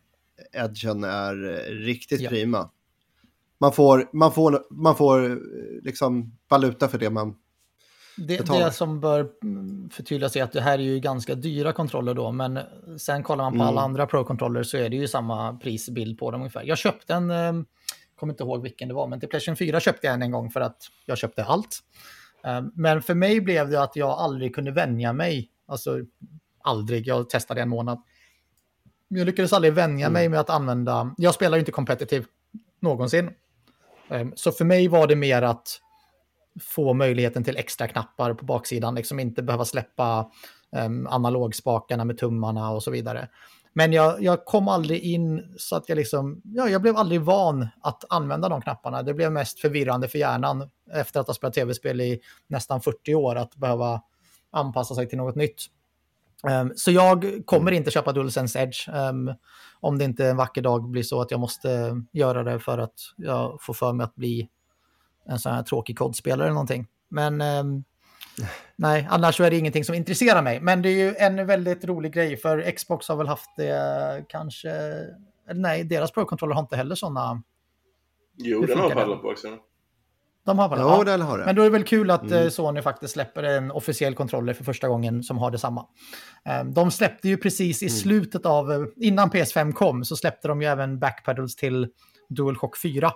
Edgen 0.52 1.04
är 1.04 1.50
eh, 1.50 1.72
riktigt 1.72 2.20
Ja. 2.20 2.28
prima. 2.28 2.70
Man 3.60 3.72
får, 3.72 4.08
man, 4.12 4.32
får, 4.32 4.64
man 4.70 4.96
får 4.96 5.30
eh, 5.30 5.36
liksom 5.82 6.38
valuta 6.48 6.88
för 6.88 6.98
det 6.98 7.10
man 7.10 7.34
Det, 8.16 8.46
det 8.46 8.72
som 8.72 9.00
bör 9.00 9.28
mm, 9.42 9.90
förtydligas 9.90 10.36
är 10.36 10.42
att 10.42 10.52
det 10.52 10.60
här 10.60 10.78
är 10.78 10.82
ju 10.82 11.00
ganska 11.00 11.34
dyra 11.34 11.72
kontroller 11.72 12.14
då, 12.14 12.32
men 12.32 12.58
sen 12.98 13.22
kollar 13.22 13.44
man 13.44 13.52
på 13.52 13.56
Mm. 13.56 13.66
alla 13.66 13.80
andra 13.80 14.06
Pro-controller 14.06 14.62
så 14.62 14.76
är 14.76 14.88
det 14.88 14.96
ju 14.96 15.08
samma 15.08 15.52
prisbild 15.56 16.18
på 16.18 16.30
dem 16.30 16.40
ungefär. 16.40 16.64
Jag 16.64 16.78
köpte 16.78 17.14
en, 17.14 17.30
eh, 17.30 17.52
kommer 18.16 18.32
inte 18.32 18.42
ihåg 18.44 18.62
vilken 18.62 18.88
det 18.88 18.94
var, 18.94 19.06
men 19.06 19.20
till 19.20 19.28
Playstation 19.28 19.56
4 19.56 19.80
köpte 19.80 20.06
jag 20.06 20.14
en 20.14 20.22
en 20.22 20.30
gång 20.30 20.50
för 20.50 20.60
att 20.60 20.76
jag 21.06 21.18
köpte 21.18 21.44
allt. 21.44 21.78
Eh, 22.44 22.62
Men 22.74 23.02
för 23.02 23.14
mig 23.14 23.40
blev 23.40 23.70
det 23.70 23.82
att 23.82 23.96
jag 23.96 24.10
aldrig 24.10 24.54
kunde 24.54 24.70
vänja 24.70 25.12
mig, 25.12 25.50
alltså 25.68 25.98
aldrig, 26.62 27.06
jag 27.06 27.30
testade 27.30 27.62
en 27.62 27.68
månad. 27.68 28.02
Jag 29.08 29.26
lyckades 29.26 29.52
aldrig 29.52 29.72
vänja 29.72 30.10
mig 30.10 30.28
med 30.28 30.40
att 30.40 30.50
använda, 30.50 31.14
jag 31.16 31.34
spelar 31.34 31.56
ju 31.56 31.60
inte 31.60 31.72
competitive 31.72 32.24
någonsin. 32.80 33.30
Eh, 34.10 34.26
Så 34.34 34.52
för 34.52 34.64
mig 34.64 34.88
var 34.88 35.06
det 35.06 35.16
mer 35.16 35.42
att 35.42 35.80
få 36.60 36.94
möjligheten 36.94 37.44
till 37.44 37.56
extra 37.56 37.88
knappar 37.88 38.34
på 38.34 38.44
baksidan, 38.44 38.94
liksom 38.94 39.20
inte 39.20 39.42
behöva 39.42 39.64
släppa 39.64 40.30
um, 40.76 41.06
analogspakarna 41.06 42.04
med 42.04 42.18
tummarna 42.18 42.70
och 42.70 42.82
så 42.82 42.90
vidare. 42.90 43.28
Men 43.78 43.92
jag, 43.92 44.22
jag 44.22 44.44
kom 44.44 44.68
aldrig 44.68 45.02
in 45.02 45.54
så 45.58 45.76
att 45.76 45.88
jag 45.88 45.96
liksom, 45.96 46.40
ja, 46.44 46.68
jag 46.68 46.82
blev 46.82 46.96
aldrig 46.96 47.20
van 47.20 47.68
att 47.80 48.04
använda 48.08 48.48
de 48.48 48.62
knapparna. 48.62 49.02
Det 49.02 49.14
blev 49.14 49.32
mest 49.32 49.60
förvirrande 49.60 50.08
för 50.08 50.18
hjärnan 50.18 50.70
efter 50.92 51.20
att 51.20 51.26
ha 51.26 51.34
spelat 51.34 51.54
tv-spel 51.54 52.00
i 52.00 52.20
nästan 52.46 52.80
40 52.80 53.14
år 53.14 53.36
att 53.36 53.56
behöva 53.56 54.02
anpassa 54.50 54.94
sig 54.94 55.08
till 55.08 55.18
något 55.18 55.34
nytt. 55.34 55.62
Ehm, 56.48 56.72
så 56.76 56.90
jag 56.90 57.42
kommer 57.44 57.72
inte 57.72 57.90
köpa 57.90 58.12
DualSense 58.12 58.62
Edge 58.62 58.88
ehm, 58.88 59.32
om 59.80 59.98
det 59.98 60.04
inte 60.04 60.26
en 60.26 60.36
vacker 60.36 60.62
dag 60.62 60.90
blir 60.90 61.02
så 61.02 61.20
att 61.20 61.30
jag 61.30 61.40
måste 61.40 62.02
göra 62.12 62.42
det 62.42 62.58
för 62.58 62.78
att 62.78 62.94
jag 63.16 63.58
får 63.62 63.74
för 63.74 63.92
mig 63.92 64.04
att 64.04 64.14
bli 64.14 64.48
en 65.26 65.38
sån 65.38 65.52
här 65.52 65.62
tråkig 65.62 65.98
kodspelare 65.98 66.46
eller 66.46 66.54
någonting. 66.54 66.86
Men 67.08 67.40
ehm, 67.40 67.84
nej, 68.76 69.06
annars 69.10 69.36
så 69.36 69.44
är 69.44 69.50
det 69.50 69.56
ingenting 69.56 69.84
som 69.84 69.94
intresserar 69.94 70.42
mig. 70.42 70.60
Men 70.60 70.82
det 70.82 70.88
är 70.88 70.98
ju 71.08 71.14
en 71.14 71.46
väldigt 71.46 71.84
rolig 71.84 72.12
grej 72.12 72.36
för 72.36 72.70
Xbox 72.70 73.08
har 73.08 73.16
väl 73.16 73.26
haft 73.28 73.56
det 73.56 74.24
kanske, 74.28 74.70
eller 74.70 75.60
nej, 75.60 75.84
deras 75.84 76.12
Pro-controller 76.12 76.54
har 76.54 76.60
inte 76.62 76.76
heller 76.76 76.94
sådana. 76.94 77.42
Jo, 78.38 78.60
den 78.66 78.78
har 78.78 78.90
axeln. 79.32 79.58
De 80.46 80.58
har 80.58 80.68
väl 80.68 80.78
Jo, 80.82 80.88
ja. 80.88 81.04
den 81.04 81.20
har 81.20 81.38
det. 81.38 81.44
Men 81.44 81.54
då 81.56 81.62
är 81.62 81.66
det 81.66 81.70
väl 81.72 81.84
kul 81.84 82.10
att 82.10 82.22
Mm. 82.22 82.42
eh, 82.42 82.48
Sony 82.48 82.82
faktiskt 82.82 83.12
släpper 83.14 83.42
en 83.42 83.70
officiell 83.70 84.14
kontroller 84.14 84.54
för 84.54 84.64
första 84.64 84.88
gången 84.88 85.22
som 85.22 85.38
har 85.38 85.50
detsamma. 85.50 85.86
Eh, 86.44 86.64
De 86.64 86.90
släppte 86.90 87.28
ju 87.28 87.36
precis 87.36 87.82
i 87.82 87.88
slutet 87.90 88.46
av, 88.46 88.72
eh, 88.72 88.80
innan 88.96 89.30
PS5 89.30 89.72
kom, 89.72 90.04
så 90.04 90.16
släppte 90.16 90.48
de 90.48 90.62
ju 90.62 90.68
även 90.68 90.98
backpedals 90.98 91.56
till 91.56 91.88
DualShock 92.28 92.76
4. 92.78 93.12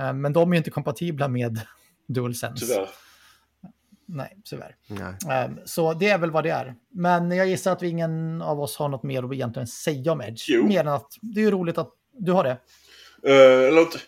Eh, 0.00 0.12
Men 0.12 0.32
de 0.32 0.50
är 0.50 0.54
ju 0.54 0.58
inte 0.58 0.70
kompatibla 0.70 1.28
med 1.28 1.60
DualSense. 2.08 2.66
Tyvärr. 2.66 2.88
Nej, 4.08 4.36
tyvärr. 4.44 4.76
Nej. 4.86 5.44
Eh, 5.44 5.50
Så 5.64 5.94
det 5.94 6.08
är 6.08 6.18
väl 6.18 6.30
vad 6.30 6.44
det 6.44 6.50
är. 6.50 6.74
Men 6.90 7.30
jag 7.30 7.46
gissar 7.48 7.72
att 7.72 7.82
vi 7.82 7.88
ingen 7.88 8.42
av 8.42 8.60
oss 8.60 8.76
har 8.76 8.88
något 8.88 9.02
mer 9.02 9.22
att 9.22 9.32
egentligen 9.32 9.66
säga 9.66 10.12
om 10.12 10.20
Edge. 10.20 10.44
Jo. 10.48 10.66
Mer 10.66 10.80
än 10.80 10.88
att 10.88 11.12
det 11.22 11.44
är 11.44 11.50
roligt 11.50 11.78
att 11.78 11.92
du 12.12 12.32
har 12.32 12.44
det. 12.44 12.56
Eh, 13.22 13.68
eller 13.68 13.80
inte, 13.80 13.98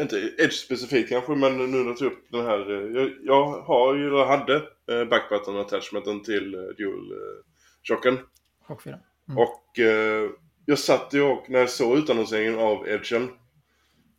inte 0.00 0.16
Edge 0.38 0.52
specifikt 0.52 1.08
kanske, 1.08 1.32
men 1.32 1.58
nu 1.58 1.66
när 1.66 1.84
jag 1.86 1.96
tog 1.96 2.12
upp 2.12 2.26
den 2.30 2.46
här. 2.46 2.70
eh, 2.70 3.02
jag, 3.02 3.10
jag 3.22 3.62
har 3.62 3.94
ju, 3.94 4.06
eller 4.06 4.24
hade, 4.24 4.54
uh, 4.92 5.08
backbutton 5.10 5.56
attachmenten 5.60 6.22
till 6.22 6.54
uh, 6.54 6.60
dual 6.78 7.12
uh, 7.12 7.42
chocken. 7.88 8.18
Chock 8.66 8.82
4. 8.82 8.98
Mm. 9.28 9.38
Och 9.38 9.78
eh, 9.78 10.30
jag 10.66 10.78
satt 10.78 11.08
ju 11.14 11.22
och, 11.22 11.50
när 11.50 11.58
jag 11.58 11.70
såg 11.70 11.98
utannonseringen 11.98 12.58
av 12.58 12.88
Edgen. 12.88 13.28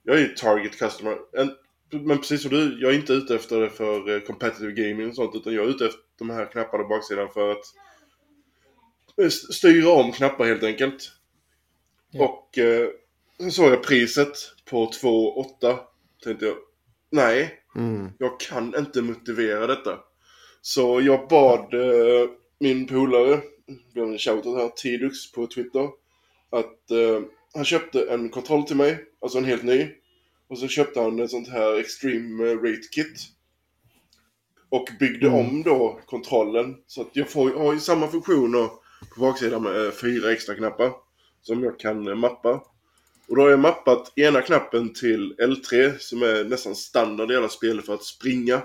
Jag 0.03 0.15
är 0.15 0.19
ju 0.19 0.28
target 0.28 0.80
customer. 0.80 1.17
En, 1.38 1.51
men 1.96 2.18
precis 2.18 2.41
som 2.41 2.52
du, 2.52 2.82
jag 2.82 2.91
är 2.91 2.96
inte 2.96 3.14
ute 3.14 3.36
efter 3.36 3.60
det 3.62 3.70
för 3.70 4.16
eh, 4.16 4.20
competitive 4.22 4.72
gaming 4.72 5.10
och 5.10 5.16
sånt. 5.16 5.36
Utan 5.36 5.54
jag 5.54 5.66
är 5.66 5.70
ute 5.70 5.86
efter 5.86 6.00
de 6.20 6.30
här 6.30 6.46
knapparna 6.46 6.84
på 6.84 6.89
baksidan 6.89 7.30
för 7.34 7.52
att 7.52 7.66
eh, 9.22 9.26
st- 9.28 9.54
styra 9.54 9.89
om 9.89 10.12
knappar 10.12 10.46
helt 10.46 10.64
enkelt. 10.64 11.12
Ja. 12.12 12.26
Och 12.26 12.58
eh, 12.58 12.88
så 13.39 13.52
såg 13.52 13.72
jag 13.72 13.84
priset 13.84 14.32
på 14.70 14.86
2,8. 14.91 15.78
Tänkte 16.24 16.46
jag, 16.46 16.56
nej, 17.12 17.62
Mm. 17.76 18.10
jag 18.18 18.39
kan 18.39 18.76
inte 18.78 19.02
motivera 19.02 19.68
detta. 19.68 20.00
Så 20.62 21.02
jag 21.02 21.28
bad 21.30 21.74
eh, 21.74 22.30
min 22.60 22.88
polare, 22.88 23.41
blev 23.93 24.06
en 24.06 24.18
shoutout 24.18 24.58
här, 24.58 24.70
Tidux 24.70 25.32
på 25.32 25.48
Twitter, 25.48 25.84
att 26.50 26.92
eh, 26.92 27.22
han 27.54 27.66
köpte 27.66 28.05
en 28.09 28.30
kontroll 28.30 28.63
till 28.63 28.76
mig, 28.76 28.97
alltså 29.22 29.38
en 29.38 29.46
helt 29.46 29.63
ny. 29.63 29.88
Och 30.47 30.58
så 30.59 30.67
köpte 30.67 31.00
han 31.01 31.20
ett 31.20 31.32
sånt 31.32 31.47
här 31.50 31.80
Extreme 31.80 32.43
eh, 32.51 32.58
Rate 32.58 32.88
Kit. 32.92 33.17
Och 34.70 34.88
byggde 35.00 35.28
Mm. 35.28 35.39
om 35.39 35.63
då 35.63 36.00
kontrollen. 36.05 36.76
Så 36.88 37.01
att 37.01 37.09
jag 37.13 37.30
får, 37.30 37.50
har 37.51 37.74
ju 37.74 37.80
samma 37.80 38.08
funktioner 38.08 38.67
på 39.16 39.20
baksidan 39.22 39.63
med 39.63 39.86
eh, 39.86 39.92
fyra 39.92 40.32
extra 40.32 40.55
knappar. 40.55 40.92
Som 41.42 41.63
jag 41.63 41.80
kan 41.80 42.08
eh, 42.08 42.16
mappa. 42.16 42.63
Och 43.28 43.36
då 43.36 43.42
har 43.42 43.50
jag 43.50 43.59
mappat 43.59 44.13
ena 44.17 44.42
knappen 44.42 44.93
till 44.93 45.36
L3 45.39 45.97
som 46.00 46.22
är 46.22 46.43
nästan 46.43 46.76
standard 46.76 47.32
i 47.32 47.36
alla 47.36 47.50
spel 47.50 47.82
för 47.82 47.93
att 47.93 48.04
springa. 48.04 48.62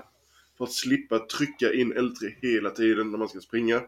För 0.57 0.63
att 0.65 0.71
slippa 0.73 1.19
trycka 1.19 1.73
in 1.73 1.93
L3 1.93 2.33
hela 2.41 2.69
tiden 2.69 3.11
när 3.11 3.17
man 3.17 3.29
ska 3.29 3.39
springa. 3.39 3.81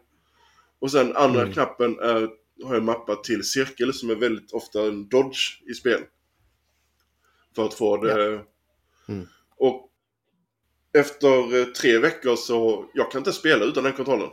Och 0.80 0.92
sen 0.92 1.16
andra 1.16 1.42
Mm. 1.42 1.54
knappen 1.54 2.00
är, 2.00 2.30
har 2.66 2.74
jag 2.74 2.84
mappat 2.84 3.24
till 3.24 3.44
cirkel 3.44 3.94
som 3.94 4.10
är 4.10 4.16
väldigt 4.16 4.52
ofta 4.52 4.82
en 4.82 5.08
dodge 5.10 5.62
i 5.70 5.74
spel. 5.74 6.02
För 7.56 7.66
att 7.66 7.74
få 7.74 7.98
det... 7.98 8.42
Mm. 9.08 9.28
Och 9.58 9.90
efter 10.98 11.60
eh, 11.60 11.66
tre 11.66 11.98
veckor 11.98 12.36
så, 12.36 12.86
jag 12.94 13.12
kan 13.12 13.20
inte 13.20 13.34
spela 13.34 13.66
utan 13.66 13.84
den 13.84 13.94
kontrollen. 13.94 14.30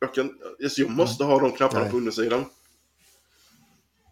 Jag, 0.00 0.14
kan, 0.14 0.30
alltså 0.64 0.80
jag 0.80 0.90
måste 0.90 1.24
ha 1.24 1.40
de 1.40 1.52
knapparna 1.52 1.82
Nej. 1.82 1.90
på 1.90 1.96
undersidan. 1.96 2.44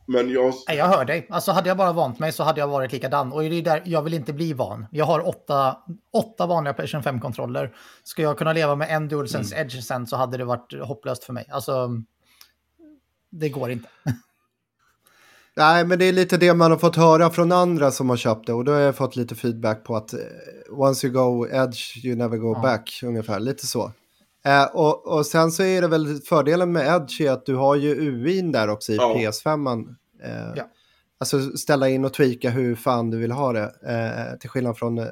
Men 0.06 0.30
jag, 0.30 0.54
Nej, 0.68 0.76
jag 0.76 0.86
hör 0.86 1.04
dig. 1.04 1.26
Alltså 1.30 1.52
hade 1.52 1.68
jag 1.68 1.76
bara 1.76 1.92
vant 1.92 2.18
mig 2.18 2.32
så 2.32 2.42
hade 2.42 2.60
jag 2.60 2.68
varit 2.68 2.92
likadan. 2.92 3.32
Och 3.32 3.42
det 3.42 3.46
är 3.46 3.62
där 3.62 3.82
jag 3.84 4.02
vill 4.02 4.14
inte 4.14 4.32
bli 4.32 4.52
van. 4.52 4.86
Jag 4.90 5.04
har 5.04 5.28
åtta, 5.28 5.76
åtta 6.12 6.46
vanliga 6.46 6.74
Playstation 6.74 7.20
5-kontroller. 7.20 7.76
Ska 8.02 8.22
jag 8.22 8.38
kunna 8.38 8.52
leva 8.52 8.74
med 8.74 8.90
en 8.90 9.08
DualSense 9.08 9.54
Mm. 9.54 9.66
Edge 9.66 9.84
sen 9.84 10.06
så 10.06 10.16
hade 10.16 10.36
det 10.36 10.44
varit 10.44 10.72
hopplöst 10.82 11.24
för 11.24 11.32
mig. 11.32 11.46
Alltså, 11.50 11.90
det 13.30 13.48
går 13.48 13.70
inte. 13.70 13.88
Nej, 15.56 15.85
men 15.86 15.98
det 15.98 16.05
är 16.05 16.12
lite 16.12 16.36
det 16.36 16.55
man 16.55 16.70
har 16.70 16.78
fått 16.78 16.97
höra 16.97 17.31
från 17.31 17.52
andra 17.52 17.90
som 17.90 18.09
har 18.10 18.16
köpt 18.16 18.47
det. 18.47 18.52
Och 18.52 18.64
då 18.64 18.72
har 18.72 18.78
jag 18.81 18.97
fått 18.97 19.16
lite 19.16 19.35
feedback 19.35 19.85
på 19.85 19.97
att 19.97 20.12
eh, 20.12 20.18
once 20.68 21.06
you 21.06 21.14
go 21.14 21.47
edge 21.52 22.05
you 22.05 22.16
never 22.16 22.36
go 22.36 22.52
Ja. 22.56 22.62
back, 22.62 23.01
ungefär. 23.05 23.40
Lite 23.40 23.66
så. 23.66 23.93
Eh, 24.44 24.64
och, 24.64 25.06
och 25.06 25.26
sen 25.26 25.51
så 25.52 25.62
är 25.62 25.81
det 25.82 25.89
väl 25.89 26.20
fördelen 26.20 26.72
med 26.72 26.86
edge 26.97 27.20
är 27.20 27.31
att 27.31 27.47
du 27.47 27.55
har 27.55 27.76
ju 27.76 27.94
UIn 27.94 28.52
där 28.52 28.68
också 28.68 28.93
i 28.93 28.97
Ja. 28.97 29.14
PS5. 29.18 29.86
Eh, 30.24 30.31
Ja. 30.56 30.68
Alltså 31.18 31.56
ställa 31.56 31.89
in 31.89 32.05
och 32.05 32.12
tweaka 32.12 32.51
hur 32.51 32.74
fan 32.74 33.10
du 33.10 33.18
vill 33.18 33.32
ha 33.32 33.52
det. 33.52 33.62
Eh, 33.86 34.39
till 34.39 34.51
skillnad 34.51 34.78
från 34.78 34.98
eh, 34.98 35.06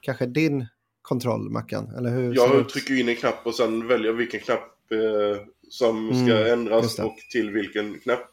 kanske 0.00 0.26
din 0.26 0.66
kontroll, 1.02 1.50
Mackan? 1.50 1.94
Eller 1.98 2.10
hur 2.10 2.34
Jag 2.34 2.68
trycker 2.68 3.00
in 3.00 3.08
en 3.08 3.16
knapp 3.16 3.46
och 3.46 3.54
sen 3.54 3.86
väljer 3.88 4.12
vilken 4.12 4.40
knapp 4.40 4.92
eh, 4.92 5.42
som 5.70 6.08
ska 6.08 6.36
Mm, 6.38 6.52
ändras 6.52 6.98
och 6.98 7.16
till 7.32 7.50
vilken 7.50 7.98
knapp. 8.00 8.30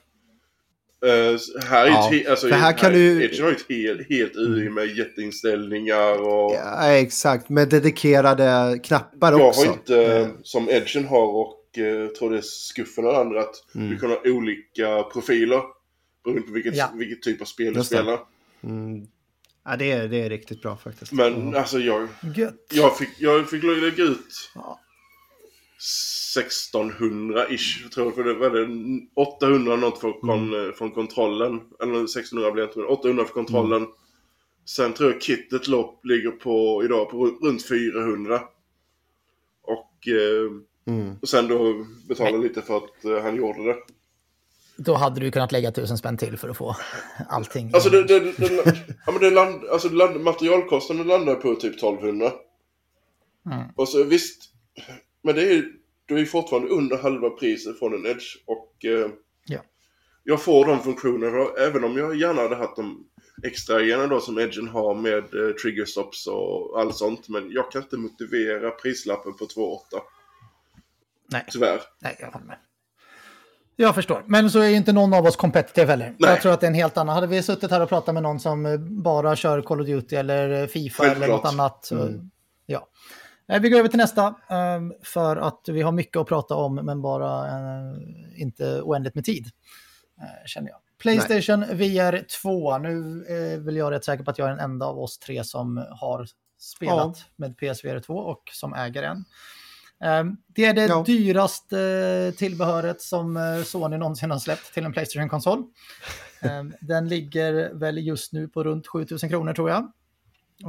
Så 1.40 1.60
här 1.60 1.86
är 1.86 1.90
Ja, 1.90 2.10
he- 2.14 2.30
alltså, 2.30 2.48
här 2.50 2.78
kan 2.78 2.92
här, 2.92 2.98
du- 3.00 3.24
Edge 3.24 3.42
har 3.42 3.50
ju 3.50 3.56
ett 3.56 3.66
helt, 3.70 4.10
helt 4.10 4.36
UI 4.36 4.70
med 4.70 4.98
jätteinställningar 4.98 6.22
och... 6.22 6.54
Ja, 6.54 6.88
exakt, 6.88 7.50
med 7.50 7.70
dedikerade 7.70 8.80
knappar 8.84 9.32
jag 9.32 9.48
också. 9.48 9.66
har 9.66 9.74
inte, 9.74 10.06
Eh, 10.18 10.28
som 10.44 10.70
Edgen 10.70 11.06
har 11.06 11.28
och 11.28 11.78
eh, 11.78 12.08
tror 12.08 12.30
det 12.32 12.38
är 12.38 12.42
Skuffen 12.42 13.06
och 13.06 13.18
andra, 13.18 13.40
att 13.42 13.56
Mm. 13.76 13.90
du 13.90 13.98
kan 13.98 14.10
ha 14.10 14.18
olika 14.26 15.04
profiler. 15.04 15.62
Beroende 16.24 16.48
på 16.48 16.54
vilket, 16.54 16.76
Ja. 16.78 16.92
vilket 16.96 17.22
typ 17.22 17.42
av 17.42 17.46
spel 17.46 17.74
du 17.74 17.84
spelar. 17.84 18.20
Mm. 18.64 19.08
Ja, 19.66 19.76
det 19.78 19.92
är, 19.92 20.08
det 20.08 20.22
är 20.26 20.30
riktigt 20.30 20.62
bra 20.62 20.78
faktiskt. 20.78 21.12
Men 21.12 21.56
alltså 21.56 21.80
jag, 21.80 22.08
Gött. 22.36 22.56
jag 22.74 22.98
fick, 22.98 23.10
jag 23.20 23.50
fick 23.50 23.64
lägga 23.64 24.04
ut 24.04 24.50
Ja. 24.56 24.80
1600-ish, 25.82 27.90
tror 27.90 28.06
jag. 28.08 28.16
För 28.16 28.24
det 28.24 28.34
var 28.34 28.50
det 28.50 28.68
800 29.16 29.76
något 29.76 30.00
från, 30.00 30.14
kon, 30.14 30.54
Mm. 30.54 30.74
från 30.74 30.92
kontrollen. 30.92 31.62
Eller 31.84 32.04
1600 32.04 32.52
blir 32.52 32.64
det 32.64 32.68
inte, 32.68 32.80
men 32.80 32.88
800 32.88 33.26
för 33.26 33.34
kontrollen. 33.34 33.82
Mm. 33.82 33.90
Sen 34.66 34.94
tror 34.94 35.12
jag 35.12 35.22
kittet 35.22 35.68
lopp 35.68 36.06
ligger 36.06 36.32
på 36.32 36.82
idag 36.84 37.10
på 37.10 37.18
ru- 37.28 37.46
runt 37.48 37.68
400. 37.68 38.42
Och, 39.64 40.08
eh, 40.08 40.52
Mm. 40.88 41.16
och 41.22 41.30
sen 41.30 41.48
då 41.48 41.86
betala 42.08 42.38
lite 42.38 42.62
för 42.62 42.78
att 42.78 43.06
eh, 43.06 43.22
han 43.24 43.36
gjorde 43.36 43.64
det. 43.64 43.76
Då 44.78 44.94
hade 44.94 45.20
du 45.20 45.32
kunnat 45.32 45.52
lägga 45.52 45.72
tusen 45.72 45.98
spänn 45.98 46.18
till 46.18 46.38
för 46.38 46.50
att 46.50 46.58
få 46.58 46.76
allting. 47.30 47.72
Alltså, 47.74 47.90
det, 47.90 48.04
det, 48.04 48.20
det, 48.20 48.78
ja, 49.06 49.12
men 49.12 49.22
det 49.22 49.32
land, 49.32 49.66
alltså 49.72 49.90
land, 49.90 50.22
materialkostnaden 50.22 51.08
landar 51.08 51.36
på 51.36 51.56
typ 51.56 51.76
1200. 51.76 52.32
Mm. 53.46 53.64
Och 53.76 53.90
så 53.90 54.04
visst, 54.04 54.44
men 55.24 55.36
det 55.36 55.54
är 55.54 55.64
du 56.06 56.16
är 56.16 56.20
ju 56.20 56.26
fortfarande 56.26 56.70
under 56.70 56.98
halva 56.98 57.30
priset 57.30 57.80
från 57.80 57.94
en 57.94 58.06
Edge. 58.12 58.36
Och 58.48 58.86
eh, 58.86 59.10
Ja. 59.46 59.60
jag 60.24 60.42
får 60.42 60.66
de 60.66 60.80
funktionerna, 60.80 61.46
även 61.60 61.84
om 61.84 61.98
jag 61.98 62.16
gärna 62.16 62.42
hade 62.42 62.56
haft 62.56 62.76
de 62.76 63.08
extra 63.44 63.80
grejerna 63.80 64.08
då 64.08 64.20
som 64.20 64.40
Edgen 64.40 64.68
har 64.68 64.96
med 64.96 65.18
eh, 65.18 65.56
trigger 65.64 65.86
stops 65.86 66.28
och 66.28 66.80
allt 66.80 66.96
sånt. 66.96 67.30
Men 67.30 67.52
jag 67.52 67.72
kan 67.72 67.82
inte 67.82 67.98
motivera 67.98 68.72
prislappen 68.72 69.34
på 69.34 69.46
2,8. 69.46 69.78
Nej. 71.32 71.46
Tyvärr. 71.52 71.82
Nej, 72.00 72.18
jag 72.20 72.32
håller 72.32 72.46
med. 72.46 72.58
Jag 73.76 73.96
förstår. 73.96 74.24
Men 74.28 74.50
så 74.52 74.60
är 74.60 74.68
ju 74.70 74.76
inte 74.76 74.94
någon 74.94 75.14
av 75.14 75.26
oss 75.26 75.36
competitive 75.36 75.88
heller. 75.88 76.16
Nej. 76.20 76.30
Jag 76.30 76.42
tror 76.42 76.52
att 76.54 76.60
det 76.62 76.66
är 76.66 76.70
en 76.70 76.74
helt 76.76 76.98
annan. 76.98 77.16
Hade 77.16 77.28
vi 77.28 77.44
suttit 77.44 77.72
här 77.72 77.82
och 77.82 77.90
pratat 77.90 78.14
med 78.14 78.24
någon 78.24 78.40
som 78.40 78.66
eh, 78.66 78.78
bara 78.80 79.36
kör 79.36 79.62
Call 79.62 79.82
of 79.82 79.88
Duty 79.88 80.16
eller 80.16 80.62
eh, 80.62 80.68
Fifa 80.68 81.04
eller 81.04 81.14
Självklart. 81.16 81.44
något 81.44 81.54
annat. 81.54 81.86
Så, 81.86 82.10
Ja. 82.66 82.88
Eh, 83.52 83.60
Vi 83.62 83.70
går 83.70 83.80
över 83.80 83.90
till 83.90 83.98
nästa. 84.00 84.28
eh, 84.28 84.80
För 85.04 85.38
att 85.38 85.62
vi 85.68 85.82
har 85.82 85.92
mycket 85.92 86.18
att 86.18 86.28
prata 86.28 86.56
om, 86.56 86.76
men 86.76 87.02
bara 87.02 87.48
eh, 87.48 87.96
inte 88.42 88.82
oändligt 88.82 89.16
med 89.16 89.26
tid. 89.26 89.46
eh, 90.22 90.46
Känner 90.46 90.70
jag. 90.70 90.78
Playstation 90.98 91.62
VR 91.78 92.26
2. 92.42 92.78
Nu 92.78 93.26
är 93.30 93.58
väl 93.60 93.76
jag 93.76 93.92
rätt 93.92 94.06
säker 94.06 94.24
på 94.24 94.32
att 94.32 94.38
jag 94.38 94.46
är 94.46 94.52
den 94.52 94.60
enda 94.60 94.86
av 94.86 95.00
oss 95.00 95.20
tre 95.20 95.44
som 95.44 95.86
har 95.92 96.28
spelat 96.60 97.18
med 97.36 97.58
PSVR 97.58 98.00
2 98.00 98.14
och 98.18 98.42
som 98.54 98.74
äger 98.74 99.04
en. 99.04 99.26
Ehm, 100.04 100.38
Det 100.48 100.66
är 100.66 100.74
det 100.74 100.86
Ja. 100.86 101.04
dyraste 101.08 102.34
tillbehöret 102.38 103.02
som 103.02 103.40
Sony 103.66 103.98
någonsin 103.98 104.32
har 104.32 104.40
släppt 104.40 104.74
till 104.74 104.86
en 104.86 104.94
Playstation-konsol. 104.94 105.64
Ehm, 106.42 106.74
Den 106.82 107.08
ligger 107.08 107.74
väl 107.74 107.98
just 107.98 108.34
nu 108.34 108.48
på 108.48 108.64
runt 108.64 108.88
7000 108.88 109.30
kronor 109.30 109.54
tror 109.54 109.70
jag. 109.70 109.92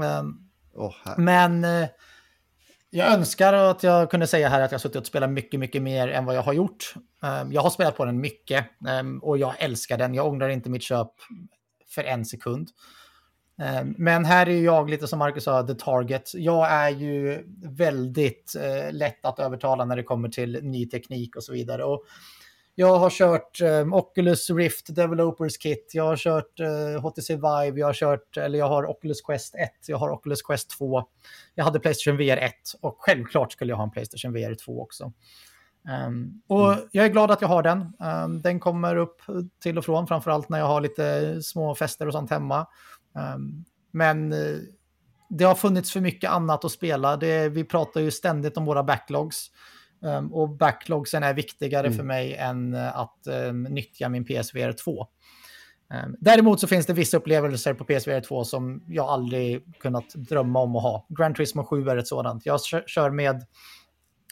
Ehm, 0.04 0.38
här. 1.04 1.16
Men 1.16 1.64
jag 2.94 3.12
önskar 3.12 3.52
att 3.52 3.82
jag 3.82 4.10
kunde 4.10 4.26
säga 4.26 4.48
här 4.48 4.60
att 4.60 4.70
jag 4.70 4.78
har 4.78 4.80
suttit 4.80 4.96
och 4.96 5.06
spelat 5.06 5.30
mycket, 5.30 5.60
mycket 5.60 5.82
mer 5.82 6.08
än 6.08 6.24
vad 6.24 6.36
jag 6.36 6.42
har 6.42 6.52
gjort. 6.52 6.94
Ehm, 7.22 7.52
jag 7.52 7.62
har 7.62 7.70
spelat 7.70 7.96
på 7.96 8.04
den 8.04 8.20
mycket 8.20 8.66
ehm, 8.88 9.18
och 9.18 9.38
jag 9.38 9.54
älskar 9.58 9.98
den. 9.98 10.14
Jag 10.14 10.26
ångrar 10.26 10.48
inte 10.48 10.70
mitt 10.70 10.82
köp 10.82 11.10
för 11.94 12.04
en 12.04 12.24
sekund. 12.24 12.68
Ehm, 13.62 13.94
men 13.98 14.24
här 14.24 14.48
är 14.48 14.60
jag 14.60 14.90
lite 14.90 15.08
som 15.08 15.18
Marcus 15.18 15.44
sa, 15.44 15.66
the 15.66 15.74
target. 15.74 16.30
Jag 16.34 16.72
är 16.72 16.90
ju 16.90 17.44
väldigt 17.64 18.54
eh, 18.56 18.92
lätt 18.92 19.24
att 19.24 19.38
övertala 19.38 19.84
när 19.84 19.96
det 19.96 20.02
kommer 20.02 20.28
till 20.28 20.58
ny 20.62 20.88
teknik 20.88 21.36
och 21.36 21.44
så 21.44 21.52
vidare. 21.52 21.84
Och 21.84 22.04
jag 22.74 22.98
har 22.98 23.10
kört 23.10 23.60
eh, 23.60 23.94
Oculus 23.94 24.50
Rift 24.50 24.94
Developers 24.94 25.58
Kit, 25.58 25.90
jag 25.94 26.04
har 26.04 26.16
kört 26.16 26.60
eh, 26.60 27.02
HTC 27.02 27.34
Vive, 27.34 27.80
jag 27.80 27.86
har 27.86 27.94
kört, 27.94 28.36
eller 28.36 28.58
jag 28.58 28.68
har 28.68 28.90
Oculus 28.90 29.22
Quest 29.22 29.54
1, 29.54 29.70
jag 29.86 29.96
har 29.96 30.10
Oculus 30.10 30.42
Quest 30.42 30.70
2, 30.78 31.04
jag 31.54 31.64
hade 31.64 31.80
Playstation 31.80 32.16
VR 32.16 32.36
1 32.36 32.54
och 32.80 32.96
självklart 32.98 33.52
skulle 33.52 33.72
jag 33.72 33.76
ha 33.76 33.84
en 33.84 33.90
Playstation 33.90 34.32
VR 34.32 34.54
2 34.54 34.82
också. 34.82 35.12
Ehm, 35.88 36.42
och 36.46 36.76
jag 36.92 37.04
är 37.04 37.08
glad 37.08 37.30
att 37.30 37.40
jag 37.40 37.48
har 37.48 37.62
den. 37.62 37.92
Ehm, 38.00 38.42
den 38.42 38.60
kommer 38.60 38.96
upp 38.96 39.22
till 39.62 39.78
och 39.78 39.84
från, 39.84 40.06
framförallt 40.06 40.48
när 40.48 40.58
jag 40.58 40.66
har 40.66 40.80
lite 40.80 41.42
små 41.42 41.74
fester 41.74 42.06
och 42.06 42.12
sånt 42.12 42.30
hemma. 42.30 42.66
Ehm, 43.16 43.64
men 43.90 44.32
eh, 44.32 44.58
det 45.28 45.44
har 45.44 45.54
funnits 45.54 45.92
för 45.92 46.00
mycket 46.00 46.30
annat 46.30 46.64
att 46.64 46.72
spela. 46.72 47.16
Det, 47.16 47.48
vi 47.48 47.64
pratar 47.64 48.00
ju 48.00 48.10
ständigt 48.10 48.56
om 48.56 48.64
våra 48.64 48.82
backlogs. 48.82 49.50
Ehm, 50.04 50.32
och 50.32 50.48
backlogsen 50.48 51.22
är 51.22 51.34
viktigare 51.34 51.86
Mm. 51.86 51.96
för 51.96 52.04
mig 52.04 52.34
än 52.34 52.74
eh, 52.74 52.96
att 52.98 53.26
um, 53.26 53.62
nyttja 53.62 54.08
min 54.08 54.24
PSVR 54.24 54.72
2. 54.72 55.06
Ehm, 55.92 56.16
däremot 56.18 56.60
så 56.60 56.66
finns 56.66 56.86
det 56.86 56.92
vissa 56.92 57.16
upplevelser 57.16 57.74
på 57.74 57.84
PSVR 57.84 58.20
2 58.20 58.44
som 58.44 58.82
jag 58.88 59.08
aldrig 59.08 59.78
kunnat 59.78 60.14
drömma 60.14 60.60
om 60.60 60.76
att 60.76 60.82
ha. 60.82 61.06
Gran 61.08 61.34
Turismo 61.34 61.64
7 61.64 61.88
är 61.88 61.96
ett 61.96 62.08
sådant. 62.08 62.46
Jag 62.46 62.60
kör, 62.86 63.10
med 63.10 63.46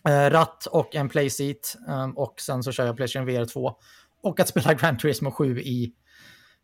eh, 0.09 0.30
ratt 0.30 0.66
och 0.66 0.94
en 0.94 1.09
playseat 1.09 1.76
och 2.16 2.40
sen 2.40 2.62
så 2.62 2.72
kör 2.72 2.86
jag 2.86 2.97
Playstation 2.97 3.26
VR 3.26 3.44
2. 3.44 3.76
Och 4.22 4.40
att 4.40 4.48
spela 4.48 4.74
Gran 4.80 4.98
Turismo 4.98 5.30
7 5.30 5.60
i 5.60 5.92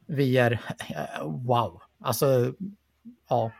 VR, 0.06 0.52
eh, 0.52 1.24
wow. 1.46 1.82
Alltså, 2.00 2.52
ja. 3.28 3.52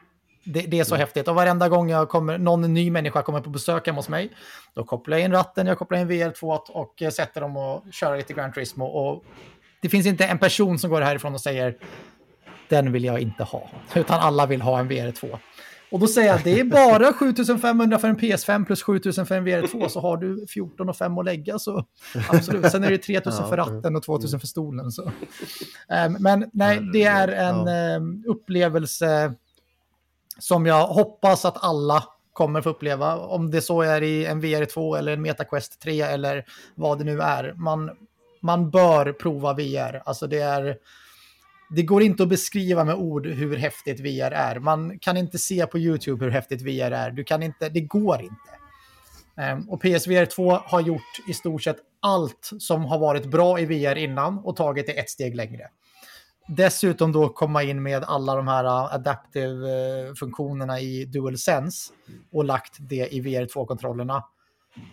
Det, 0.47 0.61
det 0.61 0.79
är 0.79 0.85
så 0.85 0.95
häftigt. 0.95 1.29
Och 1.29 1.35
varenda 1.35 1.69
gång 1.69 1.91
jag 1.91 2.09
kommer, 2.09 2.39
någon 2.39 2.75
ny 2.75 2.91
människa 2.91 3.23
kommer 3.23 3.41
på 3.41 3.51
besök 3.51 3.87
hemma 3.87 3.99
hos 3.99 4.09
mig, 4.09 4.31
då 4.75 4.85
kopplar 4.85 5.17
jag 5.17 5.25
in 5.25 5.33
ratten, 5.33 5.67
jag 5.67 5.79
kopplar 5.79 5.99
in 5.99 6.11
VR2 6.11 6.59
och 6.69 7.03
eh, 7.03 7.11
sätter 7.11 7.41
dem 7.41 7.57
och 7.57 7.83
kör 7.93 8.17
lite 8.17 8.33
Gran 8.33 8.53
Turismo. 8.53 8.85
Och 8.85 9.25
det 9.83 9.89
finns 9.89 10.07
inte 10.07 10.25
en 10.25 10.39
person 10.39 10.79
som 10.79 10.91
går 10.91 11.01
härifrån 11.01 11.35
och 11.35 11.41
säger 11.41 11.77
den 12.69 12.93
vill 12.93 13.05
jag 13.05 13.21
inte 13.21 13.45
ha. 13.45 13.71
Utan 13.95 14.21
alla 14.21 14.47
vill 14.47 14.63
ha 14.63 14.79
en 14.79 14.91
VR2. 14.91 15.39
Och 15.91 15.99
då 15.99 16.07
säger 16.07 16.29
jag 16.29 16.41
det 16.45 16.61
är 16.61 16.65
bara 16.65 17.13
7500 17.19 17.99
för 17.99 18.09
en 18.09 18.19
PS5 18.19 18.65
plus 18.67 18.83
7000 18.83 19.27
för 19.27 19.35
en 19.35 19.49
VR2 19.49 19.89
så 19.89 20.01
har 20.01 20.17
du 20.17 20.47
14 20.47 20.89
och 20.89 20.97
5 20.97 21.19
att 21.19 21.25
lägga 21.25 21.59
så 21.59 21.85
absolut. 22.29 22.71
Sen 22.71 22.85
är 22.85 22.91
det 22.91 22.99
3000 22.99 23.33
för 23.49 23.57
ratten 23.57 23.97
och 23.97 24.03
2000 24.03 24.41
för 24.41 24.47
stolen. 24.47 24.91
Så. 24.91 25.13
Ehm, 25.89 26.17
men 26.21 26.51
nej, 26.53 26.81
det 26.93 27.05
är 27.05 27.29
en 27.29 27.69
ehm, 27.69 28.25
upplevelse 28.27 29.35
som 30.39 30.67
jag 30.67 30.87
hoppas 30.87 31.45
att 31.45 31.65
alla 31.65 32.05
kommer 32.33 32.63
få 32.63 32.71
uppleva. 32.71 33.17
Om 33.17 33.51
det 33.51 33.63
så 33.63 33.83
är 33.83 34.03
i 34.03 34.27
en 34.27 34.43
VR2 34.43 34.99
eller 34.99 35.13
en 35.13 35.23
MetaQuest 35.23 35.81
3 35.81 36.01
eller 36.01 36.45
vad 36.75 36.99
det 36.99 37.05
nu 37.05 37.21
är. 37.21 37.55
Man, 37.57 37.91
man 38.41 38.71
bör 38.71 39.13
prova 39.13 39.53
VR. 39.53 40.03
Alltså 40.05 40.27
det 40.27 40.39
är... 40.39 40.77
Det 41.71 41.83
går 41.83 42.03
inte 42.03 42.23
att 42.23 42.29
beskriva 42.29 42.85
med 42.85 42.95
ord 42.95 43.27
hur 43.27 43.57
häftigt 43.57 44.01
VR 44.01 44.31
är. 44.31 44.59
Man 44.59 44.99
kan 44.99 45.17
inte 45.17 45.39
se 45.39 45.67
på 45.67 45.79
YouTube 45.79 46.25
hur 46.25 46.33
häftigt 46.33 46.63
VR 46.63 46.91
är. 46.91 47.11
Du 47.11 47.25
kan 47.25 47.43
inte, 47.43 47.69
det 47.69 47.81
går 47.81 48.21
inte. 48.21 48.57
Ehm, 49.37 49.69
och 49.69 49.81
PSVR 49.81 50.25
2 50.25 50.51
har 50.51 50.81
gjort 50.81 51.29
i 51.29 51.35
stort 51.35 51.63
sett 51.63 51.77
allt 52.01 52.51
som 52.59 52.85
har 52.85 52.99
varit 52.99 53.27
bra 53.27 53.61
i 53.61 53.65
VR 53.65 53.97
innan 53.97 54.39
och 54.39 54.57
tagit 54.57 54.87
det 54.87 54.93
ett 54.93 55.11
steg 55.11 55.35
längre. 55.35 55.69
Dessutom 56.49 57.13
då 57.13 57.29
komma 57.29 57.63
in 57.63 57.83
med 57.83 58.05
alla 58.05 58.35
de 58.35 58.49
här 58.49 58.65
äh, 58.65 58.95
Adaptive-funktionerna 58.95 60.79
äh, 60.79 60.85
i 60.85 61.05
DualSense 61.05 61.93
och 62.33 62.45
lagt 62.45 62.77
det 62.79 63.15
i 63.15 63.23
VR2-kontrollerna. 63.23 64.25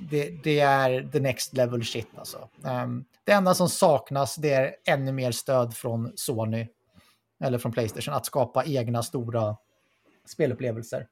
Det, 0.09 0.43
det 0.43 0.59
är 0.59 1.09
the 1.11 1.19
next 1.19 1.53
level 1.53 1.83
shit 1.83 2.07
alltså. 2.15 2.49
Ehm, 2.65 3.05
det 3.23 3.31
enda 3.31 3.53
som 3.53 3.69
saknas 3.69 4.35
det 4.35 4.53
är 4.53 4.75
ännu 4.85 5.11
mer 5.11 5.31
stöd 5.31 5.73
från 5.73 6.11
Sony 6.15 6.67
eller 7.43 7.57
från 7.57 7.71
Playstation 7.71 8.13
att 8.13 8.25
skapa 8.25 8.65
egna 8.65 9.03
stora 9.03 9.57
spelupplevelser. 10.25 11.07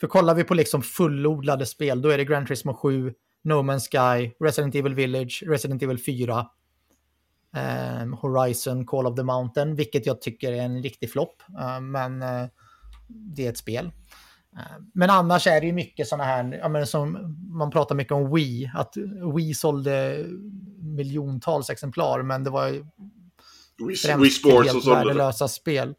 För 0.00 0.06
kollar 0.06 0.34
vi 0.34 0.44
på 0.44 0.54
liksom 0.54 0.82
fullodlade 0.82 1.66
spel, 1.66 2.02
då 2.02 2.08
är 2.08 2.18
det 2.18 2.24
Gran 2.24 2.46
Turismo 2.46 2.74
7, 2.74 3.14
No 3.44 3.52
Man's 3.52 3.88
Sky, 3.90 4.32
Resident 4.40 4.74
Evil 4.74 4.94
Village, 4.94 5.42
Resident 5.46 5.82
Evil 5.82 5.98
4, 5.98 6.46
ehm, 7.56 8.12
Horizon, 8.12 8.86
Call 8.86 9.06
of 9.06 9.16
the 9.16 9.22
Mountain, 9.22 9.74
vilket 9.74 10.06
jag 10.06 10.20
tycker 10.20 10.52
är 10.52 10.62
en 10.62 10.82
riktig 10.82 11.12
flopp. 11.12 11.42
Ehm, 11.60 11.90
men 11.90 12.22
eh, 12.22 12.46
det 13.08 13.46
är 13.46 13.50
ett 13.50 13.58
spel. 13.58 13.84
Ehm, 14.56 14.90
Men 14.94 15.10
annars 15.10 15.46
är 15.46 15.60
det 15.60 15.66
ju 15.66 15.72
mycket 15.72 16.08
sådana 16.08 16.24
här, 16.24 16.58
ja, 16.62 16.68
men 16.68 16.86
som 16.86 17.36
man 17.48 17.70
pratar 17.70 17.94
mycket 17.94 18.12
om 18.12 18.34
Wii, 18.34 18.70
att 18.74 18.94
Wii 19.34 19.54
sålde 19.54 20.24
miljontals 20.78 21.70
exemplar, 21.70 22.22
men 22.22 22.44
det 22.44 22.50
var 22.50 22.68
ju 22.68 22.84
främst 23.96 24.24
Wii 24.24 24.30
Sports 24.30 24.72
helt 24.72 24.86
värdelösa 24.86 25.48
spel. 25.48 25.94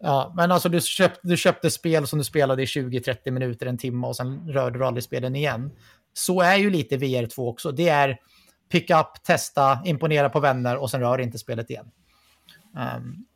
Ja, 0.00 0.32
men 0.36 0.52
alltså 0.52 0.68
du 0.68 0.80
köpte, 0.80 1.20
du 1.22 1.36
köpte 1.36 1.70
spel 1.70 2.06
som 2.06 2.18
du 2.18 2.24
spelade 2.24 2.62
i 2.62 2.64
20-30 2.64 3.30
minuter, 3.30 3.66
en 3.66 3.78
timme 3.78 4.06
och 4.06 4.16
sen 4.16 4.48
rörde 4.48 4.78
du 4.78 4.84
aldrig 4.84 5.04
spelen 5.04 5.36
igen. 5.36 5.70
Så 6.12 6.40
är 6.40 6.56
ju 6.56 6.70
lite 6.70 6.96
VR2 6.96 7.48
också. 7.48 7.72
Det 7.72 7.88
är 7.88 8.18
pick 8.68 8.90
up, 8.90 9.22
testa, 9.22 9.78
imponera 9.84 10.28
på 10.28 10.40
vänner 10.40 10.76
och 10.76 10.90
sen 10.90 11.00
rör 11.00 11.20
inte 11.20 11.38
spelet 11.38 11.70
igen. 11.70 11.90
Um, 12.96 13.26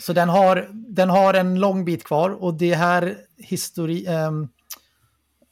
så 0.00 0.12
den 0.12 0.28
har, 0.28 0.68
den 0.72 1.10
har 1.10 1.34
en 1.34 1.60
lång 1.60 1.84
bit 1.84 2.04
kvar 2.04 2.30
och 2.30 2.54
det 2.54 2.74
här 2.74 3.16
histori, 3.36 4.06
um, 4.06 4.48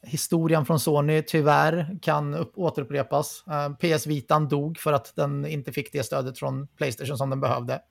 historien 0.03 0.65
från 0.65 0.79
Sony 0.79 1.21
tyvärr 1.21 1.97
kan 2.01 2.33
upp, 2.33 2.57
återupprepas. 2.57 3.43
Ehm, 3.47 3.71
uh, 3.71 3.97
PS 3.97 4.07
Vitan 4.07 4.47
dog 4.47 4.77
för 4.77 4.93
att 4.93 5.15
den 5.15 5.45
inte 5.45 5.71
fick 5.71 5.91
det 5.91 6.03
stödet 6.03 6.39
från 6.39 6.67
Playstation 6.67 7.17
som 7.17 7.29
den 7.29 7.39
behövde. 7.39 7.81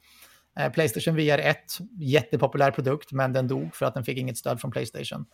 Uh, 0.60 0.68
Playstation 0.68 1.16
VR 1.16 1.38
1, 1.38 1.58
jättepopulär 1.98 2.70
produkt, 2.70 3.12
men 3.12 3.32
den 3.32 3.48
dog 3.48 3.74
för 3.74 3.86
att 3.86 3.94
den 3.94 4.04
fick 4.04 4.18
inget 4.18 4.38
stöd 4.38 4.60
från 4.60 4.70
Playstation. 4.70 5.26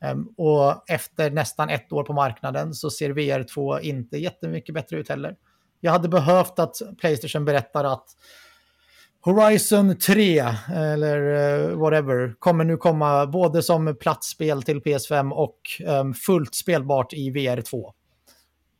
Ehm, 0.00 0.26
och 0.36 0.90
efter 0.90 1.30
nästan 1.30 1.68
ett 1.68 1.92
år 1.92 2.04
på 2.04 2.12
marknaden 2.12 2.74
så 2.74 2.90
ser 2.90 3.10
VR2 3.10 3.80
inte 3.80 4.18
jättemycket 4.18 4.74
bättre 4.74 4.96
ut 4.96 5.08
heller. 5.08 5.36
Jag 5.80 5.92
hade 5.92 6.08
behövt 6.08 6.58
att 6.58 6.76
Playstation 7.00 7.44
berättar 7.44 7.84
att 7.84 8.06
Horizon 9.20 9.98
3 9.98 10.44
eller 10.74 11.34
eh, 11.34 11.76
whatever 11.76 12.34
kommer 12.38 12.64
nu 12.64 12.76
komma 12.76 13.26
både 13.26 13.62
som 13.62 13.96
platsspel 14.00 14.62
till 14.62 14.80
PS5 14.80 15.32
och 15.32 15.58
um, 15.86 16.14
fullt 16.14 16.54
spelbart 16.54 17.12
i 17.12 17.30
VR2. 17.30 17.74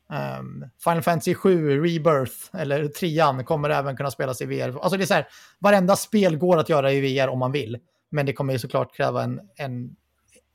Um, 0.08 0.16
ehm, 0.16 0.64
Final 0.84 1.02
Fantasy 1.02 1.34
7 1.34 1.82
Rebirth 1.82 2.56
eller 2.56 2.88
3 2.88 3.44
kommer 3.44 3.70
även 3.70 3.96
kunna 3.96 4.10
spelas 4.10 4.40
i 4.40 4.46
VR. 4.46 4.78
Alltså 4.82 4.96
det 4.96 5.04
är 5.04 5.06
så 5.06 5.14
här, 5.14 5.28
varenda 5.58 5.96
spel 5.96 6.36
går 6.36 6.58
att 6.58 6.68
göra 6.68 6.92
i 6.92 7.00
VR 7.00 7.28
om 7.28 7.38
man 7.38 7.52
vill. 7.52 7.78
Men 8.10 8.26
det 8.26 8.32
kommer 8.32 8.52
ju 8.52 8.58
såklart 8.58 8.96
kräva 8.96 9.22
en, 9.22 9.40
en 9.56 9.96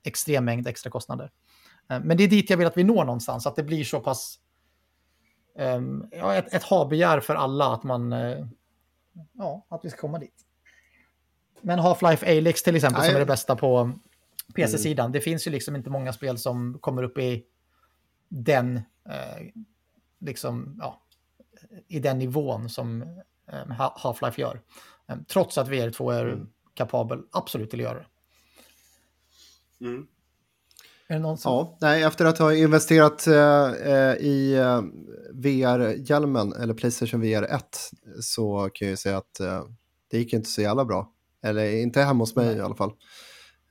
extrem 0.03 0.45
mängd 0.45 0.67
extra 0.67 0.89
kostnader. 0.89 1.31
Uh, 1.91 1.99
men 2.03 2.17
det 2.17 2.23
är 2.23 2.27
dit 2.27 2.49
jag 2.49 2.57
vill 2.57 2.67
att 2.67 2.77
vi 2.77 2.83
når 2.83 3.05
någonstans, 3.05 3.47
att 3.47 3.55
det 3.55 3.63
blir 3.63 3.83
så 3.83 3.99
pass 3.99 4.39
um, 5.59 6.09
ja, 6.11 6.35
ett, 6.35 6.53
ett 6.53 6.63
ha-begär 6.63 7.19
för 7.19 7.35
alla 7.35 7.73
att 7.73 7.83
man 7.83 8.13
uh, 8.13 8.47
ja, 9.33 9.65
att 9.69 9.85
vi 9.85 9.89
ska 9.89 9.99
komma 9.99 10.19
dit. 10.19 10.45
Men 11.61 11.79
Half-Life 11.79 12.37
Alyx 12.37 12.63
till 12.63 12.75
exempel, 12.75 12.99
Nej. 12.99 13.07
som 13.07 13.15
är 13.15 13.19
det 13.19 13.25
bästa 13.25 13.55
på 13.55 13.91
PC-sidan, 14.55 15.05
mm. 15.05 15.11
det 15.11 15.21
finns 15.21 15.47
ju 15.47 15.51
liksom 15.51 15.75
inte 15.75 15.89
många 15.89 16.13
spel 16.13 16.37
som 16.37 16.77
kommer 16.81 17.03
upp 17.03 17.17
i 17.17 17.43
den, 18.29 18.77
eh, 19.09 19.47
liksom, 20.19 20.77
ja, 20.79 21.01
i 21.87 21.99
den 21.99 22.19
nivån 22.19 22.69
som 22.69 23.01
eh, 23.47 23.65
Half-Life 23.69 24.39
gör. 24.39 24.61
Eh, 25.07 25.17
trots 25.27 25.57
att 25.57 25.67
VR2 25.67 26.13
är 26.13 26.25
mm. 26.25 26.49
kapabel 26.73 27.23
absolut 27.31 27.69
till 27.69 27.79
att 27.79 27.83
göra 27.83 27.99
det. 27.99 28.05
Mm. 29.81 30.05
Är 31.11 31.15
det 31.15 31.21
någon 31.21 31.37
som... 31.37 31.51
Ja, 31.51 31.77
nej, 31.81 32.03
efter 32.03 32.25
att 32.25 32.37
ha 32.37 32.53
investerat 32.53 33.27
eh, 33.27 33.71
eh 33.71 34.15
i 34.15 34.55
eh, 34.55 34.81
VR-hjälmen, 35.33 36.53
eller 36.53 36.73
Playstation 36.73 37.21
VR 37.21 37.43
1, 37.43 37.91
så 38.21 38.69
kan 38.73 38.85
jag 38.85 38.91
ju 38.91 38.97
säga 38.97 39.17
att 39.17 39.39
eh, 39.39 39.63
det 40.11 40.17
gick 40.17 40.33
inte 40.33 40.49
så 40.49 40.61
jävla 40.61 40.85
bra. 40.85 41.11
Eller 41.43 41.81
inte 41.81 42.01
hemma 42.01 42.19
hos 42.19 42.35
mig 42.35 42.45
nej. 42.45 42.57
i 42.57 42.59
alla 42.59 42.75
fall. 42.75 42.91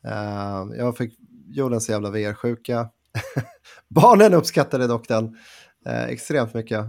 Eh, 0.04 0.78
jag 0.78 0.96
fick 0.96 1.18
jordens 1.48 1.88
jävla 1.88 2.10
VR-sjuka. 2.10 2.88
Barnen 3.88 4.34
uppskattade 4.34 4.86
dock 4.86 5.08
den 5.08 5.36
eh, 5.86 6.04
extremt 6.04 6.54
mycket 6.54 6.86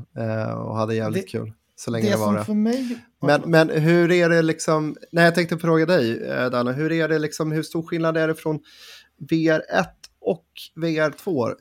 och 0.56 0.76
hade 0.76 0.96
jävligt 0.96 1.24
det, 1.24 1.32
kul. 1.32 1.54
Så 1.76 1.92
länge 1.92 2.06
det, 2.06 2.12
det 2.12 2.18
var 2.18 2.38
det. 2.38 2.46
För 2.46 2.54
mig... 2.54 2.98
men, 3.22 3.42
men 3.46 3.70
hur 3.70 4.12
är 4.12 4.30
det 4.30 4.42
liksom, 4.42 4.96
nej 5.12 5.26
jag 5.26 5.36
tänkte 5.36 5.58
fråga 5.58 5.86
dig 5.86 6.20
Danne, 6.52 6.72
hur 6.72 6.92
är 6.92 7.10
det 7.10 7.20
liksom, 7.20 7.52
hur 7.52 7.64
stor 7.64 7.84
skillnad 7.84 8.18
är 8.18 8.28
det 8.28 8.36
från 8.36 8.60
VR 9.30 9.64
1 9.80 9.88
och 10.22 10.46
VR2. 10.76 11.56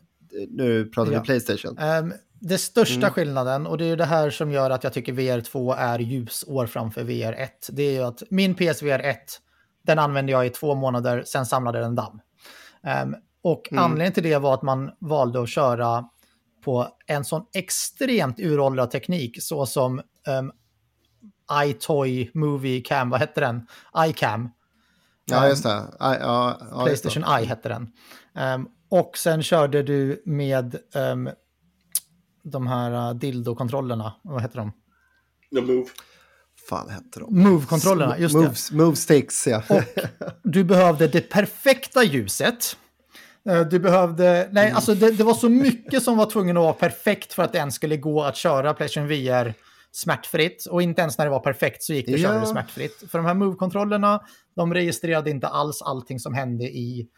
Nu 0.49 0.85
pratar 0.85 1.11
vi 1.11 1.17
ja. 1.17 1.23
Playstation. 1.23 1.79
Um, 1.79 2.13
det 2.41 2.59
största 2.59 3.07
mm. 3.07 3.11
skillnaden, 3.11 3.67
och 3.67 3.79
det 3.79 3.85
är 3.85 3.97
det 3.97 4.05
här 4.05 4.31
som 4.31 4.53
gör 4.53 4.71
att 4.71 4.85
jag 4.85 4.93
tycker 4.93 5.13
VR2 5.13 5.75
är 5.79 5.99
ljusår 5.99 6.67
framför 6.67 7.05
VR1, 7.05 7.49
det 7.69 7.83
är 7.83 7.93
ju 7.93 8.03
att 8.03 8.23
min 8.31 8.55
PSVR 8.55 9.01
1, 9.01 9.19
den 9.83 9.99
använde 9.99 10.33
jag 10.33 10.47
i 10.47 10.51
två 10.51 10.75
månader, 10.75 11.23
sen 11.27 11.47
samlade 11.47 11.81
den 11.81 11.95
damm. 11.95 12.21
Um, 13.03 13.17
och 13.43 13.73
mm. 13.73 13.85
anledningen 13.85 14.13
till 14.13 14.23
det 14.23 14.39
var 14.39 14.55
att 14.55 14.63
man 14.63 14.91
valde 14.99 15.43
att 15.43 15.49
köra 15.49 16.05
på 16.65 16.89
en 17.07 17.25
sån 17.25 17.43
extremt 17.55 18.41
uråldrad 18.41 18.91
teknik 18.91 19.43
såsom 19.43 20.03
um, 20.39 20.53
iToy 21.65 22.31
Movie 22.35 22.81
Cam, 22.81 23.11
vad 23.11 23.21
hette 23.21 23.41
den? 23.41 23.67
iCam. 23.99 24.49
Ja, 25.31 25.49
just 25.49 25.63
det. 25.63 25.71
I, 25.71 25.95
ja, 26.01 26.59
ja, 26.71 26.85
Playstation 26.85 27.25
Eye 27.25 27.47
hette 27.47 27.69
den. 27.69 27.89
Um, 28.55 28.69
och 28.89 29.19
sen 29.19 29.43
körde 29.43 29.83
du 29.83 30.23
med 30.27 30.77
um, 30.95 31.31
de 32.43 32.67
här 32.67 33.11
uh, 33.11 33.19
dildo-kontrollerna. 33.19 34.13
Vad 34.23 34.43
heter 34.43 34.57
de? 34.57 34.73
The 35.55 35.61
Move. 35.61 35.87
fan 36.69 36.89
hette 36.89 37.21
de? 37.21 37.43
Move-kontrollerna, 37.43 38.19
just 38.19 38.35
Moves, 38.35 38.69
det. 38.69 38.77
Move 38.77 38.97
sticks, 38.97 39.47
ja. 39.47 39.63
Och 39.69 39.83
du 40.43 40.65
behövde 40.65 41.09
det 41.09 41.21
perfekta 41.21 42.05
ljuset. 42.05 42.77
Du 43.71 43.79
behövde, 43.79 44.49
nej 44.53 44.65
mm. 44.65 44.77
alltså 44.77 44.95
det, 44.95 45.11
det, 45.11 45.25
var 45.25 45.35
så 45.35 45.49
mycket 45.49 46.03
som 46.03 46.17
var 46.17 46.31
tvungen 46.31 46.57
att 46.57 46.63
vara 46.63 46.73
perfekt 46.73 47.33
för 47.33 47.43
att 47.43 47.53
det 47.53 47.59
ens 47.59 47.75
skulle 47.75 47.97
gå 47.97 48.23
att 48.23 48.37
köra 48.37 48.75
Playstation 48.75 49.09
VR 49.09 49.55
smärtfritt. 49.93 50.67
Och 50.67 50.83
inte 50.83 51.01
ens 51.01 51.19
när 51.19 51.25
det 51.25 51.31
var 51.31 51.41
perfekt 51.41 51.83
så 51.83 51.93
gick 51.93 52.07
det 52.07 52.15
att 52.15 52.21
köra 52.21 52.41
det 52.41 52.47
smärtfritt. 52.47 53.05
För 53.11 53.19
de 53.19 53.27
här 53.27 53.35
Move-kontrollerna, 53.35 54.21
de 54.57 54.75
registrerade 54.75 55.31
inte 55.31 55.49
alls 55.49 55.83
allting 55.83 56.19
som 56.19 56.35
hände 56.35 56.65
i 56.65 57.09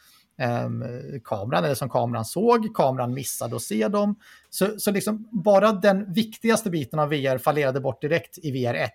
um, 0.66 0.85
kameran, 1.24 1.65
eller 1.65 1.74
som 1.74 1.90
kameran 1.90 2.24
såg. 2.24 2.74
Kameran 2.77 3.15
missade 3.15 3.57
att 3.57 3.62
se 3.62 3.89
dem. 3.89 4.16
Så, 4.51 4.78
så 4.78 4.90
liksom 4.90 5.28
bara 5.32 5.73
den 5.73 6.12
viktigaste 6.12 6.70
biten 6.70 6.99
av 6.99 7.09
VR 7.09 7.39
fallerade 7.39 7.81
bort 7.81 8.01
direkt 8.01 8.39
i 8.39 8.51
VR 8.51 8.74
1. 8.74 8.93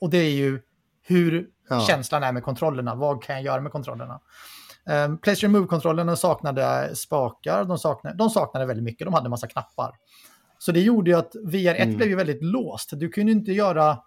Och 0.00 0.10
det 0.10 0.18
är 0.18 0.30
ju 0.30 0.60
hur 1.02 1.46
ja. 1.68 1.80
känslan 1.80 2.22
är 2.22 2.32
med 2.32 2.42
kontrollerna. 2.42 2.94
Vad 2.94 3.22
kan 3.22 3.34
jag 3.34 3.44
göra 3.44 3.60
med 3.60 3.72
kontrollerna? 3.72 4.20
Um, 4.84 5.18
Playstation 5.18 5.52
Move-kontrollerna 5.52 6.16
saknade 6.16 6.96
spakar, 6.96 7.64
de 7.64 7.78
saknade, 7.78 8.16
de 8.16 8.30
saknade 8.30 8.66
väldigt 8.66 8.84
mycket, 8.84 9.06
de 9.06 9.14
hade 9.14 9.26
en 9.26 9.30
massa 9.30 9.46
knappar. 9.46 9.92
Så 10.62 10.72
det 10.72 10.80
gjorde 10.80 11.10
ju 11.10 11.16
att 11.16 11.34
VR1 11.34 11.76
mm. 11.76 11.96
blev 11.96 12.08
ju 12.08 12.16
väldigt 12.16 12.42
låst. 12.42 12.90
Du 12.92 13.08
kunde 13.08 13.32
inte 13.32 13.52
göra, 13.52 13.98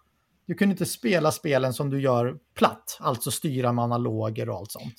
du 0.46 0.54
kunde 0.54 0.72
inte 0.72 0.86
spela 0.86 1.32
spelen 1.32 1.74
som 1.74 1.90
du 1.90 2.02
gör 2.02 2.38
platt, 2.54 2.98
alltså 3.00 3.32
styra 3.32 3.72
med 3.74 3.84
analoger 3.84 4.50
och 4.50 4.56
allt 4.56 4.72
sånt. 4.72 4.94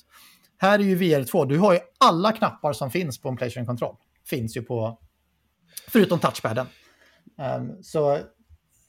Här 0.57 0.79
är 0.79 0.83
ju 0.83 0.97
VR2, 0.97 1.45
du 1.45 1.57
har 1.57 1.73
ju 1.73 1.79
alla 1.97 2.31
knappar 2.31 2.73
som 2.73 2.91
finns 2.91 3.21
på 3.21 3.29
en 3.29 3.37
Playstation 3.37 3.65
Control. 3.65 3.95
Finns 4.25 4.57
ju 4.57 4.61
på, 4.61 4.99
förutom 5.87 6.19
touchpaden. 6.19 6.67
Um, 7.59 7.83
så 7.83 8.19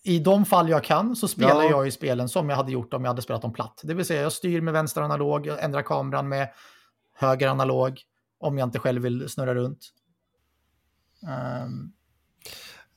i 0.05 0.19
de 0.19 0.45
fall 0.45 0.69
jag 0.69 0.85
kan 0.85 1.16
så 1.16 1.28
spelar 1.28 1.62
ja. 1.62 1.70
jag 1.70 1.85
ju 1.85 1.90
spelen 1.90 2.28
som 2.28 2.49
jag 2.49 2.57
hade 2.57 2.73
gjort 2.73 2.95
om 2.95 3.05
jag 3.05 3.11
hade 3.11 3.23
spelat 3.23 3.43
dem 3.43 3.53
platt. 3.53 3.81
Det 3.85 3.95
vill 3.95 4.07
säga 4.07 4.23
jag 4.23 4.32
styr 4.32 4.61
med 4.61 4.73
vänster 4.73 5.03
analog, 5.03 5.47
jag 5.47 5.65
ändrar 5.65 5.82
kameran 5.82 6.28
med 6.28 6.49
höger 7.15 7.49
analog 7.49 8.01
om 8.39 8.59
jag 8.59 8.66
inte 8.66 8.78
själv 8.78 9.03
vill 9.03 9.28
snurra 9.28 9.55
runt. 9.55 9.81
Um, 11.65 11.95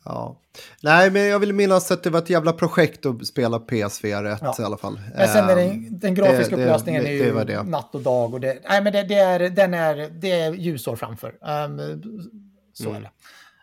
Ja. 0.06 0.36
Nej, 0.82 1.12
men 1.12 1.28
jag 1.28 1.40
vill 1.40 1.54
minnas 1.54 1.92
att 1.92 2.04
det 2.04 2.10
var 2.10 2.20
ett 2.20 2.30
jävla 2.30 2.54
projekt 2.54 3.06
att 3.06 3.28
spela 3.28 3.60
PSVR 3.60 4.26
1 4.26 4.40
ja. 4.42 4.56
i 4.60 4.64
alla 4.64 4.78
fall. 4.78 5.00
Men 5.16 5.28
sen 5.28 5.50
är 5.50 5.56
det, 5.56 5.62
ehm, 5.62 6.00
den 6.00 6.16
grafiska 6.16 6.56
det, 6.56 6.64
upplösningen 6.64 7.04
det, 7.04 7.10
är 7.10 7.14
ju 7.14 7.44
det. 7.44 7.64
natt 7.64 7.96
och 7.96 8.02
dag. 8.02 8.34
Och 8.34 8.40
det, 8.40 8.62
nej, 8.70 8.84
men 8.84 8.94
det, 8.94 9.04
det, 9.04 9.16
är, 9.16 9.50
den 9.50 9.74
är, 9.74 10.10
det 10.10 10.32
är 10.32 10.54
ljusår 10.54 10.96
framför. 10.96 11.30
Um, 11.30 12.02
så 12.74 12.90
mm. 12.90 12.96
är 12.96 13.02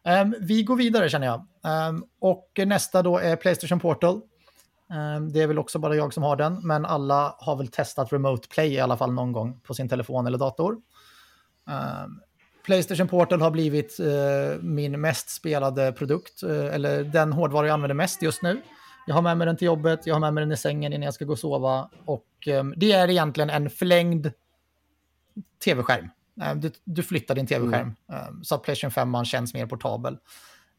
det. 0.05 0.21
Um, 0.21 0.35
vi 0.41 0.63
går 0.63 0.77
vidare 0.77 1.09
känner 1.09 1.27
jag. 1.27 1.47
Um, 1.89 2.05
och 2.21 2.61
nästa 2.67 3.03
då 3.03 3.19
är 3.19 3.37
Playstation 3.37 3.81
Portal. 3.81 4.21
det 5.31 5.43
är 5.43 5.47
väl 5.47 5.59
också 5.59 5.79
bara 5.79 5.97
jag 5.97 6.15
som 6.15 6.23
har 6.23 6.37
den, 6.37 6.67
men 6.67 6.87
alla 6.87 7.35
har 7.39 7.57
väl 7.57 7.69
testat 7.69 8.13
Remote 8.13 8.49
Play 8.49 8.73
i 8.73 8.81
alla 8.81 8.97
fall 8.97 9.13
någon 9.13 9.33
gång 9.33 9.61
på 9.61 9.75
sin 9.75 9.89
telefon 9.89 10.27
eller 10.27 10.39
dator. 10.39 10.77
Playstation 12.69 13.09
Portal 13.09 13.41
har 13.41 13.51
blivit 13.51 14.01
eh, 14.01 14.63
min 14.63 15.01
mest 15.01 15.31
spelade 15.31 15.93
produkt, 15.93 16.43
eh, 16.43 16.75
eller 16.75 17.05
den 17.05 17.33
hårdvara 17.33 17.67
jag 17.67 17.75
använder 17.75 17.95
mest 17.95 18.23
just 18.23 18.43
nu. 18.43 18.61
Jag 19.07 19.15
har 19.15 19.23
med 19.23 19.39
mig 19.39 19.47
den 19.47 19.57
till 19.57 19.67
jobbet, 19.67 20.07
jag 20.07 20.15
har 20.15 20.21
med 20.21 20.35
mig 20.35 20.41
den 20.43 20.53
i 20.53 20.57
sängen 20.57 20.93
innan 20.93 21.05
jag 21.05 21.15
ska 21.15 21.25
gå 21.25 21.33
och 21.33 21.39
sova. 21.39 21.91
Och 22.05 22.29
eh, 22.47 22.65
det 22.77 22.93
är 22.93 23.11
egentligen 23.11 23.51
en 23.51 23.71
förlängd 23.71 24.33
tv-skärm. 25.65 26.09
Eh, 26.43 26.55
du, 26.55 26.71
du, 26.85 27.03
flyttar 27.03 27.35
din 27.35 27.47
tv-skärm 27.47 27.95
mm. 28.09 28.23
Eh, 28.23 28.29
så 28.43 28.55
att 28.55 28.63
Playstation 28.63 28.91
5 28.91 29.25
känns 29.25 29.55
mer 29.55 29.67
portabel. 29.67 30.19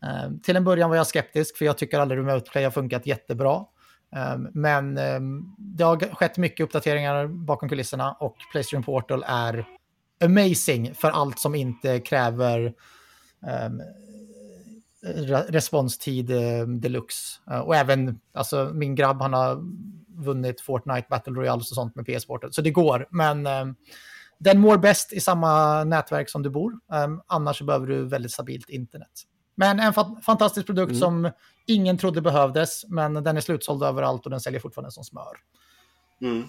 Eh, 0.03 0.31
till 0.43 0.55
en 0.55 0.63
början 0.63 0.89
var 0.89 0.97
jag 0.97 1.07
skeptisk 1.07 1.57
för 1.57 1.65
jag 1.65 1.77
tycker 1.77 1.99
aldrig 1.99 2.19
Remote 2.19 2.51
Play 2.51 2.63
har 2.63 2.71
funkat 2.71 3.07
jättebra. 3.07 3.65
Men 4.51 4.95
det 5.57 5.83
har 5.83 6.15
skett 6.15 6.37
mycket 6.37 6.63
uppdateringar 6.63 7.27
bakom 7.27 7.69
kulisserna 7.69 8.11
och 8.11 8.35
Playstation 8.51 8.83
Portal 8.83 9.23
är 9.27 9.65
amazing 10.23 10.93
för 10.95 11.09
allt 11.09 11.39
som 11.39 11.55
inte 11.55 11.99
kräver 11.99 12.73
um, 13.67 13.81
responstid 15.47 16.31
um, 16.31 16.81
deluxe. 16.81 17.39
Uh, 17.51 17.59
och 17.59 17.75
även, 17.75 18.19
alltså 18.33 18.71
min 18.73 18.95
grabb 18.95 19.21
han 19.21 19.33
har 19.33 19.63
vunnit 20.23 20.61
Fortnite, 20.61 21.07
Battle 21.09 21.33
Royales 21.33 21.71
och 21.71 21.75
sånt 21.75 21.95
med 21.95 22.05
PS-sporten. 22.05 22.53
Så 22.53 22.61
det 22.61 22.71
går, 22.71 23.07
men 23.09 23.47
eh, 23.47 23.65
den 24.37 24.59
mår 24.59 24.77
bäst 24.77 25.13
i 25.13 25.19
samma 25.19 25.83
nätverk 25.83 26.29
som 26.29 26.43
du 26.43 26.49
bor. 26.49 26.79
Um, 26.93 27.21
annars 27.27 27.61
behöver 27.61 27.87
du 27.87 28.05
väldigt 28.05 28.31
stabilt 28.31 28.69
internet. 28.69 29.23
Men 29.55 29.79
en 29.79 29.93
fa 29.93 30.15
fantastisk 30.25 30.65
produkt 30.65 30.89
mm. 30.89 30.99
som 30.99 31.31
ingen 31.65 31.97
trodde 31.97 32.21
behövdes, 32.21 32.85
men 32.87 33.13
den 33.13 33.37
är 33.37 33.41
slutsåld 33.41 33.83
överallt 33.83 34.25
och 34.25 34.31
den 34.31 34.39
säljer 34.39 34.59
fortfarande 34.59 34.91
som 34.91 35.03
smör. 35.03 35.37
Mm. 36.21 36.47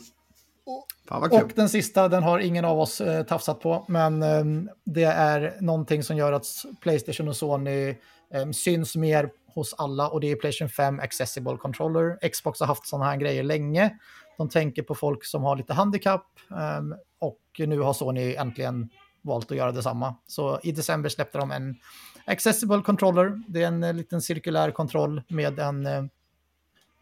Och 1.43 1.53
den 1.55 1.69
sista, 1.69 2.09
den 2.09 2.23
har 2.23 2.39
ingen 2.39 2.65
av 2.65 2.81
oss 2.81 3.01
eh, 3.01 3.23
tafsat 3.23 3.61
på, 3.61 3.85
men 3.89 4.23
eh, 4.23 4.73
det 4.85 5.05
är 5.05 5.57
någonting 5.61 6.03
som 6.03 6.17
gör 6.17 6.33
att 6.33 6.47
Playstation 6.81 7.29
och 7.29 7.37
Sony 7.37 7.89
eh, 8.35 8.51
syns 8.53 8.97
mer 8.97 9.31
hos 9.55 9.75
alla 9.75 10.09
och 10.09 10.21
det 10.21 10.31
är 10.31 10.37
Playstation 10.37 10.69
5 10.69 11.01
Accessible 11.01 11.57
Controller. 11.57 12.29
Xbox 12.29 12.61
har 12.61 12.67
haft 12.67 12.87
sådana 12.87 13.11
här 13.11 13.17
grejer 13.17 13.43
länge. 13.43 13.99
De 14.37 14.49
tänker 14.49 14.83
på 14.83 14.95
folk 14.95 15.25
som 15.25 15.43
har 15.43 15.57
lite 15.57 15.75
handikapp 15.75 16.27
ehm, 16.51 16.95
och 17.19 17.41
nu 17.59 17.81
har 17.81 17.93
Sony 17.93 18.35
äntligen 18.35 18.91
valt 19.23 19.51
att 19.51 19.57
göra 19.57 19.73
detsamma. 19.73 20.15
Så 20.27 20.61
i 20.63 20.73
december 20.73 21.09
släppte 21.09 21.39
de 21.39 21.51
en 21.51 21.77
Accessible 22.25 22.83
Controller. 22.83 23.43
Det 23.49 23.63
är 23.63 23.67
en 23.67 23.85
eh, 23.85 23.95
liten 23.95 24.23
cirkulär 24.23 24.71
kontroll 24.71 25.23
med 25.29 25.59
en 25.59 25.87
eh, 25.87 26.05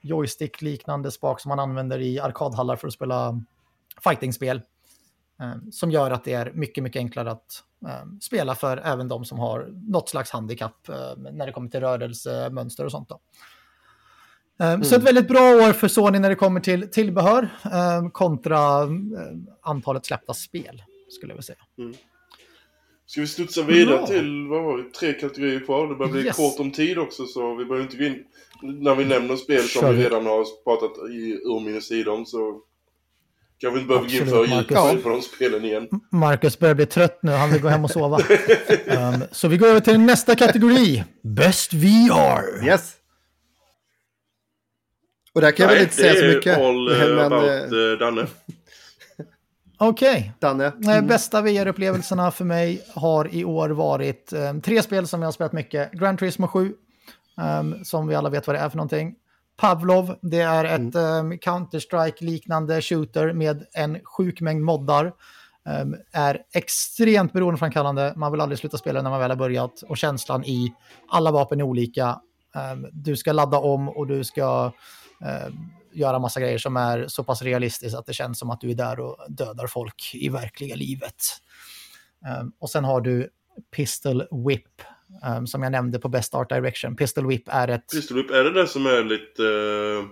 joystick-liknande 0.01 1.11
spak 1.11 1.41
som 1.41 1.49
man 1.49 1.59
använder 1.59 1.99
i 1.99 2.21
arkadhallar 2.21 2.77
för 2.77 2.87
att 2.87 2.93
spela 2.93 3.41
fightingspel. 4.05 4.63
Ehm, 5.41 5.73
som 5.73 5.91
gör 5.91 6.11
att 6.11 6.25
det 6.25 6.33
är 6.33 6.53
mycket, 6.55 6.85
mycket 6.85 7.01
enklare 7.01 7.31
att 7.31 7.63
ehm, 7.89 8.21
spela 8.21 8.55
för 8.55 8.77
även 8.77 9.09
de 9.09 9.25
som 9.25 9.39
har 9.39 9.69
något 9.73 10.09
slags 10.09 10.31
handikapp 10.31 10.89
när 11.17 11.47
det 11.47 11.53
kommer 11.53 11.69
till 11.69 11.81
rörelsemönster 11.81 12.85
och 12.85 12.91
sånt. 12.91 13.09
Då. 13.09 13.21
Mm. 14.61 14.85
Så 14.85 14.97
ett 14.97 15.03
väldigt 15.03 15.29
bra 15.29 15.69
år 15.69 15.73
för 15.73 15.89
Sony 15.89 16.19
när 16.19 16.29
det 16.29 16.35
kommer 16.35 16.61
till 16.61 16.91
tillbehör 16.91 17.49
kontra 18.13 18.59
antalet 19.63 20.07
släppta 20.07 20.35
spel, 20.35 20.83
skulle 21.09 21.33
jag 21.33 21.37
vilja 21.37 21.43
säga. 21.43 21.59
Mm. 21.79 21.95
Ska 23.07 23.21
vi 23.21 23.27
studsa 23.27 23.63
vidare 23.63 23.97
bra. 23.97 24.07
till, 24.07 24.47
vad 24.49 24.63
var 24.63 24.79
det, 24.79 24.91
tre 24.91 25.13
kategorier 25.13 25.61
kvar? 25.61 25.89
Det 25.89 25.95
börjar 25.95 26.13
bli 26.13 26.25
yes. 26.25 26.37
kort 26.37 26.61
om 26.61 26.71
tid 26.71 26.99
också 26.99 27.27
så 27.27 27.55
vi 27.55 27.65
behöver 27.65 27.85
inte 27.85 27.97
gå 27.97 28.05
in, 28.05 28.25
när 28.63 28.95
vi 28.95 29.05
nämner 29.05 29.37
spel 29.37 29.63
som 29.63 29.97
vi 29.97 30.05
redan 30.05 30.27
har 30.27 30.65
pratat 30.65 31.11
i 31.11 31.33
urminnes 31.45 32.31
så 32.31 32.63
Kanske 33.61 33.81
inte 33.81 33.89
behöver 33.89 34.07
Absolut, 34.07 34.27
införa 34.27 34.47
djupare 34.47 34.97
på 34.97 35.09
de 35.09 35.23
spelen 35.23 35.65
igen. 35.65 35.89
Marcus 36.13 36.59
börjar 36.59 36.75
bli 36.75 36.87
trött 36.87 37.19
nu, 37.23 37.33
han 37.33 37.51
vill 37.51 37.63
gå 37.63 37.69
hem 37.69 37.85
och 37.85 37.91
sova. 37.91 38.17
um, 38.87 39.25
så 39.31 39.49
vi 39.49 39.57
går 39.57 39.67
över 39.67 39.81
till 39.81 40.01
nästa 40.01 40.35
kategori. 40.35 41.05
Best 41.23 41.73
VR. 41.73 42.67
Yes. 42.67 42.95
Och 45.33 45.41
där 45.41 45.51
kan 45.51 45.67
jag 45.67 45.75
väl 45.75 45.83
inte 45.83 45.95
säga 45.95 46.15
så 46.15 46.37
mycket. 46.37 46.59
All, 46.59 46.89
uh, 46.89 46.99
men, 46.99 47.33
about, 47.33 47.73
uh, 47.73 47.99
Danne. 47.99 48.27
Okej. 49.79 50.11
Okay. 50.11 50.31
Danne. 50.39 50.73
Mm. 50.85 51.07
Bästa 51.07 51.43
VR-upplevelserna 51.43 52.31
för 52.31 52.45
mig 52.45 52.83
har 52.95 53.35
i 53.35 53.45
år 53.45 53.69
varit 53.69 54.33
um, 54.33 54.61
tre 54.61 54.83
spel 54.83 55.07
som 55.07 55.23
jag 55.23 55.27
har 55.27 55.33
spelat 55.33 55.53
mycket. 55.53 55.93
Grand 55.93 56.19
Turismo 56.19 56.49
7, 56.49 56.73
um, 57.61 57.85
som 57.85 58.09
vi 58.09 58.15
alla 58.15 58.31
vet 58.31 58.47
vad 58.47 58.57
det 58.57 58.61
är 58.61 58.69
för 58.69 58.77
någonting. 58.77 59.15
Pavlov, 59.59 60.17
det 60.23 60.41
är 60.41 60.65
ett 60.65 60.95
mm. 60.95 61.27
um, 61.27 61.39
Counter-Strike-liknande 61.39 62.83
shooter 62.83 63.33
med 63.33 63.67
en 63.73 64.01
sjuk 64.05 64.41
mängd 64.41 64.65
moddar. 64.65 65.13
Um, 65.83 65.97
är 66.13 66.43
extremt 66.53 67.33
beroendeframkallande. 67.33 68.13
Man 68.17 68.33
vill 68.33 68.41
aldrig 68.41 68.59
sluta 68.59 68.79
spela 68.79 69.03
när 69.03 69.11
man 69.11 69.21
väl 69.21 69.31
har 69.31 69.37
börjat. 69.37 69.83
Och 69.83 69.97
känslan 69.97 70.45
i 70.45 70.75
alla 71.09 71.31
vapen 71.31 71.61
är 71.61 71.65
olika. 71.65 72.21
Um, 72.73 72.87
du 72.93 73.17
ska 73.17 73.33
ladda 73.33 73.59
om 73.59 73.89
och 73.89 74.07
du 74.07 74.25
ska 74.25 74.73
göra 75.93 76.19
massa 76.19 76.41
grejer 76.41 76.59
som 76.59 76.77
är 76.77 77.07
så 77.09 77.25
pass 77.25 77.43
realistiskt 77.43 77.97
att 77.97 78.07
det 78.07 78.13
känns 78.13 78.39
som 78.39 78.51
att 78.51 78.61
du 78.61 78.71
är 78.71 78.75
där 78.75 79.01
och 79.01 79.17
dödar 79.29 79.67
folk 79.67 80.11
i 80.15 80.29
verkliga 80.29 80.77
livet. 80.77 81.15
Och 82.59 82.71
sen 82.71 82.85
har 82.85 83.01
du 83.01 83.31
Pistol 83.77 84.23
Whip, 84.47 84.83
um, 85.39 85.47
som 85.47 85.63
jag 85.63 85.73
nämnde 85.73 85.99
på 85.99 86.09
Best 86.09 86.35
Art 86.35 86.49
Direction. 86.49 86.97
Pistol 86.97 87.27
Whip 87.27 87.43
är 87.47 87.69
ett... 87.69 87.89
Pistol 87.93 88.17
Whip, 88.17 88.31
är 88.31 88.45
det 88.45 88.53
det 88.53 88.67
som 88.67 88.87
är 88.87 89.05
lite... 89.05 89.43
Uh, 89.43 90.05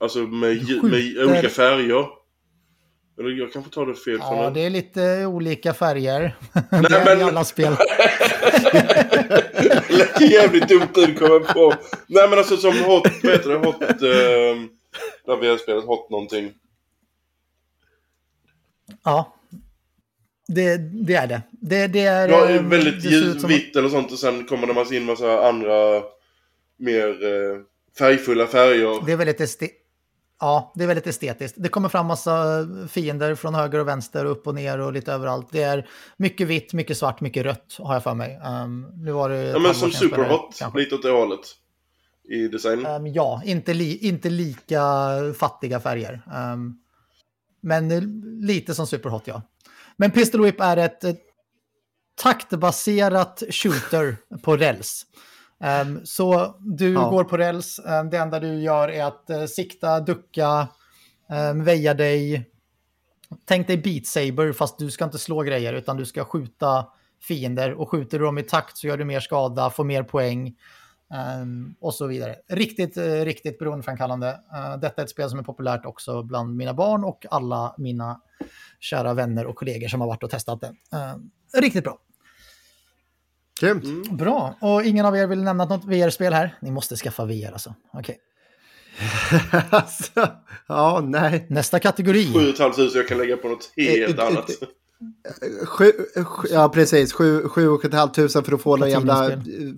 alltså 0.00 0.18
med, 0.18 0.82
med 0.82 1.24
olika 1.24 1.48
färger? 1.48 2.06
Eller 3.18 3.30
jag 3.30 3.52
kanske 3.52 3.70
tar 3.70 3.86
det 3.86 3.94
fel. 3.94 4.18
Ja, 4.20 4.50
det 4.50 4.60
är 4.60 4.70
lite 4.70 5.26
olika 5.26 5.74
färger. 5.74 6.36
Nej, 6.52 6.82
det 6.88 6.96
är 6.96 7.04
men... 7.04 7.20
i 7.20 7.22
alla 7.22 7.44
spel. 7.44 7.76
Lät 9.88 10.20
jävligt 10.30 10.68
dumt 10.68 10.92
ut 10.96 11.18
kommer 11.18 11.52
på. 11.52 11.74
Nej 12.06 12.28
men 12.28 12.38
alltså 12.38 12.56
som 12.56 12.72
Hot, 12.72 13.08
vad 13.22 13.32
heter 13.32 13.50
det? 13.50 13.56
Hot... 13.56 13.82
Uh, 13.82 14.68
där 15.26 15.36
vi 15.40 15.48
har 15.48 15.56
spelat 15.56 15.84
Hot 15.84 16.10
någonting. 16.10 16.52
Ja. 19.04 19.35
Det, 20.48 20.76
det 20.76 21.14
är 21.14 21.26
det. 21.26 21.42
Det, 21.50 21.86
det 21.86 22.00
är... 22.00 22.28
Ja, 22.28 22.48
ehm, 22.48 22.68
väldigt 22.68 23.04
ljus, 23.04 23.40
som... 23.40 23.48
vitt 23.48 23.76
eller 23.76 23.88
sånt 23.88 24.12
och 24.12 24.18
sen 24.18 24.44
kommer 24.44 24.66
det 24.66 24.72
massa 24.72 24.94
in 24.94 25.04
massa 25.04 25.48
andra 25.48 26.02
mer 26.78 27.08
uh, 27.08 27.60
färgfulla 27.98 28.46
färger. 28.46 29.06
Det 29.06 29.12
är 29.12 29.16
väldigt 29.16 29.40
estetiskt 29.40 29.86
Ja, 30.40 30.72
det 30.74 30.84
är 30.84 30.88
väldigt 30.88 31.06
estetiskt. 31.06 31.56
Det 31.60 31.68
kommer 31.68 31.88
fram 31.88 32.06
massa 32.06 32.66
fiender 32.88 33.34
från 33.34 33.54
höger 33.54 33.78
och 33.78 33.88
vänster, 33.88 34.24
upp 34.24 34.46
och 34.46 34.54
ner 34.54 34.78
och 34.78 34.92
lite 34.92 35.12
överallt. 35.12 35.48
Det 35.50 35.62
är 35.62 35.88
mycket 36.16 36.46
vitt, 36.46 36.72
mycket 36.72 36.98
svart, 36.98 37.20
mycket 37.20 37.44
rött 37.44 37.76
har 37.78 37.94
jag 37.94 38.02
för 38.02 38.14
mig. 38.14 38.40
Um, 38.64 38.86
nu 38.96 39.12
var 39.12 39.28
det 39.28 39.42
ja, 39.42 39.58
men 39.58 39.74
som 39.74 39.90
Superhot, 39.90 40.60
lite 40.74 40.94
åt 40.94 41.02
det 41.02 41.10
hållet 41.10 41.40
i 42.28 42.48
design. 42.48 42.86
Um, 42.86 43.06
ja, 43.06 43.42
inte, 43.44 43.74
li 43.74 43.98
inte 43.98 44.30
lika 44.30 44.80
fattiga 45.38 45.80
färger. 45.80 46.22
Um, 46.52 46.78
men 47.60 47.88
lite 48.40 48.74
som 48.74 48.86
Superhot, 48.86 49.22
ja. 49.26 49.42
Men 49.96 50.10
Pistol 50.10 50.42
Whip 50.42 50.60
är 50.60 50.76
ett, 50.76 51.04
ett 51.04 51.22
taktbaserat 52.22 53.42
shooter 53.50 54.16
på 54.42 54.56
räls. 54.56 55.06
Um, 55.82 56.00
så 56.04 56.56
du 56.60 56.92
ja. 56.92 57.10
går 57.10 57.24
på 57.24 57.36
räls, 57.36 57.80
um, 57.84 58.10
det 58.10 58.16
enda 58.16 58.40
du 58.40 58.60
gör 58.60 58.88
är 58.88 59.04
att 59.04 59.26
uh, 59.30 59.46
sikta, 59.46 60.00
ducka, 60.00 60.68
um, 61.50 61.64
väja 61.64 61.94
dig. 61.94 62.50
Tänk 63.44 63.66
dig 63.66 63.76
Beat 63.76 64.06
Saber 64.06 64.52
fast 64.52 64.78
du 64.78 64.90
ska 64.90 65.04
inte 65.04 65.18
slå 65.18 65.42
grejer 65.42 65.72
utan 65.72 65.96
du 65.96 66.04
ska 66.04 66.24
skjuta 66.24 66.86
fiender 67.22 67.72
och 67.72 67.90
skjuter 67.90 68.18
du 68.18 68.24
dem 68.24 68.38
i 68.38 68.42
takt 68.42 68.76
så 68.76 68.86
gör 68.86 68.96
du 68.96 69.04
mer 69.04 69.20
skada, 69.20 69.70
får 69.70 69.84
mer 69.84 70.02
poäng 70.02 70.54
och 71.80 71.94
så 71.94 72.06
vidare. 72.06 72.36
Riktigt, 72.48 72.98
uh, 72.98 73.24
riktigt 73.24 73.58
beroendeframkallande. 73.58 74.28
Uh, 74.28 74.80
detta 74.80 75.02
är 75.02 75.04
ett 75.04 75.10
spel 75.10 75.30
som 75.30 75.38
är 75.38 75.42
populärt 75.42 75.86
också 75.86 76.22
bland 76.22 76.56
mina 76.56 76.74
barn 76.74 77.04
och 77.04 77.26
alla 77.30 77.74
mina 77.78 78.20
kära 78.80 79.14
vänner 79.14 79.46
och 79.46 79.56
kollegor 79.56 79.88
som 79.88 80.00
har 80.00 80.08
varit 80.08 80.22
och 80.22 80.30
testat 80.30 80.60
det. 80.60 80.66
Uh, 80.96 81.16
riktigt 81.60 81.84
bra. 81.84 81.98
Grymt. 83.60 83.84
Mm. 83.84 84.16
Bra. 84.16 84.54
Och 84.60 84.84
ingen 84.84 85.06
av 85.06 85.16
er 85.16 85.26
vill 85.26 85.42
nämna 85.42 85.64
något 85.64 85.84
VR-spel 85.84 86.32
här? 86.32 86.58
Ni 86.60 86.70
måste 86.70 86.96
skaffa 86.96 87.24
VR 87.24 87.52
alltså. 87.52 87.74
Okej. 87.92 88.00
Okay. 88.00 89.60
alltså, 89.70 90.28
ja, 90.68 91.00
nej. 91.04 91.46
Nästa 91.48 91.78
kategori. 91.78 92.32
7 92.32 92.52
500 92.52 92.82
jag 92.94 93.08
kan 93.08 93.18
lägga 93.18 93.36
på 93.36 93.48
något 93.48 93.72
helt 93.76 94.18
uh, 94.18 94.26
annat. 94.26 94.50
Sju, 95.66 95.92
ja, 96.50 96.68
precis. 96.68 97.12
7 97.12 97.42
500 97.82 98.08
för 98.28 98.54
att 98.54 98.62
få 98.62 98.76
någon 98.76 98.90
jävla... 98.90 99.30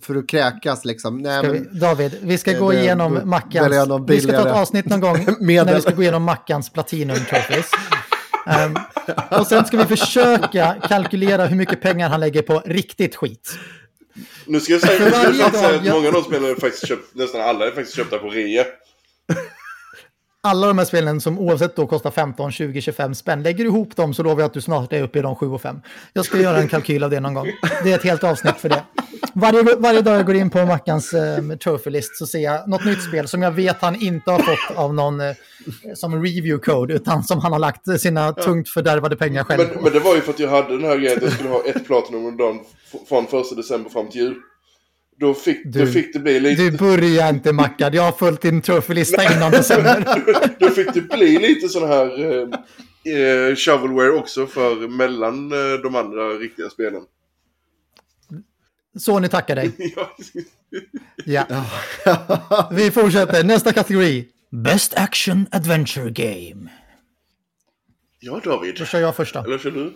För 0.03 0.15
att 0.15 0.29
kräkas 0.29 0.85
liksom. 0.85 1.19
Nej, 1.19 1.43
men, 1.43 1.53
vi, 1.53 1.79
David, 1.79 2.19
vi 2.23 2.39
ska 2.39 2.53
gå 2.53 2.73
igenom 2.73 3.21
Mackans... 3.25 4.07
Vi 4.07 4.21
ska 4.21 4.33
ta 4.33 4.49
ett 4.49 4.57
avsnitt 4.57 4.87
någon 4.87 5.01
gång 5.01 5.17
när 5.41 5.75
vi 5.75 5.81
ska 5.81 5.91
gå 5.91 6.03
igenom 6.03 6.23
Mackans 6.23 6.71
Platinum 6.73 7.17
Trophies. 7.17 7.71
Um, 8.67 8.77
och 9.39 9.47
sen 9.47 9.65
ska 9.65 9.77
vi 9.77 9.97
försöka 9.97 10.77
kalkylera 10.89 11.47
hur 11.47 11.57
mycket 11.57 11.81
pengar 11.81 12.09
han 12.09 12.21
lägger 12.21 12.43
på 12.43 12.63
riktigt 12.65 13.17
skit. 13.17 13.59
Nu 14.47 14.61
ska 14.61 14.73
jag 14.73 14.83
säga, 14.83 15.09
jag 15.09 15.35
ska 15.35 15.59
säga 15.59 15.79
att 15.79 15.85
många 15.85 16.09
av 16.09 16.13
de 16.13 16.23
spelen 16.23 16.51
är 16.51 16.55
faktiskt 16.55 16.87
köpt, 16.87 17.15
nästan 17.15 17.41
alla 17.41 17.67
är 17.67 17.71
faktiskt 17.71 17.97
köpta 17.97 18.19
på 18.19 18.29
rea 18.29 18.65
alla 20.49 20.67
de 20.67 20.79
här 20.79 20.85
spelen 20.85 21.21
som 21.21 21.39
oavsett 21.39 21.77
då 21.77 21.87
kostar 21.87 22.11
15, 22.11 22.53
20, 22.53 22.81
25 22.81 23.15
spänn, 23.15 23.43
lägger 23.43 23.65
du 23.65 23.71
ihop 23.71 23.97
dem 23.97 24.15
så 24.15 24.23
lovar 24.23 24.41
jag 24.41 24.47
att 24.47 24.53
du 24.53 24.61
snart 24.61 24.93
är 24.93 25.03
uppe 25.03 25.19
i 25.19 25.23
de 25.23 25.37
7 25.37 25.49
och 25.49 25.63
5. 25.63 25.81
Jag 26.13 26.25
ska 26.25 26.39
göra 26.39 26.59
en 26.59 26.69
kalkyl 26.69 27.05
av 27.05 27.11
det 27.11 27.21
någon 27.21 27.35
gång. 27.35 27.47
Det 27.85 27.93
är 27.93 27.95
ett 27.95 28.05
helt 28.05 28.25
avsnitt 28.25 28.57
för 28.57 28.69
det. 28.69 28.83
Varje, 29.35 29.63
varje 29.63 30.03
dag 30.03 30.19
jag 30.19 30.27
går 30.27 30.37
in 30.37 30.51
på 30.51 30.67
Mackans 30.67 31.15
eh, 31.15 31.39
trophy-list 31.65 32.17
så 32.19 32.27
ser 32.27 32.39
jag 32.39 32.69
något 32.69 32.85
nytt 32.85 33.03
spel 33.03 33.29
som 33.29 33.43
jag 33.43 33.51
vet 33.51 33.83
han 33.83 34.03
inte 34.03 34.31
har 34.31 34.39
fått 34.39 34.77
av 34.77 34.95
någon 34.95 35.21
eh, 35.21 35.35
som 35.95 36.23
review 36.23 36.73
code, 36.73 36.95
utan 36.95 37.25
som 37.25 37.41
han 37.41 37.53
har 37.53 37.59
lagt 37.59 38.01
sina 38.01 38.33
tungt 38.33 38.69
fördärvade 38.69 39.17
pengar 39.17 39.45
själv 39.45 39.69
men, 39.75 39.83
men 39.83 39.93
det 39.93 40.01
var 40.01 40.15
ju 40.15 40.21
för 40.21 40.33
att 40.33 40.39
jag 40.39 40.49
hade 40.49 40.73
den 40.77 40.85
här 40.85 40.97
grejen 40.97 41.17
att 41.17 41.23
jag 41.23 41.33
skulle 41.33 41.49
ha 41.49 41.63
ett 41.65 41.87
Platinum 41.87 42.27
om 42.27 42.37
dagen 42.37 42.61
från 43.09 43.27
första 43.27 43.55
december 43.55 43.91
fram 43.91 44.09
till 44.09 44.21
jul. 44.21 44.35
Då 45.21 45.35
fick, 45.35 45.61
du, 45.65 45.85
då 45.85 45.87
fick 45.87 46.13
det 46.13 46.19
bli 46.19 46.41
lite... 46.41 46.63
Du 46.63 46.79
börjar 46.79 47.29
inte 47.29 47.53
Mackad, 47.53 47.95
jag 47.95 48.03
har 48.03 48.13
följt 48.13 48.41
din 48.41 48.63
trophy-lista 48.63 49.37
innan 49.37 49.51
december. 49.51 50.05
då 50.59 50.71
fick 50.71 50.95
det 50.95 51.01
bli 51.01 51.39
lite 51.39 51.69
sån 51.69 51.89
här 51.89 52.25
eh, 52.25 52.49
eh, 53.15 53.57
shovelware 53.57 54.11
också 54.11 54.47
för 54.47 54.89
mellan 54.89 55.53
eh, 55.53 55.81
de 55.83 55.95
andra 55.95 56.29
riktiga 56.29 56.71
spelen. 56.71 57.03
Så 58.99 59.19
ni 59.19 59.29
tackar 59.29 59.57
dig. 59.57 59.73
ja. 61.25 61.47
Vi 62.73 62.91
fortsätter. 62.91 63.45
Nästa 63.45 63.73
kategori. 63.73 64.29
Best 64.51 64.95
Action 64.95 65.47
Adventure 65.51 66.11
Game. 66.11 66.71
Ja, 68.21 68.41
David. 68.45 68.75
Då 68.79 68.85
kör 68.85 69.01
jag 69.01 69.17
första. 69.17 69.45
Eller 69.45 69.59
kör 69.59 69.71
du? 69.71 69.93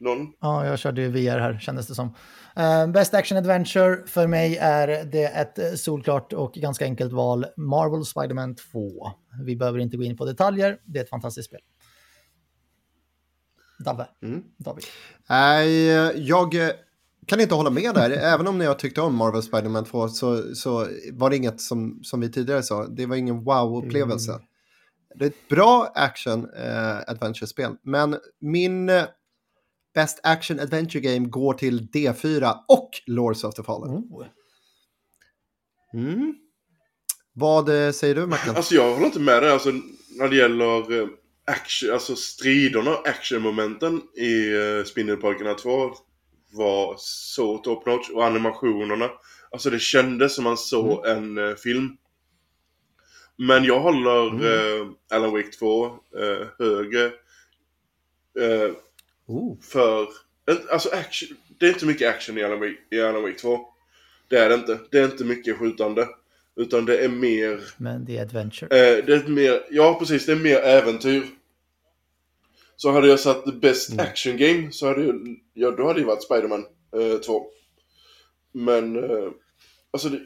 Någon? 0.00 0.32
Ja, 0.40 0.66
jag 0.66 0.78
körde 0.78 1.02
ju 1.02 1.08
VR 1.08 1.38
här 1.38 1.58
kändes 1.58 1.86
det 1.86 1.94
som. 1.94 2.14
Uh, 2.58 2.92
Best 2.92 3.14
Action 3.14 3.38
Adventure 3.38 4.06
för 4.06 4.26
mig 4.26 4.56
är 4.56 5.04
det 5.04 5.24
ett 5.24 5.80
solklart 5.80 6.32
och 6.32 6.52
ganska 6.52 6.84
enkelt 6.84 7.12
val. 7.12 7.46
Marvel 7.56 8.04
Spider-Man 8.04 8.54
2. 8.54 9.12
Vi 9.44 9.56
behöver 9.56 9.78
inte 9.78 9.96
gå 9.96 10.02
in 10.02 10.16
på 10.16 10.24
detaljer, 10.24 10.78
det 10.84 10.98
är 10.98 11.02
ett 11.02 11.10
fantastiskt 11.10 11.48
spel. 11.48 11.60
Dabbe, 13.84 14.08
Mm. 14.22 14.42
David. 14.58 14.84
Jag 16.16 16.54
eh, 16.54 16.70
kan 17.26 17.40
inte 17.40 17.54
hålla 17.54 17.70
med 17.70 17.94
där. 17.94 18.10
Även 18.34 18.48
om 18.48 18.60
jag 18.60 18.78
tyckte 18.78 19.00
om 19.00 19.16
Marvel 19.16 19.42
Spider-Man 19.42 19.84
2 19.84 20.08
så, 20.08 20.54
så 20.54 20.86
var 21.12 21.30
det 21.30 21.36
inget 21.36 21.60
som, 21.60 22.00
som 22.02 22.20
vi 22.20 22.32
tidigare 22.32 22.62
sa. 22.62 22.86
Det 22.86 23.06
var 23.06 23.16
ingen 23.16 23.44
wow-upplevelse. 23.44 24.32
Mm. 24.32 24.42
Det 25.14 25.24
är 25.24 25.28
ett 25.28 25.48
bra 25.48 25.92
action 25.94 26.50
eh, 26.56 26.98
adventure-spel. 27.06 27.76
Men 27.82 28.16
min 28.40 28.88
eh, 28.88 29.04
Best 29.94 30.20
Action 30.22 30.60
Adventure 30.60 31.00
Game 31.00 31.28
går 31.28 31.54
till 31.54 31.88
D4 31.90 32.54
och 32.68 32.90
Lords 33.06 33.44
of 33.44 33.54
the 33.54 33.62
Fallen. 33.62 33.90
Oh. 33.90 34.26
Mm. 35.94 36.34
Vad 37.32 37.86
eh, 37.86 37.92
säger 37.92 38.14
du, 38.14 38.26
Mackan? 38.26 38.56
Alltså 38.56 38.74
jag 38.74 38.92
håller 38.94 39.06
inte 39.06 39.20
med 39.20 39.42
dig. 39.42 39.52
Alltså 39.52 39.70
när 40.18 40.28
det 40.28 40.36
gäller 40.36 41.00
eh, 41.00 41.08
action, 41.46 41.92
alltså 41.92 42.16
striderna 42.16 42.90
och 42.90 43.08
actionmomenten 43.08 44.02
i 44.16 44.54
uh, 44.54 44.84
Spindelpojkarna 44.84 45.54
2 45.54 45.90
var 46.52 46.94
så 46.98 47.58
top 47.58 47.86
notch. 47.86 48.10
Och 48.10 48.24
animationerna. 48.26 49.10
Alltså 49.50 49.70
det 49.70 49.78
kändes 49.78 50.34
som 50.34 50.44
man 50.44 50.56
såg 50.56 51.06
en 51.06 51.38
eh, 51.38 51.54
film. 51.54 51.96
Men 53.36 53.64
jag 53.64 53.80
håller 53.80 54.44
eh, 54.44 54.86
Alan 55.10 55.32
Wake 55.32 55.50
2 55.58 55.86
eh, 55.86 56.46
högre. 56.58 57.04
eh, 58.40 58.74
Oh. 59.32 59.56
för... 59.60 60.08
Alltså 60.70 60.88
action, 60.92 61.28
det 61.58 61.66
är 61.66 61.70
inte 61.72 61.86
mycket 61.86 62.08
action 62.14 62.38
i 62.38 62.42
Alan 62.44 62.60
Wake, 62.60 62.76
i 62.90 63.00
Alan 63.00 63.22
Wake 63.22 63.38
2. 63.38 63.60
Det 64.28 64.38
är 64.38 64.48
det 64.48 64.54
inte. 64.54 64.78
Det 64.90 64.98
är 64.98 65.04
inte 65.04 65.24
mycket 65.24 65.58
skjutande. 65.58 66.08
Utan 66.56 66.84
det 66.84 66.98
är 66.98 67.08
mer... 67.08 67.60
Men 67.76 68.04
det 68.04 68.18
är 68.18 68.22
Adventure. 68.22 68.66
Eh, 68.66 69.04
det 69.04 69.14
är 69.14 69.28
mer, 69.28 69.62
ja 69.70 69.96
precis, 69.98 70.26
det 70.26 70.32
är 70.32 70.36
mer 70.36 70.56
äventyr. 70.56 71.22
Så 72.76 72.90
hade 72.90 73.08
jag 73.08 73.20
satt 73.20 73.60
best 73.60 74.00
action 74.00 74.36
game 74.36 74.72
så 74.72 74.86
hade 74.86 75.04
jag, 75.04 75.36
ja 75.54 75.70
då 75.70 75.86
hade 75.86 76.00
det 76.00 76.06
varit 76.06 76.22
Spiderman 76.22 76.64
eh, 76.96 77.18
2. 77.18 77.46
Men, 78.52 78.96
eh, 79.04 79.30
alltså 79.90 80.08
det, 80.08 80.20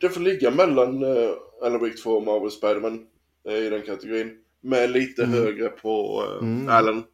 det 0.00 0.08
får 0.08 0.20
ligga 0.20 0.50
mellan 0.50 1.02
eh, 1.02 1.30
Alan 1.62 1.80
Wake 1.80 1.96
2 1.96 2.10
och 2.10 2.22
Marvel 2.26 2.50
Spiderman 2.50 3.06
eh, 3.48 3.56
i 3.56 3.70
den 3.70 3.82
kategorin. 3.82 4.36
Med 4.60 4.90
lite 4.90 5.24
högre 5.24 5.68
på 5.68 6.24
eh, 6.26 6.46
Mm. 6.46 6.68
Alan. 6.68 7.04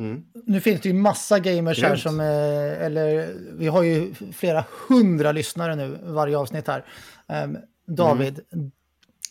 Mm. 0.00 0.22
Nu 0.46 0.60
finns 0.60 0.80
det 0.80 0.88
ju 0.88 0.94
massa 0.94 1.38
gamers 1.38 1.82
här 1.82 1.88
Grymt. 1.88 2.02
som, 2.02 2.20
eh, 2.20 2.26
eller 2.86 3.34
vi 3.58 3.66
har 3.66 3.82
ju 3.82 4.14
flera 4.32 4.64
hundra 4.88 5.32
lyssnare 5.32 5.76
nu 5.76 5.98
varje 6.02 6.38
avsnitt 6.38 6.66
här. 6.68 6.84
Ehm, 7.28 7.56
David, 7.96 8.40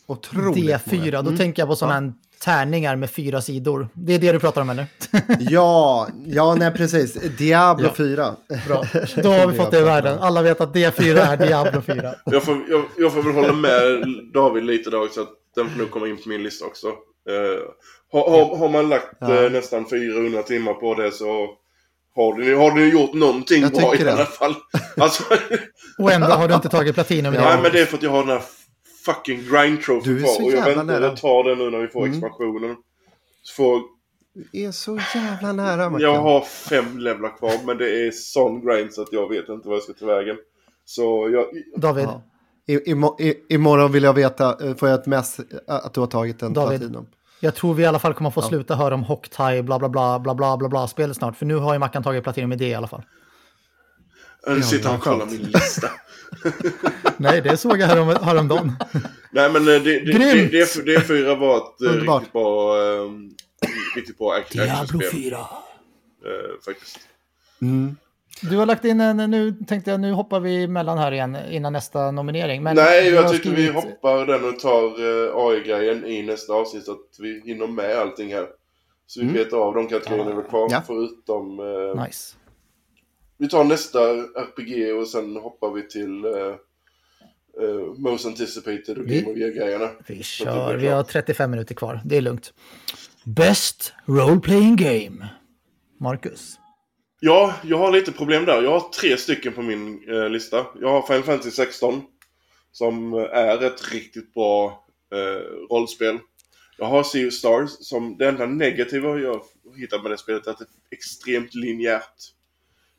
Otroligt 0.07 0.63
D4, 0.65 0.97
många. 0.99 1.11
då 1.21 1.27
Mm. 1.27 1.37
tänker 1.37 1.61
jag 1.61 1.69
på 1.69 1.75
sådana 1.75 1.93
här 1.99 2.13
tärningar 2.43 2.95
med 2.95 3.09
fyra 3.09 3.41
sidor. 3.41 3.87
Det 3.93 4.13
är 4.13 4.19
det 4.19 4.31
du 4.31 4.39
pratar 4.39 4.61
om 4.61 4.69
eller? 4.69 4.85
Ja, 5.39 6.07
ja, 6.25 6.55
nej 6.55 6.71
precis. 6.71 7.13
Diablo 7.37 7.85
Ja. 7.85 7.93
4. 7.97 8.35
Bra, 8.67 8.83
då 9.23 9.29
har 9.29 9.47
vi 9.47 9.57
fått 9.57 9.71
det 9.71 9.79
i 9.79 9.83
världen. 9.83 10.19
Alla 10.19 10.41
vet 10.41 10.61
att 10.61 10.73
D4 10.75 11.17
är 11.17 11.37
Diablo 11.37 11.81
4. 11.81 12.15
Jag 12.25 12.43
får, 12.43 12.57
jag, 12.69 12.85
jag 12.97 13.13
får 13.13 13.23
väl 13.23 13.33
hålla 13.33 13.53
med 13.53 14.05
David 14.33 14.63
lite 14.63 14.89
där 14.89 15.03
också 15.03 15.21
att 15.21 15.29
den 15.55 15.69
får 15.69 15.79
nog 15.79 15.91
komma 15.91 16.07
in 16.07 16.17
på 16.23 16.29
min 16.29 16.43
lista 16.43 16.65
också. 16.65 16.87
Eh, 17.29 17.61
har, 18.11 18.29
har, 18.29 18.55
har 18.57 18.69
man 18.69 18.89
lagt 18.89 19.07
Ja. 19.19 19.43
eh, 19.45 19.51
nästan 19.51 19.89
400 19.89 20.43
timmar 20.43 20.73
på 20.73 20.95
det 20.95 21.11
så 21.11 21.49
har 22.15 22.33
du, 22.33 22.55
har 22.55 22.71
du 22.71 22.91
gjort 22.91 23.13
någonting 23.13 23.61
Jag 23.61 23.71
bra 23.71 23.95
i 23.95 24.03
det. 24.03 24.13
alla 24.13 24.25
fall. 24.25 24.55
Alltså, 24.97 25.23
Och 25.97 26.11
ändå 26.11 26.27
har 26.27 26.47
du 26.47 26.53
inte 26.55 26.69
tagit 26.69 26.93
platinum 26.95 27.33
nej 27.33 27.59
men 27.63 27.71
det 27.71 27.81
är 27.81 27.85
för 27.85 27.97
att 27.97 28.03
jag 28.03 28.09
har 28.11 28.19
den 28.19 28.29
här 28.29 28.43
fucking 29.05 29.43
grind 29.51 29.81
trophy 29.81 30.13
Du 30.13 30.23
kvar. 30.23 30.45
Och 30.45 30.51
jag 30.51 30.65
väntar 30.65 30.83
nära. 30.83 31.11
och 31.11 31.17
tar 31.17 31.43
den 31.43 31.57
nu 31.57 31.69
när 31.69 31.79
vi 31.79 31.87
får 31.87 31.99
Mm. 32.05 32.11
expansionen. 32.13 32.75
Så 33.41 33.53
får, 33.55 33.81
Det 34.51 34.65
är 34.65 34.71
så 34.71 34.99
jävla 35.15 35.51
nära, 35.53 35.89
Mackan. 35.89 36.01
jag 36.01 36.15
har 36.21 36.41
fem 36.41 36.97
levlar 36.97 37.37
kvar 37.37 37.53
men 37.65 37.77
det 37.77 38.07
är 38.07 38.11
sån 38.11 38.65
grind 38.65 38.93
så 38.93 39.01
att 39.01 39.13
jag 39.13 39.29
vet 39.29 39.49
inte 39.49 39.67
vad 39.67 39.75
jag 39.75 39.83
ska 39.83 39.93
ta 39.93 40.05
vägen. 40.05 40.37
Så 40.85 41.29
jag, 41.33 41.45
David, 41.81 42.03
Ja. 42.05 42.21
I, 42.71 42.77
imo- 42.93 43.21
i, 43.21 43.33
imorgon 43.49 43.91
vill 43.91 44.03
jag 44.03 44.13
veta, 44.13 44.67
eh, 44.67 44.75
får 44.75 44.89
jag 44.89 44.99
ett 44.99 45.05
mess 45.05 45.39
eh, 45.39 45.45
att 45.67 45.93
du 45.93 45.99
har 45.99 46.07
tagit 46.07 46.41
en 46.41 46.53
David. 46.53 46.79
platinum? 46.79 47.05
jag 47.39 47.55
tror 47.55 47.73
vi 47.73 47.83
i 47.83 47.85
alla 47.85 47.99
fall 47.99 48.13
kommer 48.13 48.29
få 48.31 48.41
sluta 48.41 48.75
höra 48.75 48.93
om 48.93 49.03
Hocktie, 49.03 49.63
bla 49.63 49.79
bla 49.79 49.89
bla 49.89 50.19
bla 50.19 50.35
bla 50.35 50.57
bla 50.57 50.69
bla 50.69 50.87
spel 50.87 51.15
snart. 51.15 51.37
För 51.37 51.45
nu 51.45 51.55
har 51.55 51.73
ju 51.73 51.79
Mackan 51.79 52.03
tagit 52.03 52.23
platinum 52.23 52.51
i 52.51 52.55
det 52.55 52.67
i 52.67 52.73
alla 52.75 52.87
fall. 52.87 53.03
nu 54.47 54.61
sitter 54.63 54.87
han 54.89 54.97
och 54.97 55.03
kollar 55.03 55.25
min 55.25 55.41
lista. 55.41 55.87
Nej, 57.17 57.41
det 57.41 57.57
såg 57.57 57.79
jag 57.79 57.87
härom, 57.87 58.07
häromdagen. 58.21 58.71
Nej 59.31 59.51
men 59.51 59.61
eh, 59.61 59.65
det, 59.67 59.79
det, 59.79 59.99
det, 59.99 60.11
Grymt! 60.11 60.51
det, 60.51 60.85
det 60.85 61.01
fyra 61.01 61.35
var 61.35 61.57
ett 61.57 61.81
Underbart. 61.81 62.21
riktigt 62.21 62.33
bra, 62.33 62.77
eh, 62.77 63.09
riktigt 63.95 64.17
bra 64.17 64.33
actionspel. 64.33 65.09
4. 65.11 65.35
eh, 65.37 65.45
faktiskt. 66.65 66.99
Mm. 67.61 67.95
Du 68.41 68.57
har 68.57 68.65
lagt 68.65 68.85
in 68.85 69.01
en, 69.01 69.17
nu 69.31 69.51
tänkte 69.67 69.91
jag, 69.91 69.99
nu 69.99 70.11
hoppar 70.11 70.39
vi 70.39 70.63
emellan 70.63 70.97
här 70.97 71.11
igen 71.11 71.37
innan 71.49 71.73
nästa 71.73 72.11
nominering. 72.11 72.63
Men 72.63 72.75
Nej, 72.75 73.09
jag 73.09 73.31
tycker 73.31 73.49
vi 73.49 73.55
skrivit- 73.55 73.73
hoppar 73.75 74.25
den 74.25 74.43
och 74.49 74.59
tar 74.59 74.83
eh, 74.83 75.35
AI-grejen 75.35 76.05
i 76.05 76.21
nästa 76.23 76.53
avsnitt 76.53 76.85
så 76.85 76.91
att 76.91 77.19
vi 77.19 77.41
hinner 77.45 77.67
med 77.67 77.95
allting 77.97 78.33
här. 78.33 78.47
Så 79.07 79.19
vi 79.19 79.23
Mm. 79.25 79.35
vet 79.37 79.53
av 79.53 79.73
de 79.75 79.87
kategorierna 79.87 80.29
vi 80.29 80.35
har 80.35 80.43
kvar 80.43 80.67
Ja. 80.71 80.81
förutom... 80.87 81.59
Eh, 81.59 82.03
Nice. 82.05 82.35
Vi 83.37 83.49
tar 83.49 83.63
nästa 83.63 83.99
RPG 84.35 84.91
och 84.93 85.07
sen 85.07 85.35
hoppar 85.35 85.71
vi 85.71 85.87
till 85.89 86.25
eh, 86.25 86.31
eh, 87.65 87.93
Most 87.97 88.25
Anticipated 88.25 88.97
och 88.97 89.07
Vi- 89.09 89.21
Game 89.21 89.31
of 89.31 89.37
Year-grejerna. 89.37 89.89
Vi 90.07 90.23
kör, 90.23 90.75
vi 90.77 90.87
har 90.87 91.03
klart. 91.03 91.11
35 91.13 91.51
minuter 91.51 91.75
kvar. 91.75 92.01
Det 92.05 92.17
är 92.17 92.21
lugnt. 92.21 92.53
Best 93.23 93.93
Role 94.05 94.39
Playing 94.39 94.75
Game. 94.75 95.27
Marcus. 95.99 96.59
Ja, 97.19 97.55
jag 97.63 97.77
har 97.77 97.91
lite 97.91 98.11
problem 98.11 98.45
där. 98.45 98.61
Jag 98.63 98.79
har 98.79 98.89
tre 98.89 99.17
stycken 99.17 99.53
på 99.53 99.61
min 99.61 100.09
eh, 100.09 100.29
lista. 100.29 100.65
Jag 100.81 100.89
har 100.89 101.01
Final 101.01 101.23
Fantasy 101.23 101.51
16. 101.51 102.01
Som 102.71 103.13
eh, 103.13 103.19
är 103.19 103.63
ett 103.63 103.91
riktigt 103.91 104.33
bra 104.33 104.85
eh, 105.13 105.67
rollspel. 105.69 106.19
Jag 106.77 106.85
har 106.85 107.03
Sea 107.03 107.27
of 107.27 107.33
Stars 107.33 107.69
som 107.69 108.17
det 108.17 108.27
enda 108.27 108.45
negativa 108.45 109.19
jag 109.19 109.41
hittar 109.75 110.01
med 110.01 110.11
det 110.11 110.17
spelet 110.17 110.47
är 110.47 110.51
att 110.51 110.57
det 110.57 110.63
är 110.63 110.65
ett 110.65 110.93
extremt 110.93 111.55
linjärt 111.55 112.15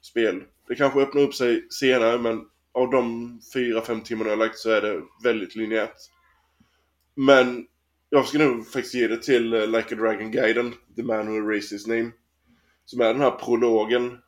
spel. 0.03 0.43
Det 0.69 0.75
kanske 0.75 1.01
öppnar 1.01 1.23
upp 1.23 1.35
sig 1.35 1.67
senare 1.71 2.19
men 2.19 2.41
av 2.73 2.91
de 2.91 3.41
4-5 3.55 4.03
timmarna 4.03 4.31
jag 4.31 4.37
har 4.37 4.47
lagt 4.47 4.59
så 4.59 4.71
är 4.71 4.81
det 4.83 5.03
väldigt 5.25 5.57
linjärt. 5.57 5.97
Men 7.15 7.67
jag 8.11 8.27
ska 8.27 8.39
nog 8.39 8.67
faktiskt 8.67 8.95
ge 8.95 9.09
det 9.09 9.23
till 9.23 9.53
eh, 9.53 9.67
Like 9.67 9.95
a 9.95 9.99
Dragon-guiden, 9.99 10.75
The 10.97 11.03
Man 11.03 11.27
Who 11.27 11.53
Erased 11.53 11.79
His 11.79 11.87
Name. 11.87 12.11
Som 12.85 13.01
är 13.01 13.05
den 13.13 13.21
här 13.23 13.31
prologen 13.31 14.19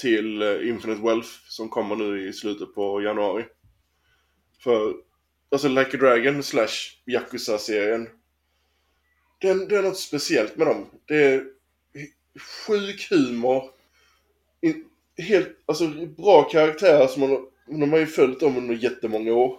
till 0.00 0.42
eh, 0.42 0.68
Infinite 0.68 1.02
Wealth 1.02 1.28
som 1.48 1.68
kommer 1.68 1.96
nu 1.96 2.28
i 2.28 2.32
slutet 2.32 2.74
på 2.74 3.02
januari. 3.02 3.44
För, 4.64 4.94
alltså 5.50 5.68
Like 5.68 5.96
a 5.96 6.00
Dragon 6.00 6.42
slash 6.42 6.68
Yakuza-serien. 7.06 8.08
Det 9.40 9.48
är, 9.48 9.54
det 9.68 9.76
är 9.76 9.82
något 9.82 9.98
speciellt 9.98 10.56
med 10.56 10.66
dem. 10.66 10.86
Det 11.06 11.24
är 11.24 11.44
sjuk 12.66 13.10
humor. 13.10 13.70
In, 14.60 14.84
helt, 15.16 15.48
alltså 15.66 15.88
bra 16.16 16.42
karaktärer 16.42 17.06
som 17.06 17.20
man, 17.20 17.30
har- 17.30 17.46
de 17.80 17.92
har 17.92 17.98
ju 17.98 18.06
följt 18.06 18.40
dem 18.40 18.56
under 18.56 18.74
jättemånga 18.74 19.32
år. 19.34 19.58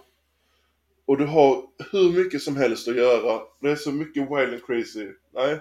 Och 1.06 1.18
du 1.18 1.24
har 1.26 1.62
hur 1.92 2.24
mycket 2.24 2.42
som 2.42 2.56
helst 2.56 2.88
att 2.88 2.96
göra. 2.96 3.42
Det 3.60 3.70
är 3.70 3.76
så 3.76 3.92
mycket 3.92 4.22
wild 4.22 4.52
and 4.54 4.66
crazy. 4.66 5.08
Nej. 5.34 5.60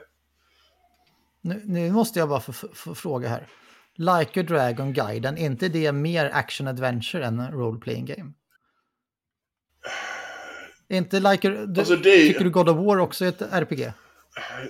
Nu, 1.43 1.61
nu 1.65 1.91
måste 1.91 2.19
jag 2.19 2.29
bara 2.29 2.39
få, 2.39 2.53
få, 2.53 2.95
fråga 2.95 3.29
här. 3.29 3.47
Like 3.95 4.39
a 4.39 4.43
Dragon 4.43 4.93
Guiden, 4.93 5.37
är 5.37 5.45
inte 5.45 5.69
det 5.69 5.91
mer 5.91 6.29
action 6.33 6.67
adventure 6.67 7.25
än 7.25 7.51
Role 7.51 7.79
Playing 7.79 8.05
Game? 8.05 8.33
Är 10.87 10.97
inte 10.97 11.19
like 11.19 11.47
a, 11.47 11.65
du, 11.67 11.81
Alltså, 11.81 11.95
det 11.95 12.27
Tycker 12.27 12.43
du 12.43 12.49
God 12.49 12.69
of 12.69 12.77
War 12.77 12.97
också 12.97 13.25
är 13.25 13.29
ett 13.29 13.41
RPG? 13.41 13.91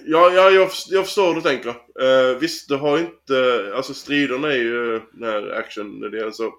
Ja, 0.05 0.31
ja 0.31 0.49
jag, 0.49 0.69
jag 0.89 1.05
förstår 1.05 1.27
hur 1.27 1.35
du 1.35 1.41
tänker. 1.41 1.69
Uh, 1.69 2.39
visst, 2.39 2.69
det 2.69 2.77
har 2.77 2.99
inte... 2.99 3.71
Alltså 3.75 3.93
striderna 3.93 4.47
är 4.47 4.57
ju 4.57 5.01
den 5.13 5.29
här 5.29 5.51
action-delen 5.51 6.33
så... 6.33 6.53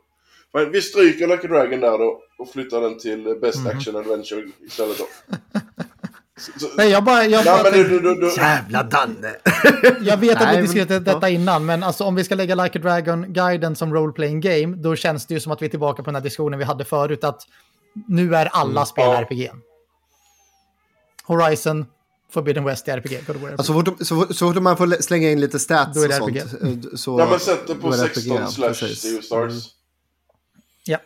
Men 0.53 0.71
vi 0.71 0.83
stryker 0.83 1.27
Lucky 1.27 1.49
Dragon 1.49 1.81
där 1.81 1.99
då 1.99 2.23
och 2.39 2.53
flyttar 2.53 2.81
den 2.81 2.99
till 2.99 3.39
Best 3.41 3.67
Action 3.67 3.97
Adventure 3.97 4.45
istället 4.67 4.99
då. 4.99 5.07
Nej, 6.77 6.91
jag 6.91 7.05
bara... 7.05 7.25
Jag, 7.25 7.45
nej, 7.45 7.63
bara 7.63 7.63
men 7.63 7.73
du, 7.73 8.01
du, 8.01 8.15
du, 8.15 8.33
Jävla 8.37 8.83
Danne! 8.83 9.35
Jag 10.01 10.17
vet 10.17 10.37
att 10.37 10.43
Nej, 10.43 10.57
vi 10.57 10.63
diskuterade 10.63 11.01
detta 11.01 11.29
innan, 11.29 11.65
men 11.67 11.83
alltså, 11.83 12.05
om 12.05 12.15
vi 12.15 12.25
ska 12.25 12.35
lägga 12.35 12.55
Like 12.55 12.79
a 12.79 12.83
Dragon-guiden 12.83 13.77
som 13.77 13.95
role-playing 13.95 14.41
game, 14.41 14.77
då 14.77 14.97
känns 14.97 15.27
det 15.27 15.35
ju 15.35 15.41
som 15.41 15.53
att 15.53 15.63
vi 15.63 15.67
är 15.67 15.71
tillbaka 15.71 16.03
på 16.03 16.07
den 16.11 16.15
här 16.15 16.23
diskussionen 16.23 16.59
vi 16.59 16.65
hade 16.65 16.85
förut, 16.85 17.25
att 17.25 17.43
nu 18.09 18.37
är 18.37 18.47
alla 18.47 18.71
Mm. 18.71 18.87
spel 18.87 19.05
Ja. 19.05 19.21
RPG. 19.23 19.51
Horizon, 21.25 21.87
Forbidden 22.33 22.65
West 22.65 22.89
är 22.89 22.93
RPG. 22.99 23.21
God 23.27 23.37
RPG. 23.37 23.51
Alltså, 23.51 23.65
så, 23.73 23.73
fort, 23.85 23.97
så, 24.01 24.17
fort- 24.17 24.37
så 24.37 24.53
fort 24.53 24.63
man 24.63 24.77
får 24.77 24.87
lä- 24.87 25.03
slänga 25.03 25.31
in 25.31 25.41
lite 25.41 25.59
stats 25.59 25.95
Då 25.95 26.01
är 26.01 26.23
och 26.23 26.33
det 26.33 26.41
sånt. 26.41 26.63
Eh, 26.63 26.97
Så, 26.97 27.21
Ja 27.21 27.27
men 27.31 27.41
sätt 27.41 27.67
det 27.67 27.75
på 27.75 27.89
då 27.89 27.95
är 27.95 27.99
16 27.99 28.37
RPG, 28.37 28.49
slash 28.51 28.75
Stars. 29.23 29.53
Mm. 29.53 29.61
Ja. 30.85 30.99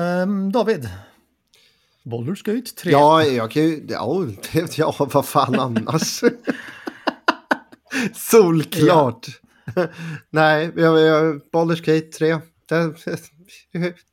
Ehm, 0.00 0.52
David. 0.52 0.88
Baldur's 2.06 2.42
Gate 2.44 2.70
3. 2.82 2.92
Ja, 2.92 3.24
jag 3.24 3.50
kan 3.50 3.62
ju... 3.62 3.86
Ja, 3.88 4.26
det, 4.52 4.78
ja 4.78 4.94
vad 4.98 5.26
fan 5.26 5.54
annars? 5.60 6.20
Solklart. 8.14 9.26
Nej, 10.30 10.70
jag, 10.76 11.00
jag, 11.00 11.40
Baldur's 11.52 11.84
Gate 11.94 12.06
3. 12.18 12.38
Det, 12.68 12.94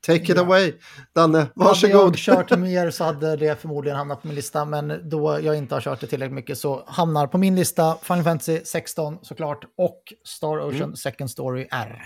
take 0.06 0.24
it 0.24 0.30
Ja. 0.30 0.42
away, 0.42 0.74
Danne. 1.16 1.38
Hade 1.38 1.52
Varsågod. 1.56 1.96
jag 2.02 2.16
kört 2.16 2.60
mer 2.60 2.92
så 2.92 3.04
hade 3.04 3.36
det 3.36 3.62
förmodligen 3.62 3.98
hamnat 3.98 4.22
på 4.22 4.28
min 4.28 4.36
lista, 4.36 4.66
men 4.66 5.10
då 5.10 5.40
jag 5.42 5.56
inte 5.58 5.76
har 5.76 5.82
kört 5.82 6.00
det 6.02 6.08
tillräckligt 6.08 6.36
mycket 6.36 6.58
så 6.58 6.84
hamnar 6.88 7.28
på 7.28 7.38
min 7.38 7.56
lista 7.56 7.98
Final 8.02 8.24
Fantasy 8.24 8.60
16 8.66 9.18
såklart 9.22 9.64
och 9.78 10.02
Star 10.28 10.58
Ocean 10.60 10.76
Mm. 10.84 10.96
Second 10.96 11.32
Story 11.32 11.68
R. 11.72 12.02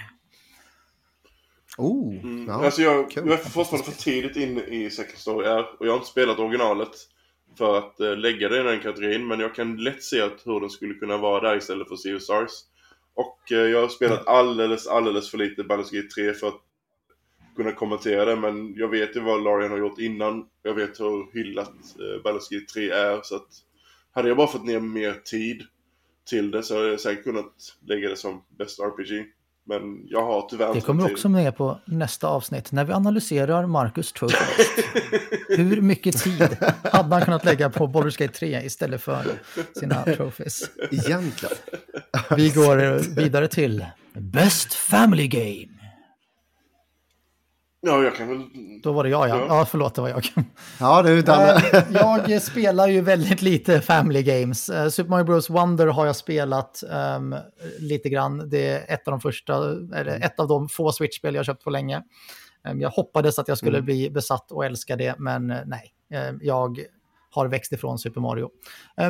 Oh, 1.78 2.14
Mm. 2.24 2.46
ja. 2.48 2.66
alltså 2.66 2.82
jag, 2.82 3.12
kul. 3.12 3.24
jag 3.28 3.34
är 3.40 3.44
fortfarande 3.44 3.92
för 3.92 4.04
tidigt 4.04 4.36
inne 4.38 4.62
i 4.62 4.90
Second 4.90 5.18
Story 5.18 5.48
R 5.48 5.66
och 5.80 5.86
jag 5.88 5.92
har 5.92 5.98
inte 5.98 6.10
spelat 6.10 6.40
originalet 6.40 6.90
för 7.58 7.78
att 7.78 8.00
eh, 8.00 8.18
lägga 8.18 8.50
det 8.50 8.60
i 8.60 8.64
den 8.64 8.80
kategorin 8.80 9.28
men 9.28 9.40
jag 9.40 9.56
kan 9.56 9.76
lätt 9.78 10.04
se 10.04 10.22
att 10.22 10.42
hur 10.46 10.60
den 10.60 10.70
skulle 10.70 10.94
kunna 10.94 11.18
vara 11.18 11.50
där 11.50 11.58
istället 11.58 11.88
för 11.88 11.96
Sea 11.96 12.20
Stars. 12.20 12.52
Och 13.14 13.52
eh, 13.52 13.58
jag 13.58 13.82
har 13.82 13.88
spelat 13.88 14.28
alldeles, 14.28 14.88
alldeles 14.88 15.32
för 15.32 15.38
lite 15.38 15.64
Baldur's 15.64 15.96
Gate 15.96 16.08
3 16.16 16.34
för 16.34 16.48
att 16.48 16.62
kunna 17.56 17.72
kommentera 17.72 18.26
det 18.26 18.36
men 18.36 18.74
jag 18.76 18.88
vet 18.88 19.16
ju 19.16 19.20
vad 19.20 19.44
Larian 19.44 19.72
har 19.72 19.78
gjort 19.78 20.00
innan. 20.00 20.46
Jag 20.64 20.74
vet 20.74 21.00
hur 21.00 21.34
hyllat 21.34 21.74
eh, 22.00 22.22
Baldur's 22.24 22.52
Gate 22.54 22.74
3 22.74 22.90
är 22.90 23.20
så 23.24 23.36
att 23.36 23.48
hade 24.12 24.28
jag 24.28 24.38
bara 24.38 24.48
fått 24.48 24.66
ner 24.66 24.80
mer 24.80 25.14
tid 25.14 25.64
till 26.30 26.52
det 26.52 26.64
så 26.64 26.76
hade 26.76 26.88
jag 26.90 27.00
säkert 27.00 27.24
kunnat 27.24 27.54
lägga 27.88 28.10
det 28.10 28.16
som 28.16 28.44
bäst 28.58 28.80
RPG. 28.80 29.26
Men 29.70 30.08
jag 30.08 30.26
har 30.26 30.48
tyvärr 30.50 30.74
Det 30.74 30.82
kommer 30.82 31.12
också 31.12 31.30
med 31.30 31.58
på 31.58 31.80
nästa 31.86 32.28
avsnitt 32.28 32.72
när 32.72 32.86
vi 32.86 32.94
analyserar 32.94 33.68
Marcus 33.68 34.14
List. 34.22 34.36
Hur 35.50 35.82
mycket 35.82 36.24
tid 36.24 36.58
hade 36.84 37.16
han 37.16 37.26
kunnat 37.26 37.46
lägga 37.46 37.70
på 37.70 37.88
Baldur's 37.88 38.20
Gate 38.20 38.34
3 38.34 38.62
istället 38.66 39.02
för 39.02 39.26
sina 39.80 40.04
trophies? 40.04 40.70
Egentligen. 40.92 41.56
Vi 42.38 42.50
går 42.50 43.16
vidare 43.16 43.48
till 43.48 43.86
Best 44.14 44.74
Family 44.74 45.28
Game. 45.28 45.77
Ja, 47.82 48.04
jag 48.04 48.16
kan 48.16 48.28
väl... 48.28 48.44
Då 48.84 48.92
var 48.92 49.04
det 49.04 49.10
jag, 49.10 49.30
ja. 49.30 49.38
Ja. 49.38 49.46
Ja, 49.50 49.66
förlåt, 49.66 49.96
det 49.96 50.02
var 50.02 50.10
jag. 50.10 50.24
Ja, 50.80 51.02
du 51.02 51.22
Danne. 51.22 51.62
Eh, 51.74 52.24
jag 52.28 52.42
spelar 52.42 52.88
ju 52.88 53.02
väldigt 53.02 53.42
lite 53.42 53.82
Family 53.82 54.24
Games. 54.24 54.70
Eh, 54.70 54.90
Super 54.90 55.10
Mario 55.10 55.24
Bros 55.24 55.50
Wonder 55.50 55.88
har 55.88 56.06
jag 56.06 56.16
spelat 56.16 56.84
ehm, 56.92 57.36
lite 57.80 58.10
grann. 58.10 58.50
Det 58.50 58.68
är 58.68 58.94
ett 58.94 59.08
av 59.08 59.12
de 59.12 59.22
första, 59.22 59.56
eller 59.96 60.26
ett 60.26 60.40
av 60.40 60.48
de 60.48 60.70
få 60.70 60.92
Switch-spel 60.92 61.36
jag 61.36 61.40
har 61.40 61.44
köpt 61.46 61.64
på 61.64 61.70
länge. 61.70 62.04
Ehm, 62.64 62.82
jag 62.82 62.90
hoppades 62.90 63.40
att 63.40 63.48
jag 63.48 63.58
skulle 63.58 63.82
bli 63.82 64.10
besatt 64.10 64.52
och 64.52 64.66
älska 64.66 64.96
det, 64.96 65.20
men 65.20 65.52
eh, 65.52 65.58
nej. 65.66 65.94
Ehm, 66.14 66.40
jag 66.42 66.80
har 67.32 67.48
växt 67.48 67.72
ifrån 67.72 68.00
Super 68.00 68.22
Mario. 68.22 68.50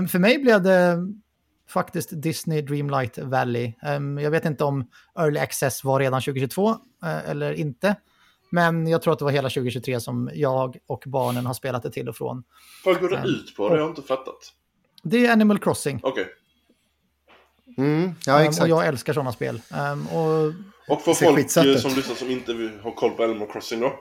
För 0.10 0.20
mig 0.20 0.38
blev 0.38 0.62
det 0.62 0.98
faktiskt 1.70 2.10
Disney 2.22 2.62
Dreamlight 2.62 3.18
Valley. 3.18 3.74
Jag 4.22 4.32
vet 4.32 4.46
inte 4.46 4.64
om 4.64 4.88
Early 5.20 5.40
Access 5.40 5.84
var 5.84 6.00
redan 6.00 6.22
2022 6.22 6.70
eh, 6.70 7.30
eller 7.30 7.54
inte. 7.54 7.96
Men 8.50 8.88
jag 8.88 9.02
tror 9.02 9.14
att 9.14 9.20
det 9.20 9.26
var 9.26 9.32
hela 9.32 9.50
2023 9.50 10.00
som 10.00 10.30
jag 10.34 10.78
och 10.88 11.04
barnen 11.06 11.46
har 11.46 11.54
spelat 11.54 11.84
det 11.84 11.92
till 11.92 12.10
och 12.10 12.16
från. 12.16 12.44
Vad 12.86 13.00
går 13.00 13.10
det 13.10 13.16
Men- 13.18 13.26
ut 13.28 13.56
på? 13.56 13.64
Det 13.64 13.74
har 13.74 13.80
jag 13.80 13.90
inte 13.90 14.02
fattat. 14.02 14.54
Det 15.04 15.26
är 15.26 15.32
Animal 15.32 15.60
Crossing. 15.60 16.00
Okej. 16.04 16.28
Mm, 17.78 18.12
ja, 18.26 18.40
Ehm, 18.40 18.48
exakt. 18.48 18.64
och 18.64 18.70
jag 18.70 18.88
älskar 18.88 19.14
sådana 19.14 19.32
spel. 19.32 19.62
Ehm, 19.74 20.08
och 20.08 20.54
Och 20.96 21.02
för 21.02 21.14
folk 21.14 21.36
skitsött 21.38 21.66
eh, 21.66 21.76
som 21.76 21.92
lyssnar 21.96 22.16
som 22.16 22.30
inte 22.30 22.52
har 22.84 22.92
koll 22.92 23.12
på 23.12 23.24
Animal 23.24 23.48
Crossing 23.48 23.80
då? 23.80 23.94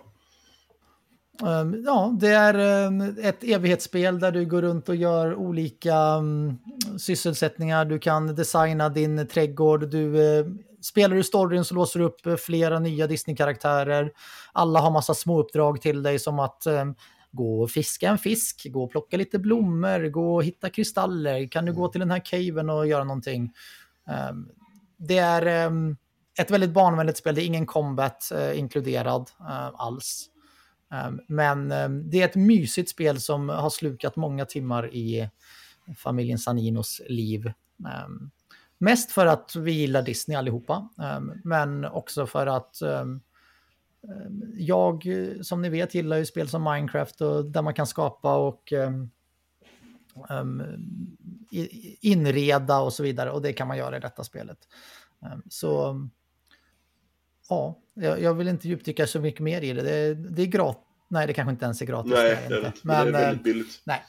ehm, 1.47 1.83
ja, 1.87 2.17
det 2.21 2.29
är 2.29 2.55
ehm, 2.87 3.01
ett 3.23 3.45
evighetsspel 3.45 4.21
där 4.21 4.33
du 4.33 4.47
går 4.47 4.63
runt 4.63 4.89
och 4.89 4.97
gör 4.97 5.35
olika 5.35 5.97
um, 6.17 6.59
sysselsättningar. 6.99 7.85
Du 7.85 7.99
kan 7.99 8.35
designa 8.35 8.89
din 8.89 9.27
trädgård. 9.27 9.89
Du 9.89 10.39
eh, 10.39 10.47
spelar 10.87 11.17
du 11.17 11.23
storyn 11.23 11.65
så 11.65 11.75
låser 11.75 12.01
du 12.01 12.07
upp 12.07 12.27
eh, 12.27 12.37
flera 12.37 12.79
nya 12.79 13.07
Disney-karaktärer. 13.07 14.13
Alla 14.53 14.81
har 14.81 14.91
massa 14.91 15.15
små 15.15 15.41
uppdrag 15.41 15.81
till 15.81 16.03
dig 16.03 16.19
som 16.19 16.39
att 16.39 16.67
ehm, 16.67 16.95
gå 17.33 17.63
och 17.63 17.71
fiska 17.71 18.09
en 18.09 18.19
fisk, 18.19 18.67
gå 18.71 18.85
och 18.85 18.91
plocka 18.91 19.17
lite 19.17 19.39
blommor, 19.39 20.09
gå 20.09 20.35
och 20.35 20.45
hitta 20.45 20.71
kristaller. 20.71 21.51
Kan 21.51 21.65
du 21.65 21.73
gå 21.73 21.89
till 21.89 22.01
den 22.01 22.11
här 22.11 22.25
caven 22.25 22.71
och 22.71 22.87
göra 22.87 23.05
någonting? 23.05 23.53
Ehm, 24.09 24.49
det 24.97 25.19
är 25.19 25.47
ehm, 25.47 25.97
ett 26.39 26.51
väldigt 26.51 26.71
barnvänligt 26.71 27.19
spel. 27.19 27.35
Det 27.35 27.43
är 27.43 27.47
ingen 27.47 27.67
combat 27.67 28.33
eh, 28.33 28.59
inkluderad 28.59 29.31
eh, 29.41 29.71
alls. 29.75 30.31
Ehm, 30.93 31.21
men 31.29 31.73
ehm, 31.73 32.11
det 32.11 32.23
är 32.23 32.25
ett 32.25 32.35
mysigt 32.35 32.91
spel 32.91 33.21
som 33.21 33.49
har 33.49 33.71
slukat 33.71 34.17
många 34.17 34.45
timmar 34.45 34.95
i 34.95 35.31
familjen 35.97 36.39
Saninos 36.39 37.01
liv. 37.09 37.53
Mest 38.79 39.13
för 39.13 39.27
att 39.27 39.57
vi 39.57 39.73
gillar 39.73 40.03
Disney 40.03 40.37
allihopa, 40.37 40.89
ehm, 41.03 41.33
men 41.45 41.85
också 41.85 42.27
för 42.27 42.47
att 42.47 42.83
ehm, 42.83 43.21
ehm, 44.09 44.43
jag, 44.55 45.09
som 45.43 45.63
ni 45.63 45.69
vet, 45.69 45.95
gillar 45.95 46.17
ju 46.17 46.27
spel 46.27 46.49
som 46.49 46.65
Minecraft 46.65 47.21
och 47.21 47.45
där 47.45 47.63
man 47.63 47.75
kan 47.75 47.87
skapa 47.87 48.37
och 48.37 48.73
inreda 52.01 52.79
och 52.79 52.93
så 52.93 53.03
vidare. 53.03 53.31
Och 53.31 53.43
det 53.43 53.53
kan 53.53 53.69
man 53.69 53.79
göra 53.79 53.97
i 53.97 54.01
detta 54.01 54.25
spelet. 54.25 54.59
Så 55.51 56.01
ja, 57.49 57.79
jag, 57.95 58.35
vill 58.35 58.49
inte 58.49 58.69
djupdyka 58.69 59.07
så 59.07 59.21
mycket 59.21 59.41
mer 59.41 59.63
i 59.63 59.73
det. 59.73 59.83
Det, 59.83 60.15
det 60.15 60.43
är 60.43 60.47
gratis. 60.47 60.83
Nej, 61.09 61.27
det 61.27 61.33
kanske 61.33 61.51
inte 61.51 61.65
ens 61.65 61.83
är 61.83 61.87
gratis. 61.87 62.13
Nej, 62.13 62.31
är 62.31 62.49
det 62.49 62.57
är 62.57 62.67
inte. 62.67 62.81
Men, 62.83 63.13
det 63.13 63.19
är 63.19 63.25
väldigt 63.25 63.45
billigt. 63.45 63.81
Nej. 63.85 64.05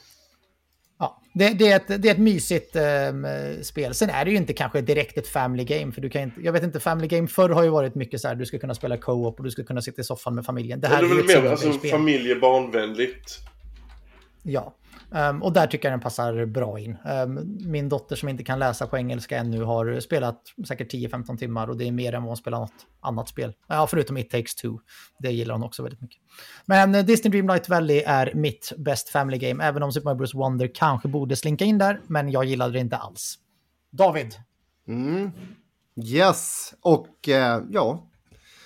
Ja, 0.98 1.22
det, 1.32 1.48
det, 1.48 1.68
är 1.68 1.76
ett, 1.76 2.02
det 2.02 2.08
är 2.08 2.12
ett 2.12 2.18
mysigt 2.18 2.76
ehm, 2.76 3.26
spel. 3.62 3.94
Sen 3.94 4.10
är 4.10 4.24
det 4.24 4.30
ju 4.30 4.36
inte 4.36 4.52
kanske 4.52 4.80
direkt 4.80 5.18
ett 5.18 5.28
family 5.28 5.64
game. 5.64 5.92
För 5.92 6.00
du 6.00 6.10
kan 6.10 6.22
inte, 6.22 6.40
jag 6.40 6.52
vet 6.52 6.62
inte, 6.62 6.80
family 6.80 7.08
game 7.08 7.28
förr 7.28 7.48
har 7.48 7.62
ju 7.62 7.68
varit 7.68 7.94
mycket 7.94 8.20
så 8.20 8.28
här, 8.28 8.34
du 8.34 8.46
ska 8.46 8.58
kunna 8.58 8.74
spela 8.74 8.96
co-op 8.96 9.38
och 9.38 9.44
du 9.44 9.50
ska 9.50 9.64
kunna 9.64 9.82
sitta 9.82 10.00
i 10.00 10.04
soffan 10.04 10.34
med 10.34 10.44
familjen. 10.44 10.80
Det 10.80 10.88
Det 10.88 10.94
här 10.94 11.02
är 11.02 11.06
är 11.06 11.08
ju 11.08 11.14
väl 11.22 11.36
ett 11.36 11.42
mer 11.42 11.50
alltså, 11.50 11.72
familjebarnvänligt. 11.72 13.38
Ja, 14.42 14.74
Ehm, 15.14 15.42
och 15.42 15.52
där 15.52 15.66
tycker 15.66 15.88
jag 15.88 15.92
den 15.92 16.00
passar 16.00 16.46
bra 16.46 16.78
in. 16.78 16.96
Ehm, 17.04 17.58
min 17.60 17.88
dotter 17.88 18.16
som 18.16 18.28
inte 18.28 18.44
kan 18.44 18.58
läsa 18.58 18.86
på 18.86 18.98
engelska 18.98 19.38
ännu 19.38 19.62
har 19.62 20.00
spelat 20.00 20.42
säkert 20.68 20.92
10-15 20.92 21.36
timmar 21.38 21.68
och 21.68 21.76
det 21.76 21.88
är 21.88 21.92
mer 21.92 22.12
än 22.12 22.22
vad 22.22 22.30
hon 22.30 22.36
spelar 22.36 22.58
något 22.58 22.86
annat 23.00 23.28
spel. 23.28 23.54
Ja, 23.66 23.86
förutom 23.86 24.16
It 24.18 24.30
takes 24.30 24.54
two. 24.54 24.78
Det 25.18 25.30
gillar 25.30 25.54
hon 25.54 25.64
också 25.64 25.82
väldigt 25.82 26.00
mycket. 26.00 26.18
Men 26.66 26.94
eh, 26.94 27.04
Disney 27.04 27.30
Dreamlight 27.30 27.68
Valley 27.68 28.02
är 28.06 28.32
mitt 28.34 28.72
best 28.76 29.08
family 29.08 29.38
game, 29.38 29.64
även 29.64 29.82
om 29.82 29.92
Super 29.92 30.04
Mario 30.04 30.16
Bros 30.18 30.34
Wonder 30.34 30.70
kanske 30.74 31.08
borde 31.08 31.36
slinka 31.36 31.64
in 31.64 31.78
där, 31.78 32.00
men 32.06 32.30
jag 32.30 32.44
gillade 32.44 32.72
det 32.72 32.78
inte 32.78 32.96
alls. 32.96 33.38
David, 33.90 34.34
Mm. 34.88 35.30
Yes, 36.04 36.74
och 36.80 37.28
eh, 37.28 37.62
ja. 37.70 38.08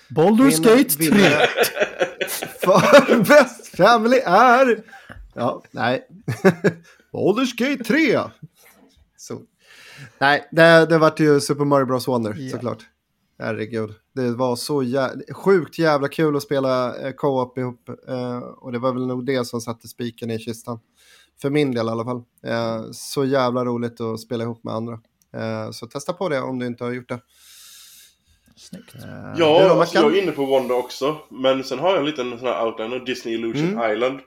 Baldur's 0.09 0.63
Gate 0.63 0.89
3. 0.89 1.09
vinnare 1.09 1.47
För 2.61 3.17
Best 3.23 3.75
Family 3.75 4.17
är... 4.25 4.83
Ja, 5.33 5.63
nej. 5.71 6.07
Baldur's 7.13 7.55
Gate 7.57 7.83
3. 7.83 8.19
Så. 9.17 9.41
Nej, 10.19 10.47
det, 10.51 10.85
det 10.85 10.97
vart 10.97 11.19
ju 11.19 11.39
Super 11.39 11.65
Mario 11.65 11.85
Bros 11.85 12.07
Wonder 12.07 12.33
Ja. 12.37 12.51
såklart. 12.51 12.85
Herregud. 13.39 13.93
Det 14.15 14.31
var 14.31 14.55
så 14.55 14.81
jä- 14.83 15.33
sjukt 15.33 15.79
jävla 15.79 16.07
kul 16.07 16.35
att 16.35 16.43
spela 16.43 16.95
eh, 17.07 17.11
co-op 17.13 17.57
ihop. 17.57 17.89
Eh, 18.07 18.37
och 18.37 18.71
det 18.71 18.79
var 18.79 18.93
väl 18.93 19.07
nog 19.07 19.25
det 19.25 19.45
som 19.45 19.61
satte 19.61 19.87
spiken 19.87 20.31
i 20.31 20.39
kistan. 20.39 20.79
För 21.41 21.49
min 21.49 21.71
del 21.71 21.87
i 21.87 21.89
alla 21.89 22.03
fall. 22.03 22.23
Eh, 22.45 22.83
så 22.91 23.25
jävla 23.25 23.65
roligt 23.65 24.01
att 24.01 24.19
spela 24.19 24.43
ihop 24.43 24.63
med 24.63 24.73
andra. 24.73 24.93
Eh, 25.35 25.71
så 25.71 25.87
testa 25.87 26.13
på 26.13 26.29
det 26.29 26.41
om 26.41 26.59
du 26.59 26.65
inte 26.65 26.83
har 26.83 26.91
gjort 26.91 27.09
det. 27.09 27.19
Snyggt. 28.55 28.95
Eh, 28.95 29.01
Ja, 29.37 29.67
då, 29.73 29.79
alltså, 29.79 29.97
jag 29.97 30.17
är 30.17 30.21
inne 30.23 30.31
på 30.31 30.45
Wonder 30.45 30.75
också. 30.77 31.17
Men 31.29 31.63
sen 31.63 31.79
har 31.79 31.89
jag 31.89 31.99
en 31.99 32.05
liten 32.05 32.29
sån 32.39 32.47
här 32.47 32.65
outliner, 32.65 32.99
Disney 32.99 33.33
Illusion 33.35 33.69
Mm. 33.69 33.91
Island. 33.93 34.19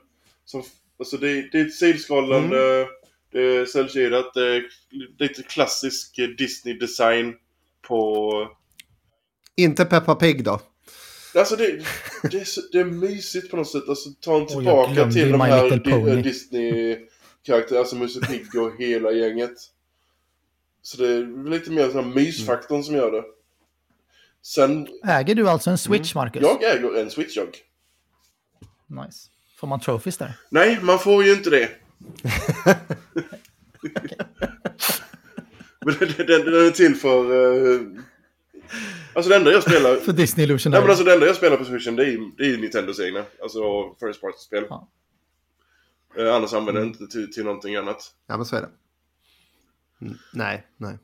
Som, 0.45 0.63
alltså 0.99 1.17
det, 1.17 1.51
det 1.51 1.59
är 1.59 1.65
ett 1.65 1.75
sidskrollande, 1.75 2.57
Mm. 2.77 2.87
det 3.31 3.41
är 3.57 3.65
cellkedjat, 3.65 4.33
det 4.33 4.55
är 4.55 4.63
lite 5.19 5.43
klassisk 5.43 6.17
eh, 6.19 6.27
Disney-design 6.27 7.33
på... 7.87 8.31
Inte 9.55 9.85
Peppa 9.85 10.15
Pig 10.15 10.43
då? 10.43 10.59
Alltså 11.35 11.55
det, 11.55 11.85
det, 12.31 12.39
är, 12.39 12.43
så, 12.45 12.61
det 12.71 12.79
är 12.79 12.85
mysigt 12.85 13.51
på 13.51 13.57
något 13.57 13.71
sätt. 13.71 13.89
Alltså 13.89 14.09
ta 14.21 14.37
en 14.37 14.47
tillbaka 14.47 14.93
glömde 14.93 15.13
till 15.13 15.31
de 15.31 15.41
här 15.41 15.71
eh, 16.09 16.21
Disney-karaktärerna, 16.23 17.79
alltså 17.79 17.95
Musse 17.95 18.19
Pigg 18.21 18.55
och 18.55 18.71
hela 18.81 19.11
gänget. 19.11 19.53
Så 20.81 20.97
det 20.97 21.07
är 21.07 21.49
lite 21.49 21.71
mer 21.71 21.89
sån 21.89 22.03
här 22.05 22.15
mysfaktorn 22.15 22.83
som 22.83 22.95
gör 22.95 23.11
det. 23.11 23.23
Sen, 24.41 24.87
Äger 25.07 25.35
du 25.35 25.49
alltså 25.49 25.69
en 25.69 25.77
Switch, 25.77 26.15
Marcus? 26.15 26.41
jag 26.41 26.63
äger 26.63 26.97
en 26.97 27.11
Switch 27.11 27.37
jag. 27.37 27.47
Nice. 29.05 29.29
Får 29.59 29.67
man 29.67 29.79
trophies 29.79 30.17
där? 30.17 30.33
Nej, 30.49 30.79
man 30.81 30.99
får 30.99 31.23
ju 31.23 31.33
inte 31.33 31.49
det. 31.49 31.69
Men 35.85 35.95
den, 35.99 36.09
den, 36.17 36.45
den 36.45 36.67
är 36.67 36.71
till 36.71 36.95
för... 36.95 37.31
Uh, 37.31 37.81
alltså 39.13 39.29
det 39.29 39.35
enda 39.35 39.51
jag 39.51 39.63
spelar... 39.63 39.95
För 40.05 40.13
Disney 40.13 40.43
Illusion. 40.45 40.71
Nej 40.71 40.81
men 40.81 40.89
alltså 40.89 41.05
det 41.05 41.13
enda 41.13 41.25
jag 41.25 41.35
spelar 41.35 41.57
på 41.57 41.65
Switchen 41.65 41.95
det 41.95 42.03
är, 42.05 42.31
det 42.37 42.45
är 42.53 42.57
Nintendos 42.57 42.99
egna. 42.99 43.25
Alltså 43.41 43.59
First 43.99 44.21
Party-spel. 44.21 44.65
Ja. 44.69 44.89
Eh, 46.17 46.35
annars 46.35 46.53
använder 46.53 46.81
jag 46.81 46.89
inte 46.89 47.07
till, 47.07 47.33
till 47.33 47.43
någonting 47.43 47.75
annat. 47.75 48.13
Ja, 48.27 48.37
men 48.37 48.45
så 48.45 48.55
är 48.55 48.61
det. 48.61 48.69
Mm, 50.01 50.17
nej, 50.33 50.67
nej. 50.77 50.97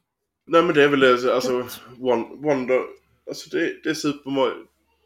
Nej 0.48 0.64
men 0.64 0.76
det 0.76 0.84
är 0.84 0.88
väl 0.88 1.00
det, 1.00 1.34
alltså 1.36 1.68
Won- 1.98 2.42
Wonder... 2.44 2.82
Alltså 3.28 3.50
det, 3.50 3.84
det 3.84 3.90
är 3.90 3.94
Super 3.94 4.32
Mario... 4.32 4.54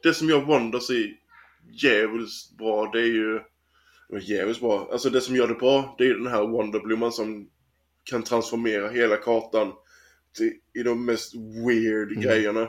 Det 0.03 0.13
som 0.13 0.29
gör 0.29 0.41
Wonders 0.41 0.89
i 0.89 1.17
djävulskt 1.71 2.57
bra 2.57 2.89
det 2.93 2.99
är 2.99 3.13
ju... 3.13 3.39
Djävulskt 4.21 4.61
bra. 4.61 4.89
Alltså 4.91 5.09
det 5.09 5.21
som 5.21 5.35
gör 5.35 5.47
det 5.47 5.53
bra 5.53 5.95
det 5.97 6.03
är 6.03 6.07
ju 6.07 6.13
den 6.13 6.31
här 6.31 6.47
Wonderblomman 6.47 7.11
som 7.11 7.49
kan 8.03 8.23
transformera 8.23 8.89
hela 8.89 9.15
kartan 9.17 9.73
till, 10.37 10.53
i 10.79 10.83
de 10.83 11.05
mest 11.05 11.33
weird 11.35 12.21
grejerna. 12.21 12.67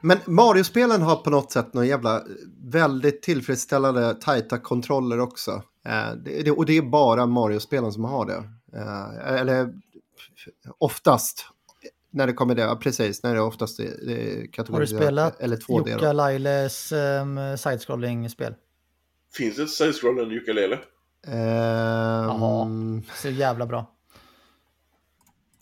Men 0.00 0.18
Mario-spelen 0.26 1.02
har 1.02 1.16
på 1.16 1.30
något 1.30 1.52
sätt 1.52 1.74
några 1.74 1.86
jävla 1.86 2.16
eh, 2.16 2.22
väldigt 2.64 3.22
tillfredsställande 3.22 4.14
tajta 4.14 4.58
kontroller 4.58 5.20
också. 5.20 5.62
Eh, 5.86 6.12
det, 6.24 6.50
och 6.50 6.66
det 6.66 6.76
är 6.76 6.82
bara 6.82 7.26
Mario-spelen 7.26 7.92
som 7.92 8.04
har 8.04 8.26
det. 8.26 8.44
Eh, 8.78 9.40
eller 9.40 9.74
oftast. 10.78 11.46
När 12.12 12.26
det 12.26 12.32
kommer 12.32 12.54
det, 12.54 12.62
ja, 12.62 12.76
precis, 12.76 13.22
när 13.22 13.30
det 13.34 13.38
är 13.38 13.42
oftast 13.44 13.80
är 13.80 13.84
Har 13.84 13.90
du 14.06 14.48
kategoriserat. 14.52 15.02
spelat 15.02 15.40
Eller 15.40 15.56
2D 15.56 15.88
Jukka. 15.90 16.12
Lailes 16.12 16.92
um, 16.92 17.38
side-scrolling-spel? 17.56 18.54
Finns 19.36 19.56
det 19.56 19.62
ett 19.62 19.70
side-scrollande 19.70 20.34
ukulele? 20.36 20.78
Jaha. 21.26 22.62
Ehm, 22.66 23.02
Så 23.14 23.28
jävla 23.28 23.66
bra. 23.66 23.90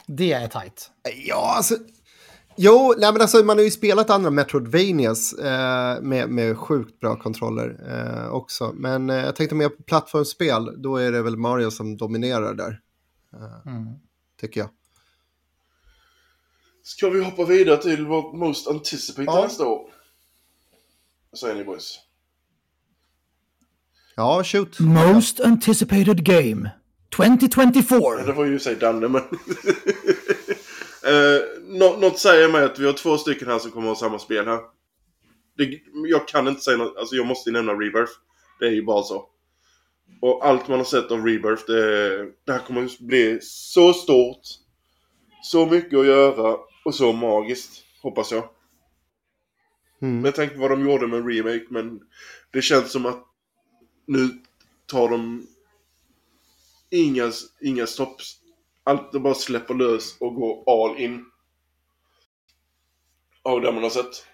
Det 0.07 0.33
är 0.33 0.49
tight. 0.49 0.91
Ja, 1.27 1.55
alltså... 1.57 1.75
Jo, 2.57 2.95
nej, 2.99 3.13
men 3.13 3.21
alltså, 3.23 3.45
man 3.45 3.57
har 3.59 3.65
ju 3.65 3.71
spelat 3.71 4.11
andra 4.11 4.31
Metroidvanias 4.31 5.33
eh, 5.33 6.03
med, 6.03 6.29
med 6.29 6.59
sjukt 6.59 7.01
bra 7.01 7.17
kontroller 7.17 7.81
eh, 7.89 8.31
också. 8.33 8.73
Men 8.75 9.11
eh, 9.11 9.17
jag 9.17 9.37
tänkte 9.37 9.55
mer 9.55 9.69
på 9.69 9.83
plattformsspel, 9.83 10.83
då 10.83 10.97
är 10.97 11.13
det 11.13 11.23
väl 11.23 11.37
Mario 11.37 11.71
som 11.71 11.97
dominerar 11.97 12.55
där, 12.55 12.81
Mm. 13.67 13.87
tycker 14.41 14.61
jag. 14.61 14.69
Ska 16.91 17.09
vi 17.09 17.25
hoppa 17.25 17.45
vidare 17.45 17.83
till 17.83 18.07
vårt 18.07 18.35
most 18.35 18.69
anticipated 18.69 19.27
Ja. 19.27 19.43
nästa 19.43 19.67
år? 19.67 19.91
Vad 21.31 21.39
säger 21.39 21.55
ni 21.55 21.65
boys? 21.65 21.99
Ja, 24.17 24.45
shoot. 24.45 24.81
Most 24.81 25.41
anticipated 25.41 26.25
game 26.25 26.71
2024. 27.17 27.99
Ja, 28.01 28.17
det 28.27 28.33
var 28.33 28.45
ju 28.45 28.59
sig 28.59 28.75
Danne, 28.77 29.09
men... 29.09 29.23
eh, 31.05 31.41
nå- 31.63 31.97
något 31.97 32.19
säger 32.19 32.49
mig 32.49 32.65
att 32.65 32.79
vi 32.79 32.87
har 32.87 32.93
två 32.93 33.19
stycken 33.19 33.49
här 33.49 33.59
som 33.59 33.71
kommer 33.71 33.91
att 33.93 33.99
ha 34.01 34.09
samma 34.09 34.19
spel 34.19 34.47
här. 34.47 34.59
Det, 35.57 35.81
jag 36.11 36.29
kan 36.29 36.49
inte 36.49 36.61
säga 36.61 36.77
något, 36.77 36.97
alltså 36.97 37.15
jag 37.17 37.27
måste 37.27 37.51
ju 37.51 37.55
nämna 37.55 37.73
Rebirth. 37.73 38.13
Det 38.61 38.67
är 38.67 38.71
ju 38.73 38.85
bara 38.85 39.03
så. 39.03 39.27
Och 40.21 40.47
allt 40.47 40.69
man 40.69 40.79
har 40.79 40.85
sett 40.85 41.11
av 41.11 41.27
Rebirth, 41.27 41.63
det, 41.67 42.17
det 42.47 42.53
här 42.53 42.59
kommer 42.67 42.85
att 42.85 42.99
bli 42.99 43.39
så 43.43 43.93
stort. 43.93 44.41
Så 45.43 45.67
mycket 45.67 45.99
att 45.99 46.07
göra 46.07 46.57
och 46.85 46.95
så 46.95 47.13
magiskt, 47.13 47.85
hoppas 48.03 48.33
jag. 48.33 48.49
Mm. 50.03 50.21
Med 50.21 50.35
tanke 50.35 50.55
på 50.55 50.61
vad 50.61 50.71
de 50.71 50.91
gjorde 50.91 51.07
med 51.07 51.27
remake, 51.29 51.67
men 51.71 52.01
det 52.53 52.63
känns 52.63 52.93
som 52.93 53.07
att 53.07 53.27
nu 54.07 54.29
tar 54.87 55.09
de 55.09 55.47
inga, 56.91 57.33
inga 57.61 57.87
stopps. 57.87 58.37
Allt 58.85 59.13
de 59.13 59.23
bara 59.23 59.35
släpper 59.35 59.75
lös 59.75 60.17
och 60.21 60.35
går 60.35 60.65
all 60.67 60.99
in. 61.01 61.25
Av 63.43 63.61
det 63.61 63.73
man 63.73 63.83
har 63.83 63.91
sett. 63.91 64.27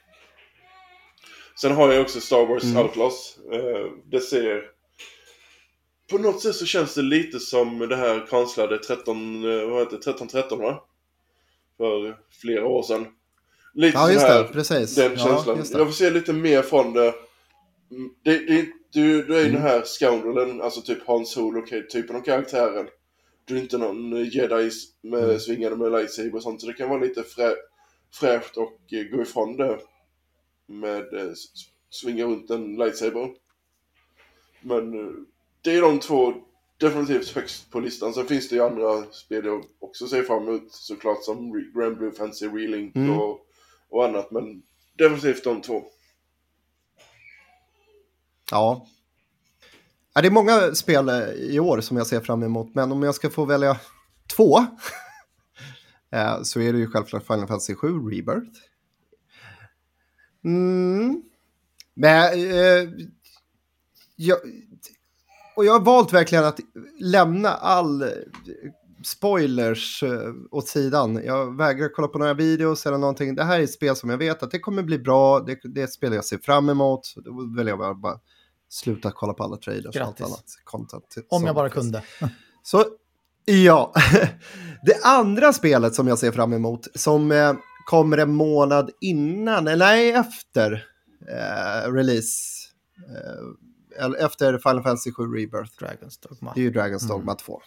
Sen 1.60 1.72
har 1.72 1.92
jag 1.92 2.02
också 2.02 2.20
Star 2.20 2.46
Wars 2.46 2.64
Mm. 2.64 2.76
Outlaws. 2.76 3.38
Eh, 3.52 3.86
det 4.04 4.20
ser... 4.20 4.70
På 6.10 6.18
något 6.18 6.42
sätt 6.42 6.56
så 6.56 6.66
känns 6.66 6.94
det 6.94 7.02
lite 7.02 7.40
som 7.40 7.78
det 7.78 7.96
här 7.96 8.26
konstlade 8.26 8.78
13... 8.78 9.44
eh, 9.44 9.66
Vad 9.66 9.78
heter 9.78 9.90
det? 9.90 9.96
1313 10.10 10.58
va? 10.58 10.85
För 11.76 12.16
flera 12.40 12.66
år 12.66 12.82
sedan. 12.82 13.06
Lite 13.74 13.98
Ja, 13.98 14.12
just 14.12 14.26
här, 14.26 14.42
det, 14.42 14.48
precis. 14.48 14.94
den 14.94 15.12
Ja, 15.12 15.18
känslan. 15.18 15.56
just 15.56 15.72
det. 15.72 15.78
Jag 15.78 15.86
får 15.86 15.94
se 15.94 16.10
lite 16.10 16.32
mer 16.32 16.62
från 16.62 16.92
det. 16.92 17.14
Mm, 17.90 18.10
det, 18.24 18.38
det 18.38 18.66
du, 18.92 19.22
du 19.22 19.34
är 19.36 19.40
ju 19.40 19.48
Mm. 19.48 19.52
den 19.54 19.62
här 19.62 19.82
scoundrelen, 19.84 20.60
alltså 20.62 20.82
typ 20.82 21.06
Hans 21.06 21.32
Solo, 21.32 21.60
okej, 21.60 21.88
typen 21.88 22.16
av 22.16 22.20
karaktären. 22.20 22.88
Du 23.44 23.56
är 23.56 23.60
inte 23.60 23.78
någon 23.78 24.24
jedi 24.24 24.70
med 25.02 25.24
Mm. 25.24 25.38
svingande 25.40 25.76
med 25.76 25.92
lightsaber 25.92 26.34
och 26.34 26.42
sånt, 26.42 26.60
så 26.60 26.66
det 26.66 26.72
kan 26.72 26.88
vara 26.88 27.00
lite 27.00 27.22
frä, 27.22 27.54
fräscht 28.20 28.56
och 28.56 28.78
eh, 28.92 29.04
gå 29.16 29.22
ifrån 29.22 29.56
det. 29.56 29.78
Med 30.66 31.14
eh, 31.14 31.32
svinga 31.90 32.24
runt 32.24 32.50
en 32.50 32.74
lightsaber. 32.76 33.28
Men 34.60 34.94
eh, 35.06 35.12
det 35.62 35.76
är 35.76 35.80
de 35.82 36.00
två 36.00 36.34
definitivt 36.78 37.34
högst 37.34 37.70
på 37.70 37.80
listan. 37.80 38.14
Sen 38.14 38.26
finns 38.26 38.48
det 38.48 38.54
ju 38.54 38.62
andra 38.62 39.02
spel 39.12 39.44
jag 39.44 39.64
också 39.78 40.06
ser 40.08 40.22
fram 40.22 40.48
emot 40.48 40.72
såklart 40.72 41.24
som 41.24 41.52
Grand 41.74 41.98
Blue 41.98 42.12
Fantasy 42.12 42.46
Relink 42.46 42.96
Mm. 42.96 43.10
och, 43.18 43.40
och 43.90 44.04
annat. 44.04 44.30
Men 44.30 44.62
definitivt 44.98 45.44
de 45.44 45.62
två. 45.62 45.82
Ja. 48.50 48.86
ja. 50.14 50.20
Det 50.20 50.28
är 50.28 50.32
många 50.32 50.74
spel 50.74 51.08
eh, 51.08 51.28
i 51.30 51.60
år 51.60 51.80
som 51.80 51.96
jag 51.96 52.06
ser 52.06 52.20
fram 52.20 52.42
emot, 52.42 52.74
men 52.74 52.92
om 52.92 53.02
jag 53.02 53.14
ska 53.14 53.30
få 53.30 53.44
välja 53.44 53.80
två 54.36 54.58
eh, 56.10 56.42
så 56.42 56.60
är 56.60 56.72
det 56.72 56.78
ju 56.78 56.90
självklart 56.90 57.26
Final 57.26 57.46
Fantasy 57.46 57.74
7 57.74 57.88
Rebirth. 57.88 58.60
Mm. 60.44 61.22
Men, 61.94 62.32
eh, 62.32 62.88
jag, 64.16 64.38
och 65.56 65.64
jag 65.64 65.72
har 65.72 65.80
valt 65.80 66.12
verkligen 66.12 66.44
att 66.44 66.60
lämna 67.00 67.48
all 67.48 68.04
spoilers 69.04 70.02
eh, 70.02 70.32
åt 70.50 70.68
sidan. 70.68 71.20
Jag 71.24 71.56
vägrar 71.56 71.88
kolla 71.88 72.08
på 72.08 72.18
några 72.18 72.34
videos 72.34 72.86
eller 72.86 72.98
någonting. 72.98 73.34
Det 73.34 73.44
här 73.44 73.58
är 73.58 73.64
ett 73.64 73.72
spel 73.72 73.96
som 73.96 74.10
jag 74.10 74.18
vet 74.18 74.42
att 74.42 74.50
det 74.50 74.58
kommer 74.58 74.82
bli 74.82 74.98
bra. 74.98 75.40
Det, 75.40 75.58
det 75.62 75.80
är 75.80 75.84
ett 75.84 75.92
spel 75.92 76.12
jag 76.12 76.24
ser 76.24 76.38
fram 76.38 76.68
emot. 76.68 77.14
Då 77.16 77.54
vill 77.56 77.66
jag 77.66 77.78
bara, 77.78 77.94
bara 77.94 78.20
sluta 78.68 79.10
kolla 79.14 79.32
på 79.32 79.44
alla 79.44 79.56
traders 79.56 79.96
och 79.96 80.02
allt 80.02 80.18
Grattis. 80.18 80.26
annat 80.26 80.44
content. 80.64 81.04
Om 81.28 81.44
jag 81.44 81.54
bara 81.54 81.68
kunde. 81.68 82.02
Så 82.62 82.84
ja, 83.44 83.92
det 84.82 85.04
andra 85.04 85.52
spelet 85.52 85.94
som 85.94 86.08
jag 86.08 86.18
ser 86.18 86.32
fram 86.32 86.52
emot 86.52 86.86
som 86.94 87.32
eh, 87.32 87.54
kommer 87.86 88.18
en 88.18 88.32
månad 88.32 88.90
innan, 89.00 89.68
eller 89.68 89.86
nej 89.86 90.10
efter 90.10 90.84
eh, 91.28 91.92
release, 91.92 92.68
eh, 93.08 93.65
efter 94.18 94.58
Final 94.58 94.82
Fantasy 94.82 95.12
7 95.12 95.22
Rebirth. 95.22 95.72
Dragons 95.78 96.18
Dogma. 96.18 96.52
Det 96.54 96.60
är 96.60 96.64
ju 96.64 96.70
Dragon's 96.70 97.08
Dogma 97.08 97.34
2. 97.34 97.62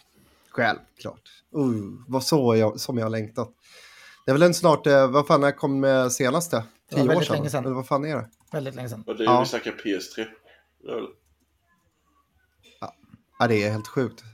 Självklart. 0.50 1.30
Uh, 1.56 1.92
vad 2.08 2.24
så 2.24 2.56
jag, 2.56 2.80
som 2.80 2.98
jag 2.98 3.04
har 3.04 3.10
längtat. 3.10 3.50
Det 4.24 4.30
är 4.30 4.34
väl 4.34 4.42
en 4.42 4.54
snart, 4.54 4.86
eh, 4.86 5.10
vad 5.10 5.26
fan 5.26 5.40
när 5.40 5.52
kom 5.52 5.84
eh, 5.84 6.08
senaste? 6.08 6.64
Tio 6.90 7.02
år 7.02 7.06
väldigt 7.06 7.26
sedan? 7.26 7.36
länge 7.36 7.50
sedan. 7.50 7.64
Eller 7.64 7.74
vad 7.74 7.86
fan 7.86 8.04
är 8.04 8.16
det? 8.16 8.28
Väldigt 8.52 8.74
länge 8.74 8.88
sedan. 8.88 9.04
Och 9.06 9.16
det 9.16 9.24
är 9.24 9.26
Ja. 9.26 9.34
ju 9.34 9.40
vi 9.40 9.46
snackar 9.46 9.70
PS3. 9.72 10.26
Det 10.82 10.90
är 10.90 10.94
väl- 10.94 11.06
Ja, 13.38 13.46
det 13.46 13.62
är 13.64 13.70
helt 13.70 13.88
sjukt. 13.88 14.24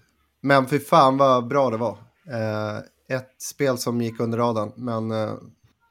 Men 0.41 0.67
för 0.67 0.79
fan 0.79 1.17
vad 1.17 1.47
bra 1.49 1.71
det 1.71 1.77
var. 1.77 1.99
Eh, 2.33 2.77
ett 3.19 3.43
spel 3.43 3.79
som 3.79 4.01
gick 4.01 4.21
under 4.21 4.39
radarn, 4.39 4.73
men 4.77 5.11
eh, 5.11 5.35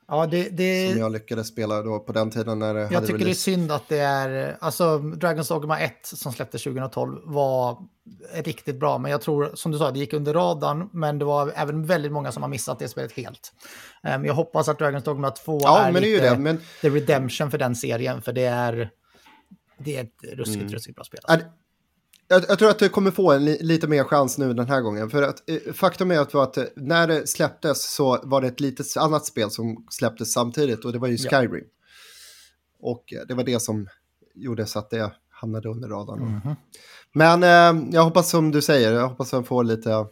Ja, 0.08 0.26
det, 0.26 0.50
det, 0.50 0.90
som 0.92 1.00
jag 1.00 1.12
lyckades 1.12 1.48
spela 1.48 1.82
då 1.82 2.00
på 2.00 2.12
den 2.12 2.32
tiden 2.32 2.60
när 2.60 2.74
det 2.74 2.80
Jag 2.80 2.88
hade 2.90 3.08
tycker 3.08 3.18
det 3.20 3.24
är 3.24 3.26
release. 3.26 3.42
synd 3.42 3.72
att 3.72 3.90
det 3.90 3.98
är, 4.00 4.58
alltså 4.60 4.84
Dragon's 4.98 5.50
Dogma 5.50 5.80
1 5.80 5.94
som 6.04 6.34
släpptes 6.34 6.64
2012 6.64 7.22
var 7.24 7.78
riktigt 8.34 8.80
bra, 8.80 8.98
men 8.98 9.12
jag 9.12 9.22
tror 9.22 9.52
som 9.54 9.72
du 9.72 9.78
sa, 9.78 9.92
det 9.92 10.00
gick 10.00 10.14
under 10.14 10.34
radarn, 10.34 10.90
men 10.94 11.20
det 11.20 11.26
var 11.26 11.52
även 11.56 11.86
väldigt 11.86 12.12
många 12.12 12.32
som 12.32 12.44
har 12.44 12.50
missat 12.50 12.80
det 12.80 12.88
spelet 12.88 13.12
helt. 13.12 13.54
Um, 14.16 14.26
jag 14.26 14.34
hoppas 14.34 14.70
att 14.70 14.80
Dragon's 14.80 15.04
Dogma 15.06 15.32
2 15.32 15.60
Ja, 15.64 15.80
är 15.80 15.92
men 15.92 16.02
det 16.02 16.08
är 16.10 16.14
lite 16.22 16.30
det. 16.34 16.40
Men 16.40 16.60
the 16.82 16.90
redemption 16.90 17.52
för 17.52 17.58
den 17.58 17.76
serien, 17.76 18.22
för 18.22 18.34
det 18.34 18.46
är, 18.46 18.90
det 19.78 19.98
är 19.98 20.02
ett 20.04 20.24
ruskigt, 20.34 20.62
Mm. 20.62 20.74
ruskigt 20.74 20.96
bra 20.96 21.04
spel. 21.06 21.20
alltså. 21.24 21.48
Jag, 22.28 22.44
jag 22.50 22.60
tror 22.60 22.70
att 22.70 22.80
du 22.80 22.90
kommer 22.90 23.12
få 23.12 23.32
en 23.32 23.46
li, 23.46 23.58
lite 23.62 23.88
mer 23.88 24.04
chans 24.04 24.38
nu 24.38 24.54
den 24.54 24.68
här 24.68 24.82
gången. 24.82 25.10
För 25.10 25.22
att 25.24 25.50
eh, 25.50 25.74
faktum 25.74 26.12
är 26.12 26.20
att, 26.20 26.36
att 26.36 26.58
eh, 26.58 26.64
när 26.76 27.08
det 27.08 27.28
släpptes 27.30 27.94
så 27.94 28.20
var 28.24 28.42
det 28.42 28.48
ett 28.48 28.60
litet 28.60 28.98
annat 28.98 29.26
spel 29.26 29.52
som 29.52 29.86
släpptes 29.90 30.34
samtidigt 30.34 30.86
och 30.86 30.92
det 30.94 31.00
var 31.00 31.08
ju 31.08 31.16
Ja. 31.20 31.30
Skyrim. 31.30 31.66
Och 32.80 33.14
eh, 33.14 33.28
det 33.28 33.34
var 33.34 33.44
det 33.44 33.60
som 33.60 33.88
gjorde 34.34 34.66
så 34.66 34.80
att 34.80 34.90
det 34.90 35.12
hamnade 35.30 35.70
under 35.70 35.90
radarn. 35.90 36.20
då. 36.20 36.26
Mhm. 36.26 36.56
Men 37.14 37.44
eh, 37.44 37.90
jag 37.94 38.04
hoppas 38.04 38.30
som 38.30 38.52
du 38.52 38.62
säger, 38.62 38.92
jag 38.94 39.08
hoppas 39.10 39.28
att 39.34 39.38
jag 39.38 39.48
får 39.48 39.64
lite 39.64 40.06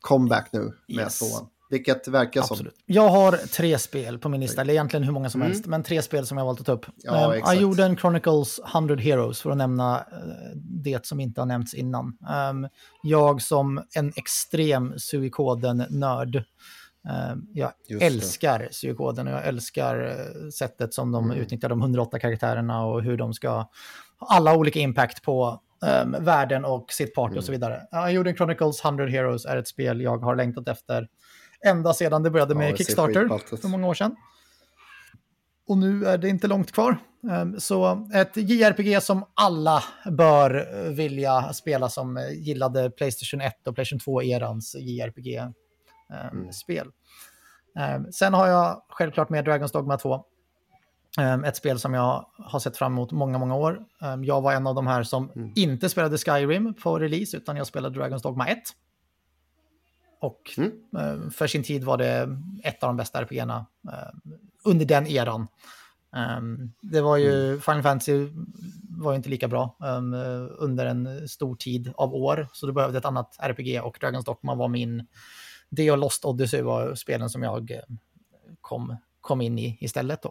comeback 0.00 0.48
nu 0.52 0.72
med 0.88 0.98
Yes. 1.04 1.18
tvåan. 1.18 1.46
Vilket 1.74 2.08
verkar 2.08 2.40
Absolut. 2.40 2.74
som. 2.74 2.82
Jag 2.86 3.08
har 3.08 3.32
tre 3.32 3.78
spel 3.78 4.18
på 4.18 4.28
min 4.28 4.40
lista, 4.40 4.60
eller 4.60 4.72
egentligen 4.74 5.04
hur 5.04 5.12
många 5.12 5.30
som 5.30 5.42
helst, 5.42 5.66
men 5.66 5.82
tre 5.82 6.02
spel 6.02 6.26
som 6.26 6.38
jag 6.38 6.44
valt 6.44 6.60
att 6.60 6.66
ta 6.66 6.72
upp. 6.72 6.86
Ja, 6.96 7.26
Um, 7.26 7.32
exakt. 7.32 7.48
Ajorden 7.56 7.96
Chronicles 7.96 8.60
100 8.74 8.96
Heroes, 8.96 9.40
för 9.42 9.50
att 9.50 9.56
nämna 9.56 9.98
eh, 9.98 10.56
det 10.56 11.06
som 11.06 11.20
inte 11.20 11.40
har 11.40 11.46
nämnts 11.46 11.74
innan. 11.74 12.06
Um, 12.50 12.68
jag 13.02 13.42
som 13.42 13.82
en 13.96 14.12
extrem 14.16 14.94
Suikoden-nörd, 14.98 16.36
um, 16.36 17.46
jag 17.52 17.72
Just 17.88 18.00
det. 18.00 18.06
älskar 18.06 18.68
Suikoden 18.70 19.26
och 19.26 19.32
jag 19.32 19.46
älskar 19.46 20.00
eh, 20.06 20.48
sättet 20.48 20.94
som 20.94 21.12
de 21.12 21.24
Mm. 21.24 21.36
utnyttjar 21.36 21.68
de 21.68 21.80
108 21.80 22.18
karaktärerna 22.18 22.84
och 22.86 23.02
hur 23.02 23.16
de 23.16 23.34
ska 23.34 23.48
ha 23.50 23.70
alla 24.18 24.56
olika 24.56 24.78
impact 24.80 25.22
på 25.22 25.60
um, 26.04 26.16
världen 26.24 26.64
och 26.64 26.92
sitt 26.92 27.14
party 27.14 27.30
Mm. 27.32 27.38
och 27.38 27.44
så 27.44 27.52
vidare. 27.52 27.80
Ajorden 27.90 28.36
Chronicles 28.36 28.84
100 28.84 29.06
Heroes 29.06 29.44
är 29.46 29.56
ett 29.56 29.68
spel 29.68 30.00
jag 30.00 30.18
har 30.18 30.36
längtat 30.36 30.68
efter 30.68 31.08
ända 31.64 31.94
sedan 31.94 32.22
det 32.22 32.30
började 32.30 32.54
Ja, 32.54 32.58
med 32.58 32.72
det 32.72 32.76
ser 32.76 32.84
Kickstarter 32.84 33.56
för 33.56 33.68
många 33.68 33.86
år 33.88 33.94
sedan. 33.94 34.16
Och 35.68 35.78
nu 35.78 36.04
är 36.06 36.18
det 36.18 36.28
inte 36.28 36.46
långt 36.46 36.72
kvar. 36.72 36.96
Ehm, 37.30 37.60
Så 37.60 38.08
ett 38.14 38.36
JRPG 38.36 39.00
som 39.02 39.24
alla 39.34 39.84
bör 40.10 40.66
vilja 40.90 41.52
spela 41.52 41.88
som 41.88 42.28
gillade 42.32 42.90
Playstation 42.90 43.40
1 43.40 43.66
och 43.66 43.74
Playstation 43.74 43.98
2-erans 43.98 44.74
JRPG-spel. 44.74 46.88
Ehm, 47.78 48.12
Sen 48.12 48.34
har 48.34 48.46
jag 48.46 48.82
självklart 48.88 49.28
med 49.30 49.48
Dragon's 49.48 49.72
Dogma 49.72 49.96
2. 49.98 50.24
Ehm, 51.20 51.44
Ett 51.44 51.56
spel 51.56 51.78
som 51.78 51.94
jag 51.94 52.26
har 52.38 52.58
sett 52.58 52.76
fram 52.76 52.92
emot 52.92 53.12
många, 53.12 53.38
många 53.38 53.54
år. 53.56 53.84
Ehm, 54.02 54.24
Jag 54.24 54.40
var 54.40 54.52
en 54.52 54.66
av 54.66 54.74
de 54.74 54.86
här 54.86 55.02
som 55.02 55.30
Mm. 55.36 55.52
inte 55.56 55.88
spelade 55.88 56.18
Skyrim 56.18 56.74
på 56.74 56.98
release, 56.98 57.36
utan 57.36 57.56
jag 57.56 57.66
spelade 57.66 58.00
Dragon's 58.00 58.22
Dogma 58.22 58.46
1. 58.48 58.58
Och 60.24 60.50
Mm. 60.58 60.72
eh, 60.98 61.30
för 61.30 61.46
sin 61.46 61.62
tid 61.62 61.84
var 61.84 61.96
det 61.96 62.38
ett 62.64 62.82
av 62.82 62.88
de 62.88 62.96
bästa 62.96 63.20
RPGerna 63.22 63.66
eh, 63.92 64.32
under 64.64 64.84
den 64.86 65.06
eran. 65.06 65.46
Um, 66.38 66.72
det 66.80 67.00
var 67.00 67.16
ju, 67.16 67.46
Mm. 67.48 67.60
Final 67.60 67.82
Fantasy 67.82 68.28
var 68.88 69.12
ju 69.12 69.16
inte 69.16 69.28
lika 69.28 69.48
bra 69.48 69.76
um, 69.80 70.14
eh, 70.14 70.46
under 70.58 70.86
en 70.86 71.28
stor 71.28 71.54
tid 71.56 71.92
av 71.96 72.14
år, 72.14 72.48
så 72.52 72.66
du 72.66 72.72
behövde 72.72 72.98
ett 72.98 73.04
annat 73.04 73.36
RPG 73.40 73.80
och 73.82 73.98
Dragon's 73.98 74.24
Dogma 74.24 74.54
var 74.54 74.68
min, 74.68 75.06
det 75.70 75.90
och 75.90 75.98
Lost 75.98 76.24
Odyssey 76.24 76.62
var 76.62 76.94
spelen 76.94 77.30
som 77.30 77.42
jag 77.42 77.80
kom, 78.60 78.96
kom 79.20 79.40
in 79.40 79.58
i 79.58 79.78
istället 79.80 80.22
då. 80.22 80.28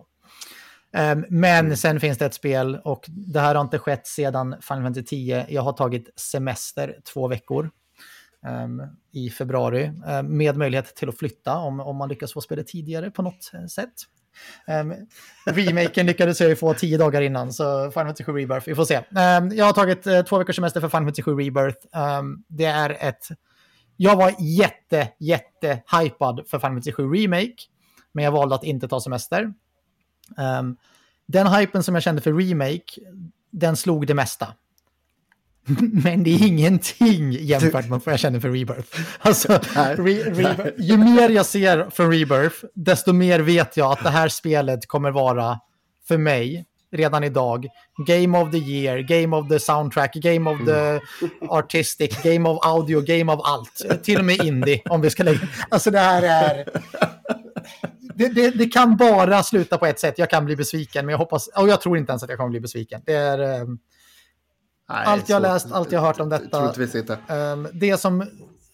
Um, 0.97 1.25
men 1.29 1.65
Mm. 1.65 1.75
sen 1.77 1.99
finns 1.99 2.17
det 2.17 2.25
ett 2.25 2.33
spel 2.33 2.79
och 2.83 3.05
det 3.07 3.39
här 3.39 3.55
har 3.55 3.61
inte 3.61 3.79
skett 3.79 4.07
sedan 4.07 4.55
Final 4.61 4.83
Fantasy 4.83 5.03
10. 5.05 5.45
Jag 5.49 5.61
har 5.61 5.73
tagit 5.73 6.19
semester 6.19 6.99
två 7.13 7.27
veckor 7.27 7.63
ehm, 7.65 7.71
Ehm, 8.45 8.81
i 9.11 9.29
februari 9.29 9.91
ehm, 10.07 10.37
med 10.37 10.57
möjlighet 10.57 10.95
till 10.95 11.09
att 11.09 11.17
flytta 11.17 11.57
om, 11.57 11.79
om 11.79 11.95
man 11.95 12.09
lyckas 12.09 12.33
få 12.33 12.41
spelet 12.41 12.67
tidigare 12.67 13.11
på 13.11 13.21
något 13.21 13.51
eh, 13.53 13.65
sätt. 13.65 13.93
Um, 14.67 14.93
remaken 15.45 16.05
lyckades 16.05 16.41
jag 16.41 16.49
ju 16.49 16.55
få 16.55 16.73
tio 16.73 16.97
dagar 16.97 17.21
innan, 17.21 17.53
så 17.53 17.91
Final 17.91 17.91
Fantasy 17.91 18.23
7 18.23 18.31
Rebirth, 18.31 18.67
vi 18.67 18.75
får 18.75 18.85
se. 18.85 18.97
Um, 18.97 19.51
jag 19.51 19.65
har 19.65 19.73
tagit 19.73 20.07
uh, 20.07 20.21
två 20.21 20.37
veckors 20.37 20.55
semester 20.55 20.81
för 20.81 20.89
Final 20.89 21.03
Fantasy 21.03 21.21
7 21.21 21.31
Rebirth. 21.31 21.97
Um, 22.19 22.43
det 22.47 22.65
är 22.65 22.89
ett... 22.89 23.27
Jag 23.97 24.15
var 24.15 24.33
jätte, 24.39 25.09
jätte 25.19 25.83
hypad 26.01 26.43
för 26.47 26.59
Final 26.59 26.61
Fantasy 26.61 26.91
7 26.91 27.03
Remake, 27.03 27.55
men 28.11 28.25
jag 28.25 28.31
valde 28.31 28.55
att 28.55 28.63
inte 28.63 28.87
ta 28.87 29.01
semester. 29.01 29.53
Den 31.25 31.47
hypen 31.47 31.83
som 31.83 31.95
jag 31.95 32.03
kände 32.03 32.21
för 32.21 32.33
Remake, 32.33 32.83
den 33.51 33.75
slog 33.77 34.07
det 34.07 34.13
mesta. 34.13 34.47
Men 36.03 36.23
det 36.23 36.29
är 36.29 36.47
ingenting 36.47 37.31
jämfört 37.31 37.89
med 37.89 38.01
vad 38.05 38.13
jag 38.13 38.19
känner 38.19 38.39
för 38.39 38.49
Rebirth. 38.49 38.99
Alltså, 39.19 39.59
Nej. 39.75 39.95
re, 39.95 40.71
ju 40.77 40.97
mer 40.97 41.29
jag 41.29 41.45
ser 41.45 41.89
för 41.89 42.07
Rebirth, 42.07 42.55
desto 42.75 43.13
mer 43.13 43.39
vet 43.39 43.77
jag 43.77 43.91
att 43.91 44.03
det 44.03 44.09
här 44.09 44.27
spelet 44.27 44.87
kommer 44.87 45.11
vara, 45.11 45.59
för 46.07 46.17
mig, 46.17 46.65
redan 46.91 47.23
idag, 47.23 47.67
Game 48.07 48.37
of 48.37 48.51
the 48.51 48.57
Year, 48.57 48.97
Game 48.97 49.37
of 49.37 49.49
the 49.49 49.59
Soundtrack, 49.59 50.13
Game 50.13 50.49
of 50.49 50.65
the 50.65 50.99
Artistic, 51.49 52.23
Game 52.23 52.49
of 52.49 52.59
Audio, 52.65 53.01
Game 53.01 53.33
of 53.33 53.41
allt. 53.43 54.03
Till 54.03 54.19
och 54.19 54.25
med 54.25 54.43
Indie, 54.43 54.81
om 54.85 55.01
vi 55.01 55.09
ska 55.09 55.23
lägga... 55.23 55.39
Alltså 55.69 55.91
det 55.91 55.99
här 55.99 56.21
är... 56.21 56.65
Det, 58.15 58.27
det, 58.27 58.49
det 58.49 58.65
kan 58.65 58.97
bara 58.97 59.43
sluta 59.43 59.77
på 59.77 59.85
ett 59.85 59.99
sätt. 59.99 60.13
Jag 60.17 60.29
kan 60.29 60.45
bli 60.45 60.55
besviken, 60.55 61.05
men 61.05 61.11
jag 61.13 61.19
hoppas... 61.19 61.47
Och 61.47 61.69
jag 61.69 61.81
tror 61.81 61.97
inte 61.97 62.11
ens 62.11 62.23
att 62.23 62.29
jag 62.29 62.37
kommer 62.37 62.49
bli 62.49 62.59
besviken. 62.59 63.01
Det 63.05 63.13
är... 63.13 63.65
Nej, 64.89 65.05
Allt 65.05 65.29
jag 65.29 65.41
så- 65.41 65.47
läst, 65.47 65.71
allt 65.71 65.91
jag 65.91 66.01
hört 66.01 66.19
om 66.19 66.29
detta. 66.29 66.59
Troligtvis 66.59 66.95
inte. 66.95 67.17
Ehm, 67.27 67.67
det 67.73 67.97
som 67.97 68.25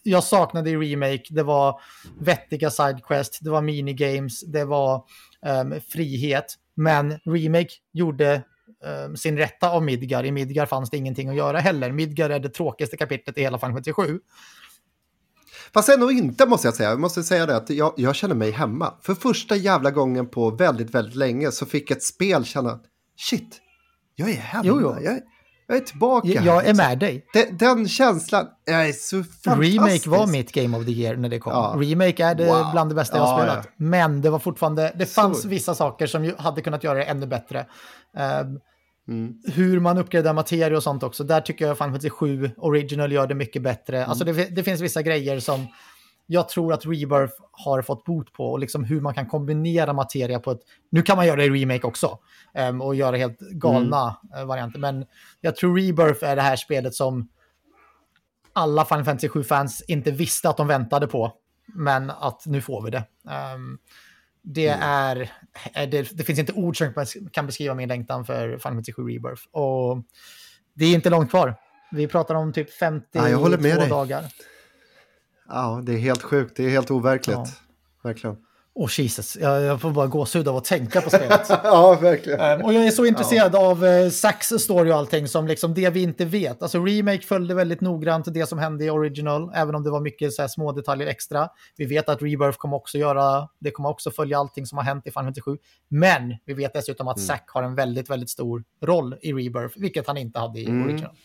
jag 0.03 0.23
saknade 0.23 0.69
i 0.69 0.75
Remake, 0.77 1.23
det 1.29 1.43
var 1.43 1.81
vettiga 2.19 2.69
sidequests, 2.69 3.39
det 3.39 3.49
var 3.49 3.61
minigames, 3.61 4.41
det 4.45 4.65
var 4.65 5.03
ehm, 5.45 5.81
frihet. 5.81 6.55
Men 6.75 7.19
Remake 7.25 7.69
gjorde 7.93 8.43
ehm, 8.85 9.17
sin 9.17 9.37
rätta 9.37 9.69
av 9.71 9.83
Midgar. 9.83 10.25
I 10.25 10.31
Midgar 10.31 10.65
fanns 10.65 10.89
det 10.89 10.97
ingenting 10.97 11.29
att 11.29 11.35
göra 11.35 11.59
heller. 11.59 11.91
Midgar 11.91 12.29
är 12.29 12.39
det 12.39 12.49
tråkigaste 12.49 12.97
kapitlet 12.97 13.37
i 13.37 13.41
hela 13.41 13.57
Final 13.59 13.71
Fantasy 13.73 13.93
7. 13.93 14.19
Fast 15.73 15.89
ändå 15.89 16.11
inte 16.11 16.45
måste 16.45 16.67
jag 16.67 16.75
säga. 16.75 16.89
Jag 16.89 16.99
måste 16.99 17.23
säga 17.23 17.45
det 17.45 17.55
att 17.55 17.69
jag, 17.69 17.93
jag 17.97 18.15
känner 18.15 18.35
mig 18.35 18.51
hemma. 18.51 18.93
För 19.01 19.15
första 19.15 19.55
jävla 19.55 19.91
gången 19.91 20.27
på 20.29 20.49
väldigt, 20.49 20.89
väldigt 20.89 21.15
länge 21.15 21.51
så 21.51 21.65
fick 21.65 21.91
ett 21.91 22.03
spel 22.03 22.45
känna 22.45 22.79
shit, 23.17 23.61
jag 24.15 24.29
är 24.29 24.33
hemma. 24.35 24.63
Jo, 24.65 24.79
jo. 24.81 24.95
Jag, 25.03 25.19
jag 25.69 25.77
är 25.77 25.81
tillbaka. 25.81 26.27
Jag, 26.27 26.45
jag 26.45 26.65
är 26.67 26.73
med 26.73 26.99
dig. 26.99 27.25
Den, 27.33 27.57
den 27.57 27.87
känslan 27.87 28.47
är 28.69 28.91
så 28.91 29.23
fantastisk. 29.23 29.75
Remake 29.75 30.09
var 30.09 30.27
mitt 30.27 30.51
Game 30.51 30.77
of 30.77 30.85
the 30.85 30.91
Year 30.91 31.15
när 31.15 31.29
det 31.29 31.39
kom. 31.39 31.53
Ja. 31.53 31.75
Remake 31.77 32.23
är 32.25 32.35
det 32.35 32.45
Wow. 32.45 32.65
bland 32.71 32.91
det 32.91 32.95
bästa 32.95 33.17
jag 33.17 33.23
har 33.23 33.39
Ja, 33.39 33.45
spelat. 33.45 33.67
Men 33.77 34.21
det 34.21 34.29
var 34.29 34.39
fortfarande, 34.39 34.91
det 34.95 35.05
Så. 35.05 35.13
fanns 35.21 35.45
vissa 35.45 35.75
saker 35.75 36.07
som 36.07 36.33
hade 36.37 36.61
kunnat 36.61 36.83
göra 36.83 36.97
det 36.97 37.03
ännu 37.03 37.27
bättre. 37.27 37.65
Ehm, 38.17 38.59
Mm. 39.07 39.33
hur 39.53 39.79
man 39.79 39.97
uppgraderar 39.97 40.33
materia 40.33 40.77
och 40.77 40.83
sånt 40.83 41.03
också. 41.03 41.23
Där 41.23 41.41
tycker 41.41 41.67
jag 41.67 41.77
Final 41.77 41.89
Fantasy 41.91 42.09
7 42.09 42.51
Original 42.57 43.11
gör 43.11 43.27
det 43.27 43.35
mycket 43.35 43.61
bättre. 43.61 43.97
Mm. 43.97 44.09
Alltså 44.09 44.25
det, 44.25 44.55
det 44.55 44.63
finns 44.63 44.81
vissa 44.81 45.01
grejer 45.01 45.39
som 45.39 45.67
jag 46.31 46.49
tror 46.49 46.73
att 46.73 46.85
Rebirth 46.85 47.33
har 47.51 47.81
fått 47.81 48.03
bot 48.03 48.33
på 48.33 48.51
och 48.51 48.59
liksom 48.59 48.83
hur 48.83 49.01
man 49.01 49.13
kan 49.13 49.25
kombinera 49.25 49.93
materia 49.93 50.39
på 50.39 50.51
ett... 50.51 50.59
Nu 50.89 51.01
kan 51.01 51.17
man 51.17 51.27
göra 51.27 51.35
det 51.35 51.45
i 51.45 51.49
Remake 51.49 51.87
också 51.87 52.19
ehm, 52.53 52.81
och 52.81 52.95
göra 52.95 53.17
helt 53.17 53.39
galna 53.39 54.17
Mm. 54.33 54.41
eh, 54.41 54.45
varianter. 54.47 54.79
Men 54.79 55.05
jag 55.41 55.55
tror 55.55 55.77
Rebirth 55.77 56.25
är 56.25 56.35
det 56.35 56.41
här 56.41 56.55
spelet 56.55 56.95
som 56.95 57.29
alla 58.53 58.85
Final 58.85 59.05
Fantasy 59.05 59.27
7-fans 59.27 59.83
inte 59.87 60.11
visste 60.11 60.49
att 60.49 60.57
de 60.57 60.67
väntade 60.67 61.07
på. 61.07 61.33
Men 61.65 62.09
att 62.09 62.45
nu 62.45 62.61
får 62.61 62.81
vi 62.81 62.91
det. 62.91 63.03
Ehm, 63.29 63.77
det 64.41 64.67
är... 64.81 65.31
är 65.73 65.87
Det, 65.87 66.17
det 66.17 66.23
finns 66.23 66.39
inte 66.39 66.53
ord 66.53 66.77
som 66.77 66.93
kan 67.31 67.45
beskriva 67.45 67.73
min 67.73 67.89
längtan 67.89 68.25
för 68.25 68.47
Final 68.47 68.59
Fantasy 68.59 68.93
7 68.93 69.01
Rebirth. 69.01 69.41
Och 69.51 69.97
det 70.73 70.85
är 70.85 70.93
inte 70.95 71.09
långt 71.09 71.29
kvar. 71.29 71.55
Vi 71.91 72.07
pratar 72.07 72.35
om 72.35 72.53
typ 72.53 72.73
52 72.73 73.19
Ja, 73.19 73.27
dagar. 73.87 74.23
Ja, 75.49 75.81
det 75.83 75.93
är 75.93 75.97
helt 75.97 76.21
sjukt. 76.21 76.57
Det 76.57 76.65
är 76.65 76.69
helt 76.69 76.91
overkligt. 76.91 77.37
Ja. 77.37 77.45
Verkligen. 78.03 78.37
Åh 78.75 78.89
Jesus, 78.97 79.37
jag, 79.41 79.61
jag 79.61 79.81
får 79.81 79.91
bara 79.91 80.07
gåshud 80.07 80.47
av 80.47 80.57
att 80.57 80.65
tänka 80.65 81.01
på 81.01 81.09
spelet. 81.09 81.41
ja, 81.49 81.99
verkligen. 82.01 82.39
Ehm, 82.39 82.61
och 82.61 82.73
jag 82.73 82.87
är 82.87 82.91
så 82.91 83.05
intresserad 83.05 83.55
av 83.55 83.83
uh, 83.83 84.09
Sax 84.09 84.47
story 84.47 84.91
och 84.91 84.95
allting 84.95 85.27
som 85.27 85.47
liksom 85.47 85.73
det 85.73 85.89
vi 85.89 86.01
inte 86.01 86.25
vet. 86.25 86.61
Alltså 86.61 86.85
Remake 86.85 87.21
följde 87.21 87.53
väldigt 87.53 87.81
noggrant 87.81 88.33
det 88.33 88.45
som 88.45 88.59
hände 88.59 88.85
i 88.85 88.89
Original, 88.89 89.51
även 89.55 89.75
om 89.75 89.83
det 89.83 89.89
var 89.89 90.01
mycket 90.01 90.33
så 90.33 90.41
här, 90.41 90.49
små 90.49 90.71
detaljer 90.71 91.07
extra. 91.07 91.49
Vi 91.77 91.85
vet 91.85 92.09
att 92.09 92.21
Rebirth 92.21 92.57
kommer 92.57 92.77
också 92.77 92.97
göra, 92.97 93.47
det 93.59 93.71
kommer 93.71 93.89
också 93.89 94.11
följa 94.11 94.39
allting 94.39 94.65
som 94.65 94.77
har 94.77 94.85
hänt 94.85 95.07
i 95.07 95.11
Final 95.11 95.25
Fantasy 95.25 95.41
7. 95.41 95.57
Men 95.89 96.35
vi 96.45 96.53
vet 96.53 96.73
dessutom 96.73 97.07
att 97.07 97.19
Zack 97.19 97.49
har 97.49 97.63
en 97.63 97.75
väldigt, 97.75 98.09
väldigt 98.09 98.29
stor 98.29 98.63
roll 98.83 99.15
i 99.21 99.33
Rebirth, 99.33 99.79
vilket 99.79 100.07
han 100.07 100.17
inte 100.17 100.39
hade 100.39 100.59
i 100.59 100.65
Mm. 100.65 100.83
Original. 100.83 101.15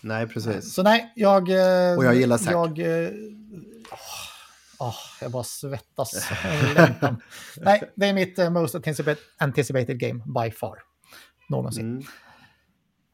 Nej, 0.00 0.26
precis. 0.26 0.74
Så 0.74 0.82
nej, 0.82 1.12
jag... 1.16 1.48
eh, 1.48 1.96
Och 1.98 2.04
jag 2.04 2.14
gillar 2.14 2.38
Zack. 2.38 2.52
Jag, 2.52 2.78
åh, 4.78 4.94
jag 5.20 5.30
bara 5.30 5.44
svettas. 5.44 6.30
nej, 7.56 7.82
det 7.94 8.06
är 8.06 8.12
mitt 8.14 8.38
eh, 8.38 8.50
most 8.50 8.74
anticipated, 9.38 9.98
game 10.00 10.22
by 10.44 10.50
far. 10.50 10.78
Någonsin. 11.48 11.86
Mm. 11.90 12.02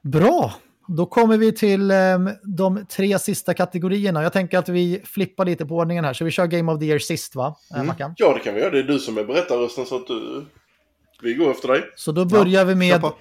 Bra, 0.02 0.54
då 0.88 1.06
kommer 1.06 1.36
vi 1.38 1.52
till 1.52 1.90
em, 1.90 2.30
de 2.42 2.86
tre 2.86 3.18
sista 3.18 3.54
kategorierna. 3.54 4.22
Jag 4.22 4.32
tänker 4.32 4.58
att 4.58 4.68
vi 4.68 5.02
flippar 5.04 5.44
lite 5.44 5.66
på 5.66 5.76
ordningen 5.76 6.04
här, 6.04 6.12
så 6.12 6.24
vi 6.24 6.30
kör 6.30 6.46
Game 6.46 6.72
of 6.72 6.78
the 6.80 6.86
Year 6.86 6.98
sist 6.98 7.34
va, 7.34 7.56
Mm. 7.74 7.86
Mackan? 7.86 8.14
Ja, 8.16 8.34
det 8.34 8.40
kan 8.40 8.54
vi 8.54 8.60
göra. 8.60 8.70
Det 8.70 8.78
är 8.78 8.82
du 8.82 8.98
som 8.98 9.18
är 9.18 9.24
berättarrösten 9.24 9.86
så 9.86 9.96
att 9.96 10.06
du... 10.06 10.46
Vi 11.22 11.34
går 11.34 11.50
efter 11.50 11.68
dig. 11.68 11.82
Så 11.96 12.12
då 12.12 12.24
börjar 12.24 12.64
vi 12.64 12.72
Kör 12.72 13.00
med. 13.00 13.12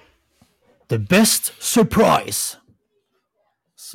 The 0.88 0.98
Best 0.98 1.62
Surprise. 1.62 2.56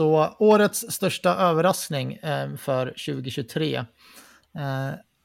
Så 0.02 0.36
årets 0.40 0.86
största 0.90 1.36
överraskning 1.36 2.14
eh, 2.14 2.56
för 2.56 2.86
2023. 2.86 3.76
Eh, 3.76 3.86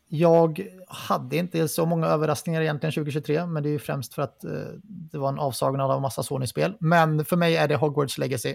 jag 0.09 0.67
hade 0.89 1.37
inte 1.37 1.69
så 1.69 1.87
många 1.87 2.07
överraskningar 2.07 2.63
egentligen 2.63 2.93
2023, 2.93 3.47
men 3.47 3.63
det 3.63 3.69
är 3.69 3.71
ju 3.71 3.79
främst 3.79 4.15
för 4.15 4.23
att 4.23 4.45
eh, 4.45 4.51
det 4.83 5.19
var 5.19 5.29
en 5.29 5.39
avsaknad 5.39 5.91
av 5.91 6.03
massa 6.03 6.23
Sony-spel. 6.23 6.75
Men 6.81 7.25
för 7.25 7.37
mig 7.37 7.57
är 7.57 7.69
det 7.69 7.77
Hogwarts 7.77 8.19
Legacy. 8.19 8.55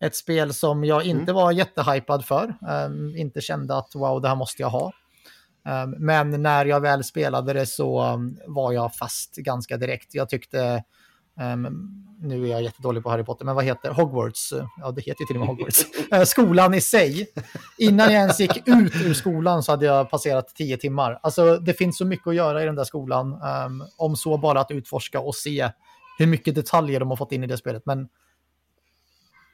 Ett 0.00 0.16
spel 0.16 0.54
som 0.54 0.84
jag 0.84 1.04
inte 1.04 1.32
var 1.32 1.52
jättehypad 1.52 2.24
för, 2.24 2.54
eh, 2.68 3.20
inte 3.20 3.40
kände 3.40 3.76
att 3.76 3.94
wow, 3.94 4.20
det 4.20 4.28
här 4.28 4.36
måste 4.36 4.62
jag 4.62 4.70
ha. 4.70 4.92
Um, 5.64 5.90
men 5.90 6.42
när 6.42 6.64
jag 6.64 6.80
väl 6.80 7.04
spelade 7.04 7.52
det 7.52 7.66
så 7.66 8.02
um, 8.02 8.38
var 8.46 8.72
jag 8.72 8.94
fast 8.94 9.36
ganska 9.36 9.76
direkt. 9.76 10.14
Jag 10.14 10.28
tyckte, 10.28 10.84
um, 11.40 12.02
nu 12.22 12.44
är 12.44 12.48
jag 12.48 12.62
jättedålig 12.62 13.02
på 13.02 13.10
Harry 13.10 13.24
Potter, 13.24 13.44
men 13.44 13.54
vad 13.54 13.64
heter 13.64 13.90
Hogwarts? 13.90 14.52
Ja, 14.80 14.90
det 14.90 15.00
heter 15.00 15.20
ju 15.20 15.26
till 15.26 15.36
och 15.36 15.40
med 15.40 15.48
Hogwarts. 15.48 15.84
Ehm, 16.10 16.26
skolan 16.26 16.74
i 16.74 16.80
sig. 16.80 17.26
Innan 17.78 18.12
jag 18.12 18.20
ens 18.20 18.40
gick 18.40 18.68
ut 18.68 18.96
ur 18.96 19.14
skolan 19.14 19.62
så 19.62 19.72
hade 19.72 19.86
jag 19.86 20.10
passerat 20.10 20.48
tio 20.54 20.76
timmar. 20.76 21.18
Alltså 21.22 21.56
det 21.56 21.74
finns 21.74 21.98
så 21.98 22.04
mycket 22.04 22.26
att 22.26 22.34
göra 22.34 22.62
i 22.62 22.66
den 22.66 22.74
där 22.74 22.84
skolan. 22.84 23.32
Ehm, 23.42 23.84
om 23.96 24.16
så 24.16 24.38
bara 24.38 24.60
att 24.60 24.70
utforska 24.70 25.20
och 25.20 25.34
se 25.34 25.70
hur 26.18 26.26
mycket 26.26 26.54
detaljer 26.54 27.00
de 27.00 27.08
har 27.08 27.16
fått 27.16 27.32
in 27.32 27.44
i 27.44 27.46
det 27.46 27.56
spelet. 27.56 27.86
Men 27.86 28.08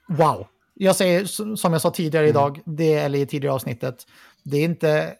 wow, 0.08 0.46
jag 0.80 0.96
säger 0.96 1.24
som 1.56 1.72
jag 1.72 1.82
sa 1.82 1.90
tidigare 1.90 2.24
mm. 2.24 2.30
idag, 2.30 2.60
det, 2.64 2.94
eller 2.94 3.18
i 3.18 3.26
tidigare 3.26 3.54
avsnittet, 3.54 4.06
det 4.42 4.56
är 4.56 4.64
inte 4.64 5.16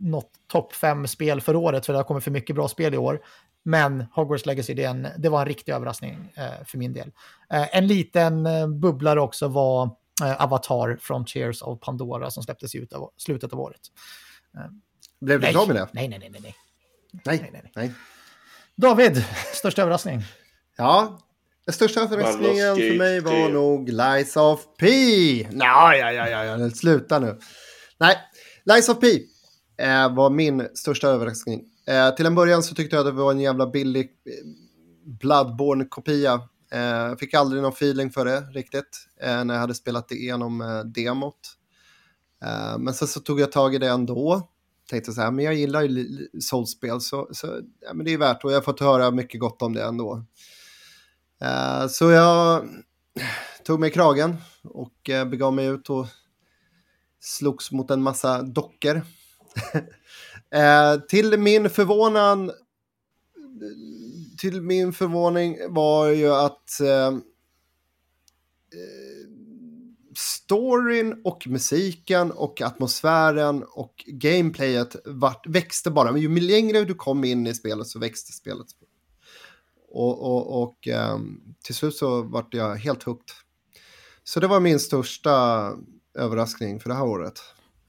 något 0.00 0.30
topp 0.46 0.72
fem 0.72 1.06
spel 1.06 1.40
för 1.40 1.56
året, 1.56 1.86
för 1.86 1.92
det 1.92 1.98
har 1.98 2.04
kommit 2.04 2.24
för 2.24 2.30
mycket 2.30 2.56
bra 2.56 2.68
spel 2.68 2.94
i 2.94 2.96
år. 2.96 3.20
Men 3.62 4.06
Hogwarts 4.12 4.46
Legacy, 4.46 4.74
det, 4.74 4.84
en, 4.84 5.08
det 5.18 5.28
var 5.28 5.40
en 5.40 5.46
riktig 5.46 5.72
överraskning 5.72 6.32
eh, 6.34 6.64
för 6.66 6.78
min 6.78 6.92
del. 6.92 7.12
Eh, 7.52 7.76
en 7.76 7.86
liten 7.86 8.46
eh, 8.46 8.68
bubblare 8.68 9.20
också 9.20 9.48
var 9.48 9.90
eh, 10.22 10.42
Avatar 10.42 10.98
Frontiers 11.00 11.62
of 11.62 11.80
Pandora 11.80 12.30
som 12.30 12.42
släpptes 12.42 12.74
i 12.74 12.86
slutet 13.16 13.52
av 13.52 13.60
året. 13.60 13.80
Eh, 14.56 14.70
Blev 15.20 15.40
du 15.40 15.46
klar 15.46 15.66
med 15.66 15.76
det? 15.76 15.88
Nej, 15.92 16.08
nej, 16.08 16.18
nej, 16.18 16.30
nej. 16.30 16.56
Nej, 17.10 17.38
nej, 17.42 17.50
nej. 17.52 17.72
nej. 17.74 17.92
David, 18.76 19.24
största 19.54 19.82
överraskning? 19.82 20.22
Ja, 20.76 21.18
den 21.68 21.72
största 21.72 22.00
överraskningen 22.00 22.76
för 22.76 22.98
mig 22.98 23.20
var 23.20 23.48
nog 23.48 23.88
Lies 23.88 24.36
of 24.36 24.60
P. 24.80 24.86
Nej, 25.50 25.98
ja, 25.98 26.12
ja, 26.12 26.28
ja, 26.28 26.44
ja, 26.44 26.70
sluta 26.70 27.18
nu. 27.18 27.38
Nej, 27.98 28.16
Lies 28.64 28.88
of 28.88 29.00
P 29.00 29.06
eh, 29.82 30.14
var 30.14 30.30
min 30.30 30.68
största 30.74 31.08
överraskning. 31.08 31.64
Eh, 31.86 32.14
till 32.14 32.26
en 32.26 32.34
början 32.34 32.62
så 32.62 32.74
tyckte 32.74 32.96
jag 32.96 33.06
att 33.06 33.14
det 33.14 33.22
var 33.22 33.30
en 33.30 33.40
jävla 33.40 33.66
billig 33.66 34.04
eh, 34.04 34.32
Bloodborne-kopia. 35.04 36.40
Eh, 36.72 37.16
fick 37.16 37.34
aldrig 37.34 37.62
någon 37.62 37.72
feeling 37.72 38.10
för 38.10 38.24
det 38.24 38.40
riktigt 38.40 39.06
eh, 39.22 39.44
när 39.44 39.54
jag 39.54 39.60
hade 39.60 39.74
spelat 39.74 40.12
igenom 40.12 40.60
eh, 40.60 40.80
demot. 40.80 41.40
Eh, 42.44 42.78
men 42.78 42.94
sen 42.94 43.08
så 43.08 43.20
tog 43.20 43.40
jag 43.40 43.52
tag 43.52 43.74
i 43.74 43.78
det 43.78 43.88
ändå. 43.88 44.48
Tänkte 44.90 45.12
så 45.12 45.20
här, 45.20 45.30
men 45.30 45.44
jag 45.44 45.54
gillar 45.54 45.82
ju 45.82 46.28
soulspel 46.40 47.00
så, 47.00 47.28
så 47.32 47.60
ja, 47.80 47.94
men 47.94 48.06
det 48.06 48.12
är 48.12 48.18
värt 48.18 48.44
och 48.44 48.50
jag 48.52 48.56
har 48.56 48.62
fått 48.62 48.80
höra 48.80 49.10
mycket 49.10 49.40
gott 49.40 49.62
om 49.62 49.74
det 49.74 49.84
ändå. 49.84 50.24
Eh, 51.40 51.86
så 51.88 52.10
jag 52.10 52.68
tog 53.64 53.80
mig 53.80 53.90
kragen 53.90 54.36
och 54.64 55.10
eh, 55.10 55.28
begav 55.28 55.54
mig 55.54 55.66
ut 55.66 55.90
och 55.90 56.06
slogs 57.20 57.72
mot 57.72 57.90
en 57.90 58.02
massa 58.02 58.42
dockor. 58.42 59.02
Eh, 60.50 61.00
till 61.08 61.38
min 61.38 61.70
förvånan 61.70 62.50
till 64.38 64.62
min 64.62 64.92
förvåning 64.92 65.58
var 65.68 66.08
ju 66.08 66.34
att 66.34 66.80
storyn 70.16 71.20
och 71.24 71.46
musiken 71.46 72.30
och 72.30 72.62
atmosfären 72.62 73.64
och 73.70 74.04
gameplayet 74.06 74.96
vart, 75.04 75.46
växte 75.46 75.90
bara. 75.90 76.12
Men 76.12 76.22
ju 76.22 76.40
längre 76.40 76.84
du 76.84 76.94
kom 76.94 77.24
in 77.24 77.46
i 77.46 77.54
spelet 77.54 77.86
så 77.86 77.98
växte 77.98 78.32
spelet. 78.32 78.66
Och, 79.90 80.22
och, 80.22 80.62
och 80.62 80.88
um, 81.14 81.40
till 81.64 81.74
slut 81.74 81.94
så 81.94 82.22
vart 82.22 82.54
jag 82.54 82.76
helt 82.76 83.02
hooked. 83.02 83.34
Så 84.24 84.40
det 84.40 84.46
var 84.46 84.60
min 84.60 84.80
största 84.80 85.72
överraskning 86.18 86.80
för 86.80 86.88
det 86.88 86.94
här 86.94 87.04
året. 87.04 87.40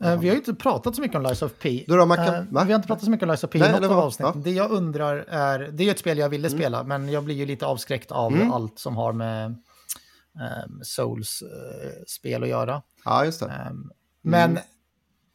Uh, 0.03 0.19
vi 0.19 0.27
har 0.27 0.35
ju 0.35 0.39
inte 0.39 0.53
pratat 0.53 0.95
så 0.95 1.01
mycket 1.01 1.17
om 1.17 1.23
Lies 1.23 1.41
of 1.41 1.51
P. 1.61 1.85
Då 1.87 1.95
då, 1.95 2.05
man 2.05 2.17
kan, 2.17 2.35
uh, 2.35 2.65
vi 2.65 2.71
har 2.71 2.75
inte 2.75 2.87
pratat 2.87 3.03
så 3.03 3.11
mycket 3.11 3.23
om 3.23 3.29
Lies 3.29 3.43
of 3.43 3.49
P 3.49 3.59
i 3.59 3.61
något 3.61 3.83
av 3.83 3.99
avsnitten. 3.99 4.33
Ja. 4.35 4.41
Det 4.43 4.51
jag 4.51 4.71
undrar 4.71 5.15
är, 5.17 5.59
det 5.59 5.83
är 5.83 5.85
ju 5.85 5.91
ett 5.91 5.99
spel 5.99 6.17
jag 6.17 6.29
ville 6.29 6.47
mm. 6.47 6.59
spela, 6.59 6.83
men 6.83 7.09
jag 7.09 7.23
blir 7.23 7.35
ju 7.35 7.45
lite 7.45 7.65
avskräckt 7.65 8.11
av 8.11 8.33
mm. 8.33 8.51
allt 8.51 8.79
som 8.79 8.95
har 8.95 9.13
med 9.13 9.45
um, 9.45 10.83
Souls-spel 10.83 12.41
uh, 12.41 12.43
att 12.43 12.49
göra. 12.49 12.81
Ja, 13.05 13.25
just 13.25 13.39
det. 13.39 13.45
Um, 13.45 13.51
mm. 13.51 13.89
Men 14.21 14.59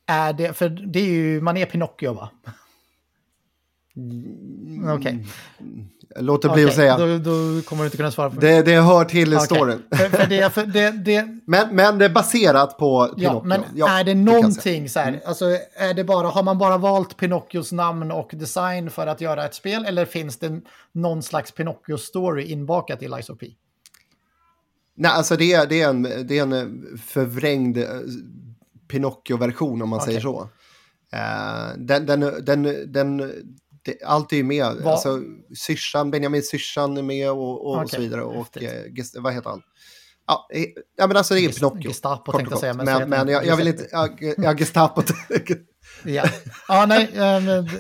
är 0.07 0.32
det, 0.32 0.53
för 0.53 0.69
det 0.69 0.99
är 0.99 1.07
ju, 1.07 1.41
man 1.41 1.57
är 1.57 1.66
Pinocchio 1.66 2.12
va? 2.12 2.31
Mm. 3.97 4.89
Okej. 4.89 4.97
Okay. 4.97 5.25
Låter 6.25 6.49
bli 6.49 6.65
okay, 6.65 6.71
att 6.71 6.75
säga. 6.75 6.99
Då, 6.99 7.19
då, 7.19 7.62
kommer 7.62 7.83
du 7.83 7.85
inte 7.85 7.97
kunna 7.97 8.11
svara 8.11 8.31
på 8.31 8.41
det. 8.41 8.62
Det, 8.62 8.81
hör 8.81 9.05
till 9.05 9.35
okay. 9.35 9.47
storyn. 9.47 9.83
För, 9.91 10.09
för 10.09 10.27
det, 10.27 10.55
för 10.55 10.66
det, 10.66 10.91
det... 10.91 11.29
Men, 11.47 11.77
men 11.77 11.99
det 11.99 12.05
är 12.05 12.09
baserat 12.09 12.79
på 12.79 13.07
Pinocchio. 13.07 13.25
Ja, 13.25 13.43
men 13.45 13.61
ja, 13.75 13.99
är 13.99 14.05
det 14.05 14.15
någonting 14.15 14.89
så 14.89 15.01
här, 15.01 15.09
mm. 15.09 15.21
alltså 15.27 15.45
är 15.75 15.95
det 15.95 16.05
bara, 16.05 16.29
har 16.29 16.43
man 16.43 16.59
bara 16.59 16.79
valt 16.79 17.16
Pinocchios 17.16 17.73
namn 17.73 18.11
och 18.11 18.31
design 18.35 18.91
för 18.91 19.07
att 19.07 19.21
göra 19.21 19.45
ett 19.45 19.55
spel 19.55 19.85
eller 19.85 20.05
finns 20.05 20.37
det 20.37 20.61
någon 20.93 21.23
slags 21.23 21.55
Pinocchio-story 21.55 22.41
inbakat 22.41 23.03
i 23.03 23.09
Lies 23.09 23.31
of 23.31 23.39
P? 23.39 23.47
Nej, 24.97 25.11
alltså 25.11 25.37
det 25.37 25.53
är, 25.53 25.66
det 25.66 25.83
är, 25.83 25.89
en, 25.89 26.03
det 26.03 26.39
är 26.39 26.43
en 26.43 26.99
förvrängd 27.07 27.79
eh, 27.79 27.85
Pinocchio-version 28.89 29.83
om 29.83 29.89
man 29.89 30.01
säger 30.01 30.21
så. 30.21 30.49
Uh, 31.15 31.79
den, 31.79 32.07
den, 32.07 32.21
den, 32.45 32.93
den, 32.93 33.33
det, 33.85 34.02
allt 34.05 34.32
är 34.32 34.36
ju 34.36 34.43
med. 34.43 34.86
Alltså, 34.86 35.20
syrsan, 35.56 36.11
Benjamin 36.11 36.43
syrsan 36.43 36.97
är 36.97 37.02
med 37.02 37.31
och, 37.31 37.66
och, 37.66 37.73
okay, 37.73 37.85
och 37.85 37.90
så 37.90 38.01
vidare. 38.01 38.23
Och 38.23 38.62
eh, 38.62 38.85
vad 39.15 39.32
heter 39.32 39.51
han? 39.51 39.62
Ja, 40.27 40.48
ja, 40.97 41.06
men 41.06 41.16
alltså 41.16 41.35
det 41.35 41.40
är 41.40 41.52
Pinocchio. 41.52 41.89
Gestapo 41.89 42.32
tänkte 42.32 42.52
jag 42.52 42.61
säga. 42.61 42.74
Men, 42.74 42.85
men, 42.85 43.09
men 43.09 43.28
jag, 43.28 43.47
jag, 43.47 43.56
vill 43.56 43.69
inte... 43.69 43.89
Ja, 44.36 44.55
Gestapo. 44.59 45.02
ja. 46.05 46.24
ja, 46.69 46.86
nej, 46.86 47.11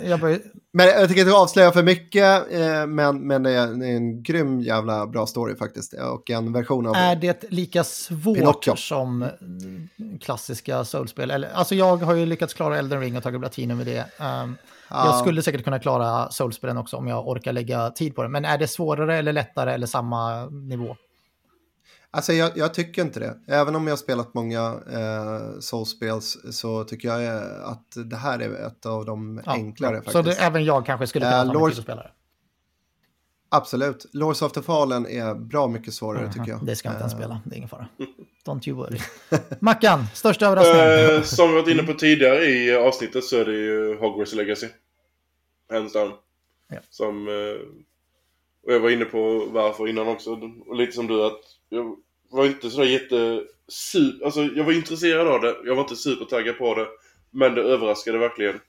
jag 0.04 0.20
börjar... 0.20 0.40
Men 0.76 0.86
jag 0.86 1.08
tycker 1.08 1.20
inte 1.22 1.34
avslöja 1.34 1.72
för 1.72 1.82
mycket, 1.82 2.52
eh, 2.52 2.86
men, 2.86 3.26
men 3.26 3.42
det 3.42 3.50
är 3.50 3.66
en 3.66 4.22
grym 4.22 4.60
jävla 4.60 5.06
bra 5.06 5.26
story 5.26 5.56
faktiskt. 5.56 5.92
Och 5.92 6.30
en 6.30 6.52
version 6.52 6.86
av... 6.86 6.94
Är 6.94 7.16
det 7.16 7.44
lika 7.48 7.84
svårt 7.84 8.36
Pinocchio. 8.36 8.76
som 8.76 9.28
klassiska 10.20 10.84
soulspel? 10.84 11.44
alltså 11.44 11.74
jag 11.74 11.96
har 11.96 12.14
ju 12.14 12.26
lyckats 12.26 12.54
klara 12.54 12.78
Elden 12.78 13.00
Ring 13.00 13.16
och 13.16 13.22
tagit 13.22 13.40
platinum 13.40 13.78
med 13.78 13.86
det. 13.86 14.04
Ja. 14.94 15.06
Jag 15.06 15.18
skulle 15.18 15.42
säkert 15.42 15.64
kunna 15.64 15.78
klara 15.78 16.30
Soulspelen 16.30 16.76
också 16.76 16.96
om 16.96 17.06
jag 17.06 17.28
orkar 17.28 17.52
lägga 17.52 17.90
tid 17.90 18.14
på 18.14 18.22
det. 18.22 18.28
Men 18.28 18.44
är 18.44 18.58
det 18.58 18.68
svårare 18.68 19.16
eller 19.16 19.32
lättare 19.32 19.72
eller 19.72 19.86
samma 19.86 20.46
nivå? 20.46 20.96
Alltså 22.10 22.32
jag, 22.32 22.50
jag 22.54 22.74
tycker 22.74 23.02
inte 23.02 23.20
det. 23.20 23.38
Även 23.48 23.76
om 23.76 23.86
jag 23.86 23.92
har 23.92 23.96
spelat 23.96 24.34
många 24.34 24.74
eh, 24.92 25.58
soulspel 25.60 26.20
så 26.50 26.84
tycker 26.84 27.08
jag 27.08 27.42
att 27.64 27.96
det 28.10 28.16
här 28.16 28.38
är 28.38 28.66
ett 28.66 28.86
av 28.86 29.04
de 29.04 29.42
ja, 29.46 29.52
enklare. 29.52 30.02
Ja. 30.04 30.12
Så 30.12 30.22
det, 30.22 30.32
även 30.32 30.64
jag 30.64 30.86
kanske 30.86 31.06
skulle 31.06 31.24
kunna 31.24 31.52
ta 31.52 31.60
mig 31.60 31.70
tid 31.70 31.78
att 31.78 31.84
spela 31.84 32.02
det? 32.02 32.10
Absolut. 33.48 34.06
Lords 34.12 34.42
of 34.42 34.52
the 34.52 34.62
Fallen 34.62 35.06
är 35.06 35.34
bra 35.34 35.68
mycket 35.68 35.94
svårare 35.94 36.18
mm 36.18 36.30
-hmm. 36.30 36.34
tycker 36.34 36.50
jag. 36.50 36.66
Det 36.66 36.76
ska 36.76 36.88
jag 36.88 36.94
inte 36.94 37.02
ens 37.02 37.12
spela, 37.12 37.40
det 37.44 37.54
är 37.54 37.56
ingen 37.56 37.68
fara. 37.68 37.88
Don't 38.46 38.68
you 38.68 38.76
worry. 38.76 38.98
Mackan, 39.60 40.06
största 40.14 40.46
överraskning? 40.46 41.16
Uh, 41.16 41.22
som 41.22 41.48
vi 41.48 41.54
varit 41.54 41.68
inne 41.68 41.82
på 41.82 41.92
tidigare 41.98 42.44
i 42.44 42.76
avsnittet 42.76 43.24
så 43.24 43.36
är 43.36 43.44
det 43.44 43.52
ju 43.52 43.98
Hogwarts 44.00 44.34
Legacy. 44.34 44.66
Hands 45.70 45.92
down. 45.92 46.12
Ja. 46.68 46.78
Som... 46.90 47.28
Uh, 47.28 47.60
och 48.66 48.72
jag 48.72 48.80
var 48.80 48.90
inne 48.90 49.04
på 49.04 49.46
varför 49.46 49.88
innan 49.88 50.08
också. 50.08 50.30
Och 50.66 50.76
lite 50.76 50.92
som 50.92 51.06
du 51.06 51.24
att 51.24 51.40
jag 51.68 51.96
var 52.30 52.46
inte 52.46 52.70
sådär 52.70 52.86
jätte... 52.86 53.44
Super, 53.68 54.24
alltså 54.24 54.42
jag 54.42 54.64
var 54.64 54.72
intresserad 54.72 55.28
av 55.28 55.40
det. 55.40 55.56
Jag 55.64 55.74
var 55.74 55.82
inte 55.82 55.96
supertaggad 55.96 56.58
på 56.58 56.74
det. 56.74 56.88
Men 57.30 57.54
det 57.54 57.62
överraskade 57.62 58.18
verkligen. 58.18 58.60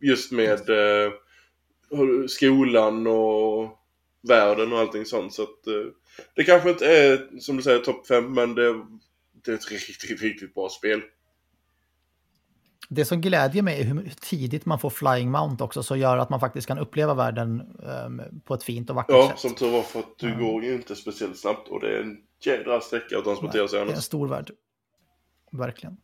Just 0.00 0.32
med... 0.32 0.70
Uh, 0.70 1.12
skolan 2.28 3.06
och 3.06 3.78
världen 4.28 4.72
och 4.72 4.78
allting 4.78 5.04
sånt. 5.04 5.34
Så 5.34 5.42
att, 5.42 5.66
eh, 5.66 5.92
det 6.34 6.44
kanske 6.44 6.70
inte 6.70 6.86
är 6.86 7.40
som 7.40 7.56
du 7.56 7.62
säger 7.62 7.78
topp 7.78 8.06
5 8.06 8.34
men 8.34 8.54
det, 8.54 8.84
det 9.44 9.50
är 9.50 9.54
ett 9.54 9.70
riktigt, 9.70 10.22
riktigt 10.22 10.54
bra 10.54 10.68
spel. 10.68 11.02
Det 12.90 13.04
som 13.04 13.20
glädjer 13.20 13.62
mig 13.62 13.80
är 13.80 13.84
hur 13.84 14.12
tidigt 14.20 14.66
man 14.66 14.78
får 14.78 14.90
Flying 14.90 15.30
Mount 15.30 15.64
också, 15.64 15.82
så 15.82 15.96
gör 15.96 16.18
att 16.18 16.30
man 16.30 16.40
faktiskt 16.40 16.66
kan 16.66 16.78
uppleva 16.78 17.14
världen 17.14 17.62
um, 18.06 18.22
på 18.44 18.54
ett 18.54 18.62
fint 18.62 18.90
och 18.90 18.96
vackert 18.96 19.16
ja, 19.16 19.22
sätt. 19.22 19.30
Ja, 19.34 19.48
som 19.48 19.54
tur 19.54 19.70
var 19.70 19.82
för 19.82 19.98
att 19.98 20.18
du 20.18 20.26
mm. 20.26 20.40
går 20.40 20.64
ju 20.64 20.74
inte 20.74 20.96
speciellt 20.96 21.38
snabbt 21.38 21.68
och 21.68 21.80
det 21.80 21.98
är 21.98 22.02
en 22.02 22.16
jädra 22.44 22.80
sträcka 22.80 23.18
att 23.18 23.24
transportera 23.24 23.68
sig 23.68 23.78
annars. 23.78 23.88
Det 23.88 23.94
är 23.94 23.96
en 23.96 24.02
stor 24.02 24.28
värld. 24.28 24.50
Verkligen. 25.52 25.96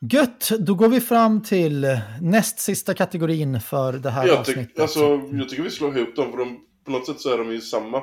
Gött, 0.00 0.50
då 0.58 0.74
går 0.74 0.88
vi 0.88 1.00
fram 1.00 1.42
till 1.42 2.00
näst 2.20 2.58
sista 2.58 2.94
kategorin 2.94 3.60
för 3.60 3.92
det 3.92 4.10
här 4.10 4.26
jag 4.26 4.38
avsnittet. 4.38 4.80
Alltså, 4.80 5.00
jag 5.32 5.48
tycker 5.48 5.62
vi 5.62 5.70
slår 5.70 5.98
ihop 5.98 6.16
dem, 6.16 6.30
för 6.30 6.38
de, 6.38 6.60
på 6.84 6.90
något 6.90 7.06
sätt 7.06 7.20
så 7.20 7.34
är 7.34 7.38
de 7.38 7.52
ju 7.52 7.60
samma. 7.60 8.02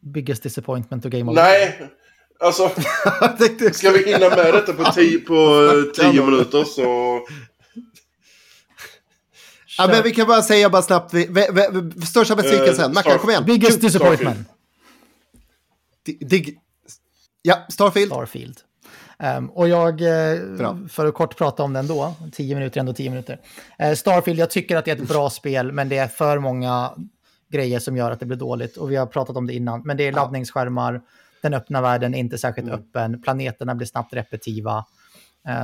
Biggest 0.00 0.42
disappointment 0.42 1.04
och 1.04 1.10
game 1.10 1.30
over. 1.30 1.42
Nej, 1.42 1.90
alltså. 2.38 2.68
ska 3.72 3.90
vi 3.90 4.04
hinna 4.12 4.28
med 4.28 4.54
detta 4.54 4.72
på 4.72 4.92
tio, 4.92 5.18
på 5.18 5.72
tio 5.94 6.22
minuter 6.24 6.64
så... 6.64 7.20
Ja, 9.78 9.86
men 9.86 10.02
vi 10.02 10.10
kan 10.10 10.26
bara 10.26 10.42
säga 10.42 10.70
bara 10.70 10.82
snabbt, 10.82 11.14
vi, 11.14 11.26
vi, 11.30 11.46
vi, 11.94 12.06
största 12.06 12.36
besvikelsen. 12.36 12.84
Uh, 12.84 12.94
Mackan, 12.94 13.18
kom 13.18 13.30
igen. 13.30 13.44
Biggest 13.44 13.80
disappointment. 13.80 14.48
Dig, 16.06 16.18
dig, 16.20 16.58
ja, 17.42 17.66
Starfield. 17.68 18.12
Starfield. 18.12 18.60
Um, 19.22 19.50
och 19.50 19.68
jag, 19.68 20.00
eh, 20.00 20.56
Bra. 20.58 20.78
för 20.88 21.06
att 21.06 21.14
kort 21.14 21.36
prata 21.36 21.62
om 21.62 21.72
den 21.72 21.86
då, 21.86 22.14
tio 22.32 22.54
minuter 22.54 22.80
ändå 22.80 22.92
tio 22.92 23.10
minuter. 23.10 23.40
Eh, 23.78 23.94
Starfield, 23.94 24.38
jag 24.38 24.50
tycker 24.50 24.76
att 24.76 24.84
det 24.84 24.90
är 24.90 24.96
ett 24.96 25.08
bra 25.08 25.30
spel, 25.40 25.72
men 25.72 25.88
det 25.88 25.98
är 25.98 26.08
för 26.08 26.38
många 26.38 26.90
grejer 27.50 27.78
som 27.78 27.96
gör 27.96 28.10
att 28.10 28.20
det 28.20 28.26
blir 28.26 28.38
dåligt. 28.38 28.76
Och 28.76 28.90
vi 28.90 28.96
har 28.96 29.06
pratat 29.06 29.36
om 29.36 29.46
det 29.46 29.54
innan, 29.54 29.82
men 29.84 29.96
det 29.96 30.06
är 30.06 30.12
laddningsskärmar, 30.12 31.00
den 31.42 31.54
öppna 31.54 31.80
världen 31.80 32.14
är 32.14 32.18
inte 32.18 32.38
särskilt 32.38 32.68
Mm. 32.68 32.80
öppen, 32.80 33.22
planeterna 33.22 33.74
blir 33.74 33.86
snabbt 33.86 34.12
repetitiva. 34.12 34.84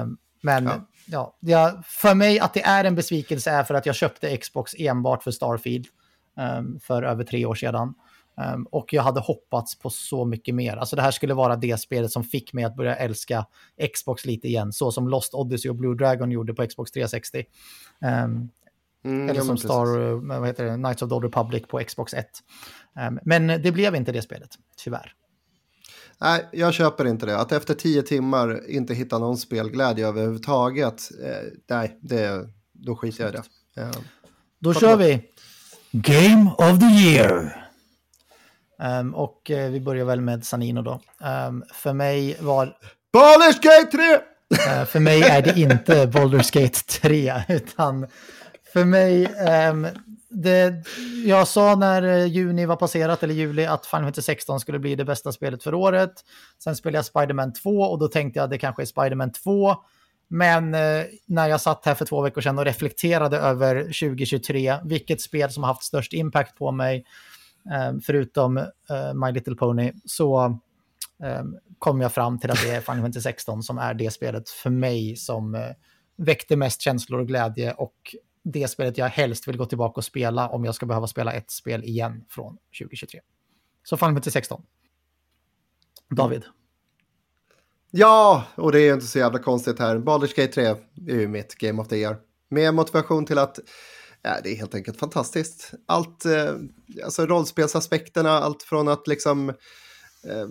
Um, 0.03 0.19
men 0.43 0.71
Ja. 1.07 1.37
ja. 1.41 1.83
För 1.85 2.15
mig 2.15 2.41
att 2.41 2.55
det 2.55 2.63
är 2.63 2.85
en 2.85 2.95
besvikelse 2.95 3.51
är 3.51 3.65
för 3.65 3.75
att 3.75 3.87
jag 3.87 3.95
köpte 3.95 4.37
Xbox 4.37 4.73
enbart 4.79 5.23
för 5.23 5.31
Starfield 5.31 5.87
um, 6.59 6.81
för 6.81 7.03
över 7.03 7.25
tre 7.25 7.47
år 7.47 7.55
sedan. 7.55 7.95
Um, 8.55 8.67
och 8.71 8.93
jag 8.93 9.03
hade 9.03 9.21
hoppats 9.21 9.79
på 9.79 9.91
så 9.91 10.25
mycket 10.25 10.55
mer. 10.55 10.77
Alltså 10.77 10.97
det 10.97 11.03
här 11.03 11.11
skulle 11.11 11.35
vara 11.35 11.57
det 11.57 11.81
spelet 11.81 12.11
som 12.11 12.25
fick 12.25 12.53
mig 12.53 12.65
att 12.65 12.77
börja 12.77 12.97
älska 12.97 13.47
Xbox 13.95 14.25
lite 14.27 14.49
igen, 14.49 14.73
så 14.73 14.93
som 14.93 15.09
Lost 15.09 15.35
Odyssey 15.35 15.69
och 15.71 15.77
Blue 15.77 15.95
Dragon 15.97 16.31
gjorde 16.31 16.55
på 16.55 16.67
Xbox 16.67 16.91
360. 16.93 17.45
Um, 18.25 18.51
Mm, 19.05 19.31
eller 19.31 19.41
som 19.41 19.57
Star, 19.57 20.01
eh, 20.01 20.39
vad 20.39 20.47
heter 20.47 20.65
det, 20.65 20.75
Knights 20.75 21.03
of 21.03 21.09
the 21.09 21.15
Old 21.15 21.25
Republic 21.25 21.63
på 21.69 21.79
Xbox 21.79 22.15
1. 22.15 22.27
Um, 23.09 23.19
men 23.25 23.47
det 23.47 23.73
blev 23.73 23.95
inte 23.95 24.13
det 24.13 24.23
spelet, 24.23 24.51
tyvärr. 24.77 25.13
Nej, 26.21 26.49
jag 26.53 26.75
köper 26.75 27.05
inte 27.05 27.27
det. 27.27 27.39
Att 27.39 27.53
efter 27.53 27.75
tio 27.75 28.03
timmar 28.03 28.71
inte 28.71 28.95
hitta 28.95 29.19
någon 29.19 29.37
spelglädje 29.39 30.09
överhuvudtaget, 30.09 31.11
eh, 31.25 31.49
nej, 31.71 31.99
det, 32.03 32.49
då 32.73 32.97
skiter 32.97 33.25
jag 33.25 33.35
i 33.35 33.37
det. 33.37 33.83
Eh, 33.83 33.91
Då 34.59 34.75
kör 34.75 34.97
vi 34.97 35.23
Game 35.93 36.51
of 36.59 36.79
the 36.81 36.87
Year. 36.87 37.61
Ehm, 38.83 39.15
och 39.15 39.51
eh, 39.51 39.71
vi 39.71 39.81
börjar 39.81 40.05
väl 40.05 40.21
med 40.21 40.45
Sanino 40.47 40.83
då. 40.83 41.01
Ehm, 41.25 41.65
för 41.73 41.93
mig 41.93 42.37
var 42.41 42.77
Baldur's 43.17 43.63
Gate 43.63 43.91
3! 43.97 44.19
Eh, 44.69 44.85
för 44.85 45.01
mig 45.01 45.23
är 45.23 45.43
det 45.43 45.59
inte 45.61 46.07
Baldur's 46.07 46.61
Gate 46.63 46.81
3, 47.01 47.43
utan 47.49 48.07
för 48.73 48.85
mig... 48.85 49.27
ehm, 49.49 49.87
det, 50.35 50.85
jag 51.25 51.49
sa 51.49 51.75
när 51.75 52.03
eh, 52.03 52.27
juni 52.27 52.67
var 52.67 52.77
passerat, 52.77 53.23
eller 53.23 53.35
juli, 53.35 53.67
att 53.67 53.87
Final 53.87 54.05
Fantasy 54.05 54.23
16 54.23 54.61
skulle 54.61 54.79
bli 54.79 54.95
det 54.95 55.05
bästa 55.05 55.33
spelet 55.33 55.63
för 55.63 55.75
året. 55.75 56.13
Sen 56.59 56.77
spelade 56.77 56.99
jag 56.99 57.05
Spider-Man 57.05 57.53
2 57.53 57.71
och 57.71 57.99
då 57.99 58.09
tänkte 58.09 58.39
jag 58.39 58.45
att 58.45 58.51
det 58.51 58.59
kanske 58.59 58.83
är 58.83 58.87
Spider-Man 58.87 59.33
2. 59.33 59.75
Men 60.29 60.75
eh, 60.75 61.05
när 61.27 61.49
jag 61.49 61.61
satt 61.61 61.87
här 61.87 61.95
för 61.95 62.05
två 62.05 62.23
veckor 62.23 62.41
sedan 62.41 62.59
och 62.59 62.65
reflekterade 62.65 63.39
över 63.39 63.83
2023, 63.83 64.77
vilket 64.85 65.21
spel 65.21 65.51
som 65.51 65.63
har 65.63 65.69
haft 65.69 65.85
störst 65.85 66.13
impact 66.13 66.59
på 66.59 66.73
mig, 66.73 67.05
eh, 67.73 67.99
förutom 68.03 68.57
eh, 68.57 69.15
My 69.15 69.33
Little 69.33 69.55
Pony, 69.55 69.93
så 70.05 70.45
eh, 71.23 71.45
kom 71.79 72.01
jag 72.01 72.13
fram 72.13 72.39
till 72.39 72.51
att 72.51 72.63
det 72.63 72.71
är 72.71 72.81
Final 72.81 73.03
Fantasy 73.03 73.21
16 73.21 73.63
som 73.63 73.79
är 73.79 73.95
det 73.95 74.11
spelet 74.11 74.49
för 74.49 74.71
mig 74.71 75.17
som 75.17 75.55
eh, 75.55 75.71
väckte 76.17 76.57
mest 76.57 76.81
känslor 76.81 77.21
och 77.21 77.29
glädje 77.29 77.73
och 77.73 77.95
det 78.45 78.69
spelet 78.69 78.99
jag 78.99 79.09
helst 79.09 79.49
vill 79.49 79.57
gå 79.57 79.67
tillbaka 79.67 79.99
och 79.99 80.05
spela 80.05 80.49
om 80.49 80.65
jag 80.65 80.75
ska 80.75 80.87
behöva 80.87 81.07
spela 81.07 81.33
ett 81.33 81.51
spel 81.51 81.85
igen 81.85 82.25
från 82.29 82.57
2023. 82.81 83.21
Så 83.83 83.97
Final 83.97 84.15
Fantasy 84.15 84.31
16. 84.31 84.63
David. 86.17 86.43
Mm. 86.43 86.55
Ja, 87.91 88.45
och 88.55 88.73
det 88.73 88.81
är 88.81 88.85
ju 88.85 88.93
inte 88.93 89.07
så 89.07 89.19
jävla 89.19 89.39
konstigt 89.39 89.79
här. 89.79 89.99
Baldur's 89.99 90.37
Gate 90.37 90.53
3 90.53 90.65
är 90.65 91.21
ju 91.21 91.29
mitt 91.29 91.55
Game 91.55 91.83
of 91.83 91.89
the 91.89 91.97
Year. 91.97 92.17
Med 92.49 92.75
motivation 92.75 93.27
till 93.27 93.39
att 93.39 93.59
ja, 94.23 94.31
det 94.43 94.53
är 94.53 94.57
helt 94.57 94.75
enkelt 94.75 94.99
fantastiskt. 94.99 95.73
Allt, 95.87 96.25
eh, 96.25 96.55
alltså 97.05 97.27
rollspelsaspekterna, 97.27 98.31
allt 98.31 98.63
från 98.63 98.89
att 98.89 99.07
liksom 99.07 99.49
eh, 100.29 100.47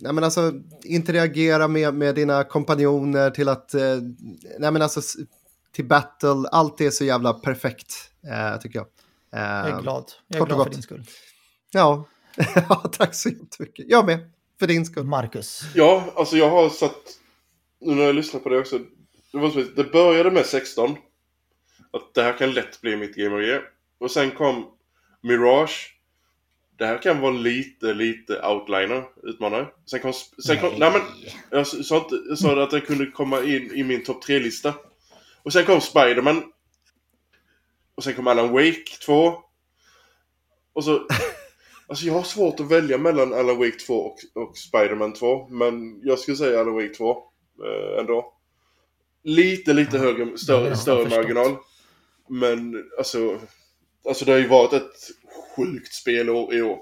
nej 0.00 0.12
men 0.12 0.24
alltså 0.24 0.52
interagera 0.84 1.68
med, 1.68 1.94
med 1.94 2.14
dina 2.14 2.44
kompanjoner 2.44 3.30
till 3.30 3.48
att, 3.48 3.74
eh, 3.74 3.96
nej 4.58 4.72
men 4.72 4.82
alltså 4.82 5.00
till 5.72 5.84
battle, 5.84 6.48
allt 6.52 6.80
är 6.80 6.90
så 6.90 7.04
jävla 7.04 7.32
perfekt, 7.34 8.10
eh, 8.26 8.60
tycker 8.60 8.78
jag. 8.78 8.86
Jag 9.30 9.40
är 9.40 9.70
Eh, 9.70 9.80
glad. 9.82 10.12
Jag 10.28 10.40
är 10.42 10.46
glad 10.46 10.64
för 10.64 10.70
din 10.70 10.82
skull. 10.82 11.04
Ja. 11.70 12.08
tack 12.92 13.14
så 13.14 13.28
jättemycket. 13.28 13.84
Jag 13.88 14.06
med, 14.06 14.30
för 14.58 14.66
din 14.66 14.86
skull. 14.86 15.04
Marcus. 15.04 15.62
Ja, 15.74 16.12
alltså 16.16 16.36
jag 16.36 16.50
har 16.50 16.68
satt... 16.68 16.96
Nu 17.80 17.94
när 17.94 18.02
jag 18.02 18.14
lyssnar 18.14 18.40
på 18.40 18.48
det 18.48 18.58
också. 18.58 18.78
Det, 19.32 19.38
var 19.38 19.50
så, 19.50 19.58
det 19.76 19.84
började 19.84 20.30
med 20.30 20.46
16. 20.46 20.90
Att 21.90 22.14
det 22.14 22.22
här 22.22 22.38
kan 22.38 22.52
lätt 22.52 22.80
bli 22.80 22.96
mitt 22.96 23.16
Game 23.16 23.36
of 23.36 23.42
Year. 23.42 23.62
Och 24.00 24.10
sen 24.10 24.30
kom 24.30 24.66
Mirage. 25.22 25.94
Det 26.78 26.86
här 26.86 27.02
kan 27.02 27.20
vara 27.20 27.32
lite, 27.32 27.94
lite 27.94 28.42
outliner, 28.46 29.04
utmanare. 29.22 29.66
Sen 29.90 30.00
kom... 30.00 30.12
Sen 30.46 30.60
kom 30.60 30.74
nej 30.78 30.92
men, 30.92 31.00
jag 31.50 31.66
sa, 31.66 31.96
inte, 31.96 32.14
jag 32.28 32.38
sa 32.38 32.62
att 32.62 32.70
den 32.70 32.80
kunde 32.80 33.06
komma 33.06 33.42
in 33.42 33.70
i 33.74 33.84
min 33.84 34.04
topp 34.04 34.24
3-lista. 34.24 34.74
Och 35.42 35.52
sen 35.52 35.64
kom 35.66 35.80
Spider-Man. 35.80 36.42
Och 37.94 38.04
sen 38.04 38.14
kom 38.14 38.26
Alan 38.26 38.52
Wake 38.52 38.84
2. 39.06 39.32
Och 40.72 40.84
så... 40.84 41.06
Alltså 41.90 42.06
jag 42.06 42.14
har 42.14 42.22
svårt 42.22 42.60
att 42.60 42.70
välja 42.70 42.98
mellan 42.98 43.32
Alan 43.34 43.58
Wake 43.58 43.78
2 43.86 43.94
och, 43.94 44.16
och 44.34 44.56
Spider-Man 44.56 45.12
2. 45.12 45.48
Men 45.48 46.00
jag 46.04 46.18
skulle 46.18 46.36
säga 46.36 46.60
Alan 46.60 46.74
Wake 46.74 46.88
2 46.94 47.10
eh, 47.64 48.00
ändå. 48.00 48.34
Lite, 49.22 49.72
lite 49.72 49.98
högre, 49.98 50.24
det 50.24 50.30
har 50.30 50.36
större, 50.36 50.76
större 50.76 51.08
marginal. 51.08 51.56
Men 52.28 52.90
alltså... 52.98 53.40
Alltså 54.08 54.24
det 54.24 54.32
har 54.32 54.38
ju 54.38 54.48
varit 54.48 54.72
ett 54.72 54.92
sjukt 55.56 55.92
spel 55.94 56.30
år- 56.30 56.54
i 56.54 56.62
år. 56.62 56.78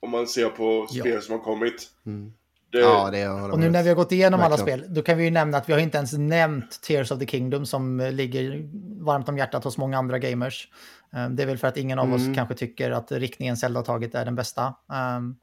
Om 0.00 0.10
man 0.10 0.26
ser 0.26 0.48
på 0.48 0.86
Ja. 0.90 1.00
spel 1.02 1.22
som 1.22 1.32
har 1.38 1.44
kommit. 1.44 1.90
Mm. 2.06 2.32
Det, 2.72 2.78
Ja, 2.78 3.10
det 3.12 3.28
Och 3.28 3.58
nu 3.58 3.70
när 3.70 3.82
vi 3.82 3.88
har 3.88 3.96
gått 3.96 4.12
igenom 4.12 4.40
alla 4.40 4.56
spel, 4.56 4.84
då 4.88 5.02
kan 5.02 5.18
vi 5.18 5.24
ju 5.24 5.30
nämna 5.30 5.58
att 5.58 5.68
vi 5.68 5.72
har 5.72 5.80
inte 5.80 5.98
ens 5.98 6.12
nämnt 6.12 6.82
Tears 6.82 7.10
of 7.10 7.18
the 7.18 7.26
Kingdom 7.26 7.66
som 7.66 8.00
eh, 8.00 8.12
ligger 8.12 8.68
varmt 9.04 9.28
om 9.28 9.38
hjärtat 9.38 9.64
hos 9.64 9.78
många 9.78 9.98
andra 9.98 10.18
gamers. 10.18 10.68
Eh, 11.14 11.28
Det 11.28 11.42
är 11.42 11.46
väl 11.46 11.58
för 11.58 11.68
att 11.68 11.76
ingen 11.76 11.98
av 11.98 12.04
Mm. 12.06 12.16
oss 12.30 12.36
kanske 12.36 12.54
tycker 12.54 12.90
att 12.90 13.12
riktningen 13.12 13.56
Zelda 13.56 13.78
har 13.80 13.84
tagit 13.84 14.14
är 14.14 14.24
den 14.24 14.34
bästa. 14.34 14.74
Um, 15.16 15.36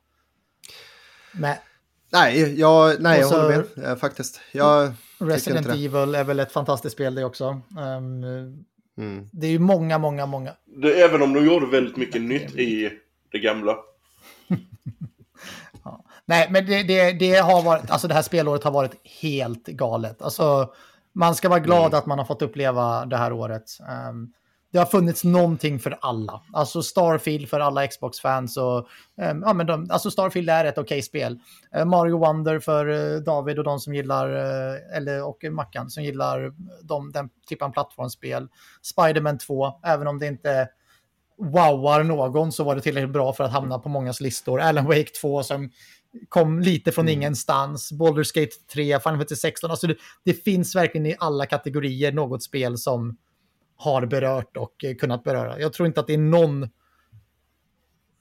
Men 1.31 1.55
Nej, 2.11 2.59
jag, 2.59 3.01
nej, 3.01 3.19
jag 3.19 3.29
så- 3.29 3.41
håller 3.41 3.65
med 3.75 3.87
eh, 3.91 3.95
faktiskt. 3.95 4.41
Jag, 4.51 4.91
Resident. 5.19 5.67
Evil 5.67 6.15
är 6.15 6.23
väl 6.23 6.39
ett 6.39 6.51
fantastiskt 6.51 6.93
spel 6.95 7.15
det 7.15 7.23
också. 7.25 7.61
Um, 7.79 8.23
mm. 8.97 9.29
Det 9.31 9.47
är 9.47 9.51
ju 9.51 9.59
många, 9.59 9.97
många, 9.97 10.25
många. 10.25 10.51
det, 10.65 11.01
även 11.01 11.21
om 11.21 11.33
de 11.33 11.45
gjorde 11.45 11.65
väldigt 11.65 11.97
mycket 11.97 12.21
nytt 12.21 12.55
i 12.55 12.91
det 13.31 13.39
gamla. 13.39 13.75
Nej, 16.29 16.47
men 16.49 16.65
det, 16.65 16.83
det, 16.83 17.11
det 17.11 17.35
har 17.35 17.61
varit, 17.63 17.91
alltså 17.91 18.07
det 18.07 18.13
här 18.13 18.21
spelåret 18.21 18.63
har 18.63 18.71
varit 18.71 19.07
helt 19.21 19.65
galet. 19.67 20.21
Alltså, 20.21 20.73
man 21.13 21.35
ska 21.35 21.49
vara 21.49 21.59
glad 21.59 21.93
att 21.93 22.05
man 22.05 22.17
har 22.17 22.25
fått 22.25 22.41
uppleva 22.41 23.05
det 23.05 23.17
här 23.17 23.33
året. 23.33 23.63
Ehm, 23.89 24.33
det 24.71 24.77
har 24.77 24.85
funnits 24.85 25.23
någonting 25.23 25.79
för 25.79 25.97
alla. 26.01 26.41
Alltså 26.53 26.83
Starfield 26.83 27.49
för 27.49 27.59
alla 27.59 27.87
Xbox-fans 27.87 28.57
och 28.57 28.87
ehm, 29.21 29.43
ja, 29.45 29.53
men 29.53 29.67
de, 29.67 29.87
alltså 29.91 30.11
Starfield 30.11 30.49
är 30.49 30.65
ett 30.65 30.77
okej 30.77 31.01
spel. 31.01 31.39
Eh, 31.75 31.85
Mario 31.85 32.17
Wonder 32.17 32.59
för 32.59 32.87
eh, 32.87 33.19
David 33.19 33.57
och 33.57 33.65
de 33.65 33.79
som 33.79 33.93
gillar, 33.93 34.35
eh, 34.35 34.97
eller 34.97 35.23
och 35.23 35.43
Mackan 35.51 35.89
som 35.89 36.03
gillar 36.03 36.53
de, 36.83 37.11
den 37.11 37.29
typen 37.49 37.67
av 37.67 37.71
plattformsspel. 37.71 38.47
Spider-Man 38.81 39.37
2, 39.37 39.79
även 39.83 40.07
om 40.07 40.19
det 40.19 40.27
inte 40.27 40.69
wowar 41.39 42.03
någon 42.03 42.51
så 42.51 42.63
var 42.63 42.75
det 42.75 42.81
tillräckligt 42.81 43.13
bra 43.13 43.33
för 43.33 43.43
att 43.43 43.51
hamna 43.51 43.79
på 43.79 43.89
mångas 43.89 44.21
listor. 44.21 44.61
Alan 44.61 44.85
Wake 44.85 45.09
2 45.21 45.43
som 45.43 45.69
kom 46.29 46.59
lite 46.59 46.91
från 46.91 47.09
ingenstans. 47.09 47.91
Baldur's 47.91 48.35
Gate 48.35 48.55
3, 48.73 48.99
Final 48.99 49.17
Fantasy 49.17 49.35
16. 49.35 49.71
Alltså 49.71 49.87
det, 49.87 49.95
det 50.25 50.33
finns 50.33 50.75
verkligen 50.75 51.05
i 51.05 51.15
alla 51.19 51.45
kategorier 51.45 52.11
något 52.11 52.43
spel 52.43 52.77
som 52.77 53.17
har 53.75 54.05
berört 54.05 54.57
och 54.57 54.83
eh, 54.83 54.95
kunnat 54.95 55.23
beröra. 55.23 55.59
Jag 55.59 55.73
tror 55.73 55.87
inte 55.87 55.99
att 55.99 56.07
det 56.07 56.13
är 56.13 56.17
någon 56.17 56.69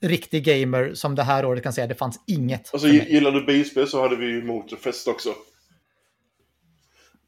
riktig 0.01 0.45
gamer 0.45 0.95
som 0.95 1.15
det 1.15 1.23
här 1.23 1.45
året 1.45 1.63
kan 1.63 1.73
säga 1.73 1.87
det 1.87 1.95
fanns 1.95 2.21
inget. 2.27 2.71
Alltså 2.73 2.89
gillar 2.89 3.31
du 3.31 3.45
bilspel 3.45 3.89
så 3.89 4.03
hade 4.03 4.17
vi 4.17 4.27
ju 4.27 4.45
Motorfest 4.45 5.09
också. 5.09 5.35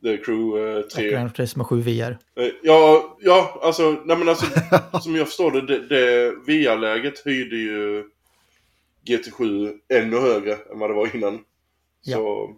The 0.02 0.16
Crew 0.16 0.72
eh, 0.72 0.78
Och 0.78 0.90
3. 0.90 1.10
Gran 1.10 1.32
Turismo 1.32 1.64
7 1.64 1.80
VR. 1.80 2.10
Eh, 2.10 2.48
Ja, 2.62 3.16
ja, 3.20 3.60
alltså, 3.62 4.02
nej 4.04 4.16
men 4.16 4.28
alltså, 4.28 4.46
som 5.02 5.16
jag 5.16 5.26
förstår 5.26 5.50
det, 5.50 5.60
det, 5.60 5.88
det 5.88 6.30
VR-läget 6.46 7.24
höjde 7.24 7.56
ju 7.56 8.04
GT7 9.06 9.72
ännu 9.94 10.16
högre 10.20 10.52
än 10.52 10.78
vad 10.78 10.90
det 10.90 10.94
var 10.94 11.16
innan. 11.16 11.38
Så, 12.02 12.50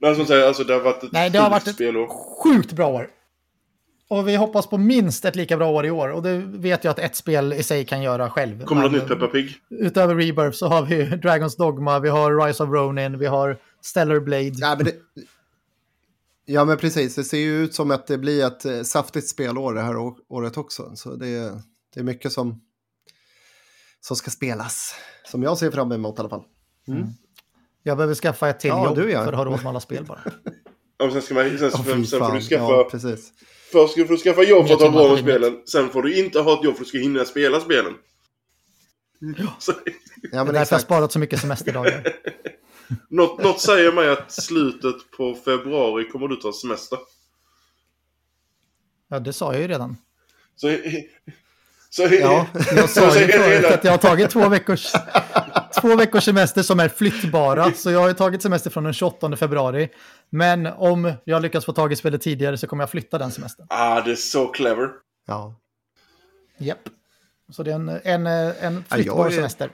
nej 0.00 0.14
som 0.16 0.26
säger, 0.26 0.46
alltså 0.46 0.64
det 0.64 0.72
har 0.72 0.80
varit 0.80 1.02
ett 1.04 1.12
Nej, 1.12 1.30
det 1.30 1.38
har 1.38 1.44
sjukt 1.46 1.52
varit 1.52 1.68
ett 1.68 1.74
spelår. 1.74 2.08
sjukt 2.42 2.72
bra 2.72 2.88
år. 2.88 3.10
Och 4.10 4.28
vi 4.28 4.36
hoppas 4.36 4.66
på 4.66 4.78
minst 4.78 5.24
ett 5.24 5.36
lika 5.36 5.56
bra 5.56 5.70
år 5.70 5.86
i 5.86 5.90
år. 5.90 6.08
Och 6.08 6.22
det 6.22 6.38
vet 6.38 6.84
jag 6.84 6.90
att 6.90 6.98
ett 6.98 7.16
spel 7.16 7.52
i 7.52 7.62
sig 7.62 7.84
kan 7.84 8.02
göra 8.02 8.30
själv. 8.30 8.64
Kommer 8.64 8.82
det 8.82 8.90
Men, 8.90 9.00
nytt 9.00 9.08
Peppa 9.08 9.26
Pig? 9.26 9.56
Utöver 9.70 10.14
Rebirth 10.14 10.56
så 10.56 10.66
har 10.66 10.82
vi 10.82 11.04
Dragon's 11.04 11.58
Dogma, 11.58 11.98
vi 11.98 12.08
har 12.08 12.46
Rise 12.46 12.62
of 12.62 12.70
Ronin, 12.70 13.18
vi 13.18 13.26
har 13.26 13.58
Stellar 13.82 14.20
Blade. 14.20 14.44
Ja, 14.54 14.74
men 14.76 14.84
det, 14.84 14.94
ja, 16.44 16.64
men 16.64 16.76
precis. 16.76 17.14
Det 17.14 17.24
ser 17.24 17.38
ju 17.38 17.62
ut 17.64 17.74
som 17.74 17.90
att 17.90 18.06
det 18.06 18.18
blir 18.18 18.46
ett 18.46 18.64
eh, 18.64 18.82
saftigt 18.82 19.28
spelår 19.28 19.74
det 19.74 19.80
här 19.80 19.96
året 20.28 20.56
också. 20.56 20.92
Så 20.94 21.14
det, 21.14 21.52
det 21.94 22.00
är 22.00 22.04
mycket 22.04 22.32
som, 22.32 22.60
som 24.08 24.16
ska 24.16 24.30
spelas. 24.30 24.94
Som 25.24 25.42
jag 25.42 25.58
ser 25.58 25.70
fram 25.70 25.92
emot 25.92 26.18
i 26.18 26.20
alla 26.20 26.28
fall. 26.28 26.44
Jag 26.84 27.06
Jag 27.82 27.96
behöver 27.96 28.14
skaffa 28.14 28.48
ett 28.48 28.60
till 28.60 28.68
Ja, 28.68 28.86
jobb 28.86 28.96
du, 28.96 29.10
ja. 29.10 29.24
för 29.24 29.32
att 29.32 29.38
ha 29.38 29.44
råd 29.44 29.58
med 29.62 29.66
alla 29.66 29.80
spel 29.80 30.04
bara. 30.04 30.20
Ja, 31.00 31.10
sen, 31.10 31.22
ska 31.22 31.34
man, 31.34 31.58
sen, 31.58 31.70
Åh, 31.74 31.82
sen, 32.04 32.04
får 32.20 32.34
du 32.34 32.40
skaffa... 32.40 32.64
Ja, 32.64 32.88
precis. 32.90 33.32
Först 33.72 33.92
ska 33.92 34.04
du 34.04 34.16
skaffa 34.16 34.42
jobb 34.42 34.66
för 34.66 34.74
att 34.74 34.80
ha 34.80 34.90
man 34.90 35.10
med 35.10 35.18
spelen. 35.18 35.62
Sen 35.66 35.90
får 35.90 36.02
du 36.02 36.18
inte 36.18 36.40
ha 36.40 36.58
ett 36.58 36.64
jobb 36.64 36.74
för 36.74 36.80
att 36.82 36.86
du 36.86 36.88
ska 36.88 36.98
hinna 36.98 37.24
spela 37.24 37.60
spelen. 37.60 37.94
Så, 39.58 39.72
Ja, 39.72 39.92
Det 40.30 40.36
är 40.36 40.44
men 40.44 40.54
därför 40.54 40.74
jag 40.74 40.80
sparat 40.80 41.12
så 41.12 41.18
mycket 41.18 41.40
semesterdagar. 41.40 42.06
något, 43.10 43.42
något 43.42 43.60
säger 43.60 43.92
mig 43.92 44.08
att 44.08 44.32
slutet 44.32 45.10
på 45.16 45.34
februari 45.34 46.08
kommer 46.10 46.28
du 46.28 46.36
ta 46.36 46.52
semester. 46.52 46.98
Ja, 49.08 49.18
det 49.20 49.32
sa 49.32 49.52
jag 49.52 49.62
ju 49.62 49.68
redan. 49.68 49.96
Så... 50.56 50.68
så 51.90 52.02
Ja. 52.10 52.46
Jag 52.76 52.90
sa 52.90 53.18
ju 53.20 53.28
förut 53.28 53.64
att 53.64 53.84
jag 53.84 53.90
har 53.90 53.98
tagit 53.98 54.30
två 54.30 54.48
veckors, 54.48 54.92
två 55.80 55.96
veckors 55.96 56.24
semester 56.24 56.62
som 56.62 56.80
är 56.80 56.88
flyttbara. 56.88 57.72
Så 57.72 57.90
jag 57.90 58.00
har 58.00 58.08
ju 58.08 58.14
tagit 58.14 58.42
semester 58.42 58.70
från 58.70 58.84
den 58.84 58.92
28 58.92 59.36
februari. 59.36 59.88
Men 60.30 60.66
om 60.66 61.12
jag 61.24 61.42
lyckas 61.42 61.64
få 61.64 61.72
tag 61.72 61.92
i 61.92 61.96
spelet 61.96 62.22
tidigare 62.22 62.58
så 62.58 62.66
kommer 62.66 62.82
jag 62.82 62.90
flytta 62.90 63.18
den 63.18 63.30
semestern. 63.30 63.66
Ah, 63.70 64.00
det 64.00 64.10
är 64.10 64.14
så 64.16 64.46
clever. 64.46 64.88
Ja. 65.26 65.54
Japp. 66.58 66.78
Så 67.50 67.62
det 67.62 67.70
är 67.70 67.74
en, 67.74 67.88
en, 67.88 68.26
en 68.26 68.84
Ja, 68.88 68.96
flyttbar 68.96 69.26
är- 69.26 69.30
semester. 69.30 69.70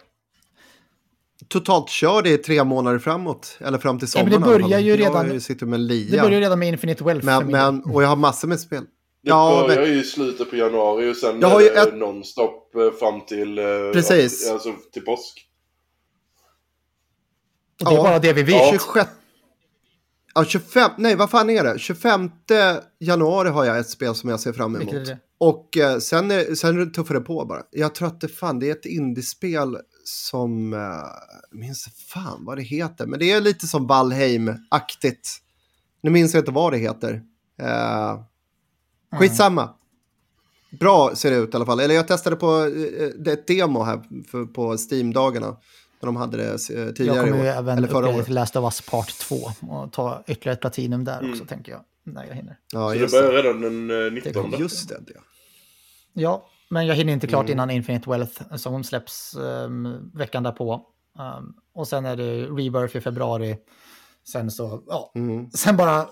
Totalt 1.48 1.88
kör 1.90 2.22
det 2.22 2.30
i 2.30 2.38
tre 2.38 2.64
månader 2.64 2.98
framåt. 2.98 3.58
Eller 3.60 3.78
fram 3.78 3.98
till 3.98 4.08
Ja, 4.14 4.22
men 4.24 4.32
sommaren. 4.32 4.42
det 4.42 4.46
alla 4.46 4.60
fall. 4.60 4.70
börjar 4.70 4.78
ju 4.80 4.96
redan- 4.96 5.32
Jag 5.32 5.42
sitter 5.42 5.66
med 5.66 5.74
en 5.80 5.86
lia. 5.86 6.10
Det 6.16 6.22
börjar 6.22 6.40
redan 6.40 6.58
med 6.58 6.68
Infinite 6.68 7.04
Wealth. 7.04 7.24
men, 7.26 7.46
men, 7.46 7.82
och 7.84 8.02
jag 8.02 8.08
har 8.08 8.16
massor 8.16 8.48
med 8.48 8.60
spel. 8.60 8.84
Det 9.24 9.30
Ja, 9.30 9.64
börjar 9.68 9.80
men, 9.82 9.90
ju 9.90 10.00
i 10.00 10.04
slutet 10.04 10.50
på 10.50 10.56
januari 10.56 11.12
och 11.12 11.16
sen 11.16 11.40
Jag 11.40 11.48
har 11.48 11.60
ju 11.60 11.66
är 11.68 11.74
det 11.74 11.80
ett- 11.80 11.94
nonstop 11.98 12.74
eh, 12.74 12.90
fram 12.98 13.20
till... 13.26 13.58
eh, 13.58 13.64
Precis. 13.92 14.50
Alltså 14.50 14.72
till 14.92 15.02
påsk. 15.04 15.46
Och 17.80 17.90
det 17.90 17.94
är 17.94 17.96
ja. 17.96 18.02
bara 18.02 18.18
det 18.18 18.32
vi 18.32 18.42
vet. 18.42 18.54
Ja. 18.54 18.70
26... 18.72 19.08
Ja, 20.34 20.44
25... 20.44 20.90
Nej, 20.98 21.16
vad 21.16 21.30
fan 21.30 21.50
är 21.50 21.64
det? 21.64 21.78
25 21.78 22.30
januari 23.00 23.48
har 23.48 23.64
jag 23.64 23.78
ett 23.78 23.88
spel 23.90 24.14
som 24.14 24.30
jag 24.30 24.40
ser 24.40 24.52
fram 24.52 24.76
emot. 24.76 24.94
Är 24.94 25.00
det? 25.04 25.18
Och 25.38 25.76
eh, 25.76 25.98
sen, 25.98 26.30
är, 26.30 26.54
sen 26.54 26.92
tuffar 26.92 27.14
det 27.14 27.20
på 27.20 27.44
bara. 27.44 27.62
Jag 27.70 27.94
tror 27.94 28.08
att 28.08 28.20
det, 28.20 28.28
fan, 28.28 28.58
det 28.58 28.68
är 28.68 28.72
ett 28.72 28.86
indiespel 28.86 29.76
som... 30.04 30.72
Eh, 30.72 30.78
jag 31.50 31.58
minns 31.60 31.88
fan 32.08 32.44
vad 32.44 32.58
det 32.58 32.62
heter. 32.62 33.06
Men 33.06 33.18
det 33.18 33.30
är 33.32 33.40
lite 33.40 33.66
som 33.66 33.86
Valheim-aktigt. 33.86 35.28
Nu 36.02 36.10
minns 36.10 36.34
jag 36.34 36.40
inte 36.40 36.52
vad 36.52 36.72
det 36.72 36.78
heter. 36.78 37.22
Eh, 37.60 38.18
skitsamma. 39.18 39.68
Bra 40.70 41.14
ser 41.14 41.30
det 41.30 41.36
ut 41.36 41.54
i 41.54 41.56
alla 41.56 41.66
fall. 41.66 41.80
Eller 41.80 41.94
jag 41.94 42.08
testade 42.08 42.36
på 42.36 42.46
eh, 42.64 43.08
det 43.18 43.30
är 43.30 43.32
ett 43.32 43.46
demo 43.46 43.82
här 43.82 44.02
för, 44.30 44.44
på 44.46 44.76
Steam-dagarna. 44.76 45.56
När 46.00 46.06
de 46.06 46.16
hade 46.16 46.36
det 46.36 46.70
eh, 46.70 46.80
Jag 46.80 46.96
tidigare 46.96 47.26
i 47.26 47.30
kommer 47.30 47.44
ju 47.44 47.50
år. 47.50 47.54
även 47.56 47.94
året. 47.94 48.24
till 48.24 48.34
Last 48.34 48.56
of 48.56 48.64
Us 48.64 48.80
Part 48.80 49.18
2 49.18 49.36
och 49.68 49.92
ta 49.92 50.22
ytterligare 50.26 50.54
ett 50.54 50.60
platinum 50.60 51.04
där 51.04 51.18
Mm. 51.18 51.30
också, 51.32 51.44
tänker 51.44 51.72
jag. 51.72 51.80
När 52.06 52.24
jag 52.26 52.34
hinner. 52.34 52.58
Ja, 52.72 52.92
Så 52.92 52.98
det 52.98 53.10
börjar 53.10 53.32
det. 53.32 53.42
redan 53.42 53.60
den 53.88 54.06
eh, 54.06 54.12
19. 54.12 54.54
Just 54.58 54.88
det. 54.88 54.98
det. 55.06 55.12
Ja, 56.12 56.46
men 56.70 56.86
jag 56.86 56.94
hinner 56.94 57.12
inte 57.12 57.26
klart 57.26 57.44
Mm. 57.44 57.52
innan 57.52 57.70
Infinite 57.70 58.10
Wealth 58.10 58.42
som 58.56 58.84
släpps 58.84 59.36
um, 59.36 60.10
veckan 60.14 60.42
därpå. 60.42 60.74
Um, 61.18 61.54
och 61.74 61.88
sen 61.88 62.04
är 62.06 62.16
det 62.16 62.44
Rebirth 62.46 62.96
i 62.96 63.00
februari. 63.00 63.56
Sen 64.32 64.50
så, 64.50 64.82
ja, 64.86 65.12
Mm. 65.14 65.50
sen 65.50 65.76
bara 65.76 66.06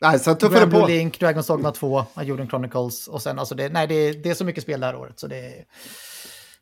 Nej, 0.00 0.18
sen 0.18 0.36
Granblue 0.40 0.80
på. 0.80 0.86
Link, 0.86 1.20
Dragon's 1.20 1.46
Dogma 1.48 1.72
2, 1.72 2.04
Ajorden 2.14 2.48
Chronicles 2.48 3.08
och 3.08 3.22
sen 3.22 3.38
alltså 3.38 3.54
det, 3.54 3.68
nej 3.68 3.86
det, 3.86 3.94
är- 3.94 4.14
det 4.14 4.30
är 4.30 4.34
så 4.34 4.44
mycket 4.44 4.62
spel 4.62 4.80
det 4.80 4.86
här 4.86 4.96
året 4.96 5.20
så 5.20 5.26
det, 5.26 5.64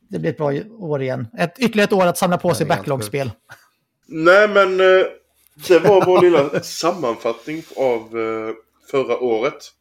det 0.08 0.18
blir 0.18 0.30
ett 0.30 0.36
bra 0.36 0.52
år 0.78 1.02
igen. 1.02 1.26
Ett, 1.38 1.58
ytterligare 1.58 1.84
ett 1.84 1.92
år 1.92 2.06
att 2.06 2.18
samla 2.18 2.38
på 2.38 2.54
sig 2.54 2.66
backlog-spel. 2.66 3.30
Nej, 4.06 4.48
men 4.48 4.80
eh, 4.80 5.06
det 5.68 5.78
var 5.78 6.06
vår 6.06 6.22
lilla 6.22 6.60
sammanfattning 6.62 7.62
av 7.76 8.00
eh, 8.00 8.54
förra 8.90 9.18
året. 9.18 9.72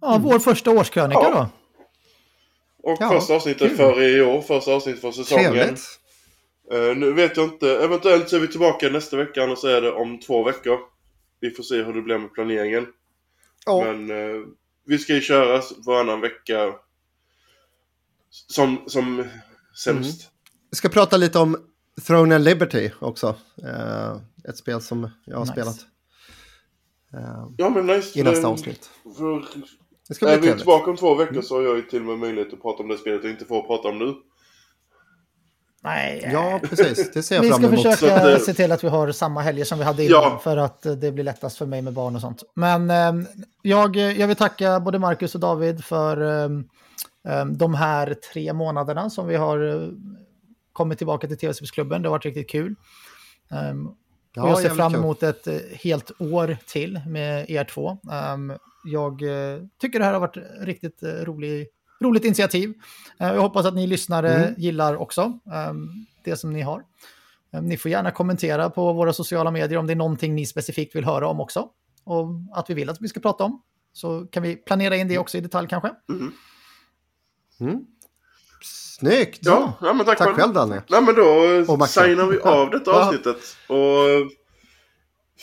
Ja, 0.00 0.20
vår 0.22 0.38
första 0.38 0.70
årskrönika 0.70 1.20
Ja. 1.22 1.30
då. 1.30 1.48
Och 2.90 2.96
Ja, 3.00 3.10
första 3.10 3.34
avsnittet 3.34 3.68
kul. 3.68 3.76
för 3.76 4.02
i 4.02 4.22
år, 4.22 4.40
första 4.42 4.72
avsnittet 4.74 5.00
för 5.00 5.12
säsongen. 5.12 5.52
Trevligt. 5.52 5.80
Eh, 6.72 6.96
nu 6.96 7.12
vet 7.12 7.36
jag 7.36 7.46
inte, 7.46 7.70
eventuellt 7.84 8.28
så 8.28 8.36
är 8.36 8.40
vi 8.40 8.48
tillbaka 8.48 8.88
nästa 8.90 9.16
vecka, 9.16 9.42
annars 9.42 9.64
är 9.64 9.80
det 9.82 9.92
om 9.92 10.20
två 10.20 10.44
veckor. 10.44 10.78
Vi 11.40 11.50
får 11.50 11.62
se 11.62 11.82
hur 11.82 11.92
det 11.94 12.02
blir 12.02 12.18
med 12.18 12.32
planeringen. 12.32 12.86
Ja. 13.66 13.84
Men 13.84 14.10
eh, 14.10 14.42
vi 14.86 14.98
ska 14.98 15.14
ju 15.14 15.20
köra 15.20 15.62
varannan 15.86 16.20
vecka 16.20 16.74
som, 18.30 18.78
som 18.86 19.24
sämst. 19.84 20.30
Vi 20.70 20.76
ska 20.76 20.88
prata 20.88 21.16
lite 21.16 21.38
om 21.38 21.56
Throne 22.06 22.34
and 22.34 22.44
Liberty 22.44 22.90
också. 23.00 23.36
Eh, 23.62 24.16
ett 24.48 24.56
spel 24.56 24.80
som 24.80 25.10
jag 25.24 25.36
har 25.36 25.42
Nice. 25.44 25.52
spelat. 25.52 25.76
Eh, 27.14 27.48
Ja 27.56 27.68
men 27.70 27.86
nice. 27.86 28.18
I 28.18 28.22
nästa 28.22 28.48
avsnitt. 28.48 28.90
För, 29.18 29.44
Det 30.08 30.14
ska 30.14 30.26
är 30.26 30.30
bli 30.30 30.36
vi 30.36 30.42
trevligt. 30.42 30.58
tillbaka 30.58 30.90
om 30.90 30.96
två 30.96 31.14
veckor 31.14 31.42
så 31.42 31.54
har 31.56 31.62
jag 31.62 31.76
ju 31.76 31.82
till 31.82 31.98
och 32.00 32.04
med 32.06 32.18
möjlighet 32.18 32.52
att 32.52 32.62
prata 32.62 32.82
om 32.82 32.88
det 32.88 32.98
spelet 32.98 33.24
jag 33.24 33.32
inte 33.32 33.44
får 33.44 33.62
prata 33.62 33.88
om 33.88 33.98
nu. 33.98 34.14
Nej, 35.86 36.30
Ja, 36.32 36.60
precis. 36.62 37.10
Det 37.12 37.22
ser 37.22 37.34
jag 37.34 37.42
vi 37.42 37.48
fram 37.48 37.58
ska 37.58 37.66
emot. 37.68 37.82
försöka 37.82 37.96
Så 38.20 38.26
att, 38.26 38.32
eh, 38.32 38.38
se 38.38 38.54
till 38.54 38.72
att 38.72 38.84
vi 38.84 38.88
har 38.88 39.12
samma 39.12 39.40
helger 39.40 39.64
som 39.64 39.78
vi 39.78 39.84
hade 39.84 40.04
innan 40.04 40.22
Ja. 40.22 40.40
för 40.44 40.56
att 40.56 40.82
det 40.82 41.12
blir 41.12 41.24
lättast 41.24 41.58
för 41.58 41.66
mig 41.66 41.82
med 41.82 41.92
barn 41.92 42.14
och 42.14 42.20
sånt. 42.20 42.42
Men 42.54 42.90
eh, 42.90 43.26
jag, 43.62 43.96
jag 43.96 44.26
vill 44.26 44.36
tacka 44.36 44.80
både 44.80 44.98
Marcus 44.98 45.34
och 45.34 45.40
David 45.40 45.84
för 45.84 46.44
eh, 47.28 47.44
de 47.44 47.74
här 47.74 48.14
tre 48.32 48.52
månaderna 48.52 49.10
som 49.10 49.26
vi 49.28 49.36
har 49.36 49.82
eh, 49.82 49.88
kommit 50.72 50.98
tillbaka 50.98 51.26
till 51.28 51.38
TV-spelsklubben. 51.38 52.02
Det 52.02 52.08
har 52.08 52.14
varit 52.14 52.24
riktigt 52.24 52.50
kul. 52.50 52.74
Um, 53.70 53.94
Ja, 54.38 54.42
och 54.42 54.48
jag 54.50 54.58
ser 54.58 54.70
fram 54.70 54.92
kul. 54.92 55.00
emot 55.00 55.22
ett 55.22 55.46
eh, 55.46 55.54
helt 55.72 56.10
år 56.20 56.56
till 56.66 57.00
med 57.06 57.50
er 57.50 57.64
två. 57.64 57.98
Ehm, 58.12 58.52
jag 58.84 59.22
eh, 59.22 59.60
tycker 59.80 59.98
det 59.98 60.04
här 60.04 60.12
har 60.12 60.20
varit 60.20 60.36
riktigt 60.60 61.02
uh, 61.02 61.08
rolig, 61.24 61.66
roligt 62.00 62.24
initiativ. 62.24 62.74
Eh, 63.20 63.26
jag 63.28 63.40
hoppas 63.40 63.66
att 63.66 63.74
ni 63.74 63.86
lyssnare 63.86 64.34
Mm. 64.34 64.54
gillar 64.58 64.96
också 64.96 65.38
ehm, 65.52 65.88
det 66.24 66.36
som 66.36 66.52
ni 66.52 66.62
har. 66.62 66.82
Ehm, 67.52 67.64
ni 67.64 67.76
får 67.76 67.90
gärna 67.90 68.10
kommentera 68.10 68.70
på 68.70 68.92
våra 68.92 69.12
sociala 69.12 69.50
medier 69.50 69.78
om 69.78 69.86
det 69.86 69.92
är 69.92 69.96
någonting 69.96 70.34
ni 70.34 70.46
specifikt 70.46 70.96
vill 70.96 71.04
höra 71.04 71.28
om 71.28 71.40
också. 71.40 71.68
Och 72.04 72.26
att 72.52 72.70
vi 72.70 72.74
vill 72.74 72.90
att 72.90 73.00
vi 73.00 73.08
ska 73.08 73.20
prata 73.20 73.44
om. 73.44 73.62
Så 73.92 74.26
kan 74.26 74.42
vi 74.42 74.56
planera 74.56 74.96
in 74.96 75.08
det 75.08 75.18
också 75.18 75.38
i 75.38 75.40
detalj 75.40 75.68
kanske. 75.68 75.90
Mm. 77.60 77.80
Snyggt! 78.62 79.38
Ja, 79.42 79.72
ja 79.80 79.92
men 79.92 80.06
tack, 80.06 80.18
Tack 80.18 80.36
själv 80.36 80.52
Danne. 80.54 80.82
Nej 80.88 81.02
men 81.02 81.14
då 81.14 81.24
Och 81.72 81.88
signar 81.88 82.26
vi 82.26 82.38
av 82.38 82.70
detta 82.70 82.90
Ja. 82.94 83.04
avsnittet. 83.06 83.36
Och 83.68 84.30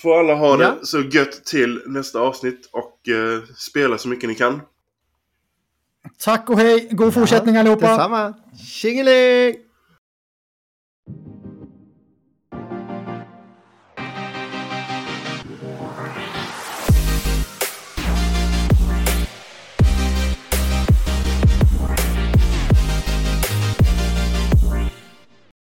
får 0.02 0.20
alla 0.20 0.36
ha 0.36 0.58
det 0.58 0.64
Ja. 0.64 0.76
så 0.84 1.00
gött 1.02 1.46
till 1.46 1.82
nästa 1.86 2.20
avsnitt 2.20 2.70
och 2.72 3.10
eh, 3.10 3.44
spela 3.58 3.98
så 3.98 4.08
mycket 4.08 4.30
ni 4.30 4.36
kan. 4.36 4.62
Tack 6.24 6.50
och 6.50 6.58
hej, 6.58 6.88
god 6.92 7.14
fortsättning 7.14 7.58
allihopa! 7.58 7.88
Detsamma. 7.88 8.34
Tjingeling! 8.68 9.56